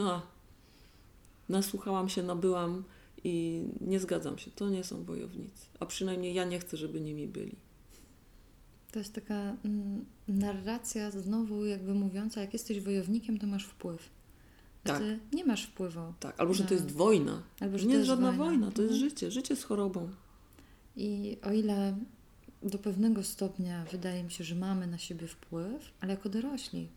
a 0.00 0.22
nasłuchałam 1.48 2.08
się, 2.08 2.22
nabyłam 2.22 2.84
i 3.24 3.64
nie 3.80 4.00
zgadzam 4.00 4.38
się. 4.38 4.50
To 4.50 4.70
nie 4.70 4.84
są 4.84 5.04
wojownicy. 5.04 5.66
A 5.80 5.86
przynajmniej 5.86 6.34
ja 6.34 6.44
nie 6.44 6.58
chcę, 6.58 6.76
żeby 6.76 7.00
nimi 7.00 7.28
byli. 7.28 7.56
To 8.92 8.98
jest 8.98 9.14
taka 9.14 9.56
mm, 9.64 10.04
narracja 10.28 11.10
znowu 11.10 11.64
jakby 11.64 11.94
mówiąca, 11.94 12.40
jak 12.40 12.52
jesteś 12.52 12.80
wojownikiem, 12.80 13.38
to 13.38 13.46
masz 13.46 13.64
wpływ. 13.64 14.10
Tak. 14.84 14.98
Ty 14.98 15.18
nie 15.32 15.44
masz 15.44 15.64
wpływu. 15.66 16.00
Tak, 16.20 16.40
albo 16.40 16.54
że 16.54 16.64
to 16.64 16.70
na- 16.70 16.80
jest 16.80 16.92
wojna. 16.92 17.42
Albo, 17.60 17.78
że 17.78 17.86
nie 17.86 17.92
to 17.92 17.96
jest 17.98 18.06
żadna 18.06 18.32
wojna. 18.32 18.44
wojna, 18.44 18.70
to 18.70 18.82
jest 18.82 18.94
Mhm. 18.94 19.10
życie. 19.10 19.30
Życie 19.30 19.56
z 19.56 19.64
chorobą. 19.64 20.08
I 20.96 21.36
o 21.42 21.52
ile 21.52 21.96
do 22.62 22.78
pewnego 22.78 23.22
stopnia 23.22 23.84
wydaje 23.92 24.24
mi 24.24 24.30
się, 24.30 24.44
że 24.44 24.54
mamy 24.54 24.86
na 24.86 24.98
siebie 24.98 25.26
wpływ, 25.26 25.90
ale 26.00 26.10
jako 26.14 26.28
dorośli. 26.28 26.88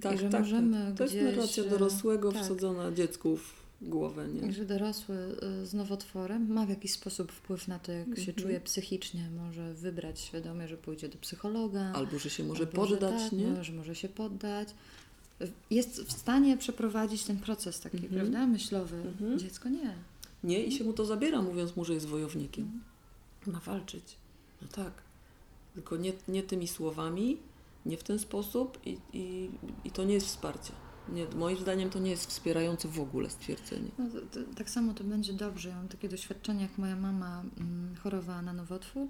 Tak, 0.00 0.14
I 0.14 0.18
że 0.18 0.28
tak, 0.28 0.40
możemy 0.40 0.86
tak. 0.86 0.96
To 0.96 1.02
jest 1.04 1.14
gdzieś, 1.16 1.24
narracja 1.24 1.64
e, 1.64 1.68
dorosłego 1.68 2.32
tak. 2.32 2.42
wsadzona 2.42 2.92
dziecku 2.92 3.36
w 3.36 3.62
głowę, 3.82 4.28
I 4.30 4.46
nie? 4.46 4.52
że 4.52 4.64
dorosły 4.64 5.16
y, 5.62 5.66
z 5.66 5.74
nowotworem 5.74 6.52
ma 6.52 6.66
w 6.66 6.68
jakiś 6.68 6.92
sposób 6.92 7.32
wpływ 7.32 7.68
na 7.68 7.78
to, 7.78 7.92
jak 7.92 8.06
się 8.06 8.12
Mhm. 8.12 8.34
czuje 8.34 8.60
psychicznie, 8.60 9.30
może 9.30 9.74
wybrać 9.74 10.20
świadomie, 10.20 10.68
że 10.68 10.76
pójdzie 10.76 11.08
do 11.08 11.18
psychologa. 11.18 11.92
Albo, 11.94 12.18
że 12.18 12.30
się 12.30 12.44
może 12.44 12.66
albo, 12.66 12.86
że 12.86 12.96
poddać, 12.96 13.22
tak, 13.22 13.32
nie? 13.32 13.46
no, 13.46 13.64
że 13.64 13.72
może 13.72 13.94
się 13.94 14.08
poddać. 14.08 14.68
Jest 15.70 16.02
w 16.02 16.12
stanie 16.12 16.56
przeprowadzić 16.56 17.24
ten 17.24 17.38
proces 17.38 17.80
taki, 17.80 17.96
Mhm. 17.96 18.14
prawda, 18.14 18.46
myślowy. 18.46 18.96
Mhm. 18.96 19.38
Dziecko 19.38 19.68
nie. 19.68 19.94
Nie, 20.44 20.64
i 20.64 20.72
się 20.72 20.84
mu 20.84 20.92
to 20.92 21.04
zabiera, 21.06 21.42
mówiąc 21.42 21.76
mu, 21.76 21.84
że 21.84 21.94
jest 21.94 22.06
wojownikiem. 22.06 22.64
Mhm. 22.64 22.82
Ma 23.46 23.60
walczyć. 23.60 24.16
No 24.62 24.68
tak. 24.68 24.92
Tylko 25.74 25.96
nie, 25.96 26.12
nie 26.28 26.42
tymi 26.42 26.68
słowami, 26.68 27.36
nie 27.86 27.96
w 27.96 28.02
ten 28.02 28.18
sposób 28.18 28.78
i, 28.86 28.98
i, 29.12 29.50
i 29.84 29.90
to 29.90 30.04
nie 30.04 30.14
jest 30.14 30.26
wsparcie. 30.26 30.72
Nie, 31.08 31.26
moim 31.36 31.58
zdaniem 31.58 31.90
to 31.90 31.98
nie 31.98 32.10
jest 32.10 32.26
wspierające 32.26 32.88
w 32.88 33.00
ogóle 33.00 33.30
stwierdzenie. 33.30 33.88
No, 33.98 34.04
to, 34.10 34.20
to, 34.20 34.54
tak 34.56 34.70
samo 34.70 34.94
to 34.94 35.04
będzie 35.04 35.32
dobrze. 35.32 35.68
Ja 35.68 35.76
mam 35.76 35.88
takie 35.88 36.08
doświadczenie, 36.08 36.62
jak 36.62 36.78
moja 36.78 36.96
mama 36.96 37.42
mm, 37.60 37.94
chorowała 38.02 38.42
na 38.42 38.52
nowotwór 38.52 39.08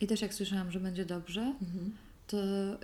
i 0.00 0.06
też 0.06 0.22
jak 0.22 0.34
słyszałam, 0.34 0.72
że 0.72 0.80
będzie 0.80 1.04
dobrze, 1.04 1.54
to 2.32 2.36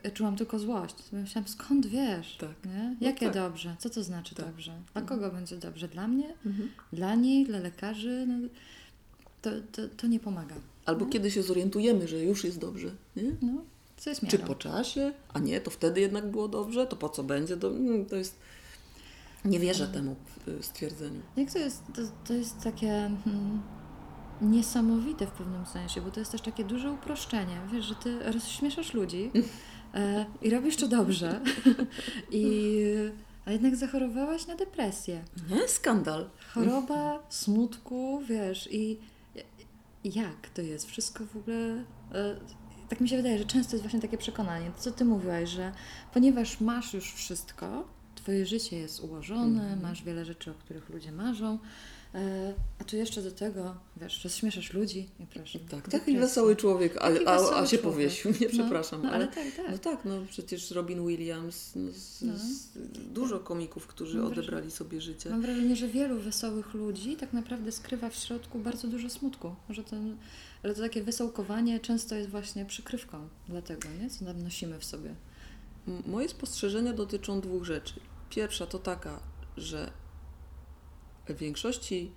ja 0.05 0.11
czułam 0.11 0.37
tylko 0.37 0.59
złość. 0.59 0.95
Myślałam, 1.13 1.49
skąd 1.49 1.87
wiesz? 1.87 2.37
Tak. 2.41 2.65
Nie? 2.67 2.97
No 3.01 3.07
Jakie 3.07 3.27
tak. 3.27 3.35
dobrze? 3.35 3.77
Co 3.79 3.91
to 3.91 4.03
znaczy 4.03 4.35
Tak. 4.35 4.47
dobrze? 4.47 4.73
Dla 4.93 5.03
Mhm. 5.03 5.07
kogo 5.21 5.31
będzie 5.37 5.57
dobrze? 5.57 5.89
Dla 5.89 6.09
mnie? 6.09 6.35
Mhm. 6.47 6.69
Dla 6.93 7.15
niej? 7.15 7.45
Dla 7.47 7.59
lekarzy? 7.59 8.25
No, 8.29 8.49
to, 9.43 9.51
to, 9.73 9.83
to 9.97 10.07
nie 10.07 10.21
pomaga. 10.21 10.55
Albo 10.87 11.05
No. 11.05 11.11
kiedy 11.11 11.31
się 11.31 11.43
zorientujemy, 11.43 12.09
że 12.09 12.19
już 12.25 12.45
jest 12.45 12.59
dobrze. 12.59 12.91
Nie? 13.17 13.23
No, 13.43 13.53
co 13.97 14.11
jest 14.11 14.27
Czy 14.29 14.37
miarą? 14.39 14.49
po 14.49 14.55
czasie? 14.55 15.13
A 15.35 15.39
nie, 15.39 15.61
to 15.61 15.71
wtedy 15.71 16.01
jednak 16.01 16.31
było 16.31 16.49
dobrze, 16.49 16.87
to 16.87 16.97
po 16.97 17.09
co 17.09 17.25
będzie? 17.25 17.57
Do... 17.57 17.69
mm, 17.71 18.07
To 18.07 18.17
jest. 18.17 18.39
Nie 19.45 19.59
wierzę 19.61 19.85
Mhm. 19.85 20.05
temu 20.05 20.17
y, 20.59 20.63
stwierdzeniu. 20.63 21.21
Jak 21.37 21.53
to 21.53 21.59
jest? 21.59 21.83
To, 21.95 22.03
to 22.27 22.33
jest 22.35 22.61
takie 22.61 23.11
hmm, 23.25 23.63
niesamowite 24.41 25.27
w 25.27 25.31
pewnym 25.31 25.67
sensie, 25.67 26.01
bo 26.01 26.11
to 26.11 26.21
jest 26.21 26.33
też 26.33 26.41
takie 26.41 26.65
duże 26.65 26.93
uproszczenie. 26.93 27.57
Wiesz, 27.73 27.85
że 27.85 27.95
ty 27.95 28.33
rozśmieszasz 28.33 28.95
ludzi 28.95 29.31
e, 29.95 30.27
i 30.43 30.51
robisz 30.51 30.77
to 30.77 30.89
dobrze, 30.89 31.41
i, 32.33 32.83
a 33.47 33.53
jednak 33.53 33.77
zachorowałaś 33.77 34.47
na 34.47 34.55
depresję. 34.57 35.25
Nie? 35.51 35.69
Skandal. 35.69 36.31
Choroba 36.55 37.23
smutku, 37.29 38.23
wiesz, 38.29 38.69
i 38.73 38.99
jak 40.05 40.49
to 40.55 40.63
jest? 40.63 40.87
Wszystko 40.89 41.25
w 41.27 41.37
ogóle. 41.37 41.85
E, 42.15 42.37
tak 42.89 43.01
mi 43.01 43.09
się 43.09 43.17
wydaje, 43.17 43.39
że 43.39 43.45
często 43.45 43.77
jest 43.77 43.85
właśnie 43.85 44.01
takie 44.01 44.19
przekonanie, 44.19 44.71
to 44.71 44.83
co 44.83 44.93
ty 44.93 45.05
mówiłaś, 45.05 45.49
że 45.49 45.73
ponieważ 46.15 46.61
masz 46.61 46.95
już 46.95 47.13
wszystko, 47.13 47.85
twoje 48.15 48.47
życie 48.47 48.77
jest 48.79 49.01
ułożone, 49.01 49.63
Mhm. 49.63 49.83
masz 49.83 50.03
wiele 50.03 50.25
rzeczy, 50.25 50.51
o 50.51 50.55
których 50.55 50.89
ludzie 50.89 51.13
marzą, 51.13 51.59
a 52.81 52.85
tu 52.85 52.97
jeszcze 52.97 53.23
do 53.23 53.31
tego, 53.33 53.75
wiesz, 53.97 54.25
rozśmieszasz 54.25 54.73
ludzi 54.73 55.09
i 55.21 55.27
proszę. 55.27 55.59
Tak, 55.59 55.89
taki 55.89 56.19
wesoły 56.19 56.57
człowiek, 56.57 56.97
a, 56.97 57.01
Taki 57.13 57.27
a, 57.27 57.33
a 57.35 57.39
się 57.67 57.79
człowiek. 57.79 57.81
powiesił. 57.83 58.31
Nie, 58.31 58.47
No, 58.47 58.53
przepraszam, 58.53 59.03
no, 59.03 59.09
ale 59.09 59.17
ale. 59.17 59.27
tak, 59.35 59.57
tak. 59.57 59.71
No 59.71 59.79
tak, 59.79 60.05
no 60.05 60.15
przecież 60.31 60.71
Robin 60.71 61.07
Williams, 61.07 61.73
no, 61.77 61.93
z, 61.93 62.23
No. 62.23 62.33
z, 62.37 62.69
dużo 63.13 63.39
komików, 63.41 63.87
którzy 63.87 64.19
wrażenie- 64.19 64.33
odebrali 64.41 64.71
sobie 64.71 65.01
życie. 65.01 65.31
Mam 65.31 65.43
wrażenie, 65.43 65.77
że 65.77 65.89
wielu 65.89 66.19
wesołych 66.21 66.75
ludzi 66.75 67.17
tak 67.17 67.33
naprawdę 67.33 67.73
skrywa 67.73 68.11
w 68.11 68.15
środku 68.15 68.59
bardzo 68.59 68.89
dużo 68.89 69.11
smutku. 69.11 69.55
Że 69.71 69.85
ten, 69.85 70.17
ale 70.63 70.75
to 70.75 70.81
takie 70.81 71.03
wesołkowanie 71.03 71.81
często 71.81 72.15
jest 72.15 72.31
właśnie 72.31 72.65
przykrywką 72.65 73.29
dla 73.49 73.63
tego, 73.63 73.89
nie? 74.03 74.11
co 74.11 74.25
nam 74.25 74.43
nosimy 74.43 74.79
w 74.79 74.85
sobie. 74.85 75.15
Moje 76.07 76.29
spostrzeżenia 76.29 76.93
dotyczą 76.93 77.41
dwóch 77.41 77.65
rzeczy. 77.65 77.95
Pierwsza 78.31 78.67
to 78.67 78.79
taka, 78.79 79.21
że 79.57 79.91
większości 81.35 82.13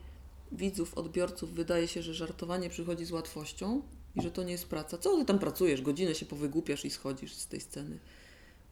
widzów, 0.51 0.93
odbiorców 0.93 1.53
wydaje 1.53 1.87
się, 1.87 2.01
że 2.03 2.13
żartowanie 2.13 2.69
przychodzi 2.69 3.05
z 3.05 3.11
łatwością 3.11 3.81
i 4.15 4.21
że 4.21 4.31
to 4.31 4.43
nie 4.43 4.51
jest 4.51 4.67
praca. 4.67 4.97
Co 4.97 5.17
ty 5.17 5.25
tam 5.25 5.39
pracujesz? 5.39 5.81
Godzinę 5.81 6.15
się 6.15 6.25
powygłupiasz 6.25 6.85
i 6.85 6.89
schodzisz 6.89 7.33
z 7.33 7.47
tej 7.47 7.61
sceny. 7.61 7.99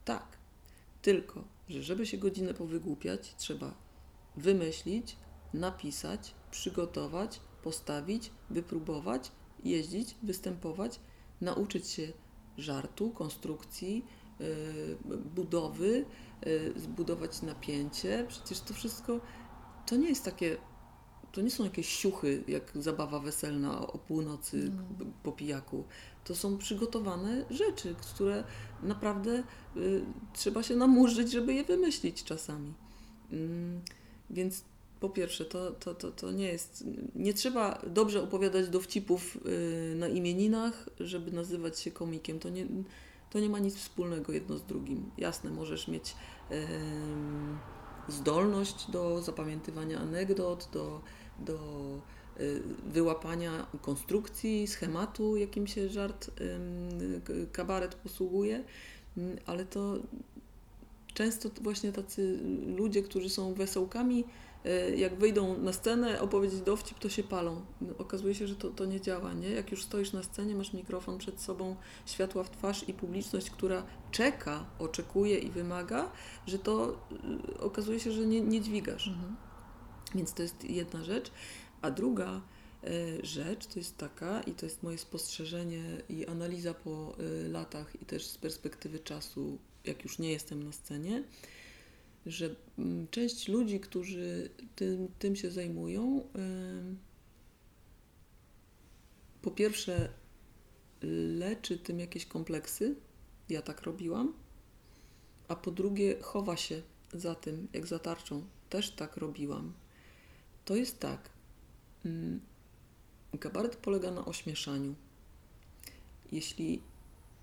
Tak, 0.04 0.38
tylko, 1.02 1.44
że 1.68 1.82
żeby 1.82 2.06
się 2.06 2.18
godzinę 2.18 2.54
powygłupiać, 2.54 3.34
trzeba 3.36 3.74
wymyślić, 4.36 5.16
napisać, 5.54 6.34
przygotować, 6.50 7.40
postawić, 7.62 8.30
wypróbować, 8.50 9.32
jeździć, 9.64 10.16
występować, 10.22 11.00
nauczyć 11.40 11.88
się 11.88 12.12
żartu, 12.58 13.10
konstrukcji, 13.10 14.04
yy, 14.40 15.16
budowy, 15.16 16.04
yy, 16.46 16.72
zbudować 16.76 17.42
napięcie. 17.42 18.26
Przecież 18.28 18.60
to 18.60 18.74
wszystko 18.74 19.20
to 19.90 19.96
nie 19.96 20.08
jest 20.08 20.24
takie, 20.24 20.56
to 21.32 21.40
nie 21.40 21.50
są 21.50 21.64
jakieś 21.64 21.88
siuchy, 21.88 22.44
jak 22.48 22.72
zabawa 22.74 23.20
weselna 23.20 23.86
o 23.88 23.98
północy 23.98 24.72
No. 24.76 24.82
p- 25.04 25.10
po 25.22 25.32
pijaku. 25.32 25.84
To 26.24 26.34
są 26.34 26.58
przygotowane 26.58 27.44
rzeczy, 27.50 27.94
które 28.00 28.44
naprawdę 28.82 29.42
y, 29.76 30.02
trzeba 30.32 30.62
się 30.62 30.76
namurzyć, 30.76 31.32
żeby 31.32 31.54
je 31.54 31.64
wymyślić 31.64 32.24
czasami. 32.24 32.72
Mm, 33.32 33.80
więc 34.30 34.64
po 35.00 35.08
pierwsze, 35.10 35.44
to, 35.44 35.70
to, 35.70 35.94
to, 35.94 36.10
to 36.12 36.32
nie 36.32 36.46
jest. 36.46 36.84
Nie 37.14 37.34
trzeba 37.34 37.82
dobrze 37.86 38.22
opowiadać 38.22 38.68
dowcipów 38.68 39.36
y, 39.46 39.94
na 39.96 40.08
imieninach, 40.08 40.88
żeby 41.00 41.32
nazywać 41.32 41.78
się 41.80 41.90
komikiem. 41.90 42.38
To 42.38 42.48
nie, 42.48 42.66
to 43.30 43.40
nie 43.40 43.48
ma 43.48 43.58
nic 43.58 43.76
wspólnego 43.76 44.32
jedno 44.32 44.58
z 44.58 44.62
drugim. 44.64 45.10
Jasne, 45.18 45.50
możesz 45.50 45.88
mieć 45.88 46.14
em, 46.50 47.58
zdolność 48.10 48.90
do 48.90 49.22
zapamiętywania 49.22 49.98
anegdot, 49.98 50.68
do, 50.72 51.00
do 51.38 51.58
y, 52.40 52.62
wyłapania 52.86 53.66
konstrukcji, 53.82 54.66
schematu, 54.66 55.36
jakim 55.36 55.66
się 55.66 55.88
żart, 55.88 56.30
kabaret 57.52 57.94
posługuje, 57.94 58.64
Mm, 59.16 59.36
ale 59.46 59.64
to 59.64 59.96
często 61.14 61.50
to 61.50 61.62
właśnie 61.62 61.92
tacy 61.92 62.38
ludzie, 62.76 63.02
którzy 63.02 63.30
są 63.30 63.54
wesołkami, 63.54 64.24
jak 64.96 65.14
wyjdą 65.14 65.58
na 65.58 65.72
scenę 65.72 66.20
opowiedzieć 66.20 66.60
dowcip, 66.60 66.98
to 66.98 67.08
się 67.08 67.22
palą. 67.22 67.60
Okazuje 67.98 68.34
się, 68.34 68.46
że 68.46 68.56
to, 68.56 68.70
to 68.70 68.84
nie 68.84 69.00
działa, 69.00 69.32
nie? 69.32 69.50
Jak 69.50 69.70
już 69.70 69.84
stoisz 69.84 70.12
na 70.12 70.22
scenie, 70.22 70.54
masz 70.54 70.72
mikrofon 70.72 71.18
przed 71.18 71.40
sobą, 71.40 71.76
światła 72.06 72.44
w 72.44 72.50
twarz 72.50 72.88
i 72.88 72.94
publiczność, 72.94 73.50
która 73.50 73.82
czeka, 74.10 74.66
oczekuje 74.78 75.38
i 75.38 75.50
wymaga, 75.50 76.12
że 76.46 76.58
to 76.58 77.00
y, 77.54 77.60
okazuje 77.60 78.00
się, 78.00 78.12
że 78.12 78.26
nie, 78.26 78.40
nie 78.40 78.60
dźwigasz. 78.60 79.08
Mhm. 79.08 79.36
Więc 80.14 80.32
to 80.32 80.42
jest 80.42 80.64
jedna 80.64 81.04
rzecz. 81.04 81.30
A 81.82 81.90
druga 81.90 82.40
e, 82.84 83.26
rzecz 83.26 83.66
to 83.66 83.78
jest 83.78 83.96
taka, 83.96 84.42
i 84.42 84.52
to 84.52 84.66
jest 84.66 84.82
moje 84.82 84.98
spostrzeżenie 84.98 85.82
i 86.08 86.26
analiza 86.26 86.74
po 86.74 87.16
e, 87.18 87.48
latach, 87.48 88.02
i 88.02 88.04
też 88.04 88.26
z 88.26 88.38
perspektywy 88.38 88.98
czasu, 88.98 89.58
jak 89.84 90.04
już 90.04 90.18
nie 90.18 90.32
jestem 90.32 90.62
na 90.62 90.72
scenie, 90.72 91.22
że 92.26 92.54
mm, 92.78 93.08
część 93.10 93.48
ludzi, 93.48 93.80
którzy 93.80 94.50
tym, 94.76 95.08
tym 95.18 95.36
się 95.36 95.50
zajmują, 95.50 96.24
po 99.42 99.50
pierwsze 99.50 100.08
leczy 101.38 101.78
tym 101.78 102.00
jakieś 102.00 102.26
kompleksy, 102.26 102.96
ja 103.48 103.62
tak 103.62 103.82
robiłam, 103.82 104.32
a 105.48 105.56
po 105.56 105.70
drugie 105.70 106.20
chowa 106.22 106.56
się 106.56 106.82
za 107.12 107.34
tym, 107.34 107.68
jak 107.72 107.86
za 107.86 107.98
tarczą, 107.98 108.44
też 108.68 108.90
tak 108.90 109.16
robiłam. 109.16 109.72
To 110.64 110.76
jest 110.76 110.98
tak. 110.98 111.30
mm, 112.04 112.40
kabaret 113.40 113.76
polega 113.76 114.10
na 114.10 114.24
ośmieszaniu. 114.24 114.94
Jeśli 116.32 116.82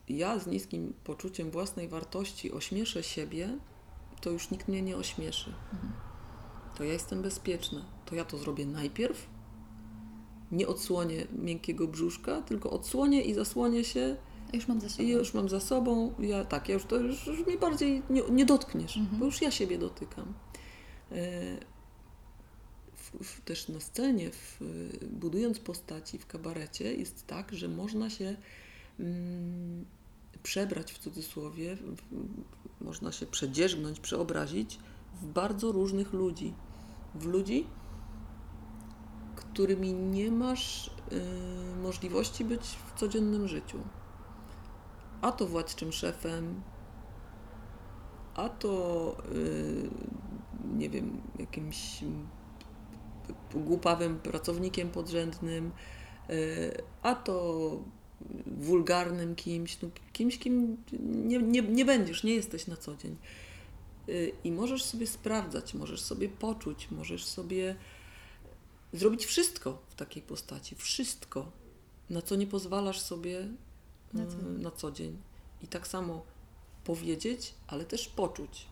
ja 0.10 0.40
z 0.40 0.48
niskim 0.48 0.94
poczuciem 1.04 1.52
własnej 1.52 1.88
wartości 1.88 2.52
ośmieszę 2.52 3.04
siebie, 3.04 3.58
to 4.22 4.30
już 4.30 4.52
nikt 4.52 4.68
mnie 4.68 4.82
nie 4.82 4.98
ośmieszy. 4.98 5.54
To 6.78 6.84
ja 6.84 6.94
jestem 6.94 7.22
bezpieczna. 7.22 7.86
To 8.06 8.16
ja 8.16 8.26
to 8.26 8.38
zrobię 8.38 8.66
najpierw. 8.66 9.28
Nie 10.52 10.68
odsłonię 10.68 11.28
miękkiego 11.32 11.88
brzuszka, 11.88 12.42
tylko 12.42 12.70
odsłonię 12.72 13.22
i 13.22 13.34
zasłonię 13.34 13.84
się 13.84 14.16
Już 14.54 14.68
mam 14.68 14.82
za 14.82 14.90
sobą. 14.90 15.04
i 15.04 15.10
już 15.10 15.34
mam 15.34 15.50
za 15.50 15.60
sobą. 15.60 16.14
Ja 16.20 16.46
tak, 16.46 16.68
ja 16.70 16.74
już 16.74 16.86
to 16.86 16.96
już, 16.96 17.28
już 17.28 17.46
mnie 17.46 17.58
bardziej 17.58 18.02
nie, 18.10 18.22
nie 18.30 18.46
dotkniesz, 18.46 18.98
Mhm. 18.98 19.20
bo 19.20 19.26
już 19.26 19.42
ja 19.42 19.52
siebie 19.52 19.78
dotykam. 19.78 20.34
E, 21.12 21.58
W, 22.96 23.24
w, 23.24 23.42
też 23.42 23.68
na 23.70 23.80
scenie, 23.80 24.32
w, 24.32 24.60
budując 25.12 25.60
postaci 25.60 26.18
w 26.20 26.26
kabarecie, 26.28 26.94
jest 26.94 27.28
tak, 27.28 27.54
że 27.54 27.68
można 27.68 28.10
się 28.10 28.36
mm, 29.00 29.86
przebrać 30.48 30.94
w 30.94 30.98
cudzysłowie, 30.98 31.78
można 32.82 33.12
się 33.12 33.26
przedzierzgnąć, 33.26 34.00
przeobrazić 34.00 34.80
w 35.22 35.26
bardzo 35.26 35.72
różnych 35.72 36.14
ludzi. 36.14 36.54
W 37.16 37.26
ludzi, 37.26 37.68
którymi 39.36 39.94
nie 39.94 40.32
masz 40.32 40.88
y, 40.88 41.82
możliwości 41.82 42.46
być 42.46 42.62
w 42.62 43.00
codziennym 43.00 43.48
życiu. 43.48 43.80
A 45.22 45.32
to 45.32 45.48
władczym 45.48 45.92
szefem, 45.92 46.62
a 48.36 48.50
to 48.50 49.16
y, 49.36 49.90
nie 50.78 50.90
wiem, 50.90 51.22
jakimś 51.40 52.04
głupawym 53.54 54.20
pracownikiem 54.20 54.90
podrzędnym, 54.90 55.72
y, 56.30 56.82
a 57.02 57.16
to 57.16 57.72
wulgarnym 58.46 59.36
kimś, 59.36 59.82
no, 59.82 59.90
kimś, 60.14 60.38
kim 60.38 60.78
nie, 61.02 61.38
nie, 61.38 61.62
nie 61.62 61.86
będziesz, 61.86 62.24
nie 62.24 62.34
jesteś 62.36 62.68
na 62.68 62.78
co 62.78 62.96
dzień. 62.96 63.16
Y, 64.10 64.32
I 64.44 64.52
możesz 64.52 64.84
sobie 64.84 65.08
sprawdzać, 65.08 65.74
możesz 65.74 66.02
sobie 66.02 66.30
poczuć, 66.30 66.92
możesz 66.92 67.26
sobie 67.26 67.76
zrobić 68.94 69.26
wszystko 69.26 69.82
w 69.90 69.96
takiej 69.96 70.24
postaci, 70.24 70.76
wszystko, 70.76 71.52
na 72.10 72.22
co 72.22 72.36
nie 72.36 72.48
pozwalasz 72.48 73.00
sobie 73.00 73.48
Na 74.14 74.24
na 74.24 74.32
co 74.32 74.38
na 74.38 74.72
co 74.72 74.92
dzień. 74.92 75.18
I 75.62 75.68
tak 75.68 75.88
samo 75.88 76.26
powiedzieć, 76.84 77.54
ale 77.68 77.86
też 77.86 78.08
poczuć. 78.08 78.68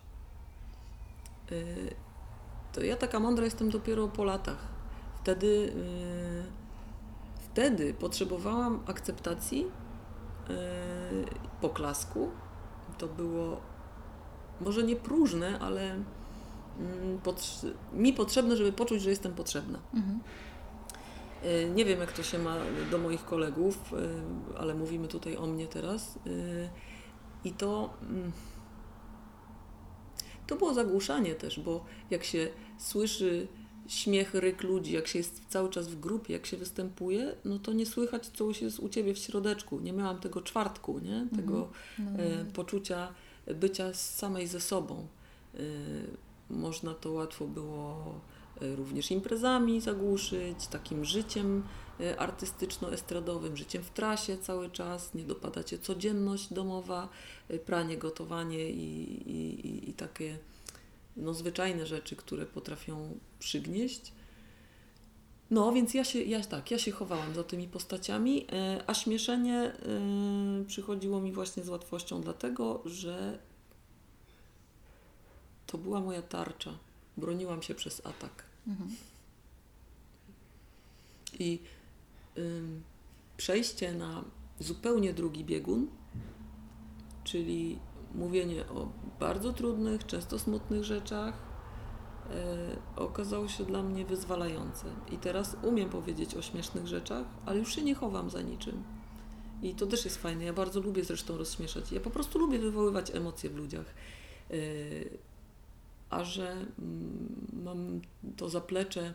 Y, 1.52 1.94
To 2.72 2.84
ja 2.84 2.96
taka 2.96 3.20
mądra 3.20 3.44
jestem 3.44 3.70
dopiero 3.70 4.08
po 4.08 4.24
latach. 4.24 4.68
Wtedy, 5.22 5.46
y, 5.46 6.65
wtedy 7.56 7.94
potrzebowałam 7.94 8.80
akceptacji, 8.86 9.64
y, 9.64 10.54
poklasku. 11.60 12.30
To 12.98 13.06
było 13.06 13.60
może 14.60 14.82
nie 14.82 14.96
próżne, 14.96 15.58
ale 15.58 15.90
mm, 15.90 17.18
potrz- 17.24 17.66
mi 17.92 18.12
potrzebne, 18.12 18.56
żeby 18.56 18.72
poczuć, 18.72 19.02
że 19.02 19.10
jestem 19.10 19.32
potrzebna. 19.34 19.78
Mhm. 19.94 20.20
Y, 21.44 21.70
Nie 21.74 21.84
wiem, 21.84 22.00
jak 22.00 22.12
to 22.12 22.22
się 22.22 22.38
ma 22.38 22.56
do 22.90 22.98
moich 22.98 23.24
kolegów, 23.24 23.92
y, 23.92 24.58
ale 24.58 24.74
mówimy 24.74 25.08
tutaj 25.08 25.36
o 25.36 25.46
mnie 25.46 25.66
teraz. 25.66 26.18
I 27.44 27.52
to. 27.52 27.90
mm, 28.02 28.32
To 30.46 30.56
było 30.56 30.74
zagłuszanie 30.74 31.34
też, 31.34 31.60
bo 31.60 31.84
jak 32.10 32.24
się 32.24 32.48
słyszy 32.78 33.48
śmiech, 33.88 34.34
ryk 34.34 34.62
ludzi, 34.62 34.92
jak 34.92 35.06
się 35.06 35.18
jest 35.18 35.42
cały 35.48 35.70
czas 35.70 35.88
w 35.88 36.00
grupie, 36.00 36.32
jak 36.32 36.46
się 36.46 36.56
występuje, 36.56 37.34
no 37.44 37.58
to 37.58 37.72
nie 37.72 37.86
słychać, 37.86 38.26
co 38.26 38.48
jest 38.60 38.78
u 38.80 38.88
ciebie 38.88 39.14
w 39.14 39.18
środeczku. 39.18 39.80
Nie 39.80 39.92
miałam 39.92 40.18
tego 40.18 40.42
czwartku, 40.42 40.98
nie? 40.98 41.26
Tego 41.36 41.68
No, 41.98 42.04
e, 42.22 42.44
poczucia 42.44 43.12
bycia 43.54 43.94
samej 43.94 44.46
ze 44.46 44.60
sobą. 44.60 45.06
E, 45.54 45.58
Można 46.50 46.94
to 46.94 47.12
łatwo 47.12 47.46
było 47.46 48.14
e, 48.62 48.76
również 48.76 49.10
imprezami 49.10 49.80
zagłuszyć, 49.80 50.66
takim 50.66 51.04
życiem 51.04 51.62
e, 52.00 52.16
artystyczno-estradowym, 52.16 53.56
życiem 53.56 53.82
w 53.82 53.90
trasie 53.90 54.38
cały 54.38 54.70
czas, 54.70 55.14
nie 55.14 55.22
dopada 55.24 55.64
cię 55.64 55.78
codzienność 55.78 56.52
domowa, 56.52 57.08
e, 57.48 57.58
pranie, 57.58 57.96
gotowanie 57.96 58.70
i, 58.70 59.30
i, 59.30 59.66
i, 59.66 59.90
i 59.90 59.92
takie 59.92 60.38
no, 61.16 61.34
zwyczajne 61.34 61.86
rzeczy, 61.86 62.16
które 62.16 62.46
potrafią 62.46 63.18
przygnieść. 63.38 64.12
No, 65.50 65.72
więc 65.72 65.94
ja 65.94 66.04
się, 66.04 66.22
ja, 66.22 66.44
tak, 66.44 66.70
ja 66.70 66.78
się 66.78 66.90
chowałam 66.90 67.34
za 67.34 67.44
tymi 67.44 67.68
postaciami, 67.68 68.46
e, 68.52 68.84
a 68.86 68.94
śmieszenie 68.94 69.56
e, 69.56 70.64
przychodziło 70.66 71.20
mi 71.20 71.32
właśnie 71.32 71.64
z 71.64 71.68
łatwością, 71.68 72.20
dlatego 72.20 72.82
że 72.84 73.38
to 75.66 75.78
była 75.78 76.00
moja 76.00 76.22
tarcza. 76.22 76.78
Broniłam 77.16 77.62
się 77.62 77.74
przez 77.74 78.06
atak. 78.06 78.44
Mhm. 78.66 78.90
I 81.38 81.58
ym, 82.38 82.82
przejście 83.36 83.92
na 83.92 84.24
zupełnie 84.60 85.14
drugi 85.14 85.44
biegun, 85.44 85.86
czyli 87.24 87.78
mówienie 88.14 88.66
o 88.66 88.88
bardzo 89.20 89.52
trudnych, 89.52 90.06
często 90.06 90.38
smutnych 90.38 90.84
rzeczach, 90.84 91.34
e, 92.30 92.76
okazało 92.96 93.48
się 93.48 93.64
dla 93.64 93.82
mnie 93.82 94.04
wyzwalające. 94.04 94.86
I 95.12 95.18
teraz 95.18 95.56
umiem 95.62 95.90
powiedzieć 95.90 96.34
o 96.34 96.42
śmiesznych 96.42 96.86
rzeczach, 96.86 97.24
ale 97.46 97.58
już 97.58 97.74
się 97.74 97.82
nie 97.82 97.94
chowam 97.94 98.30
za 98.30 98.42
niczym. 98.42 98.82
I 99.62 99.74
to 99.74 99.86
też 99.86 100.04
jest 100.04 100.16
fajne. 100.16 100.44
Ja 100.44 100.52
bardzo 100.52 100.80
lubię 100.80 101.04
zresztą 101.04 101.38
rozśmieszać. 101.38 101.92
Ja 101.92 102.00
po 102.00 102.10
prostu 102.10 102.38
lubię 102.38 102.58
wywoływać 102.58 103.14
emocje 103.14 103.50
w 103.50 103.56
ludziach. 103.56 103.94
E, 104.50 104.54
A 106.10 106.24
że 106.24 106.52
mm, 106.52 107.46
mam 107.64 108.00
to 108.36 108.48
zaplecze 108.48 109.14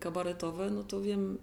kabaretowe, 0.00 0.70
no 0.70 0.84
to 0.84 1.00
wiem 1.00 1.38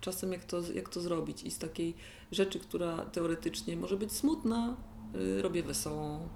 czasem 0.00 0.32
jak 0.32 0.44
to, 0.44 0.60
jak 0.74 0.88
to 0.88 1.00
zrobić. 1.00 1.42
I 1.42 1.50
z 1.50 1.58
takiej 1.58 1.94
rzeczy, 2.32 2.58
która 2.58 2.96
teoretycznie 2.96 3.76
może 3.76 3.96
być 3.96 4.12
smutna, 4.12 4.76
robię 5.42 5.62
wesołą, 5.62 6.28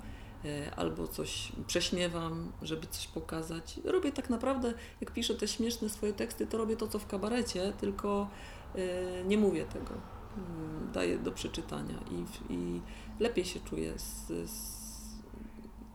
y, 0.44 0.70
albo 0.76 1.08
coś 1.08 1.52
prześmiewam, 1.66 2.52
żeby 2.62 2.86
coś 2.86 3.06
pokazać. 3.06 3.80
Robię 3.84 4.12
tak 4.12 4.30
naprawdę, 4.30 4.74
jak 5.00 5.10
piszę 5.12 5.34
te 5.34 5.48
śmieszne 5.48 5.88
swoje 5.88 6.12
teksty, 6.12 6.46
to 6.46 6.58
robię 6.58 6.76
to, 6.76 6.88
co 6.88 6.98
w 6.98 7.06
kabarecie, 7.06 7.72
tylko 7.80 8.30
y, 8.76 9.24
nie 9.26 9.38
mówię 9.38 9.64
tego. 9.64 9.90
Mm, 10.36 10.92
Daję 10.92 11.18
do 11.18 11.32
przeczytania 11.32 11.98
i, 12.10 12.52
i 12.52 12.80
lepiej 13.20 13.44
się 13.44 13.60
czuję 13.60 13.98
z, 13.98 14.26
z, 14.50 14.86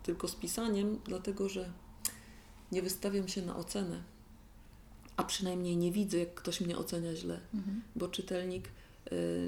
tylko 0.04 0.28
z 0.28 0.36
pisaniem, 0.36 1.00
dlatego 1.06 1.50
że 1.50 1.72
nie 2.72 2.82
wystawiam 2.82 3.28
się 3.28 3.42
na 3.42 3.56
ocenę, 3.56 4.04
a 5.18 5.24
przynajmniej 5.24 5.78
nie 5.78 5.92
widzę, 5.92 6.18
jak 6.18 6.34
ktoś 6.34 6.62
mnie 6.62 6.78
ocenia 6.78 7.16
źle 7.16 7.40
Mhm. 7.54 7.82
bo 7.96 8.08
czytelnik 8.08 8.68
y, 8.68 8.72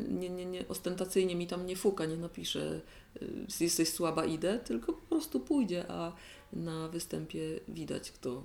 nie, 0.09 0.29
nie, 0.29 0.45
nie, 0.45 0.67
ostentacyjnie 0.67 1.35
mi 1.35 1.47
tam 1.47 1.65
nie 1.65 1.75
fuka, 1.75 2.05
nie 2.05 2.17
napisze 2.17 2.81
y, 3.21 3.63
jesteś 3.63 3.89
słaba, 3.89 4.25
idę, 4.25 4.59
tylko 4.59 4.93
po 4.93 5.07
prostu 5.07 5.39
pójdzie, 5.39 5.85
a 5.87 6.13
na 6.53 6.89
występie 6.89 7.59
widać, 7.67 8.11
kto, 8.11 8.43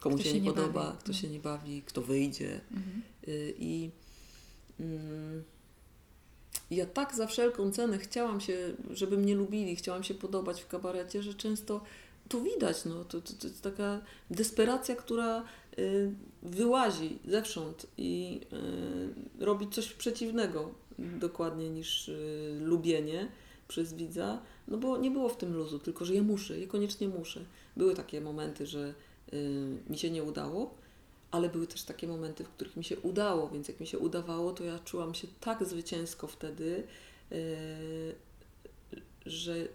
komu 0.00 0.16
Kto 0.16 0.24
się, 0.24 0.34
nie 0.34 0.40
nie 0.40 0.50
podoba, 0.50 0.84
bawi, 0.84 0.98
kto 0.98 1.12
no. 1.12 1.18
się 1.18 1.28
nie 1.28 1.40
bawi, 1.40 1.82
kto 1.82 2.02
wyjdzie. 2.02 2.60
Mhm. 2.70 3.02
Y, 3.28 3.54
I 3.58 3.90
mm, 4.80 5.44
ja 6.70 6.86
tak 6.86 7.14
za 7.14 7.26
wszelką 7.26 7.70
cenę 7.70 7.98
chciałam 7.98 8.40
się, 8.40 8.74
żeby 8.90 9.18
mnie 9.18 9.34
lubili, 9.34 9.76
chciałam 9.76 10.04
się 10.04 10.14
podobać 10.14 10.62
w 10.62 10.68
kabarecie, 10.68 11.22
że 11.22 11.34
często 11.34 11.80
to 12.28 12.40
widać, 12.40 12.84
no, 12.84 13.04
to, 13.04 13.20
to, 13.20 13.32
to 13.32 13.46
jest 13.46 13.62
taka 13.62 14.00
desperacja, 14.30 14.96
która 14.96 15.44
y, 15.78 16.12
wyłazi 16.42 17.18
zewsząd 17.24 17.86
i 17.96 18.40
y, 19.40 19.44
robi 19.44 19.68
coś 19.68 19.92
przeciwnego 19.92 20.70
dokładnie 20.98 21.70
niż 21.70 22.08
y, 22.08 22.58
lubienie 22.60 23.28
przez 23.68 23.94
widza, 23.94 24.42
no 24.68 24.78
bo 24.78 24.96
nie 24.96 25.10
było 25.10 25.28
w 25.28 25.36
tym 25.36 25.54
luzu, 25.54 25.78
tylko 25.78 26.04
że 26.04 26.14
ja 26.14 26.22
muszę, 26.22 26.60
ja 26.60 26.66
koniecznie 26.66 27.08
muszę. 27.08 27.40
Były 27.76 27.94
takie 27.94 28.20
momenty, 28.20 28.66
że 28.66 28.94
y, 29.32 29.76
mi 29.90 29.98
się 29.98 30.10
nie 30.10 30.22
udało, 30.22 30.74
ale 31.30 31.48
były 31.48 31.66
też 31.66 31.82
takie 31.82 32.08
momenty, 32.08 32.44
w 32.44 32.48
których 32.48 32.76
mi 32.76 32.84
się 32.84 32.98
udało, 32.98 33.48
więc 33.48 33.68
jak 33.68 33.80
mi 33.80 33.86
się 33.86 33.98
udawało, 33.98 34.52
to 34.52 34.64
ja 34.64 34.78
czułam 34.78 35.14
się 35.14 35.28
tak 35.40 35.64
zwycięsko 35.64 36.26
wtedy, 36.26 36.82
że, 39.26 39.68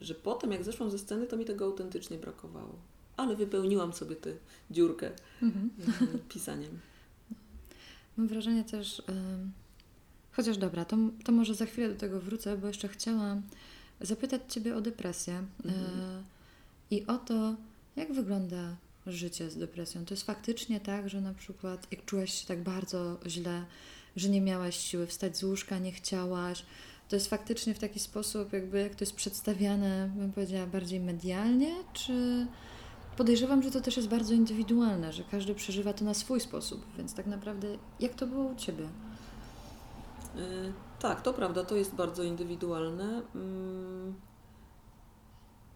że 0.00 0.14
potem 0.14 0.52
jak 0.52 0.64
zeszłam 0.64 0.90
ze 0.90 0.98
sceny, 0.98 1.26
to 1.26 1.36
mi 1.36 1.44
tego 1.44 1.64
autentycznie 1.64 2.18
brakowało. 2.18 2.74
Ale 3.18 3.36
wypełniłam 3.36 3.92
sobie 3.92 4.16
tę 4.16 4.30
dziurkę 4.70 5.10
Mhm. 5.42 5.70
yy, 6.00 6.18
pisaniem. 6.28 6.78
Mam 8.16 8.28
wrażenie 8.28 8.64
też, 8.64 9.02
ym, 9.08 9.52
chociaż 10.32 10.56
dobra, 10.58 10.84
to, 10.84 10.96
to 11.24 11.32
może 11.32 11.54
za 11.54 11.66
chwilę 11.66 11.88
do 11.88 11.94
tego 12.00 12.20
wrócę, 12.20 12.56
bo 12.56 12.66
jeszcze 12.66 12.88
chciałam 12.88 13.42
zapytać 14.00 14.42
Ciebie 14.48 14.76
o 14.76 14.80
depresję 14.80 15.44
Mhm. 15.64 15.84
y, 15.84 16.22
i 16.90 17.06
o 17.06 17.18
to, 17.18 17.54
jak 17.96 18.12
wygląda 18.12 18.76
życie 19.06 19.50
z 19.50 19.56
depresją? 19.58 20.04
To 20.04 20.14
jest 20.14 20.26
faktycznie 20.26 20.80
tak, 20.80 21.08
że 21.08 21.20
na 21.20 21.34
przykład 21.34 21.86
jak 21.90 22.04
czułaś 22.04 22.34
się 22.34 22.46
tak 22.46 22.62
bardzo 22.62 23.20
źle, 23.26 23.64
że 24.16 24.28
nie 24.28 24.40
miałaś 24.40 24.76
siły 24.76 25.06
wstać 25.06 25.36
z 25.36 25.44
łóżka, 25.44 25.78
nie 25.78 25.92
chciałaś, 25.92 26.62
to 27.08 27.16
jest 27.16 27.30
faktycznie 27.30 27.74
w 27.74 27.78
taki 27.78 28.00
sposób, 28.00 28.52
jakby 28.52 28.78
jak 28.80 28.94
to 28.94 29.02
jest 29.04 29.14
przedstawiane, 29.14 30.10
bym 30.16 30.32
powiedziała, 30.32 30.66
bardziej 30.66 31.00
medialnie, 31.00 31.74
czy 31.92 32.46
podejrzewam, 33.18 33.62
że 33.62 33.70
to 33.70 33.80
też 33.80 33.96
jest 33.96 34.08
bardzo 34.08 34.34
indywidualne, 34.34 35.12
że 35.12 35.24
każdy 35.24 35.54
przeżywa 35.54 35.92
to 35.92 36.04
na 36.04 36.14
swój 36.14 36.40
sposób, 36.40 36.84
więc 36.96 37.14
tak 37.14 37.26
naprawdę 37.26 37.78
jak 38.00 38.14
to 38.14 38.26
było 38.26 38.44
u 38.44 38.54
Ciebie? 38.56 38.84
Y, 38.84 40.72
tak, 41.00 41.22
to 41.22 41.34
prawda, 41.34 41.64
to 41.64 41.76
jest 41.76 41.94
bardzo 41.94 42.22
indywidualne. 42.22 43.22
Mm, 43.34 44.14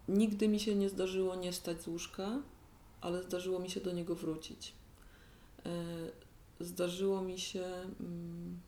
nigdy 0.09 0.49
mi 0.49 0.61
się 0.61 0.75
nie 0.75 0.89
zdarzyło 0.89 1.35
nie 1.35 1.53
wstać 1.53 1.83
z 1.83 1.87
łóżka, 1.87 2.43
ale 3.01 3.23
zdarzyło 3.23 3.59
mi 3.59 3.71
się 3.71 3.81
do 3.81 3.93
niego 3.93 4.15
wrócić. 4.15 4.75
Y, 6.61 6.65
zdarzyło 6.65 7.23
mi 7.23 7.39
się. 7.39 7.65
Mm, 8.01 8.61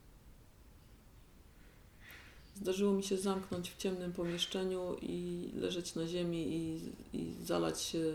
zdarzyło 2.54 2.92
mi 2.92 3.02
się 3.02 3.18
zamknąć 3.18 3.70
w 3.70 3.76
ciemnym 3.76 4.12
pomieszczeniu 4.12 4.96
i 5.02 5.50
leżeć 5.54 5.94
na 5.94 6.06
ziemi 6.06 6.56
i, 6.56 6.92
i 7.12 7.34
zalać 7.42 7.80
się 7.80 8.14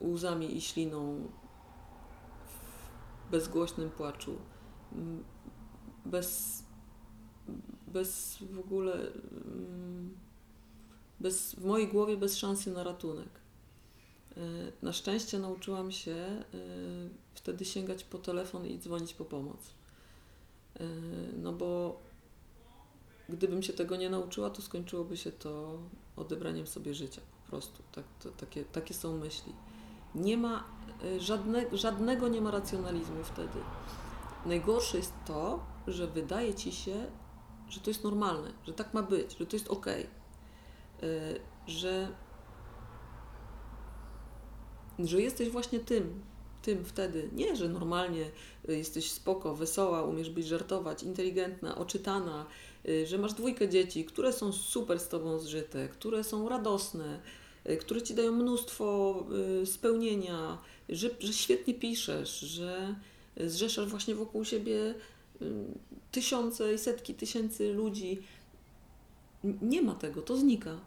łzami 0.00 0.56
i 0.56 0.60
śliną 0.60 1.28
w 2.46 3.30
bezgłośnym 3.30 3.90
płaczu. 3.90 4.36
Bez, 6.04 6.62
bez 7.86 8.38
w 8.52 8.58
ogóle, 8.58 8.92
mm, 8.94 10.16
bez, 11.20 11.54
w 11.54 11.64
mojej 11.64 11.88
głowie 11.88 12.16
bez 12.16 12.36
szansy 12.36 12.70
na 12.70 12.84
ratunek. 12.84 13.28
E, 14.36 14.40
na 14.82 14.92
szczęście 14.92 15.38
nauczyłam 15.38 15.92
się 15.92 16.14
e, 16.14 16.44
wtedy 17.34 17.64
sięgać 17.64 18.04
po 18.04 18.18
telefon 18.18 18.66
i 18.66 18.78
dzwonić 18.78 19.14
po 19.14 19.24
pomoc. 19.24 19.74
E, 20.80 20.84
no 21.42 21.52
bo 21.52 22.00
gdybym 23.28 23.62
się 23.62 23.72
tego 23.72 23.96
nie 23.96 24.10
nauczyła, 24.10 24.50
to 24.50 24.62
skończyłoby 24.62 25.16
się 25.16 25.32
to 25.32 25.78
odebraniem 26.16 26.66
sobie 26.66 26.94
życia 26.94 27.20
po 27.44 27.50
prostu. 27.50 27.82
Tak, 27.92 28.04
to, 28.22 28.30
takie, 28.30 28.64
takie 28.64 28.94
są 28.94 29.18
myśli. 29.18 29.52
Nie 30.16 30.36
ma 30.36 30.64
żadne, 31.18 31.64
żadnego 31.72 32.28
nie 32.28 32.40
ma 32.40 32.50
racjonalizmu 32.50 33.24
wtedy. 33.24 33.58
Najgorsze 34.46 34.96
jest 34.96 35.12
to, 35.26 35.60
że 35.86 36.06
wydaje 36.06 36.54
ci 36.54 36.72
się, 36.72 37.06
że 37.68 37.80
to 37.80 37.90
jest 37.90 38.04
normalne, 38.04 38.52
że 38.66 38.72
tak 38.72 38.94
ma 38.94 39.02
być, 39.02 39.38
że 39.38 39.46
to 39.46 39.56
jest 39.56 39.68
ok, 39.68 39.86
że, 41.66 42.08
że 44.98 45.22
jesteś 45.22 45.50
właśnie 45.50 45.80
tym, 45.80 46.22
tym 46.62 46.84
wtedy. 46.84 47.30
Nie, 47.32 47.56
że 47.56 47.68
normalnie 47.68 48.30
y, 48.68 48.76
jesteś 48.76 49.10
spoko, 49.12 49.54
wesoła, 49.54 50.02
umiesz 50.02 50.30
być 50.30 50.46
żartować, 50.46 51.02
inteligentna, 51.02 51.78
oczytana, 51.78 52.46
że 53.04 53.18
masz 53.18 53.34
dwójkę 53.34 53.68
dzieci, 53.68 54.04
które 54.04 54.32
są 54.32 54.52
super 54.52 55.00
z 55.00 55.08
tobą 55.08 55.38
zżyte, 55.38 55.88
które 55.88 56.24
są 56.24 56.48
radosne, 56.48 57.20
które 57.80 58.02
ci 58.02 58.14
dają 58.14 58.32
mnóstwo 58.32 59.26
spełnienia, 59.64 60.58
że, 60.88 61.10
że 61.20 61.32
świetnie 61.32 61.74
piszesz, 61.74 62.40
że 62.40 62.94
zrzeszasz 63.36 63.88
właśnie 63.88 64.14
wokół 64.14 64.44
siebie 64.44 64.94
tysiące 66.10 66.74
i 66.74 66.78
setki 66.78 67.14
tysięcy 67.14 67.72
ludzi. 67.72 68.22
Nie 69.62 69.82
ma 69.82 69.94
tego, 69.94 70.22
to 70.22 70.36
znika. 70.36 70.80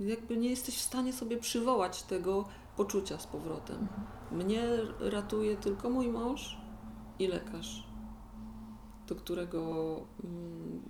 Jakby 0.00 0.36
nie 0.36 0.50
jesteś 0.50 0.76
w 0.76 0.80
stanie 0.80 1.12
sobie 1.12 1.36
przywołać 1.36 2.02
tego 2.02 2.48
poczucia 2.76 3.18
z 3.18 3.26
powrotem. 3.26 3.76
Mhm. 3.76 4.06
Mnie 4.32 4.62
ratuje 5.00 5.56
tylko 5.56 5.90
mój 5.90 6.08
mąż 6.08 6.56
i 7.18 7.26
lekarz, 7.26 7.86
do 9.06 9.14
którego 9.14 9.60
mm, 10.24 10.82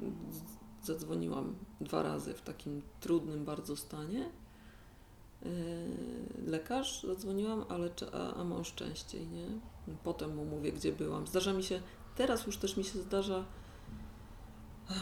zadzwoniłam 0.83 1.57
dwa 1.81 2.03
razy 2.03 2.35
w 2.35 2.43
takim 2.43 2.83
trudnym 3.01 3.45
bardzo 3.45 3.77
stanie. 3.77 4.31
Yy, 5.45 6.51
lekarz 6.51 7.03
zadzwoniłam, 7.03 7.65
ale 7.69 7.91
a, 8.13 8.35
a 8.35 8.45
mąż 8.45 8.75
częściej, 8.75 9.27
nie? 9.27 9.47
Potem 10.05 10.37
mu 10.37 10.45
mówię, 10.45 10.73
gdzie 10.73 10.93
byłam. 10.93 11.27
Zdarza 11.27 11.53
mi 11.53 11.63
się 11.63 11.81
Teraz 12.17 12.47
już 12.47 12.57
też 12.57 12.77
mi 12.77 12.85
się 12.85 12.99
zdarza, 12.99 13.45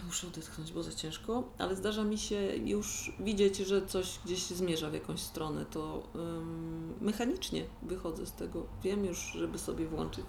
muszę 0.07 0.27
odetchnąć, 0.27 0.73
bo 0.73 0.83
za 0.83 0.93
ciężko, 0.93 1.45
ale 1.59 1.77
zdarza 1.77 2.05
mi 2.05 2.19
się 2.19 2.57
już 2.57 3.13
widzieć, 3.21 3.57
że 3.57 3.87
coś 3.87 4.19
gdzieś 4.25 4.47
zmierza 4.47 4.91
w 4.91 4.95
jakąś 4.95 5.21
stronę, 5.21 5.67
to 5.67 6.09
um, 6.15 6.95
mechanicznie 7.01 7.65
wychodzę 7.83 8.27
z 8.27 8.33
tego. 8.33 8.67
Wiem 8.83 9.05
już, 9.05 9.19
żeby 9.19 9.59
sobie 9.59 9.87
włączyć 9.87 10.27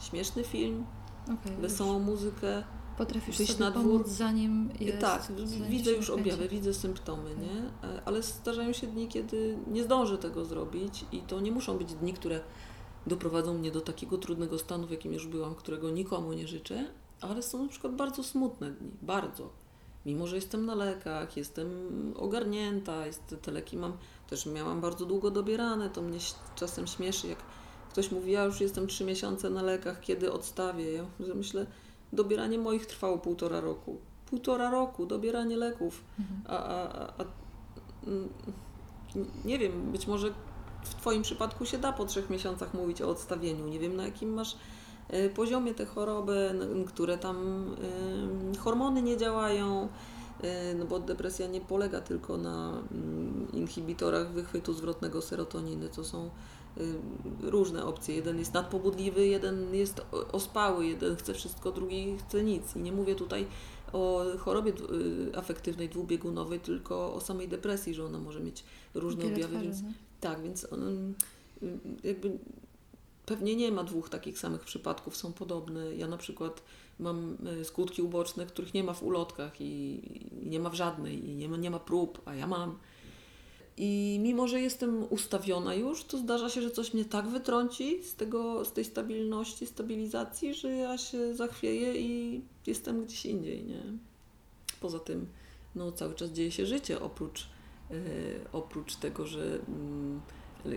śmieszny 0.00 0.44
film, 0.44 0.86
okay, 1.24 1.56
wesołą 1.56 1.98
już. 1.98 2.06
muzykę. 2.06 2.64
Potrafisz 2.98 3.38
wyjść 3.38 3.58
na 3.58 3.70
dwór. 3.70 4.08
zanim 4.08 4.70
jest, 4.80 4.98
Tak, 4.98 5.22
zanim 5.22 5.70
widzę 5.70 5.92
już 5.92 6.10
objawy, 6.10 6.48
widzę 6.48 6.74
symptomy, 6.74 7.30
okay. 7.30 7.44
nie? 7.44 7.88
E, 7.88 8.02
ale 8.04 8.22
zdarzają 8.22 8.72
się 8.72 8.86
dni, 8.86 9.08
kiedy 9.08 9.58
nie 9.66 9.82
zdążę 9.82 10.18
tego 10.18 10.44
zrobić 10.44 11.04
i 11.12 11.20
to 11.20 11.40
nie 11.40 11.52
muszą 11.52 11.78
być 11.78 11.94
dni, 11.94 12.12
które 12.12 12.40
doprowadzą 13.06 13.58
mnie 13.58 13.70
do 13.70 13.80
takiego 13.80 14.18
trudnego 14.18 14.58
stanu, 14.58 14.86
w 14.86 14.90
jakim 14.90 15.12
już 15.12 15.26
byłam, 15.26 15.54
którego 15.54 15.90
nikomu 15.90 16.32
nie 16.32 16.48
życzę, 16.48 16.84
ale 17.20 17.42
są 17.42 17.62
na 17.62 17.68
przykład 17.68 17.94
bardzo 17.94 18.22
smutne 18.22 18.70
dni, 18.70 18.90
bardzo. 19.02 19.50
Mimo, 20.06 20.26
że 20.26 20.36
jestem 20.36 20.66
na 20.66 20.74
lekach, 20.74 21.36
jestem 21.36 21.68
ogarnięta, 22.16 23.06
jest, 23.06 23.36
te 23.42 23.50
leki 23.50 23.76
mam, 23.76 23.92
też 24.30 24.46
miałam 24.46 24.80
bardzo 24.80 25.06
długo 25.06 25.30
dobierane, 25.30 25.90
to 25.90 26.02
mnie 26.02 26.18
czasem 26.56 26.86
śmieszy, 26.86 27.28
jak 27.28 27.38
ktoś 27.90 28.10
mówi, 28.10 28.32
ja 28.32 28.44
już 28.44 28.60
jestem 28.60 28.86
trzy 28.86 29.04
miesiące 29.04 29.50
na 29.50 29.62
lekach, 29.62 30.00
kiedy 30.00 30.32
odstawię. 30.32 30.92
Ja 30.92 31.34
myślę, 31.34 31.66
dobieranie 32.16 32.58
moich 32.58 32.86
trwało 32.86 33.18
półtora 33.18 33.60
roku. 33.60 33.96
Półtora 34.26 34.70
roku, 34.70 35.06
dobieranie 35.06 35.56
leków. 35.56 36.04
Mhm. 36.18 36.40
A, 36.46 36.58
a, 36.58 37.06
a, 37.06 37.24
nie 39.44 39.58
wiem, 39.58 39.92
być 39.92 40.06
może 40.06 40.30
w 40.84 40.94
Twoim 40.94 41.22
przypadku 41.22 41.66
się 41.66 41.78
da 41.78 41.92
po 41.92 42.04
trzech 42.04 42.30
miesiącach 42.30 42.74
mówić 42.74 43.02
o 43.02 43.08
odstawieniu. 43.08 43.68
Nie 43.68 43.78
wiem, 43.78 43.96
na 43.96 44.04
jakim 44.04 44.34
masz 44.34 44.56
e, 45.08 45.28
poziomie 45.28 45.74
te 45.74 45.86
choroby, 45.86 46.54
które 46.86 47.18
tam 47.18 47.66
hormony 48.58 49.02
nie 49.02 49.16
działają, 49.16 49.88
e, 50.42 50.74
no 50.74 50.84
bo 50.84 50.98
depresja 50.98 51.46
nie 51.46 51.60
polega 51.60 52.00
tylko 52.00 52.36
na 52.36 52.82
mm, 52.92 53.48
inhibitorach 53.52 54.32
wychwytu 54.32 54.72
zwrotnego 54.72 55.22
serotoniny. 55.22 55.88
To 55.88 56.04
są 56.04 56.30
różne 57.40 57.84
opcje. 57.84 58.14
Jeden 58.14 58.38
jest 58.38 58.54
nadpobudliwy, 58.54 59.26
jeden 59.26 59.74
jest 59.74 60.00
ospały, 60.32 60.86
jeden 60.86 61.16
chce 61.16 61.34
wszystko, 61.34 61.72
drugi 61.72 62.16
chce 62.18 62.42
nic. 62.42 62.76
I 62.76 62.78
nie 62.78 62.92
mówię 62.92 63.14
tutaj 63.14 63.46
o 63.92 64.24
chorobie 64.38 64.72
y, 64.72 65.36
afektywnej 65.36 65.88
dwubiegunowej, 65.88 66.60
tylko 66.60 67.14
o 67.14 67.20
samej 67.20 67.48
depresji, 67.48 67.94
że 67.94 68.04
ona 68.04 68.18
może 68.18 68.40
mieć 68.40 68.64
różne 68.94 69.22
Wiele 69.22 69.34
objawy. 69.34 69.52
Twarzy, 69.52 69.66
więc, 69.66 69.82
tak, 70.20 70.42
więc 70.42 70.72
on, 70.72 71.14
jakby 72.04 72.38
pewnie 73.26 73.56
nie 73.56 73.72
ma 73.72 73.84
dwóch 73.84 74.08
takich 74.08 74.38
samych 74.38 74.64
przypadków, 74.64 75.16
są 75.16 75.32
podobne. 75.32 75.96
Ja 75.96 76.06
na 76.06 76.16
przykład 76.16 76.62
mam 76.98 77.36
skutki 77.64 78.02
uboczne, 78.02 78.46
których 78.46 78.74
nie 78.74 78.84
ma 78.84 78.94
w 78.94 79.02
ulotkach 79.02 79.60
i 79.60 80.00
nie 80.42 80.60
ma 80.60 80.70
w 80.70 80.74
żadnej, 80.74 81.28
i 81.28 81.36
nie 81.36 81.48
ma, 81.48 81.56
nie 81.56 81.70
ma 81.70 81.78
prób, 81.78 82.22
a 82.24 82.34
ja 82.34 82.46
mam. 82.46 82.78
I 83.76 84.18
mimo, 84.22 84.48
że 84.48 84.60
jestem 84.60 85.06
ustawiona 85.10 85.74
już, 85.74 86.04
to 86.04 86.18
zdarza 86.18 86.50
się, 86.50 86.62
że 86.62 86.70
coś 86.70 86.94
mnie 86.94 87.04
tak 87.04 87.28
wytrąci 87.28 88.02
z, 88.04 88.14
tego, 88.14 88.64
z 88.64 88.72
tej 88.72 88.84
stabilności, 88.84 89.66
stabilizacji, 89.66 90.54
że 90.54 90.70
ja 90.70 90.98
się 90.98 91.34
zachwieję 91.34 92.00
i 92.00 92.40
jestem 92.66 93.04
gdzieś 93.04 93.26
indziej, 93.26 93.64
nie? 93.64 93.82
Poza 94.80 94.98
tym, 94.98 95.26
no 95.74 95.92
cały 95.92 96.14
czas 96.14 96.30
dzieje 96.30 96.50
się 96.50 96.66
życie, 96.66 97.00
oprócz 97.00 97.48
E, 97.90 97.94
oprócz 98.52 98.96
tego, 98.96 99.26
że 99.26 99.58
mm, 99.68 100.20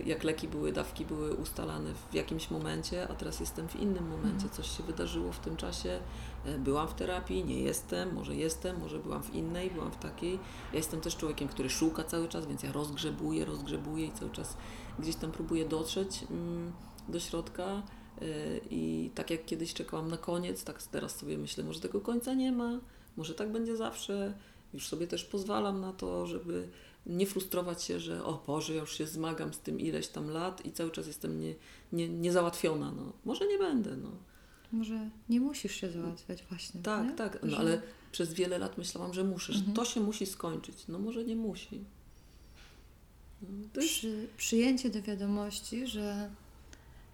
jak 0.06 0.24
leki 0.24 0.48
były, 0.48 0.72
dawki 0.72 1.04
były 1.04 1.34
ustalane 1.34 1.94
w 2.10 2.14
jakimś 2.14 2.50
momencie, 2.50 3.08
a 3.08 3.14
teraz 3.14 3.40
jestem 3.40 3.68
w 3.68 3.76
innym 3.76 4.08
momencie, 4.08 4.44
mhm. 4.44 4.50
coś 4.50 4.76
się 4.76 4.82
wydarzyło 4.82 5.32
w 5.32 5.38
tym 5.38 5.56
czasie. 5.56 6.00
E, 6.44 6.58
byłam 6.58 6.88
w 6.88 6.94
terapii, 6.94 7.44
nie 7.44 7.60
jestem, 7.60 8.14
może 8.14 8.34
jestem, 8.34 8.80
może 8.80 8.98
byłam 8.98 9.22
w 9.22 9.34
innej, 9.34 9.70
byłam 9.70 9.92
w 9.92 9.96
takiej. 9.96 10.34
Ja 10.72 10.76
jestem 10.76 11.00
też 11.00 11.16
człowiekiem, 11.16 11.48
który 11.48 11.70
szuka 11.70 12.04
cały 12.04 12.28
czas, 12.28 12.46
więc 12.46 12.62
ja 12.62 12.72
rozgrzebuję, 12.72 13.44
rozgrzebuję 13.44 14.06
i 14.06 14.12
cały 14.12 14.30
czas 14.30 14.56
gdzieś 14.98 15.16
tam 15.16 15.32
próbuję 15.32 15.64
dotrzeć 15.64 16.24
mm, 16.30 16.72
do 17.08 17.20
środka. 17.20 17.64
E, 17.64 17.82
I 18.70 19.10
tak 19.14 19.30
jak 19.30 19.44
kiedyś 19.44 19.74
czekałam 19.74 20.08
na 20.08 20.16
koniec, 20.16 20.64
tak 20.64 20.82
teraz 20.82 21.16
sobie 21.16 21.38
myślę, 21.38 21.64
może 21.64 21.80
tego 21.80 22.00
końca 22.00 22.34
nie 22.34 22.52
ma, 22.52 22.80
może 23.16 23.34
tak 23.34 23.52
będzie 23.52 23.76
zawsze. 23.76 24.34
Już 24.74 24.88
sobie 24.88 25.06
też 25.06 25.24
pozwalam 25.24 25.80
na 25.80 25.92
to, 25.92 26.26
żeby 26.26 26.68
nie 27.06 27.26
frustrować 27.26 27.82
się, 27.82 28.00
że 28.00 28.24
o 28.24 28.42
Boże, 28.46 28.74
ja 28.74 28.80
już 28.80 28.98
się 28.98 29.06
zmagam 29.06 29.54
z 29.54 29.58
tym 29.58 29.80
ileś 29.80 30.08
tam 30.08 30.30
lat 30.30 30.66
i 30.66 30.72
cały 30.72 30.90
czas 30.90 31.06
jestem 31.06 31.40
nie, 31.40 31.54
nie, 31.92 32.08
niezałatwiona. 32.08 32.92
No, 32.92 33.12
może 33.24 33.46
nie 33.46 33.58
będę. 33.58 33.96
No. 33.96 34.10
Może 34.72 35.10
nie 35.28 35.40
musisz 35.40 35.74
się 35.74 35.90
załatwiać 35.90 36.44
właśnie. 36.48 36.82
Tak, 36.82 37.06
nie? 37.06 37.12
tak, 37.12 37.38
no, 37.42 37.56
ale 37.56 37.82
przez 38.12 38.34
wiele 38.34 38.58
lat 38.58 38.78
myślałam, 38.78 39.14
że 39.14 39.24
musisz. 39.24 39.56
Mhm. 39.56 39.76
To 39.76 39.84
się 39.84 40.00
musi 40.00 40.26
skończyć. 40.26 40.88
No 40.88 40.98
może 40.98 41.24
nie 41.24 41.36
musi. 41.36 41.84
No, 43.42 43.48
to 43.72 43.80
jest, 43.80 43.94
Przy, 43.94 44.28
przyjęcie 44.36 44.90
do 44.90 45.02
wiadomości, 45.02 45.86
że 45.86 46.30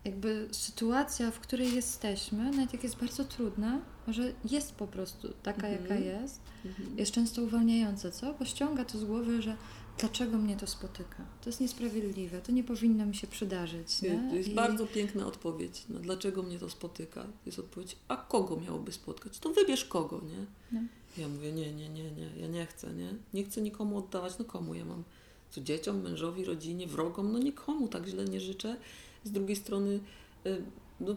jakby 0.05 0.49
sytuacja, 0.53 1.31
w 1.31 1.41
której 1.41 1.75
jesteśmy, 1.75 2.51
nawet 2.51 2.73
jak 2.73 2.83
jest 2.83 2.97
bardzo 2.97 3.25
trudna, 3.25 3.81
że 4.13 4.33
jest 4.51 4.73
po 4.75 4.87
prostu 4.87 5.29
taka, 5.43 5.69
Mhm. 5.69 5.83
jaka 5.83 5.95
jest, 5.95 6.41
mhm. 6.65 6.99
jest 6.99 7.13
często 7.13 7.43
uwalniające, 7.43 8.13
co? 8.13 8.35
Bo 8.35 8.45
ściąga 8.45 8.85
to 8.85 8.99
z 8.99 9.05
głowy, 9.05 9.43
że 9.43 9.57
dlaczego 9.99 10.39
mnie 10.39 10.57
to 10.57 10.67
spotyka? 10.67 11.25
To 11.43 11.49
jest 11.51 11.61
niesprawiedliwe, 11.61 12.41
to 12.41 12.53
nie 12.53 12.65
powinno 12.65 13.07
mi 13.07 13.15
się 13.15 13.27
przydarzyć. 13.27 14.03
Nie? 14.03 14.27
To 14.31 14.37
jest 14.37 14.49
I- 14.49 14.55
bardzo 14.55 14.87
piękna 14.87 15.27
odpowiedź. 15.27 15.85
No, 15.89 15.99
dlaczego 15.99 16.43
mnie 16.43 16.59
to 16.59 16.71
spotyka? 16.71 17.23
To 17.23 17.29
jest 17.47 17.59
odpowiedź, 17.59 17.97
a 18.09 18.17
kogo 18.17 18.57
miałoby 18.61 18.93
spotkać? 18.93 19.39
To 19.39 19.51
wybierz 19.53 19.85
kogo, 19.85 20.21
nie? 20.25 20.47
No. 20.73 20.87
Ja 21.19 21.29
mówię, 21.29 21.53
nie, 21.53 21.73
nie, 21.73 21.89
nie, 21.89 22.11
nie, 22.11 22.31
ja 22.41 22.47
nie 22.47 22.67
chcę, 22.67 22.93
nie? 22.95 23.15
Nie 23.35 23.45
chcę 23.45 23.61
nikomu 23.61 23.99
oddawać, 23.99 24.39
no 24.39 24.45
komu 24.45 24.75
ja 24.75 24.85
mam? 24.85 25.05
Co 25.51 25.61
dzieciom, 25.61 26.01
mężowi, 26.03 26.45
rodzinie, 26.45 26.87
wrogom? 26.87 27.33
No 27.33 27.39
nikomu 27.39 27.89
tak 27.89 28.07
źle 28.07 28.25
nie 28.25 28.41
życzę. 28.41 28.77
Z 29.25 29.31
drugiej 29.31 29.57
strony, 29.57 30.01
y, 30.47 30.63
no, 31.01 31.17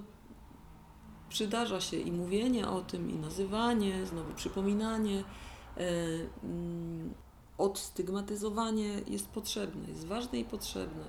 przydarza 1.30 1.82
się 1.82 1.98
i 1.98 2.12
mówienie 2.12 2.68
o 2.68 2.82
tym, 2.82 3.12
i 3.12 3.16
nazywanie, 3.16 4.06
znowu 4.06 4.34
przypominanie, 4.34 5.24
e, 5.78 5.90
mm, 6.44 7.14
odstygmatyzowanie 7.58 9.02
jest 9.08 9.28
potrzebne, 9.28 9.88
jest 9.88 10.06
ważne 10.06 10.40
i 10.40 10.46
potrzebne. 10.46 11.04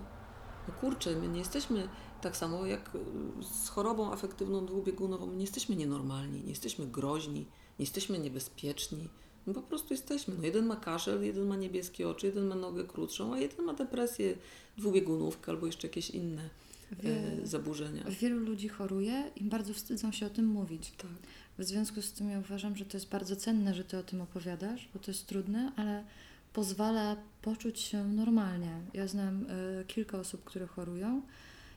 No 0.69 0.75
kurczę, 0.81 1.17
my 1.17 1.29
nie 1.29 1.39
jesteśmy 1.39 1.89
tak 2.21 2.37
samo 2.37 2.67
jak 2.67 2.95
y, 2.95 2.99
z 3.45 3.69
chorobą 3.69 4.13
afektywną 4.13 4.67
dwubiegunową, 4.67 5.27
my 5.27 5.37
nie 5.37 5.45
jesteśmy 5.45 5.77
nienormalni, 5.77 6.43
nie 6.43 6.51
jesteśmy 6.51 6.87
groźni, 6.87 7.41
nie 7.79 7.83
jesteśmy 7.83 8.19
niebezpieczni. 8.19 9.09
Po 9.55 9.63
prostu 9.63 9.95
jesteśmy. 9.95 10.35
No 10.39 10.45
jeden 10.45 10.67
ma 10.67 10.77
kaszel, 10.77 11.23
jeden 11.23 11.49
ma 11.49 11.57
niebieskie 11.57 12.09
oczy, 12.09 12.27
jeden 12.27 12.47
ma 12.47 12.55
nogę 12.55 12.85
krótszą, 12.85 13.35
a 13.35 13.39
jeden 13.39 13.67
ma 13.67 13.75
depresję 13.75 14.37
dwubiegunówkę 14.79 15.53
albo 15.53 15.67
jeszcze 15.67 15.87
jakieś 15.87 16.11
inne 16.11 16.51
Wie- 16.93 17.47
zaburzenia. 17.47 18.05
Wielu 18.21 18.39
ludzi 18.39 18.69
choruje 18.69 19.31
i 19.37 19.45
bardzo 19.45 19.75
wstydzą 19.75 20.13
się 20.13 20.27
o 20.27 20.31
tym 20.31 20.47
mówić. 20.47 20.91
Tak. 20.91 21.11
W 21.59 21.65
związku 21.65 22.03
z 22.03 22.13
tym 22.13 22.31
ja 22.31 22.39
uważam, 22.39 22.77
że 22.77 22.85
to 22.85 22.97
jest 22.97 23.09
bardzo 23.09 23.37
cenne, 23.37 23.75
że 23.75 23.85
ty 23.85 23.99
o 23.99 24.03
tym 24.03 24.21
opowiadasz, 24.21 24.89
bo 24.95 25.01
to 25.01 25.11
jest 25.11 25.27
trudne, 25.27 25.73
ale 25.77 26.05
pozwala 26.53 27.17
poczuć 27.43 27.81
się 27.81 28.05
normalnie. 28.09 28.81
Ja 28.95 29.07
znam 29.07 29.47
y, 29.81 29.85
kilka 29.87 30.19
osób, 30.19 30.45
które 30.45 30.67
chorują 30.67 31.23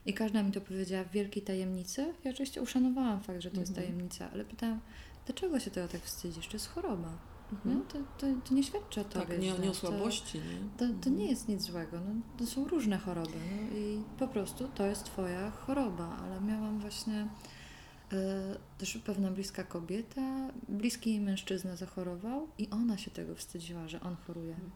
i 0.06 0.14
każda 0.14 0.42
mi 0.42 0.52
to 0.52 0.60
powiedziała 0.60 1.04
w 1.04 1.10
wielkiej 1.12 1.42
tajemnicy. 1.42 2.14
Ja 2.24 2.30
oczywiście 2.30 2.62
uszanowałam 2.62 3.20
fakt, 3.22 3.40
że 3.40 3.50
to 3.50 3.60
jest 3.60 3.70
Mhm. 3.72 3.86
tajemnica, 3.86 4.30
ale 4.30 4.44
pytałam, 4.44 4.80
dlaczego 5.26 5.60
się 5.60 5.70
tego 5.70 5.88
tak 5.88 6.00
wstydzisz? 6.02 6.46
To 6.46 6.52
jest 6.52 6.66
choroba. 6.68 7.18
Mhm. 7.52 7.78
Nie? 7.78 7.84
To, 7.84 7.98
to, 8.18 8.26
to 8.48 8.54
nie 8.54 8.62
świadczy 8.62 9.00
o 9.00 9.04
tobie. 9.04 9.26
Tak, 9.26 9.38
nie, 9.38 9.52
nie 9.52 9.68
o 9.70 9.72
To- 9.72 9.74
słabości, 9.74 10.38
nie? 10.38 10.44
to, 10.78 10.78
to 10.78 10.84
Mhm. 10.92 11.16
nie 11.16 11.26
jest 11.30 11.48
nic 11.48 11.62
złego. 11.62 11.96
No, 12.00 12.14
to 12.38 12.46
są 12.46 12.68
różne 12.68 12.98
choroby 12.98 13.30
no, 13.72 13.78
i 13.78 14.02
po 14.18 14.28
prostu 14.28 14.68
to 14.74 14.86
jest 14.86 15.04
Twoja 15.04 15.50
choroba. 15.50 16.16
Ale 16.22 16.40
miałam 16.40 16.78
właśnie 16.80 17.28
e, 18.12 18.16
też 18.78 18.98
pewna 18.98 19.30
bliska 19.30 19.64
kobieta, 19.64 20.48
bliski 20.68 21.10
jej 21.10 21.20
mężczyzna 21.20 21.76
zachorował 21.76 22.48
i 22.58 22.70
ona 22.70 22.98
się 22.98 23.10
tego 23.10 23.34
wstydziła, 23.34 23.88
że 23.88 24.00
on 24.00 24.16
choruje. 24.26 24.50
Mhm. 24.52 24.70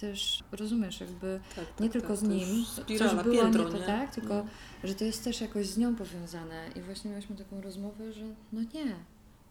Też 0.00 0.44
rozumiesz, 0.52 1.00
jakby 1.00 1.40
Tak, 1.56 1.66
tak, 1.66 1.80
nie 1.80 1.90
tylko 1.90 2.08
tak, 2.08 2.16
z 2.16 2.20
to 2.20 2.26
nim, 2.26 2.38
już 2.58 2.70
coś 2.70 2.84
spirala, 2.84 3.22
było 3.22 3.42
piętro, 3.42 3.64
nie 3.64 3.70
to 3.70 3.78
nie? 3.78 3.86
tak, 3.86 4.14
tylko 4.14 4.34
No. 4.34 4.44
że 4.84 4.94
to 4.94 5.04
jest 5.04 5.24
też 5.24 5.40
jakoś 5.40 5.66
z 5.66 5.78
nią 5.78 5.96
powiązane. 5.96 6.68
I 6.76 6.80
właśnie 6.80 7.10
mieliśmy 7.10 7.36
taką 7.36 7.60
rozmowę, 7.60 8.12
że 8.12 8.24
no 8.52 8.60
nie, 8.74 8.96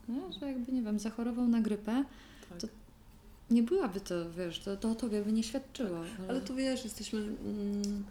no, 0.07 0.31
że 0.39 0.45
jakby 0.51 0.71
nie 0.71 0.81
wiem, 0.81 0.99
zachorował 0.99 1.47
na 1.47 1.61
grypę, 1.61 2.03
Tak. 2.03 2.40
To 2.59 2.67
nie 3.51 3.63
byłaby 3.63 4.01
to, 4.01 4.31
wiesz, 4.31 4.59
to, 4.59 4.77
to 4.77 4.91
o 4.91 4.95
tobie 4.95 5.21
by 5.21 5.31
nie 5.31 5.43
świadczyło. 5.43 5.99
Ale 6.29 6.41
to 6.41 6.55
wiesz, 6.55 6.83
jesteśmy. 6.83 7.19
Mm, 7.19 8.03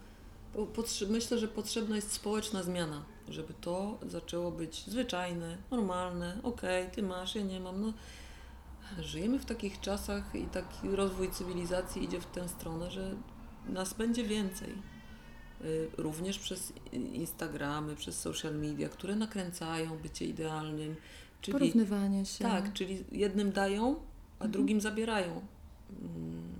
myślę, 1.09 1.37
że 1.39 1.47
potrzebna 1.47 1.95
jest 1.95 2.11
społeczna 2.11 2.63
zmiana, 2.63 3.03
żeby 3.29 3.53
to 3.61 3.99
zaczęło 4.07 4.51
być 4.51 4.85
zwyczajne, 4.87 5.57
normalne. 5.71 6.37
Okej, 6.43 6.91
ty 6.91 7.03
masz, 7.03 7.35
ja 7.35 7.41
nie 7.41 7.59
mam. 7.59 7.81
No, 7.81 7.93
żyjemy 8.99 9.39
w 9.39 9.45
takich 9.45 9.79
czasach 9.79 10.35
i 10.35 10.45
taki 10.45 10.95
rozwój 10.95 11.31
cywilizacji 11.31 12.03
idzie 12.03 12.21
w 12.21 12.25
tę 12.25 12.49
stronę, 12.49 12.91
że 12.91 13.15
nas 13.69 13.93
będzie 13.93 14.23
więcej. 14.23 14.69
Y, 15.61 15.89
Również 15.97 16.39
przez 16.39 16.73
Instagramy, 16.91 17.95
przez 17.95 18.19
social 18.19 18.55
media, 18.55 18.89
które 18.89 19.15
nakręcają 19.15 19.97
bycie 19.97 20.25
idealnym. 20.25 20.95
Czyli 21.41 21.53
Porównywanie 21.59 22.25
się. 22.25 22.43
tak, 22.43 22.73
czyli 22.73 23.03
jednym 23.11 23.51
dają, 23.51 23.95
a 24.41 24.45
Mhm. 24.45 24.51
drugim 24.51 24.81
zabierają 24.81 25.41
mm, 26.01 26.51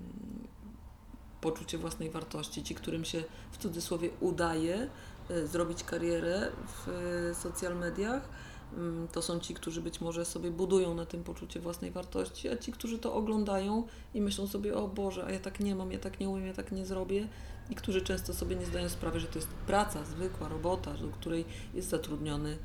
poczucie 1.42 1.78
własnej 1.78 2.10
wartości. 2.10 2.64
Ci, 2.64 2.76
którym 2.76 3.06
się 3.06 3.24
w 3.52 3.58
cudzysłowie 3.58 4.10
udaje 4.20 4.90
y, 5.32 5.48
zrobić 5.48 5.84
karierę 5.84 6.52
w 6.68 6.88
y, 7.32 7.36
social 7.36 7.78
mediach, 7.78 8.30
mm, 8.78 9.08
to 9.08 9.22
są 9.22 9.40
ci, 9.40 9.54
którzy 9.54 9.82
być 9.82 10.02
może 10.02 10.26
sobie 10.26 10.52
budują 10.52 10.96
na 10.96 11.06
tym 11.06 11.24
poczucie 11.24 11.60
własnej 11.60 11.92
wartości, 11.92 12.50
a 12.50 12.58
ci, 12.58 12.72
którzy 12.72 13.00
to 13.00 13.14
oglądają 13.14 13.88
i 14.14 14.22
myślą 14.22 14.48
sobie, 14.48 14.76
o 14.76 14.88
Boże, 14.88 15.26
a 15.26 15.32
ja 15.32 15.40
tak 15.40 15.60
nie 15.60 15.76
mam, 15.76 15.92
ja 15.92 16.00
tak 16.00 16.20
nie 16.20 16.30
umiem, 16.30 16.48
ja 16.48 16.54
tak 16.54 16.72
nie 16.72 16.86
zrobię. 16.86 17.28
I 17.70 17.76
którzy 17.76 18.02
często 18.02 18.34
sobie 18.34 18.56
nie 18.56 18.66
zdają 18.66 18.90
sprawy, 18.90 19.20
że 19.20 19.28
to 19.28 19.40
jest 19.40 19.48
praca, 19.68 20.06
zwykła 20.06 20.48
robota, 20.50 20.94
do 20.94 21.08
której 21.08 21.46
jest 21.74 21.90
zatrudniony 21.90 22.58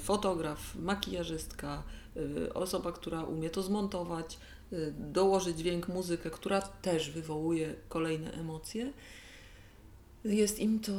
fotograf, 0.00 0.74
makijażystka, 0.74 1.82
y, 2.16 2.54
osoba, 2.54 2.92
która 2.92 3.22
umie 3.24 3.50
to 3.50 3.62
zmontować, 3.62 4.38
y, 4.72 4.94
dołoży 4.98 5.54
dźwięk, 5.54 5.88
muzykę, 5.88 6.30
która 6.30 6.60
też 6.60 7.10
wywołuje 7.10 7.74
kolejne 7.88 8.32
emocje. 8.32 8.92
Jest 10.24 10.58
im 10.58 10.80
to 10.80 10.94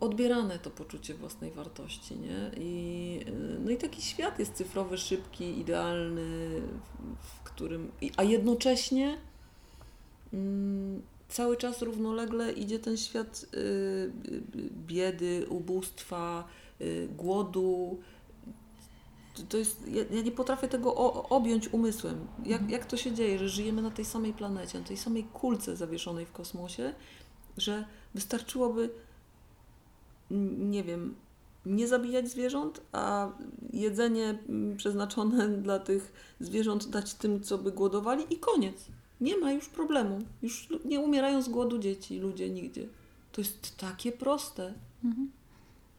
odbierane, 0.00 0.58
to 0.58 0.70
poczucie 0.70 1.14
własnej 1.14 1.50
wartości, 1.50 2.16
nie? 2.16 2.50
I, 2.56 3.20
y, 3.28 3.58
no 3.64 3.70
i 3.70 3.76
taki 3.76 4.02
świat 4.02 4.38
jest 4.38 4.52
cyfrowy, 4.52 4.98
szybki, 4.98 5.58
idealny, 5.60 6.60
w- 7.22 7.42
którym, 7.42 7.90
a 8.16 8.22
jednocześnie 8.22 9.18
mm, 10.32 11.02
cały 11.28 11.56
czas 11.56 11.82
równolegle 11.82 12.52
idzie 12.52 12.78
ten 12.78 12.96
świat 12.96 13.46
y, 13.54 13.56
y, 13.58 14.42
biedy, 14.86 15.46
ubóstwa, 15.48 16.48
y, 16.58 16.61
głodu. 17.16 17.98
To- 19.48 19.56
jest, 19.56 19.88
ja, 19.88 20.04
ja 20.10 20.22
nie 20.22 20.32
potrafię 20.32 20.68
tego 20.68 20.94
o, 20.94 21.28
objąć 21.28 21.72
umysłem. 21.72 22.26
Jak, 22.38 22.60
Mhm. 22.60 22.70
jak 22.70 22.86
to 22.86 22.96
się 22.96 23.12
dzieje, 23.12 23.38
że 23.38 23.48
żyjemy 23.48 23.82
na 23.82 23.90
tej 23.90 24.04
samej 24.04 24.32
planecie, 24.32 24.78
na 24.78 24.84
tej 24.84 24.96
samej 24.96 25.24
kulce 25.24 25.76
zawieszonej 25.76 26.26
w 26.26 26.32
kosmosie, 26.32 26.94
że 27.56 27.84
wystarczyłoby, 28.14 28.90
nie 30.58 30.84
wiem, 30.84 31.14
nie 31.66 31.88
zabijać 31.88 32.30
zwierząt, 32.30 32.80
a 32.92 33.32
jedzenie 33.72 34.38
mm, 34.48 34.76
przeznaczone 34.76 35.48
dla 35.66 35.78
tych 35.78 36.12
zwierząt 36.40 36.88
dać 36.90 37.14
tym, 37.14 37.42
co 37.42 37.58
by 37.58 37.72
głodowali 37.72 38.24
i 38.30 38.36
koniec. 38.36 38.84
Nie 39.20 39.36
ma 39.36 39.52
już 39.52 39.68
problemu. 39.68 40.18
Już 40.42 40.68
nie 40.84 41.00
umierają 41.00 41.42
z 41.42 41.48
głodu 41.48 41.78
dzieci, 41.78 42.18
ludzie 42.18 42.50
nigdzie. 42.50 42.86
To 43.32 43.40
jest 43.40 43.76
takie 43.76 44.12
proste. 44.12 44.74
Mhm. 45.04 45.30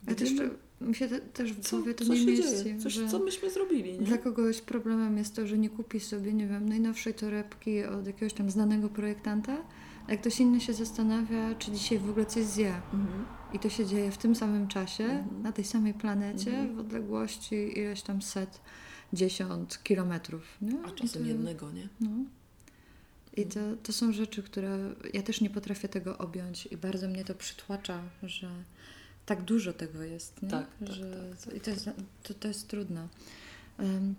Też 0.05 0.29
Widzimy, 0.29 0.49
mi 0.83 0.95
się 0.95 1.07
te, 1.07 1.19
też 1.19 1.53
w 1.53 1.69
głowie 1.69 1.93
to 1.93 2.05
co 2.05 2.13
nie 2.13 2.19
się 2.19 2.25
mieści, 2.25 2.63
dzieje, 2.63 2.79
coś, 2.79 2.99
co 3.11 3.19
myśmy 3.19 3.49
zrobili, 3.51 3.93
nie? 3.99 4.05
dla 4.05 4.17
kogoś 4.17 4.61
problemem 4.61 5.17
jest 5.17 5.35
to, 5.35 5.47
że 5.47 5.57
nie 5.57 5.69
kupi 5.69 5.99
sobie, 5.99 6.33
nie 6.33 6.47
wiem, 6.47 6.69
najnowszej 6.69 7.13
torebki 7.13 7.83
od 7.83 8.07
jakiegoś 8.07 8.33
tam 8.33 8.49
znanego 8.49 8.89
projektanta, 8.89 9.57
a 10.07 10.11
jak 10.11 10.21
ktoś 10.21 10.39
inny 10.39 10.61
się 10.61 10.73
zastanawia, 10.73 11.55
czy 11.55 11.71
dzisiaj 11.71 11.99
w 11.99 12.09
ogóle 12.09 12.25
coś 12.25 12.43
zje. 12.45 12.73
Mhm. 12.93 13.25
I 13.53 13.59
to 13.59 13.69
się 13.69 13.85
dzieje 13.85 14.11
w 14.11 14.17
tym 14.17 14.35
samym 14.35 14.67
czasie, 14.67 15.03
Mhm. 15.03 15.41
na 15.41 15.51
tej 15.51 15.65
samej 15.65 15.93
planecie, 15.93 16.51
Mhm. 16.57 16.75
w 16.75 16.79
odległości 16.79 17.79
ileś 17.79 18.01
tam 18.01 18.21
set, 18.21 18.59
dziesiąt 19.13 19.83
kilometrów. 19.83 20.57
Nie? 20.61 20.73
A 20.85 20.91
czasem 20.91 21.21
to- 21.21 21.27
jednego, 21.27 21.71
nie? 21.71 21.87
No. 22.01 22.09
I 23.37 23.45
to, 23.45 23.59
to 23.83 23.93
są 23.93 24.11
rzeczy, 24.11 24.43
które 24.43 24.79
ja 25.13 25.21
też 25.21 25.41
nie 25.41 25.49
potrafię 25.49 25.87
tego 25.89 26.17
objąć 26.17 26.65
i 26.65 26.77
bardzo 26.77 27.07
mnie 27.07 27.25
to 27.25 27.35
przytłacza, 27.35 28.01
że 28.23 28.49
tak 29.25 29.41
dużo 29.41 29.73
tego 29.73 30.03
jest. 30.03 30.41
Nie? 30.41 30.49
Tak, 30.49 30.67
tak, 30.79 30.87
że, 30.91 31.33
tak, 31.45 31.55
I 31.55 31.61
to 31.61 31.69
jest, 31.69 31.89
to, 32.23 32.33
to 32.33 32.47
jest 32.47 32.67
trudne. 32.67 33.07
Um, 33.79 34.15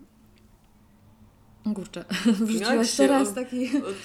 kurczę, 1.75 2.05
wrzuciłaś 2.45 2.89
się 2.91 2.97
teraz 2.97 3.29
od- 3.29 3.35
taki, 3.35 3.77
Od, 3.77 3.95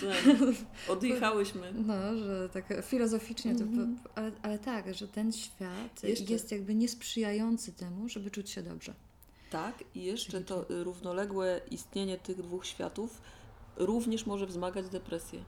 odjechałyśmy. 0.97 1.73
no, 1.73 2.17
że 2.17 2.49
tak 2.49 2.73
filozoficznie, 2.85 3.55
to, 3.57 3.63
Mhm. 3.63 3.99
ale, 4.15 4.33
ale 4.43 4.59
tak, 4.59 4.95
że 4.95 5.09
ten 5.09 5.33
świat 5.33 6.03
Jeszcze- 6.03 6.33
jest 6.33 6.53
jakby 6.53 6.75
niesprzyjający 6.75 7.73
temu, 7.73 8.09
żeby 8.09 8.31
czuć 8.31 8.51
się 8.51 8.63
dobrze. 8.63 8.95
Tak, 9.51 9.85
i 9.95 10.03
jeszcze 10.05 10.41
to 10.41 10.65
równoległe 10.69 11.61
istnienie 11.71 12.19
tych 12.19 12.43
dwóch 12.43 12.67
światów 12.67 13.21
również 13.77 14.27
może 14.27 14.47
wzmagać 14.47 14.89
depresję. 14.89 15.45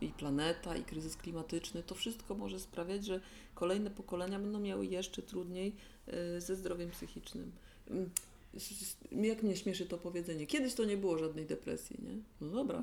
I 0.00 0.08
planeta, 0.08 0.76
i 0.76 0.84
kryzys 0.84 1.16
klimatyczny, 1.16 1.82
to 1.82 1.94
wszystko 1.94 2.34
może 2.34 2.60
sprawiać, 2.60 3.04
że 3.04 3.20
kolejne 3.54 3.90
pokolenia 3.90 4.38
będą 4.38 4.60
miały 4.60 4.86
jeszcze 4.86 5.22
trudniej 5.22 5.76
y, 6.36 6.40
ze 6.40 6.56
zdrowiem 6.56 6.90
psychicznym. 6.90 7.52
Mm, 7.90 8.10
Jak 9.12 9.42
mnie 9.42 9.56
śmieszy 9.56 9.86
to 9.86 9.98
powiedzenie, 9.98 10.46
kiedyś 10.46 10.74
to 10.74 10.84
nie 10.84 10.96
było 10.96 11.18
żadnej 11.18 11.46
depresji, 11.46 11.96
nie? 12.02 12.16
No 12.40 12.52
dobra, 12.52 12.82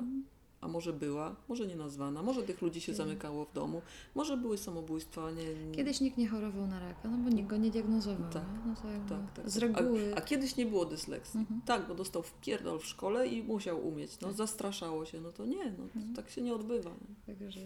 a 0.60 0.68
może 0.68 0.92
była, 0.92 1.36
może 1.48 1.66
nie 1.66 1.76
nazwana, 1.76 2.22
może 2.22 2.42
tych 2.42 2.62
ludzi 2.62 2.80
się 2.80 2.94
zamykało 2.94 3.44
w 3.44 3.52
domu, 3.52 3.82
może 4.14 4.36
były 4.36 4.58
samobójstwa, 4.58 5.30
nie... 5.30 5.72
Kiedyś 5.76 6.00
nikt 6.00 6.18
nie 6.18 6.28
chorował 6.28 6.66
na 6.66 6.80
raka, 6.80 7.08
no 7.08 7.16
bo 7.18 7.30
nikt 7.30 7.48
go 7.48 7.56
nie 7.56 7.70
diagnozował. 7.70 8.30
Tak? 8.32 8.42
No 8.66 8.74
to 8.82 8.88
jakby 8.90 9.08
Tak, 9.08 9.32
tak. 9.34 9.50
z 9.50 9.56
reguły. 9.56 10.12
A, 10.14 10.18
a 10.18 10.20
kiedyś 10.20 10.56
nie 10.56 10.66
było 10.66 10.84
dysleksji. 10.84 11.40
Mhm. 11.40 11.60
Tak, 11.66 11.88
bo 11.88 11.94
dostał 11.94 12.22
wpierdol 12.22 12.78
w 12.78 12.86
szkole 12.86 13.26
i 13.28 13.42
musiał 13.42 13.88
umieć. 13.88 14.20
No 14.20 14.28
Tak. 14.28 14.36
zastraszało 14.36 15.04
się, 15.04 15.20
no 15.20 15.32
to 15.32 15.46
nie, 15.46 15.64
no 15.64 15.76
to 15.76 15.98
Mhm. 15.98 16.14
tak 16.14 16.30
się 16.30 16.42
nie 16.42 16.54
odbywa. 16.54 16.90
Nie? 16.90 17.34
Także 17.34 17.60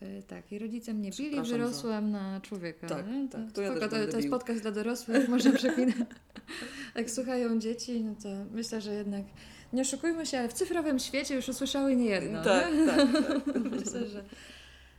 e, 0.00 0.22
tak, 0.22 0.52
i 0.52 0.58
rodzice 0.58 0.94
mnie 0.94 1.10
bili, 1.18 1.42
wyrosłam 1.42 2.10
na 2.10 2.40
człowieka. 2.40 2.86
Tak, 2.88 3.06
nie? 3.08 3.28
tak, 3.28 3.52
to 3.52 3.62
ja 3.62 3.70
spoko, 3.70 3.88
też 3.88 4.06
to, 4.06 4.12
to 4.12 4.16
jest 4.16 4.30
podcast 4.30 4.62
dla 4.62 4.70
dorosłych, 4.70 5.28
można 5.34 5.52
przeklinać. 5.52 5.96
Jak 6.94 7.10
słuchają 7.10 7.58
dzieci, 7.58 8.00
no 8.04 8.14
to 8.22 8.28
myślę, 8.54 8.80
że 8.80 8.94
jednak 8.94 9.24
nie 9.72 9.82
oszukujmy 9.82 10.26
się, 10.26 10.38
ale 10.38 10.48
w 10.48 10.52
cyfrowym 10.52 10.98
świecie 10.98 11.34
już 11.34 11.48
usłyszały 11.48 11.96
nie 11.96 12.04
jedno. 12.06 12.44
tak, 12.44 12.74
nie? 12.74 12.86
tak, 12.86 13.08
tak. 13.12 13.56
Myślę, 13.70 14.06
że 14.08 14.24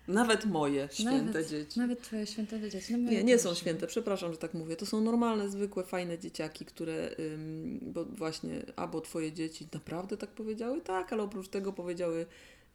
Nawet 0.08 0.46
moje 0.46 0.88
święte 0.92 1.24
Nawet- 1.26 1.50
dzieci. 1.50 1.80
nawet 1.80 2.02
twoje 2.02 2.26
święte 2.28 2.70
dzieci. 2.70 2.98
No 2.98 3.12
Nie, 3.12 3.24
nie 3.24 3.40
są 3.40 3.54
święte, 3.54 3.88
przepraszam, 3.88 4.32
że 4.32 4.38
tak 4.38 4.54
mówię. 4.54 4.76
To 4.76 4.86
są 4.86 5.02
normalne, 5.02 5.50
zwykłe, 5.50 5.84
fajne 5.84 6.20
dzieciaki, 6.20 6.66
które, 6.66 7.10
ym, 7.20 7.80
bo 7.82 8.06
właśnie, 8.06 8.62
albo 8.76 9.02
twoje 9.02 9.32
dzieci 9.32 9.68
naprawdę 9.74 10.18
tak 10.18 10.30
powiedziały? 10.30 10.82
Tak, 10.82 11.14
ale 11.14 11.24
oprócz 11.24 11.48
tego 11.48 11.74
powiedziały 11.74 12.26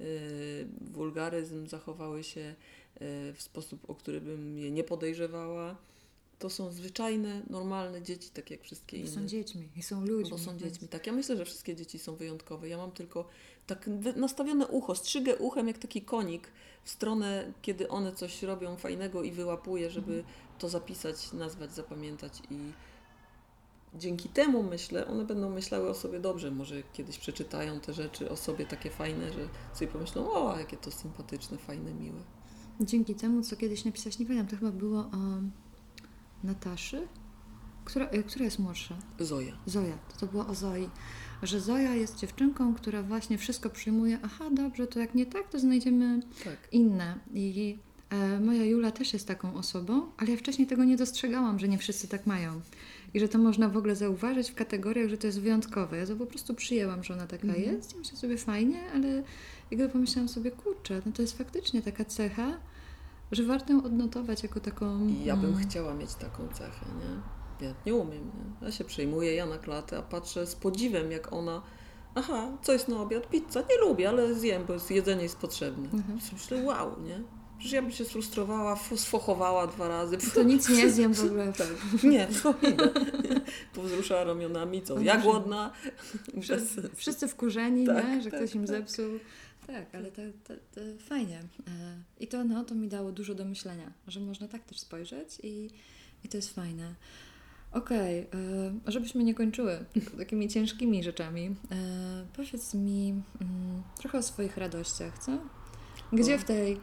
yy, 0.01 0.07
wulgaryzm, 0.81 1.66
zachowały 1.66 2.25
się 2.25 2.41
yy, 2.41 3.33
w 3.35 3.43
sposób, 3.43 3.91
o 3.91 3.95
który 3.95 4.20
bym 4.20 4.59
je 4.59 4.70
nie 4.70 4.85
podejrzewała. 4.85 5.77
To 6.39 6.51
są 6.51 6.73
zwyczajne, 6.73 7.43
normalne 7.51 8.02
dzieci, 8.02 8.31
tak 8.31 8.51
jak 8.51 8.62
wszystkie 8.62 8.97
inne. 8.97 9.09
są 9.10 9.27
dziećmi, 9.27 9.69
i 9.77 9.82
są 9.82 10.01
ludźmi. 10.06 10.31
Bo 10.31 10.39
są 10.39 10.51
więc- 10.51 10.62
dziećmi. 10.62 10.89
Tak, 10.89 11.06
ja 11.06 11.12
myślę, 11.12 11.36
że 11.36 11.44
wszystkie 11.44 11.77
dzieci 11.77 11.98
są 11.98 12.16
wyjątkowe. 12.16 12.69
Ja 12.69 12.77
mam 12.77 12.90
tylko 12.93 13.28
tak 13.66 13.86
nastawione 14.16 14.66
ucho, 14.66 14.94
strzygę 14.94 15.36
uchem 15.36 15.69
jak 15.69 15.78
taki 15.78 16.02
konik 16.02 16.48
w 16.85 16.90
stronę, 16.90 17.52
kiedy 17.62 17.89
one 17.89 18.12
coś 18.12 18.43
robią 18.43 18.77
fajnego 18.77 19.23
i 19.23 19.31
wyłapuję, 19.32 19.90
żeby 19.90 20.15
Mhm. 20.19 20.35
to 20.59 20.69
zapisać, 20.69 21.32
nazwać, 21.32 21.74
zapamiętać 21.74 22.32
i 22.51 22.59
dzięki 23.94 24.28
temu 24.28 24.62
myślę, 24.62 25.06
one 25.06 25.24
będą 25.24 25.51
myślały 25.51 25.89
o 25.90 25.94
sobie 25.94 26.20
dobrze. 26.20 26.51
Może 26.51 26.82
kiedyś 26.93 27.19
przeczytają 27.19 27.81
te 27.81 27.93
rzeczy 27.93 28.31
o 28.31 28.36
sobie 28.36 28.66
takie 28.66 28.90
fajne, 28.90 29.32
że 29.32 29.48
sobie 29.74 29.90
pomyślą, 29.93 30.32
o, 30.32 30.59
jakie 30.59 30.77
to 30.77 30.90
sympatyczne, 30.90 31.59
fajne, 31.59 31.94
miłe. 31.94 32.20
Dzięki 32.81 33.15
temu, 33.15 33.43
co 33.43 33.56
kiedyś 33.56 33.85
napisać, 33.85 34.19
nie 34.19 34.27
pamiętam, 34.27 34.48
to 34.51 34.56
chyba 34.56 34.73
było 34.78 34.98
o 35.01 35.40
Nataszy, 36.44 37.09
która, 37.85 38.06
e, 38.06 38.23
która 38.23 38.44
jest 38.44 38.59
młodsza. 38.59 38.94
Zoja. 39.20 39.52
Zoja, 39.66 39.98
to, 40.09 40.16
to 40.20 40.27
było 40.27 40.47
o 40.47 40.55
Zoi, 40.55 40.89
że 41.43 41.60
Zoja 41.60 41.94
jest 41.94 42.16
dziewczynką, 42.16 42.74
która 42.74 43.02
właśnie 43.02 43.39
wszystko 43.39 43.70
przyjmuje, 43.70 44.19
aha, 44.23 44.44
dobrze, 44.52 44.86
to 44.86 45.01
jak 45.01 45.15
nie 45.15 45.27
tak, 45.27 45.48
to 45.48 45.59
znajdziemy 45.59 46.20
Tak. 46.44 46.56
inne. 46.73 47.19
I 47.35 47.78
e, 48.10 48.40
moja 48.40 48.65
Jula 48.65 48.90
też 48.90 49.12
jest 49.12 49.28
taką 49.28 49.55
osobą, 49.55 50.10
ale 50.16 50.31
ja 50.31 50.36
wcześniej 50.36 50.66
tego 50.69 50.85
nie 50.85 50.97
dostrzegałam, 50.97 51.59
że 51.59 51.69
nie 51.69 51.78
wszyscy 51.78 52.09
tak 52.09 52.27
mają. 52.27 52.60
I 53.15 53.20
że 53.20 53.28
to 53.28 53.39
można 53.39 53.69
w 53.69 53.77
ogóle 53.77 53.97
zauważyć 53.97 54.51
w 54.51 54.55
kategoriach, 54.55 55.09
że 55.09 55.19
to 55.19 55.27
jest 55.27 55.40
wyjątkowe. 55.40 55.97
Ja 55.97 56.06
to 56.06 56.16
po 56.16 56.27
prostu 56.27 56.55
przyjęłam, 56.55 57.05
że 57.05 57.15
ona 57.15 57.27
taka 57.27 57.47
Mhm. 57.48 57.62
jest 57.65 57.94
i 57.94 57.98
myślę 57.98 58.19
sobie 58.19 58.39
fajnie, 58.39 58.81
ale 58.94 59.23
jakby 59.70 59.89
pomyślałam 59.89 60.28
sobie, 60.28 60.51
kurczę, 60.51 61.02
no 61.06 61.12
to 61.12 61.23
jest 61.23 61.39
faktycznie 61.39 61.82
taka 61.82 62.05
cecha, 62.05 62.59
że 63.33 63.43
warto 63.43 63.73
ją 63.73 63.85
odnotować 63.85 64.43
jako 64.43 64.61
taką... 64.61 65.07
I 65.07 65.25
ja 65.25 65.37
bym 65.37 65.51
mm, 65.51 65.69
chciała 65.69 65.95
mieć 65.95 66.15
taką 66.15 66.49
cechę, 66.49 66.87
nie? 67.01 67.67
Ja 67.67 67.75
nie 67.87 67.95
umiem, 67.95 68.25
nie? 68.25 68.67
Ja 68.67 68.73
się 68.73 68.85
przejmuję, 68.85 69.35
ja 69.35 69.47
na 69.47 69.59
klatę, 69.59 69.99
a 69.99 70.03
patrzę 70.03 70.47
z 70.47 70.55
podziwem, 70.55 71.13
jak 71.13 71.33
ona 71.33 71.63
aha, 72.15 72.59
co 72.63 72.73
jest 72.73 72.89
na 72.89 73.01
obiad? 73.01 73.29
Pizza. 73.29 73.61
Nie 73.61 73.89
lubię, 73.89 74.09
ale 74.09 74.35
zjem, 74.35 74.65
bo 74.67 74.73
jest, 74.73 74.91
jedzenie 74.91 75.23
jest 75.23 75.37
potrzebne. 75.37 75.89
Mhm. 75.93 76.19
Myślę, 76.33 76.65
wow, 76.65 77.03
nie? 77.03 77.23
Przecież 77.59 77.73
ja 77.73 77.83
bym 77.83 77.91
się 77.91 78.05
sfrustrowała, 78.05 78.79
sfochowała 78.97 79.67
dwa 79.67 79.89
razy. 79.89 80.19
To 80.35 80.43
nic 80.43 80.69
nie 80.69 80.91
zjem 80.91 81.15
w 81.15 81.25
ogóle. 81.25 81.53
Tak, 81.59 82.03
nie, 82.03 82.27
to 82.43 82.55
idę. 82.69 82.91
Powzruszała 83.75 84.25
ramionami, 84.25 84.83
co? 84.83 85.01
Ja 85.01 85.17
głodna. 85.17 85.73
Sensu. 86.47 86.81
Wszyscy 86.95 87.29
wkurzeni, 87.29 87.87
Tak, 87.87 88.09
nie? 88.09 88.23
że 88.23 88.31
tak, 88.31 88.41
ktoś 88.41 88.55
im 88.55 88.67
tak. 88.67 88.77
zepsuł. 88.77 89.19
Tak, 89.69 89.95
ale 89.95 90.11
to, 90.11 90.23
to, 90.45 90.55
to 90.74 90.81
fajnie. 90.99 91.39
E, 91.39 91.43
I 92.20 92.27
to, 92.27 92.45
no, 92.45 92.65
to 92.65 92.74
mi 92.74 92.89
dało 92.89 93.12
dużo 93.12 93.35
do 93.35 93.45
myślenia, 93.45 93.93
że 94.07 94.20
można 94.20 94.49
tak 94.49 94.65
też 94.65 94.78
spojrzeć 94.78 95.39
i, 95.43 95.70
i 96.24 96.28
to 96.28 96.36
jest 96.36 96.55
fajne. 96.55 96.95
Okej, 97.73 98.20
e, 98.20 98.27
żebyśmy 98.86 99.24
nie 99.24 99.35
kończyły 99.35 99.85
takimi 100.19 100.49
ciężkimi 100.49 101.03
rzeczami, 101.03 101.47
e, 101.47 102.27
powiedz 102.36 102.74
mi 102.74 103.09
mm, 103.40 103.82
trochę 103.99 104.19
o 104.19 104.23
swoich 104.23 104.57
radościach, 104.57 105.19
co? 105.19 105.39
Gdzie 106.12 106.39
w 106.39 106.45
tej 106.45 106.81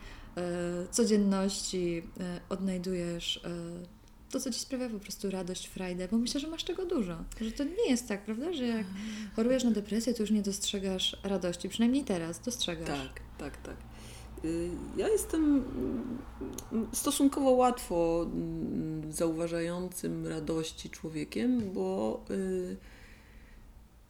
codzienności 0.92 2.04
odnajdujesz 2.50 3.42
to, 4.32 4.40
co 4.40 4.52
ci 4.52 4.60
sprawia 4.60 4.90
po 4.90 5.00
prostu 5.00 5.32
radość, 5.32 5.68
frajdę, 5.68 6.08
bo 6.12 6.18
myślę, 6.18 6.40
że 6.40 6.48
masz 6.48 6.64
tego 6.64 6.86
dużo. 6.86 7.16
Że 7.42 7.52
to 7.52 7.64
nie 7.64 7.90
jest 7.90 8.08
tak, 8.08 8.26
prawda, 8.26 8.54
że 8.54 8.68
jak 8.68 8.86
chorujesz 9.36 9.64
na 9.64 9.72
depresję, 9.72 10.14
to 10.14 10.24
już 10.24 10.32
nie 10.32 10.42
dostrzegasz 10.42 11.18
radości. 11.24 11.70
Przynajmniej 11.70 12.04
teraz 12.04 12.40
dostrzegasz. 12.40 12.88
Tak, 12.88 13.22
tak, 13.38 13.58
tak. 13.58 13.76
Y, 14.46 14.70
Ja 14.98 15.08
jestem 15.10 15.64
stosunkowo 16.94 17.52
łatwo 17.52 18.26
mm, 18.34 19.14
zauważającym 19.14 20.28
radości 20.28 20.90
człowiekiem, 20.90 21.74
bo 21.74 22.22
y, 22.30 22.78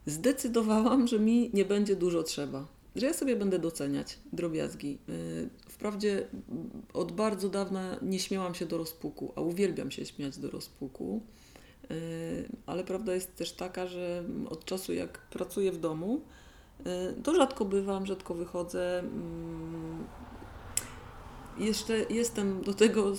zdecydowałam, 0.06 1.08
że 1.08 1.20
mi 1.20 1.50
nie 1.54 1.66
będzie 1.66 1.96
dużo 1.96 2.24
trzeba. 2.24 2.66
Że 2.96 3.06
ja 3.06 3.14
sobie 3.14 3.36
będę 3.36 3.60
doceniać 3.60 4.20
drobiazgi. 4.34 5.00
Y, 5.10 5.50
Wprawdzie 5.70 6.28
od 6.94 7.12
bardzo 7.12 7.50
dawna 7.50 7.98
nie 8.02 8.20
śmiałam 8.20 8.56
się 8.56 8.66
do 8.66 8.78
rozpuku, 8.78 9.34
a 9.36 9.42
uwielbiam 9.42 9.92
się 9.92 10.06
śmiać 10.06 10.38
do 10.38 10.50
rozpuku. 10.50 11.22
Y, 11.92 12.50
Ale 12.66 12.84
prawda 12.84 13.14
jest 13.14 13.36
też 13.36 13.52
taka, 13.54 13.88
że 13.88 14.24
od 14.50 14.66
czasu 14.66 14.94
jak 14.94 15.18
pracuję 15.20 15.72
w 15.72 15.78
domu, 15.80 16.22
y, 17.20 17.22
to 17.24 17.36
rzadko 17.36 17.66
bywam, 17.66 18.06
rzadko 18.06 18.34
wychodzę. 18.34 19.00
Mm, 19.00 20.04
Jeszcze 21.58 22.06
jestem 22.10 22.62
do 22.62 22.74
tego 22.74 23.14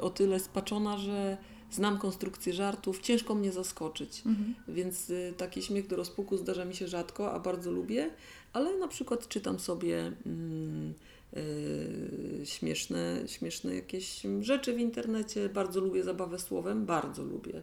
o 0.00 0.10
tyle 0.10 0.40
spaczona, 0.40 0.98
że 0.98 1.36
znam 1.70 1.98
konstrukcję 1.98 2.52
żartów, 2.52 3.00
ciężko 3.00 3.34
mnie 3.34 3.52
zaskoczyć. 3.52 4.22
Mhm. 4.26 4.54
Więc 4.68 5.10
y, 5.10 5.34
taki 5.36 5.62
śmiech 5.62 5.86
do 5.86 5.96
rozpuku 5.96 6.36
zdarza 6.36 6.64
mi 6.64 6.74
się 6.74 6.88
rzadko, 6.88 7.32
a 7.32 7.40
bardzo 7.40 7.70
lubię, 7.70 8.10
ale 8.52 8.78
na 8.78 8.88
przykład 8.88 9.28
czytam 9.28 9.58
sobie 9.58 10.12
mm, 10.26 10.94
y, 11.36 12.40
śmieszne, 12.44 13.22
śmieszne 13.26 13.74
jakieś 13.74 14.22
rzeczy 14.40 14.74
w 14.74 14.78
internecie. 14.78 15.48
Bardzo 15.48 15.80
lubię 15.80 16.04
zabawę 16.04 16.38
słowem, 16.38 16.86
bardzo 16.86 17.24
lubię. 17.24 17.62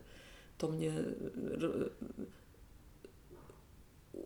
To 0.57 0.67
mnie 0.67 0.93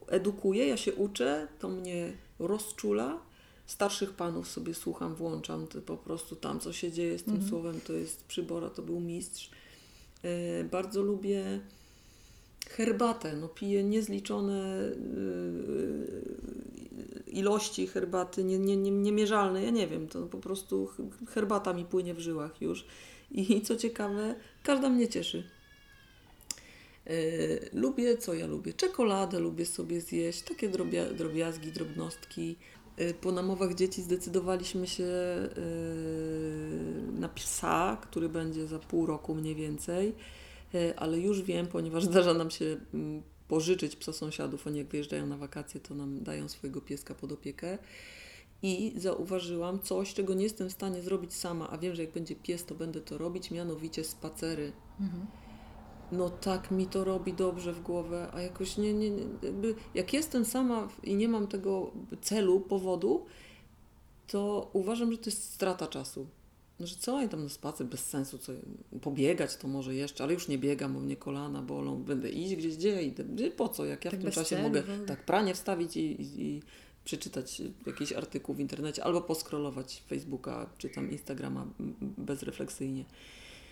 edukuje, 0.07 0.67
ja 0.67 0.77
się 0.77 0.95
uczę, 0.95 1.47
to 1.59 1.69
mnie 1.69 2.13
rozczula. 2.39 3.19
Starszych 3.65 4.13
panów 4.13 4.47
sobie 4.47 4.73
słucham, 4.73 5.15
włączam, 5.15 5.67
po 5.85 5.97
prostu 5.97 6.35
tam, 6.35 6.59
co 6.59 6.73
się 6.73 6.91
dzieje 6.91 7.19
z 7.19 7.23
tym 7.23 7.33
Mhm. 7.33 7.49
słowem, 7.49 7.81
to 7.81 7.93
jest 7.93 8.23
przybora, 8.25 8.69
to 8.69 8.81
był 8.81 8.99
mistrz. 8.99 9.51
Y, 10.25 10.63
bardzo 10.71 11.01
lubię 11.01 11.59
herbatę. 12.69 13.35
No, 13.35 13.47
piję 13.47 13.83
niezliczone 13.83 14.81
y, 14.81 16.21
ilości 17.27 17.87
herbaty, 17.87 18.43
nie, 18.43 18.59
nie, 18.59 18.77
nie, 18.77 18.91
niemierzalne. 18.91 19.63
Ja 19.63 19.69
nie 19.69 19.87
wiem, 19.87 20.07
to 20.07 20.21
po 20.21 20.37
prostu 20.37 20.89
herbata 21.29 21.73
mi 21.73 21.85
płynie 21.85 22.13
w 22.13 22.19
żyłach 22.19 22.61
już. 22.61 22.85
I 23.31 23.61
co 23.61 23.75
ciekawe, 23.75 24.35
każda 24.63 24.89
mnie 24.89 25.07
cieszy. 25.07 25.43
Y, 27.07 27.69
lubię, 27.73 28.17
co 28.17 28.33
ja 28.33 28.47
lubię? 28.47 28.73
Czekoladę 28.73 29.39
lubię 29.39 29.65
sobie 29.65 30.01
zjeść, 30.01 30.41
takie 30.41 30.69
drobia, 30.69 31.05
drobiazgi, 31.05 31.71
drobnostki. 31.71 32.55
Y, 32.99 33.13
Po 33.13 33.31
namowach 33.31 33.75
dzieci 33.75 34.01
zdecydowaliśmy 34.01 34.87
się 34.87 35.03
y, 35.03 35.49
na 37.19 37.29
psa, 37.29 37.97
który 38.01 38.29
będzie 38.29 38.67
za 38.67 38.79
pół 38.79 39.05
roku 39.05 39.35
mniej 39.35 39.55
więcej, 39.55 40.15
Y, 40.75 40.97
ale 40.97 41.19
już 41.19 41.41
wiem, 41.41 41.67
ponieważ 41.67 42.03
zdarza 42.11 42.33
nam 42.33 42.51
się 42.51 42.77
mm, 42.93 43.21
pożyczyć 43.47 43.95
psa 43.95 44.13
sąsiadów, 44.13 44.67
oni 44.67 44.77
jak 44.77 44.87
wyjeżdżają 44.87 45.27
na 45.27 45.37
wakacje, 45.37 45.79
to 45.81 45.95
nam 45.95 46.23
dają 46.23 46.49
swojego 46.49 46.81
pieska 46.81 47.15
pod 47.15 47.31
opiekę. 47.31 47.77
I 48.63 48.93
zauważyłam 48.97 49.79
coś, 49.79 50.13
czego 50.13 50.33
nie 50.33 50.43
jestem 50.43 50.69
w 50.69 50.71
stanie 50.71 51.01
zrobić 51.01 51.33
sama, 51.33 51.69
a 51.69 51.77
wiem, 51.77 51.95
że 51.95 52.03
jak 52.03 52.11
będzie 52.11 52.35
pies, 52.35 52.65
to 52.65 52.75
będę 52.75 53.01
to 53.01 53.17
robić, 53.17 53.51
mianowicie 53.51 54.03
spacery 54.03 54.71
Mhm. 54.99 55.27
No 56.11 56.29
tak 56.29 56.71
mi 56.71 56.87
to 56.87 57.03
robi 57.03 57.33
dobrze 57.33 57.73
w 57.73 57.81
głowę, 57.81 58.29
a 58.33 58.41
jakoś 58.41 58.77
nie, 58.77 58.93
nie, 58.93 59.09
nie 59.09 59.25
jak 59.93 60.13
jestem 60.13 60.45
sama 60.45 60.87
i 61.03 61.15
nie 61.15 61.27
mam 61.27 61.47
tego 61.47 61.91
celu, 62.21 62.59
powodu, 62.59 63.25
to 64.27 64.69
uważam, 64.73 65.11
że 65.11 65.17
to 65.17 65.29
jest 65.29 65.53
strata 65.53 65.87
czasu. 65.87 66.27
No, 66.79 66.87
że 66.87 66.95
co 66.95 67.21
ja 67.21 67.27
tam 67.27 67.43
na 67.43 67.49
spacer 67.49 67.87
bez 67.87 68.05
sensu, 68.05 68.37
co 68.37 68.53
pobiegać 69.01 69.55
to 69.55 69.67
może 69.67 69.95
jeszcze, 69.95 70.23
ale 70.23 70.33
już 70.33 70.47
nie 70.47 70.57
biegam, 70.57 70.93
bo 70.93 70.99
mnie 70.99 71.15
kolana 71.15 71.61
bolą, 71.61 72.03
będę 72.03 72.29
iść 72.29 72.55
gdzieś, 72.55 72.77
gdzie 72.77 73.03
idę, 73.03 73.23
po 73.57 73.69
co, 73.69 73.85
jak 73.85 74.05
ja 74.05 74.11
Tak 74.11 74.19
w 74.19 74.23
tym 74.23 74.31
czasie 74.31 74.49
celu 74.49 74.63
mogę 74.63 74.83
tak 75.07 75.25
pranie 75.25 75.53
wstawić 75.53 75.97
i, 75.97 76.21
i, 76.21 76.41
i 76.41 76.61
przeczytać 77.03 77.61
jakiś 77.85 78.13
artykuł 78.13 78.55
w 78.55 78.59
internecie 78.59 79.03
albo 79.03 79.21
poskrolować 79.21 80.03
Facebooka 80.07 80.69
czy 80.77 80.89
tam 80.89 81.11
Instagrama 81.11 81.67
bezrefleksyjnie. 82.17 83.05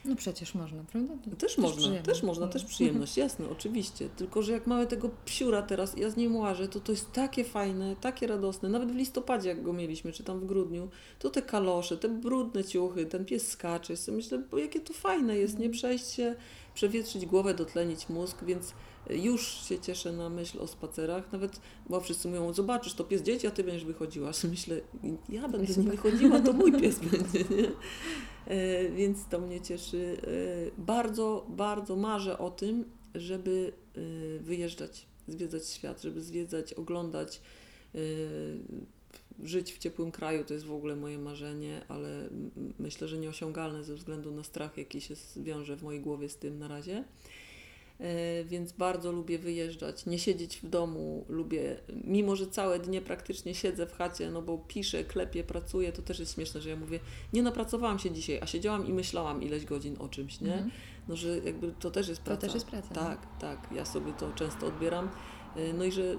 No 0.05 0.15
przecież 0.15 0.55
można, 0.55 0.83
prawda? 0.83 1.13
To 1.29 1.35
Też 1.35 1.57
można, 1.57 1.77
przyjemne. 1.77 2.03
też 2.03 2.23
można, 2.23 2.45
No. 2.45 2.51
też 2.51 2.65
przyjemność, 2.65 3.17
jasne, 3.27 3.49
oczywiście. 3.49 4.09
Tylko, 4.09 4.41
że 4.41 4.51
jak 4.51 4.67
mamy 4.67 4.87
tego 4.87 5.09
psiura 5.25 5.61
teraz, 5.61 5.97
ja 5.97 6.09
z 6.09 6.17
nim 6.17 6.35
łażę, 6.35 6.67
to 6.67 6.79
to 6.79 6.91
jest 6.91 7.11
takie 7.11 7.43
fajne, 7.43 7.95
takie 8.01 8.27
radosne. 8.27 8.69
Nawet 8.69 8.91
w 8.91 8.95
listopadzie, 8.95 9.49
jak 9.49 9.63
go 9.63 9.73
mieliśmy, 9.73 10.11
czy 10.11 10.23
tam 10.23 10.39
w 10.39 10.45
grudniu, 10.45 10.89
to 11.19 11.29
te 11.29 11.41
kalosze, 11.41 11.97
te 11.97 12.09
brudne 12.09 12.63
ciuchy, 12.63 13.05
ten 13.05 13.25
pies 13.25 13.47
skacze. 13.47 13.93
Myślę, 14.11 14.43
bo 14.51 14.57
jakie 14.57 14.79
to 14.79 14.93
fajne 14.93 15.37
jest, 15.37 15.59
nie 15.59 15.69
przejść 15.69 16.07
się, 16.11 16.35
przewietrzyć 16.79 17.25
głowę, 17.25 17.53
dotlenić 17.53 18.09
mózg, 18.09 18.43
więc 18.43 18.73
już 19.09 19.67
się 19.67 19.79
cieszę 19.79 20.11
na 20.11 20.29
myśl 20.29 20.59
o 20.59 20.67
spacerach. 20.67 21.31
Nawet, 21.31 21.59
bo 21.89 22.01
wszyscy 22.01 22.27
mówią, 22.27 22.53
zobaczysz, 22.53 22.93
to 22.93 23.03
pies 23.03 23.21
dzieci, 23.21 23.47
a 23.47 23.51
ty 23.51 23.63
będziesz 23.63 23.85
wychodziła. 23.85 24.31
Myślę, 24.51 24.81
ja 25.29 25.47
będę 25.47 25.73
z 25.73 25.77
nim 25.77 25.89
wychodziła, 25.89 26.39
to 26.39 26.53
mój 26.53 26.71
pies 26.81 26.99
będzie, 27.11 27.39
nie? 27.55 27.71
E, 28.55 28.89
Więc 28.89 29.25
to 29.29 29.39
mnie 29.39 29.61
cieszy. 29.61 30.17
E, 30.77 30.81
Bardzo, 30.81 31.45
bardzo 31.49 31.95
marzę 31.95 32.37
o 32.37 32.51
tym, 32.51 32.85
żeby 33.15 33.71
e, 33.95 34.39
wyjeżdżać, 34.39 35.05
zwiedzać 35.27 35.67
świat, 35.69 36.01
żeby 36.01 36.21
zwiedzać, 36.21 36.73
oglądać, 36.73 37.41
e, 37.95 37.99
żyć 39.43 39.73
w 39.73 39.77
ciepłym 39.77 40.11
kraju. 40.11 40.43
To 40.45 40.53
jest 40.53 40.65
w 40.65 40.71
ogóle 40.71 40.95
moje 40.95 41.17
marzenie, 41.19 41.81
ale 41.87 42.29
myślę, 42.79 43.07
że 43.07 43.17
nieosiągalne 43.17 43.83
ze 43.83 43.95
względu 43.95 44.31
na 44.31 44.43
strach, 44.43 44.77
jaki 44.77 45.01
się 45.01 45.15
wiąże 45.35 45.75
w 45.77 45.83
mojej 45.83 46.01
głowie 46.01 46.29
z 46.29 46.37
tym 46.37 46.59
na 46.59 46.67
razie. 46.67 47.03
E, 47.99 48.43
Więc 48.43 48.71
bardzo 48.71 49.11
lubię 49.11 49.39
wyjeżdżać, 49.39 50.05
nie 50.05 50.19
siedzieć 50.19 50.57
w 50.57 50.69
domu, 50.69 51.25
lubię, 51.29 51.77
mimo 52.03 52.35
że 52.35 52.47
całe 52.47 52.79
dnie 52.79 53.01
praktycznie 53.01 53.55
siedzę 53.55 53.87
w 53.87 53.93
chacie, 53.93 54.31
no 54.31 54.41
bo 54.41 54.57
piszę, 54.57 55.03
klepię, 55.03 55.43
pracuję, 55.43 55.91
to 55.91 56.01
też 56.01 56.19
jest 56.19 56.33
śmieszne, 56.35 56.61
że 56.61 56.69
ja 56.69 56.75
mówię, 56.75 56.99
nie 57.33 57.43
napracowałam 57.43 57.99
się 57.99 58.11
dzisiaj, 58.11 58.39
a 58.41 58.45
siedziałam 58.45 58.87
i 58.87 58.93
myślałam 58.93 59.43
ileś 59.43 59.65
godzin 59.65 59.95
o 59.99 60.09
czymś, 60.09 60.41
nie? 60.41 60.53
Mhm. 60.53 60.71
No, 61.07 61.15
że 61.15 61.37
jakby 61.39 61.73
to 61.79 61.91
też 61.91 62.07
jest 62.07 62.21
To 62.21 62.25
praca. 62.25 62.41
też 62.41 62.53
jest 62.53 62.65
praca. 62.65 62.95
Tak, 62.95 63.39
tak, 63.39 63.69
ja 63.75 63.85
sobie 63.85 64.13
to 64.13 64.31
często 64.31 64.67
odbieram. 64.67 65.09
Y, 65.57 65.73
No 65.73 65.83
i 65.85 65.91
że 65.91 66.17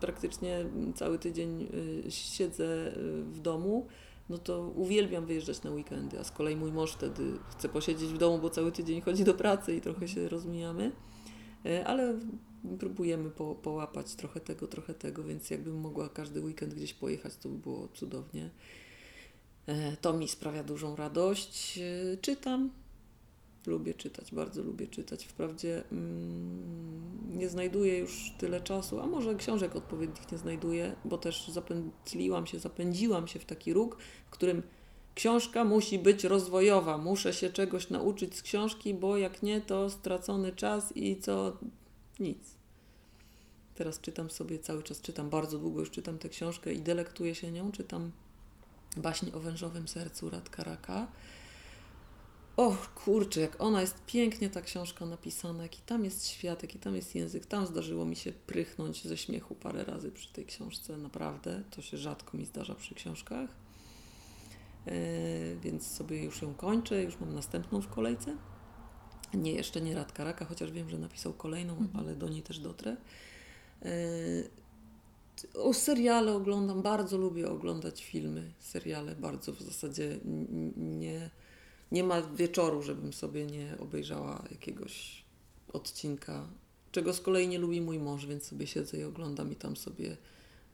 praktycznie 0.00 0.64
cały 0.94 1.18
tydzień 1.18 1.68
y, 2.06 2.10
siedzę 2.10 2.96
y, 2.96 3.22
w 3.24 3.40
domu, 3.40 3.86
no 4.28 4.38
to 4.38 4.68
uwielbiam 4.68 5.26
wyjeżdżać 5.26 5.62
na 5.62 5.70
weekendy, 5.70 6.20
a 6.20 6.24
z 6.24 6.30
kolei 6.30 6.56
mój 6.56 6.72
mąż 6.72 6.92
wtedy 6.92 7.22
chce 7.50 7.68
posiedzieć 7.68 8.08
w 8.08 8.18
domu, 8.18 8.38
bo 8.38 8.50
cały 8.50 8.72
tydzień 8.72 9.00
chodzi 9.00 9.24
do 9.24 9.34
pracy 9.34 9.76
i 9.76 9.80
trochę 9.80 10.08
się 10.08 10.28
rozmijamy. 10.28 10.92
Y, 11.66 11.86
Ale 11.86 12.18
próbujemy 12.78 13.30
po, 13.30 13.54
połapać 13.54 14.14
trochę 14.14 14.40
tego, 14.40 14.66
trochę 14.66 14.94
tego, 14.94 15.24
więc 15.24 15.50
jakbym 15.50 15.80
mogła 15.80 16.08
każdy 16.08 16.40
weekend 16.40 16.74
gdzieś 16.74 16.94
pojechać, 16.94 17.36
to 17.36 17.48
by 17.48 17.58
było 17.58 17.88
cudownie. 17.94 18.50
E, 19.66 19.96
To 19.96 20.12
mi 20.12 20.28
sprawia 20.28 20.64
dużą 20.64 20.96
radość. 20.96 21.80
Czytam. 22.20 22.70
Lubię 23.66 23.94
czytać, 23.94 24.34
bardzo 24.34 24.62
lubię 24.62 24.86
czytać. 24.86 25.24
Wprawdzie 25.24 25.84
mm, 25.92 27.38
nie 27.38 27.48
znajduję 27.48 27.98
już 27.98 28.32
tyle 28.38 28.60
czasu, 28.60 29.00
a 29.00 29.06
może 29.06 29.34
książek 29.34 29.76
odpowiednich 29.76 30.32
nie 30.32 30.38
znajduję, 30.38 30.96
bo 31.04 31.18
też 31.18 31.48
zapętliłam 31.48 32.46
się, 32.46 32.58
zapędziłam 32.58 33.28
się 33.28 33.38
w 33.38 33.44
taki 33.44 33.72
róg, 33.72 33.96
w 34.26 34.30
którym 34.30 34.62
książka 35.14 35.64
musi 35.64 35.98
być 35.98 36.24
rozwojowa. 36.24 36.98
Muszę 36.98 37.32
się 37.32 37.50
czegoś 37.50 37.90
nauczyć 37.90 38.36
z 38.36 38.42
książki, 38.42 38.94
bo 38.94 39.16
jak 39.16 39.42
nie, 39.42 39.60
to 39.60 39.90
stracony 39.90 40.52
czas 40.52 40.96
i 40.96 41.16
co 41.16 41.56
nic. 42.20 42.54
Teraz 43.74 44.00
czytam 44.00 44.30
sobie 44.30 44.58
cały 44.58 44.82
czas, 44.82 45.00
czytam 45.00 45.30
bardzo 45.30 45.58
długo, 45.58 45.80
już 45.80 45.90
czytam 45.90 46.18
tę 46.18 46.28
książkę 46.28 46.72
i 46.72 46.82
delektuję 46.82 47.34
się 47.34 47.52
nią. 47.52 47.72
Czytam 47.72 48.12
baśń 48.96 49.26
o 49.34 49.40
wężowym 49.40 49.88
sercu 49.88 50.30
Radka 50.30 50.64
Raka. 50.64 51.08
Och, 52.56 52.94
kurczę, 52.94 53.40
jak 53.40 53.60
ona 53.60 53.80
jest 53.80 54.04
pięknie 54.06 54.50
ta 54.50 54.60
książka 54.62 55.06
napisana, 55.06 55.62
jaki 55.62 55.82
tam 55.86 56.04
jest 56.04 56.26
świat, 56.26 56.62
jaki 56.62 56.78
tam 56.78 56.96
jest 56.96 57.14
język. 57.14 57.46
Tam 57.46 57.66
zdarzyło 57.66 58.04
mi 58.04 58.16
się 58.16 58.32
prychnąć 58.32 59.04
ze 59.04 59.16
śmiechu 59.16 59.54
parę 59.54 59.84
razy 59.84 60.12
przy 60.12 60.32
tej 60.32 60.46
książce, 60.46 60.96
naprawdę. 60.96 61.62
To 61.70 61.82
się 61.82 61.96
rzadko 61.96 62.36
mi 62.38 62.46
zdarza 62.46 62.74
przy 62.74 62.94
książkach. 62.94 63.50
E, 64.86 64.92
więc 65.56 65.86
sobie 65.86 66.24
już 66.24 66.42
ją 66.42 66.54
kończę, 66.54 67.02
już 67.02 67.20
mam 67.20 67.34
następną 67.34 67.80
w 67.80 67.88
kolejce. 67.88 68.36
Nie, 69.34 69.52
jeszcze 69.52 69.80
nie 69.80 69.94
Radka 69.94 70.24
Raka, 70.24 70.44
chociaż 70.44 70.72
wiem, 70.72 70.90
że 70.90 70.98
napisał 70.98 71.32
kolejną, 71.32 71.72
Mhm. 71.72 71.90
ale 72.04 72.16
do 72.16 72.28
niej 72.28 72.42
też 72.42 72.58
dotrę. 72.58 72.96
E, 73.82 73.88
o 75.54 75.74
seriale 75.74 76.32
oglądam, 76.32 76.82
bardzo 76.82 77.18
lubię 77.18 77.50
oglądać 77.50 78.04
filmy, 78.04 78.52
seriale, 78.58 79.16
bardzo 79.16 79.52
w 79.52 79.60
zasadzie 79.60 80.18
nie, 80.76 81.30
nie 81.92 82.04
ma 82.04 82.22
wieczoru, 82.22 82.82
żebym 82.82 83.12
sobie 83.12 83.46
nie 83.46 83.76
obejrzała 83.78 84.44
jakiegoś 84.50 85.24
odcinka, 85.72 86.48
czego 86.92 87.12
z 87.12 87.20
kolei 87.20 87.48
nie 87.48 87.58
lubi 87.58 87.80
mój 87.80 87.98
mąż, 87.98 88.26
więc 88.26 88.44
sobie 88.44 88.66
siedzę 88.66 88.98
i 88.98 89.04
oglądam 89.04 89.52
i 89.52 89.56
tam 89.56 89.76
sobie 89.76 90.16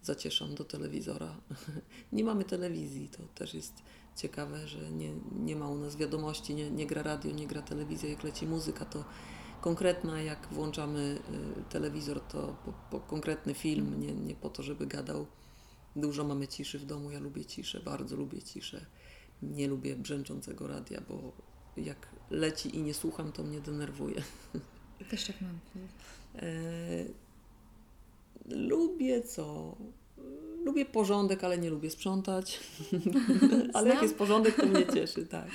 zacieszam 0.03 0.55
do 0.55 0.65
telewizora. 0.65 1.41
nie 2.13 2.25
mamy 2.25 2.45
telewizji, 2.45 3.09
to 3.09 3.23
też 3.35 3.55
jest 3.55 3.73
ciekawe, 4.17 4.69
że 4.69 4.91
nie, 4.91 5.13
nie 5.33 5.57
ma 5.57 5.69
u 5.69 5.79
nas 5.79 5.97
wiadomości, 5.97 6.55
nie, 6.55 6.71
nie 6.71 6.87
gra 6.87 7.03
radio, 7.03 7.33
nie 7.33 7.47
gra 7.47 7.63
telewizja, 7.63 8.09
jak 8.09 8.25
leci 8.25 8.47
muzyka, 8.47 8.85
to 8.85 9.05
konkretna, 9.61 10.23
jak 10.23 10.49
włączamy 10.53 11.19
y, 11.61 11.73
telewizor, 11.73 12.21
to 12.21 12.57
po, 12.65 12.73
po 12.91 13.01
konkretny 13.01 13.55
film, 13.55 14.01
nie, 14.01 14.13
nie 14.13 14.35
po 14.35 14.51
to, 14.51 14.63
żeby 14.63 14.87
gadał. 14.87 15.27
Dużo 15.97 16.25
mamy 16.25 16.49
ciszy 16.49 16.79
w 16.79 16.87
domu, 16.87 17.11
ja 17.11 17.21
lubię 17.21 17.45
ciszę, 17.45 17.81
bardzo 17.81 18.17
lubię 18.17 18.43
ciszę. 18.43 18.87
Nie 19.43 19.69
lubię 19.69 19.97
brzęczącego 19.97 20.67
radia, 20.67 21.03
bo 21.09 21.33
jak 21.77 22.09
leci 22.31 22.77
i 22.77 22.83
nie 22.83 22.95
słucham, 22.95 23.33
to 23.33 23.43
mnie 23.43 23.61
denerwuje. 23.61 24.23
Też 25.11 25.25
tak 25.25 25.37
mam. 25.41 25.59
E, 26.37 27.05
lubię 28.49 29.23
co? 29.23 29.77
Lubię 30.65 30.87
porządek, 30.87 31.45
ale 31.45 31.59
nie 31.59 31.71
lubię 31.71 31.91
sprzątać. 31.91 32.61
ale 33.75 33.89
jak 33.89 34.03
jest 34.03 34.17
porządek, 34.17 34.57
to 34.57 34.67
mnie 34.67 34.87
cieszy, 34.87 35.27
tak. 35.27 35.49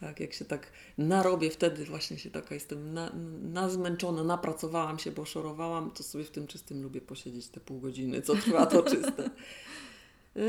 Tak, 0.00 0.20
jak 0.20 0.32
się 0.32 0.44
tak 0.44 0.72
narobię, 0.98 1.50
wtedy 1.50 1.84
właśnie 1.84 2.18
się 2.18 2.30
taka 2.30 2.54
jestem 2.54 2.94
na, 2.94 3.12
na 3.42 3.68
zmęczona, 3.68 4.24
napracowałam 4.24 4.98
się, 4.98 5.12
bo 5.12 5.24
szorowałam, 5.24 5.90
to 5.90 6.02
sobie 6.02 6.24
w 6.24 6.30
tym 6.30 6.46
czystym 6.46 6.82
lubię 6.82 7.00
posiedzieć 7.00 7.48
te 7.48 7.60
pół 7.60 7.80
godziny, 7.80 8.22
co 8.22 8.34
trwa 8.34 8.66
to 8.66 8.82
czyste. 8.82 9.30
E, 10.36 10.40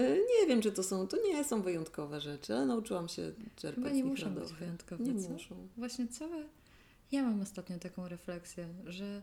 Nie 0.41 0.47
wiem, 0.47 0.61
czy 0.61 0.71
to 0.71 0.83
są, 0.83 1.07
to 1.07 1.17
nie 1.27 1.43
są 1.43 1.61
wyjątkowe 1.61 2.21
rzeczy, 2.21 2.55
ale 2.55 2.65
nauczyłam 2.65 3.07
się 3.07 3.31
czerpać 3.55 3.75
Chyba 3.83 3.89
z 3.89 3.93
nie 3.93 4.01
nich 4.01 4.11
muszą 4.11 4.25
być 4.29 4.35
radość. 4.35 4.53
wyjątkowe, 4.53 5.03
Nie 5.03 5.23
co? 5.23 5.29
muszą. 5.29 5.67
Właśnie 5.77 6.07
całe... 6.07 6.43
Ja 7.11 7.23
mam 7.23 7.41
ostatnio 7.41 7.79
taką 7.79 8.07
refleksję, 8.07 8.67
że 8.85 9.21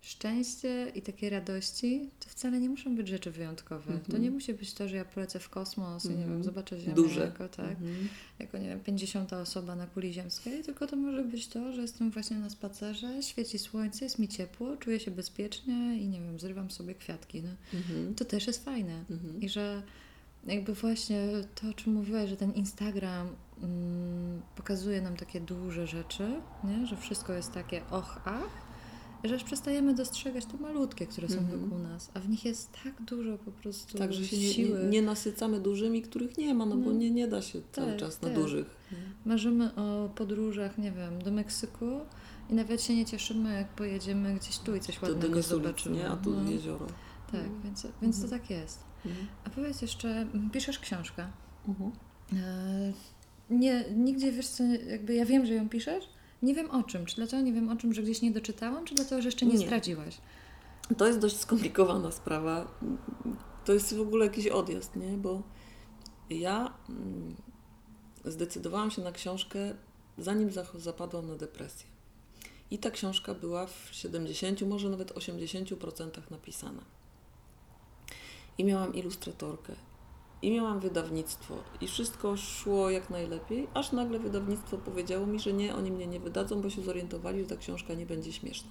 szczęście 0.00 0.92
i 0.94 1.02
takie 1.02 1.30
radości 1.30 2.10
to 2.20 2.28
wcale 2.28 2.60
nie 2.60 2.68
muszą 2.68 2.96
być 2.96 3.08
rzeczy 3.08 3.30
wyjątkowe. 3.30 3.92
To 3.92 3.98
Mhm. 4.06 4.22
nie 4.22 4.30
musi 4.30 4.54
być 4.54 4.74
to, 4.74 4.88
że 4.88 4.96
ja 4.96 5.04
polecę 5.04 5.38
w 5.38 5.48
kosmos 5.48 6.04
i 6.04 6.08
nie 6.08 6.14
Mhm. 6.14 6.32
wiem, 6.32 6.44
zobaczę 6.44 6.80
Ziemię 6.80 6.94
Duże. 6.94 7.20
jako, 7.20 7.48
tak, 7.48 7.70
Mhm. 7.70 8.08
jako 8.38 8.58
nie 8.58 8.68
wiem, 8.68 8.80
50 8.80 9.32
osoba 9.32 9.76
na 9.76 9.86
kuli 9.86 10.12
ziemskiej, 10.12 10.62
tylko 10.64 10.86
to 10.86 10.96
może 10.96 11.24
być 11.24 11.46
to, 11.48 11.72
że 11.72 11.82
jestem 11.82 12.10
właśnie 12.10 12.36
na 12.36 12.50
spacerze, 12.50 13.22
świeci 13.22 13.58
słońce, 13.58 14.04
jest 14.04 14.18
mi 14.18 14.28
ciepło, 14.28 14.76
czuję 14.76 15.00
się 15.00 15.10
bezpiecznie 15.10 15.96
i 15.98 16.08
nie 16.08 16.20
wiem, 16.20 16.40
zrywam 16.40 16.70
sobie 16.70 16.94
kwiatki. 16.94 17.42
No. 17.42 17.78
Mhm. 17.78 18.14
To 18.14 18.24
też 18.24 18.46
jest 18.46 18.64
fajne. 18.64 19.04
Mhm. 19.10 19.40
I 19.40 19.48
że 19.48 19.82
jakby 20.46 20.74
właśnie 20.74 21.28
to, 21.54 21.68
o 21.68 21.72
czym 21.72 21.92
mówiłaś, 21.92 22.30
że 22.30 22.36
ten 22.36 22.52
Instagram 22.52 23.28
mm, 23.62 24.42
pokazuje 24.56 25.02
nam 25.02 25.16
takie 25.16 25.40
duże 25.40 25.86
rzeczy, 25.86 26.40
nie? 26.64 26.86
że 26.86 26.96
wszystko 26.96 27.32
jest 27.32 27.52
takie 27.52 27.82
och, 27.90 28.20
ach, 28.24 28.69
że 29.24 29.34
już 29.34 29.44
przestajemy 29.44 29.94
dostrzegać 29.94 30.44
te 30.46 30.56
malutkie, 30.56 31.06
które 31.06 31.28
są 31.28 31.38
Mhm. 31.38 31.60
wokół 31.60 31.78
nas, 31.78 32.10
a 32.14 32.20
w 32.20 32.28
nich 32.28 32.44
jest 32.44 32.72
tak 32.84 33.02
dużo 33.02 33.38
po 33.38 33.50
prostu 33.50 33.98
Tak, 33.98 34.12
że 34.12 34.24
się 34.26 34.36
nie, 34.38 34.52
siły. 34.52 34.78
nie, 34.78 34.88
nie 34.88 35.02
nasycamy 35.02 35.60
dużymi, 35.60 36.02
których 36.02 36.38
nie 36.38 36.54
ma, 36.54 36.66
no, 36.66 36.76
bo 36.76 36.90
No. 36.90 36.98
nie, 36.98 37.10
nie 37.10 37.28
da 37.28 37.42
się 37.42 37.60
cały 37.72 37.90
Tak, 37.90 38.00
czas 38.00 38.22
na 38.22 38.28
tak. 38.28 38.36
dużych. 38.38 38.76
Marzymy 39.24 39.74
o 39.74 40.08
podróżach, 40.14 40.78
nie 40.78 40.92
wiem, 40.92 41.22
do 41.22 41.30
Meksyku 41.32 41.86
i 42.50 42.54
nawet 42.54 42.82
się 42.82 42.96
nie 42.96 43.04
cieszymy, 43.04 43.54
jak 43.54 43.68
pojedziemy 43.68 44.34
gdzieś 44.34 44.58
tu 44.58 44.76
i 44.76 44.80
coś 44.80 45.02
ładnego 45.02 45.34
do 45.34 45.42
zobaczymy. 45.42 45.96
nie? 45.96 46.08
A 46.08 46.16
tu 46.16 46.30
No, 46.30 46.50
jezioro. 46.50 46.86
tak, 47.32 47.40
Mhm. 47.40 47.62
więc, 47.64 47.86
więc 48.02 48.16
to 48.18 48.24
Mhm. 48.24 48.40
tak 48.40 48.50
jest. 48.50 48.78
Mhm. 49.06 49.26
A 49.44 49.50
powiedz 49.50 49.82
jeszcze, 49.82 50.26
piszesz 50.52 50.78
książkę. 50.78 51.26
Mhm. 51.68 51.90
E, 52.32 52.92
Nie, 53.50 53.84
nigdzie 53.96 54.32
wiesz 54.32 54.48
co, 54.48 54.64
jakby 54.64 55.14
ja 55.14 55.24
wiem, 55.24 55.46
że 55.46 55.54
ją 55.54 55.68
piszesz, 55.68 56.04
nie 56.42 56.54
wiem 56.54 56.70
o 56.70 56.82
czym. 56.82 57.06
Czy 57.06 57.16
dlatego 57.16 57.42
nie 57.42 57.52
wiem 57.52 57.68
o 57.68 57.76
czym, 57.76 57.94
że 57.94 58.02
gdzieś 58.02 58.22
nie 58.22 58.30
doczytałam, 58.30 58.84
czy 58.84 58.94
dlatego, 58.94 59.22
że 59.22 59.28
jeszcze 59.28 59.46
nie, 59.46 59.52
Nie. 59.52 59.66
zdradziłaś? 59.66 60.18
To 60.98 61.06
jest 61.06 61.18
dość 61.18 61.36
skomplikowana 61.36 62.10
sprawa. 62.10 62.78
To 63.64 63.72
jest 63.72 63.94
w 63.96 64.00
ogóle 64.00 64.26
jakiś 64.26 64.46
odjazd, 64.46 64.96
nie? 64.96 65.08
Bo 65.16 65.42
ja 66.30 66.74
mm, 66.88 67.36
zdecydowałam 68.24 68.90
się 68.90 69.02
na 69.02 69.12
książkę, 69.12 69.74
zanim 70.18 70.50
zapadłam 70.74 71.28
na 71.28 71.36
depresję. 71.36 71.86
I 72.70 72.78
ta 72.78 72.90
książka 72.90 73.34
była 73.34 73.66
w 73.66 73.88
70, 73.92 74.62
może 74.62 74.88
nawet 74.90 75.12
80% 75.12 76.30
napisana. 76.30 76.82
i 78.58 78.64
miałam 78.64 78.94
ilustratorkę, 78.94 79.72
i 80.42 80.50
miałam 80.50 80.80
wydawnictwo, 80.80 81.56
i 81.80 81.86
wszystko 81.86 82.36
szło 82.36 82.90
jak 82.90 83.10
najlepiej, 83.10 83.66
aż 83.74 83.92
nagle 83.92 84.18
wydawnictwo 84.18 84.78
powiedziało 84.78 85.26
mi, 85.26 85.40
że 85.40 85.52
nie, 85.52 85.74
oni 85.74 85.92
mnie 85.92 86.06
nie 86.06 86.20
wydadzą, 86.20 86.62
bo 86.62 86.70
się 86.70 86.82
zorientowali, 86.82 87.40
że 87.42 87.46
ta 87.46 87.56
książka 87.56 87.94
nie 87.94 88.06
będzie 88.06 88.32
śmieszna. 88.32 88.70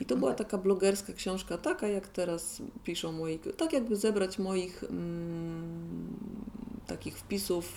I 0.00 0.04
to 0.04 0.16
była 0.16 0.34
taka 0.34 0.58
blogerska 0.58 1.12
książka, 1.12 1.58
taka 1.58 1.88
jak 1.88 2.08
teraz 2.08 2.62
piszą 2.84 3.12
moi, 3.12 3.38
tak 3.56 3.72
jakby 3.72 3.96
zebrać 3.96 4.38
moich 4.38 4.84
mm, 4.84 6.16
takich 6.86 7.18
wpisów 7.18 7.72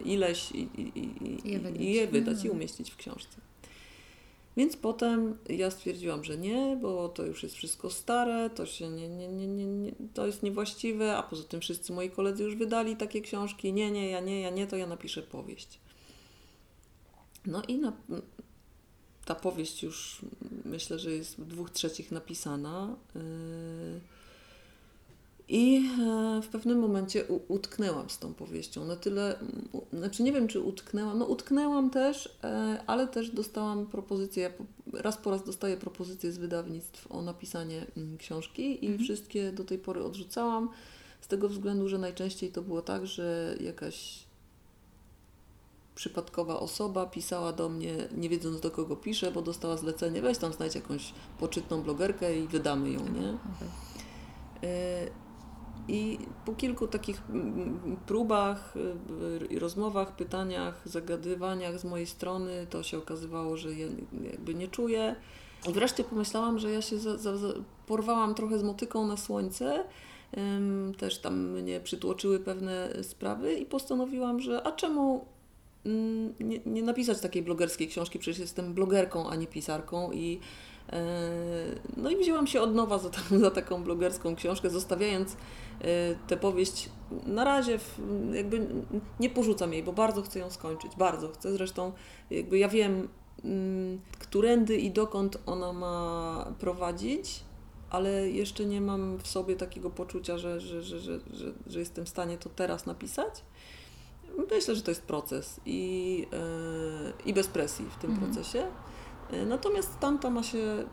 y, 0.00 0.02
ileś 0.02 0.52
i, 0.52 0.58
i, 0.58 0.98
i, 0.98 1.48
I 1.48 1.50
je 1.50 1.58
wydać. 1.58 1.80
i 1.80 1.92
je 1.92 2.06
wydać 2.06 2.44
i 2.44 2.50
umieścić 2.50 2.90
w 2.90 2.96
książce. 2.96 3.45
Więc 4.56 4.76
potem 4.76 5.38
ja 5.48 5.70
stwierdziłam, 5.70 6.24
że 6.24 6.38
nie, 6.38 6.78
bo 6.82 7.08
to 7.08 7.24
już 7.24 7.42
jest 7.42 7.54
wszystko 7.54 7.90
stare, 7.90 8.50
to 8.50 8.66
się 8.66 8.90
nie, 8.90 9.08
nie, 9.08 9.28
nie, 9.28 9.46
nie, 9.46 9.66
nie, 9.66 9.92
to 10.14 10.26
jest 10.26 10.42
niewłaściwe, 10.42 11.16
a 11.16 11.22
poza 11.22 11.44
tym 11.44 11.60
wszyscy 11.60 11.92
moi 11.92 12.10
koledzy 12.10 12.42
już 12.42 12.56
wydali 12.56 12.96
takie 12.96 13.20
książki. 13.20 13.72
Nie, 13.72 13.90
nie, 13.90 14.10
ja 14.10 14.20
nie, 14.20 14.40
ja 14.40 14.50
nie, 14.50 14.66
to 14.66 14.76
ja 14.76 14.86
napiszę 14.86 15.22
powieść. 15.22 15.80
No 17.46 17.62
i 17.68 17.78
na, 17.78 17.92
ta 19.24 19.34
powieść 19.34 19.82
już 19.82 20.20
myślę, 20.64 20.98
że 20.98 21.10
jest 21.10 21.36
w 21.36 21.46
dwóch 21.46 21.70
trzecich 21.70 22.12
napisana. 22.12 22.96
Yy, 23.14 23.20
I 25.48 25.90
e, 26.00 26.42
w 26.42 26.48
pewnym 26.48 26.78
momencie 26.78 27.24
utknęłam 27.48 28.10
z 28.10 28.18
tą 28.18 28.34
powieścią. 28.34 28.84
Na 28.84 28.96
tyle, 28.96 29.38
znaczy 29.92 30.22
nie 30.22 30.32
wiem, 30.32 30.48
czy 30.48 30.60
utknęłam. 30.60 31.18
No 31.18 31.24
utknęłam 31.24 31.90
też, 31.90 32.38
e, 32.44 32.80
ale 32.86 33.06
też 33.06 33.30
dostałam 33.30 33.86
propozycję, 33.86 34.42
ja 34.42 34.50
raz 35.02 35.16
po 35.16 35.30
raz 35.30 35.44
dostaję 35.44 35.76
propozycje 35.76 36.32
z 36.32 36.38
wydawnictw 36.38 37.12
o 37.12 37.22
napisanie 37.22 37.86
książki 38.18 38.84
i 38.84 38.86
Mhm. 38.86 39.04
wszystkie 39.04 39.52
do 39.52 39.64
tej 39.64 39.78
pory 39.78 40.04
odrzucałam. 40.04 40.68
Z 41.20 41.28
tego 41.28 41.48
względu, 41.48 41.88
że 41.88 41.98
najczęściej 41.98 42.52
to 42.52 42.62
było 42.62 42.82
tak, 42.82 43.06
że 43.06 43.56
jakaś 43.60 44.26
przypadkowa 45.94 46.60
osoba 46.60 47.06
pisała 47.06 47.52
do 47.52 47.68
mnie, 47.68 48.08
nie 48.16 48.28
wiedząc 48.28 48.60
do 48.60 48.70
kogo 48.70 48.96
pisze, 48.96 49.32
bo 49.32 49.42
dostała 49.42 49.76
zlecenie, 49.76 50.22
weź 50.22 50.38
tam 50.38 50.52
znajdź 50.52 50.74
jakąś 50.74 51.12
poczytną 51.38 51.82
blogerkę 51.82 52.38
i 52.38 52.48
wydamy 52.48 52.90
ją, 52.90 53.00
nie? 53.08 53.28
E, 54.68 55.25
I 55.88 56.18
po 56.44 56.52
kilku 56.52 56.86
takich 56.86 57.22
mm, 57.30 57.96
próbach, 58.06 58.74
y, 59.50 59.58
rozmowach, 59.58 60.16
pytaniach, 60.16 60.82
zagadywaniach 60.84 61.78
z 61.78 61.84
mojej 61.84 62.06
strony, 62.06 62.66
to 62.70 62.82
się 62.82 62.98
okazywało, 62.98 63.56
że 63.56 63.74
ja 63.74 63.86
jakby 64.30 64.54
nie 64.54 64.68
czuję. 64.68 65.16
Wreszcie 65.68 66.04
pomyślałam, 66.04 66.58
że 66.58 66.72
ja 66.72 66.82
się 66.82 66.98
za, 66.98 67.16
za, 67.16 67.36
za 67.36 67.48
porwałam 67.86 68.34
trochę 68.34 68.58
z 68.58 68.62
motyką 68.62 69.06
na 69.06 69.16
słońce. 69.16 69.84
Też 70.98 71.18
tam 71.18 71.50
mnie 71.50 71.80
przytłoczyły 71.80 72.40
pewne 72.40 72.90
sprawy 73.02 73.54
i 73.54 73.66
postanowiłam, 73.66 74.40
że 74.40 74.66
a 74.66 74.72
czemu 74.72 75.12
mm, 75.12 75.35
nie, 76.40 76.60
nie 76.66 76.82
napisać 76.82 77.20
takiej 77.20 77.42
blogerskiej 77.42 77.88
książki? 77.88 78.18
Przecież 78.18 78.38
jestem 78.40 78.74
blogerką, 78.74 79.28
a 79.28 79.36
nie 79.36 79.46
pisarką 79.46 80.12
i 80.12 80.40
e, 80.92 81.02
no 81.96 82.10
i 82.10 82.16
wzięłam 82.16 82.46
się 82.46 82.60
od 82.60 82.74
nowa 82.74 82.98
za, 82.98 83.10
ta, 83.10 83.20
za 83.38 83.50
taką 83.50 83.84
blogerską 83.84 84.36
książkę, 84.36 84.70
zostawiając 84.70 85.32
e, 85.32 85.36
tę 86.26 86.36
powieść 86.36 86.90
na 87.26 87.44
razie 87.44 87.78
w, 87.78 88.00
jakby 88.32 88.66
nie 89.20 89.30
porzucam 89.30 89.72
jej, 89.72 89.82
bo 89.82 89.92
bardzo 89.92 90.22
chcę 90.22 90.38
ją 90.38 90.50
skończyć, 90.50 90.96
bardzo 90.96 91.28
chcę. 91.28 91.52
Zresztą 91.52 91.92
jakby 92.30 92.58
ja 92.58 92.68
wiem, 92.68 93.08
mm, 93.44 94.00
którędy 94.18 94.76
i 94.76 94.90
dokąd 94.90 95.38
ona 95.46 95.72
ma 95.72 96.52
prowadzić, 96.58 97.40
ale 97.90 98.30
jeszcze 98.30 98.64
nie 98.64 98.80
mam 98.80 99.18
w 99.18 99.26
sobie 99.26 99.56
takiego 99.56 99.90
poczucia, 99.90 100.38
że, 100.38 100.60
że, 100.60 100.82
że, 100.82 101.00
że, 101.00 101.20
że, 101.32 101.52
że 101.66 101.78
jestem 101.78 102.06
w 102.06 102.08
stanie 102.08 102.38
to 102.38 102.48
teraz 102.48 102.86
napisać. 102.86 103.44
Myślę, 104.50 104.74
że 104.74 104.82
to 104.82 104.90
jest 104.90 105.02
proces 105.02 105.60
i, 105.66 106.26
e, 106.32 107.28
i 107.28 107.34
bez 107.34 107.46
presji 107.48 107.84
w 107.90 107.96
tym 108.00 108.10
Mhm. 108.10 108.32
procesie. 108.32 108.66
E, 109.30 109.46
Natomiast 109.46 109.98
tamta 110.00 110.30
ma 110.30 110.42
się 110.42 110.84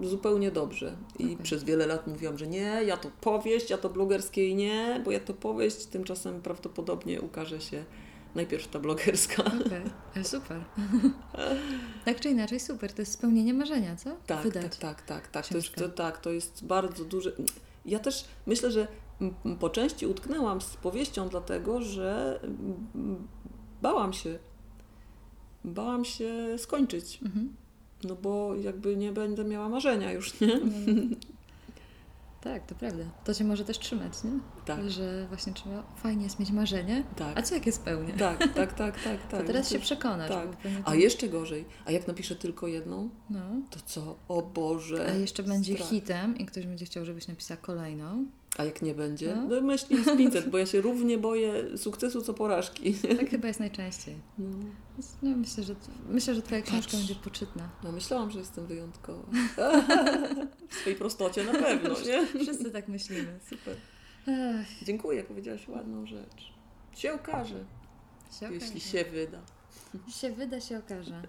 zupełnie 0.00 0.50
dobrze. 0.50 0.96
I 1.18 1.24
Okej. 1.24 1.36
przez 1.42 1.64
wiele 1.64 1.86
lat 1.86 2.06
mówiłam, 2.06 2.38
że 2.38 2.46
nie, 2.46 2.80
ja 2.86 2.96
to 2.96 3.10
powieść, 3.20 3.70
ja 3.70 3.78
to 3.78 3.88
blogerskiej 3.88 4.54
nie, 4.54 5.02
bo 5.04 5.10
ja 5.10 5.20
to 5.20 5.34
powieść, 5.34 5.86
tymczasem 5.86 6.42
prawdopodobnie 6.42 7.20
ukaże 7.20 7.60
się 7.60 7.84
najpierw 8.34 8.68
ta 8.68 8.78
blogerska. 8.78 9.42
Okej, 9.44 9.82
ale 10.14 10.24
super. 10.34 10.60
tak 12.04 12.20
czy 12.20 12.28
inaczej, 12.30 12.60
super. 12.60 12.92
To 12.92 13.02
jest 13.02 13.12
spełnienie 13.12 13.54
marzenia, 13.54 13.96
co? 13.96 14.10
Tak, 14.26 14.42
Wydać. 14.42 14.62
tak, 14.62 14.76
tak, 14.76 15.02
tak, 15.02 15.28
tak. 15.28 15.46
To 15.48 15.56
jest, 15.56 15.74
to, 15.74 15.88
tak, 15.88 16.18
to 16.20 16.30
jest 16.30 16.66
bardzo 16.66 17.04
duże. 17.04 17.32
Ja 17.84 17.98
też 17.98 18.24
myślę, 18.46 18.70
że 18.70 18.88
po 19.60 19.70
części 19.70 20.06
utknęłam 20.06 20.60
z 20.60 20.76
powieścią, 20.76 21.28
dlatego 21.28 21.82
że 21.82 22.40
bałam 23.82 24.12
się. 24.12 24.38
Bałam 25.64 26.04
się 26.04 26.34
skończyć. 26.58 27.18
Mhm. 27.22 27.56
No 28.04 28.16
bo 28.16 28.54
jakby 28.54 28.96
nie 28.96 29.12
będę 29.12 29.44
miała 29.44 29.68
marzenia 29.68 30.12
już, 30.12 30.40
nie? 30.40 30.60
Tak, 32.40 32.66
to 32.66 32.74
prawda. 32.74 33.04
To 33.24 33.34
cię 33.34 33.44
może 33.44 33.64
też 33.64 33.78
trzymać, 33.78 34.24
nie? 34.24 34.30
Tak, 34.64 34.90
Że 34.90 35.26
właśnie 35.28 35.52
trzeba, 35.52 35.82
fajnie 35.96 36.24
jest 36.24 36.38
mieć 36.40 36.50
marzenie, 36.50 37.04
a 37.12 37.18
tak. 37.18 37.46
co 37.46 37.54
jak 37.54 37.66
je 37.66 37.72
spełnię? 37.72 38.12
Tak, 38.14 38.38
tak, 38.38 38.54
tak, 38.54 38.74
tak, 38.74 39.00
tak. 39.30 39.40
to 39.40 39.46
teraz 39.46 39.70
się 39.70 39.78
przekonasz. 39.78 40.30
tak. 40.30 40.48
A 40.84 40.94
jeszcze 40.94 41.28
gorzej. 41.28 41.64
A 41.86 41.90
jak 41.90 42.06
napiszę 42.08 42.36
tylko 42.36 42.66
jedną, 42.66 43.10
No. 43.30 43.40
to 43.70 43.78
co? 43.86 44.16
O 44.28 44.42
Boże. 44.42 45.06
A 45.10 45.14
jeszcze 45.14 45.42
będzie 45.42 45.74
strach. 45.74 45.88
hitem 45.90 46.38
i 46.38 46.46
ktoś 46.46 46.66
będzie 46.66 46.84
chciał, 46.84 47.04
żebyś 47.04 47.28
napisała 47.28 47.60
kolejną. 47.60 48.26
A 48.58 48.64
jak 48.64 48.82
nie 48.82 48.94
będzie? 48.94 49.36
No. 49.36 49.42
No 49.48 49.60
myśli 49.60 50.04
z 50.04 50.16
500, 50.16 50.50
bo 50.50 50.58
ja 50.58 50.66
się 50.66 50.80
równie 50.80 51.18
boję 51.18 51.78
sukcesu 51.78 52.22
co 52.22 52.34
porażki. 52.34 52.94
Tak 53.18 53.30
chyba 53.30 53.48
jest 53.48 53.60
najczęściej. 53.60 54.14
No. 54.38 54.46
No, 55.22 55.36
myślę, 55.36 55.64
że, 55.64 55.74
myślę, 56.08 56.34
że 56.34 56.42
twoja 56.42 56.62
książka 56.62 56.82
Patrz. 56.82 56.96
będzie 56.96 57.14
poczytna. 57.14 57.68
No 57.84 57.92
myślałam, 57.92 58.30
że 58.30 58.38
jestem 58.38 58.66
wyjątkowa. 58.66 59.22
w 60.70 60.74
swojej 60.74 60.98
prostocie 60.98 61.44
na 61.44 61.52
pewno, 61.52 61.90
nie? 62.06 62.26
Wszyscy 62.42 62.70
tak 62.70 62.88
myślimy. 62.88 63.38
Super. 63.50 63.76
Ech, 64.28 64.84
Dziękuję, 64.84 65.24
powiedziałaś 65.24 65.68
ładną 65.68 66.06
rzecz. 66.06 66.52
Się 66.92 67.12
okaże, 67.12 67.64
się 68.40 68.52
jeśli 68.52 68.68
okaże. 68.68 68.80
się 68.80 69.04
wyda. 69.04 69.40
się 70.08 70.32
wyda, 70.32 70.60
się 70.60 70.78
okaże. 70.78 71.22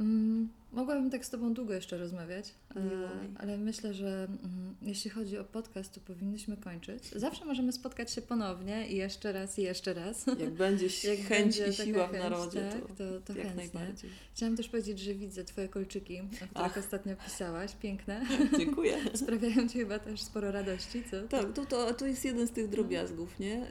Mm, 0.00 0.48
mogłabym 0.72 1.10
tak 1.10 1.26
z 1.26 1.30
Tobą 1.30 1.54
długo 1.54 1.74
jeszcze 1.74 1.98
rozmawiać, 1.98 2.54
e, 2.76 2.80
ale 3.38 3.58
myślę, 3.58 3.94
że 3.94 4.24
mm, 4.24 4.74
jeśli 4.82 5.10
chodzi 5.10 5.38
o 5.38 5.44
podcast, 5.44 5.94
to 5.94 6.00
powinnyśmy 6.00 6.56
kończyć. 6.56 7.04
Zawsze 7.04 7.44
możemy 7.44 7.72
spotkać 7.72 8.10
się 8.12 8.22
ponownie 8.22 8.88
i 8.88 8.96
jeszcze 8.96 9.32
raz, 9.32 9.58
i 9.58 9.62
jeszcze 9.62 9.94
raz. 9.94 10.26
Jak 10.26 10.50
będzie 10.50 10.86
Jak 11.10 11.18
chęć 11.18 11.58
będzie 11.58 11.82
i 11.82 11.86
siła 11.86 12.06
w 12.06 12.10
chęć, 12.10 12.22
narodzie, 12.22 12.68
tak, 12.70 12.80
to, 12.80 13.20
to, 13.20 13.20
to 13.24 13.38
jak 13.38 13.46
chętnie. 13.46 13.54
najbardziej. 13.56 14.10
Chciałam 14.34 14.56
też 14.56 14.68
powiedzieć, 14.68 14.98
że 14.98 15.14
widzę 15.14 15.44
Twoje 15.44 15.68
kolczyki, 15.68 16.20
o 16.20 16.24
których 16.24 16.50
Ach. 16.54 16.78
ostatnio 16.78 17.16
pisałaś. 17.16 17.76
Piękne. 17.82 18.26
Dziękuję. 18.58 18.98
Sprawiają 19.14 19.68
Ci 19.68 19.78
chyba 19.78 19.98
też 19.98 20.22
sporo 20.22 20.52
radości, 20.52 21.02
co? 21.10 21.28
Tak, 21.28 21.52
to, 21.52 21.66
to, 21.66 21.94
to 21.94 22.06
jest 22.06 22.24
jeden 22.24 22.46
z 22.46 22.50
tych 22.50 22.68
drobiazgów, 22.68 23.38
nie? 23.38 23.66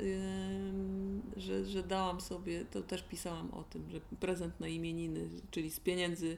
Że, 1.38 1.66
że 1.66 1.84
dałam 1.84 2.22
sobie, 2.22 2.66
to 2.72 2.82
też 2.82 3.04
pisałam 3.04 3.54
o 3.54 3.64
tym, 3.64 3.90
że 3.92 4.00
prezent 4.20 4.60
na 4.60 4.68
imieniny, 4.68 5.30
czyli 5.52 5.72
z 5.72 5.80
pieniędzy, 5.80 6.38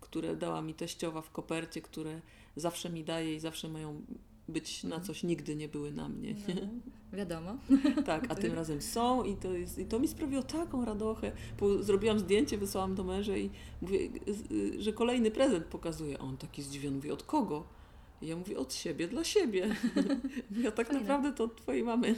które 0.00 0.36
dała 0.36 0.62
mi 0.62 0.74
teściowa 0.74 1.22
w 1.22 1.30
kopercie, 1.30 1.82
które 1.82 2.20
zawsze 2.56 2.90
mi 2.90 3.04
daje 3.04 3.34
i 3.34 3.40
zawsze 3.40 3.68
mają 3.68 4.02
być 4.48 4.84
na 4.84 5.00
coś, 5.00 5.22
nigdy 5.22 5.56
nie 5.56 5.68
były 5.68 5.92
na 5.92 6.08
mnie. 6.08 6.34
Nie? 6.34 6.54
No, 6.54 6.68
wiadomo. 7.12 7.58
Tak, 8.06 8.26
a 8.28 8.34
tym 8.34 8.54
razem 8.54 8.82
są 8.82 9.24
i 9.24 9.36
to, 9.36 9.52
jest, 9.52 9.78
i 9.78 9.84
to 9.84 9.98
mi 9.98 10.08
sprawiło 10.08 10.42
taką 10.42 10.84
radochę. 10.84 11.32
Bo 11.60 11.82
zrobiłam 11.82 12.18
zdjęcie, 12.18 12.58
wysłałam 12.58 12.94
do 12.94 13.04
męża 13.04 13.36
i 13.36 13.50
mówię, 13.82 13.98
y, 14.50 14.82
że 14.82 14.92
kolejny 14.92 15.30
prezent 15.30 15.64
pokazuje. 15.64 16.18
A 16.18 16.20
on 16.20 16.36
taki 16.36 16.62
zdziwiony, 16.62 16.96
mówi, 16.96 17.10
od 17.10 17.22
kogo? 17.22 17.64
I 18.22 18.26
ja 18.26 18.36
mówię, 18.36 18.58
od 18.58 18.74
siebie, 18.74 19.08
dla 19.08 19.24
siebie. 19.24 19.76
Ja 20.64 20.70
tak 20.70 20.86
Fajne. 20.86 21.00
naprawdę 21.00 21.32
to 21.32 21.44
od 21.44 21.56
twojej 21.56 21.84
mamy. 21.84 22.14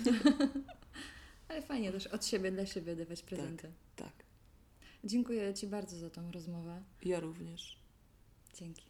Ale 1.48 1.62
fajnie 1.62 1.92
też 1.92 2.06
od 2.06 2.26
siebie 2.26 2.52
dla 2.52 2.66
siebie 2.66 2.96
dawać 2.96 3.22
prezenty. 3.22 3.72
Tak, 3.96 4.21
Dziękuję 5.04 5.54
Ci 5.54 5.66
bardzo 5.66 5.96
za 5.96 6.10
tą 6.10 6.30
rozmowę. 6.30 6.82
Ja 7.04 7.20
również. 7.20 7.78
Dzięki. 8.54 8.84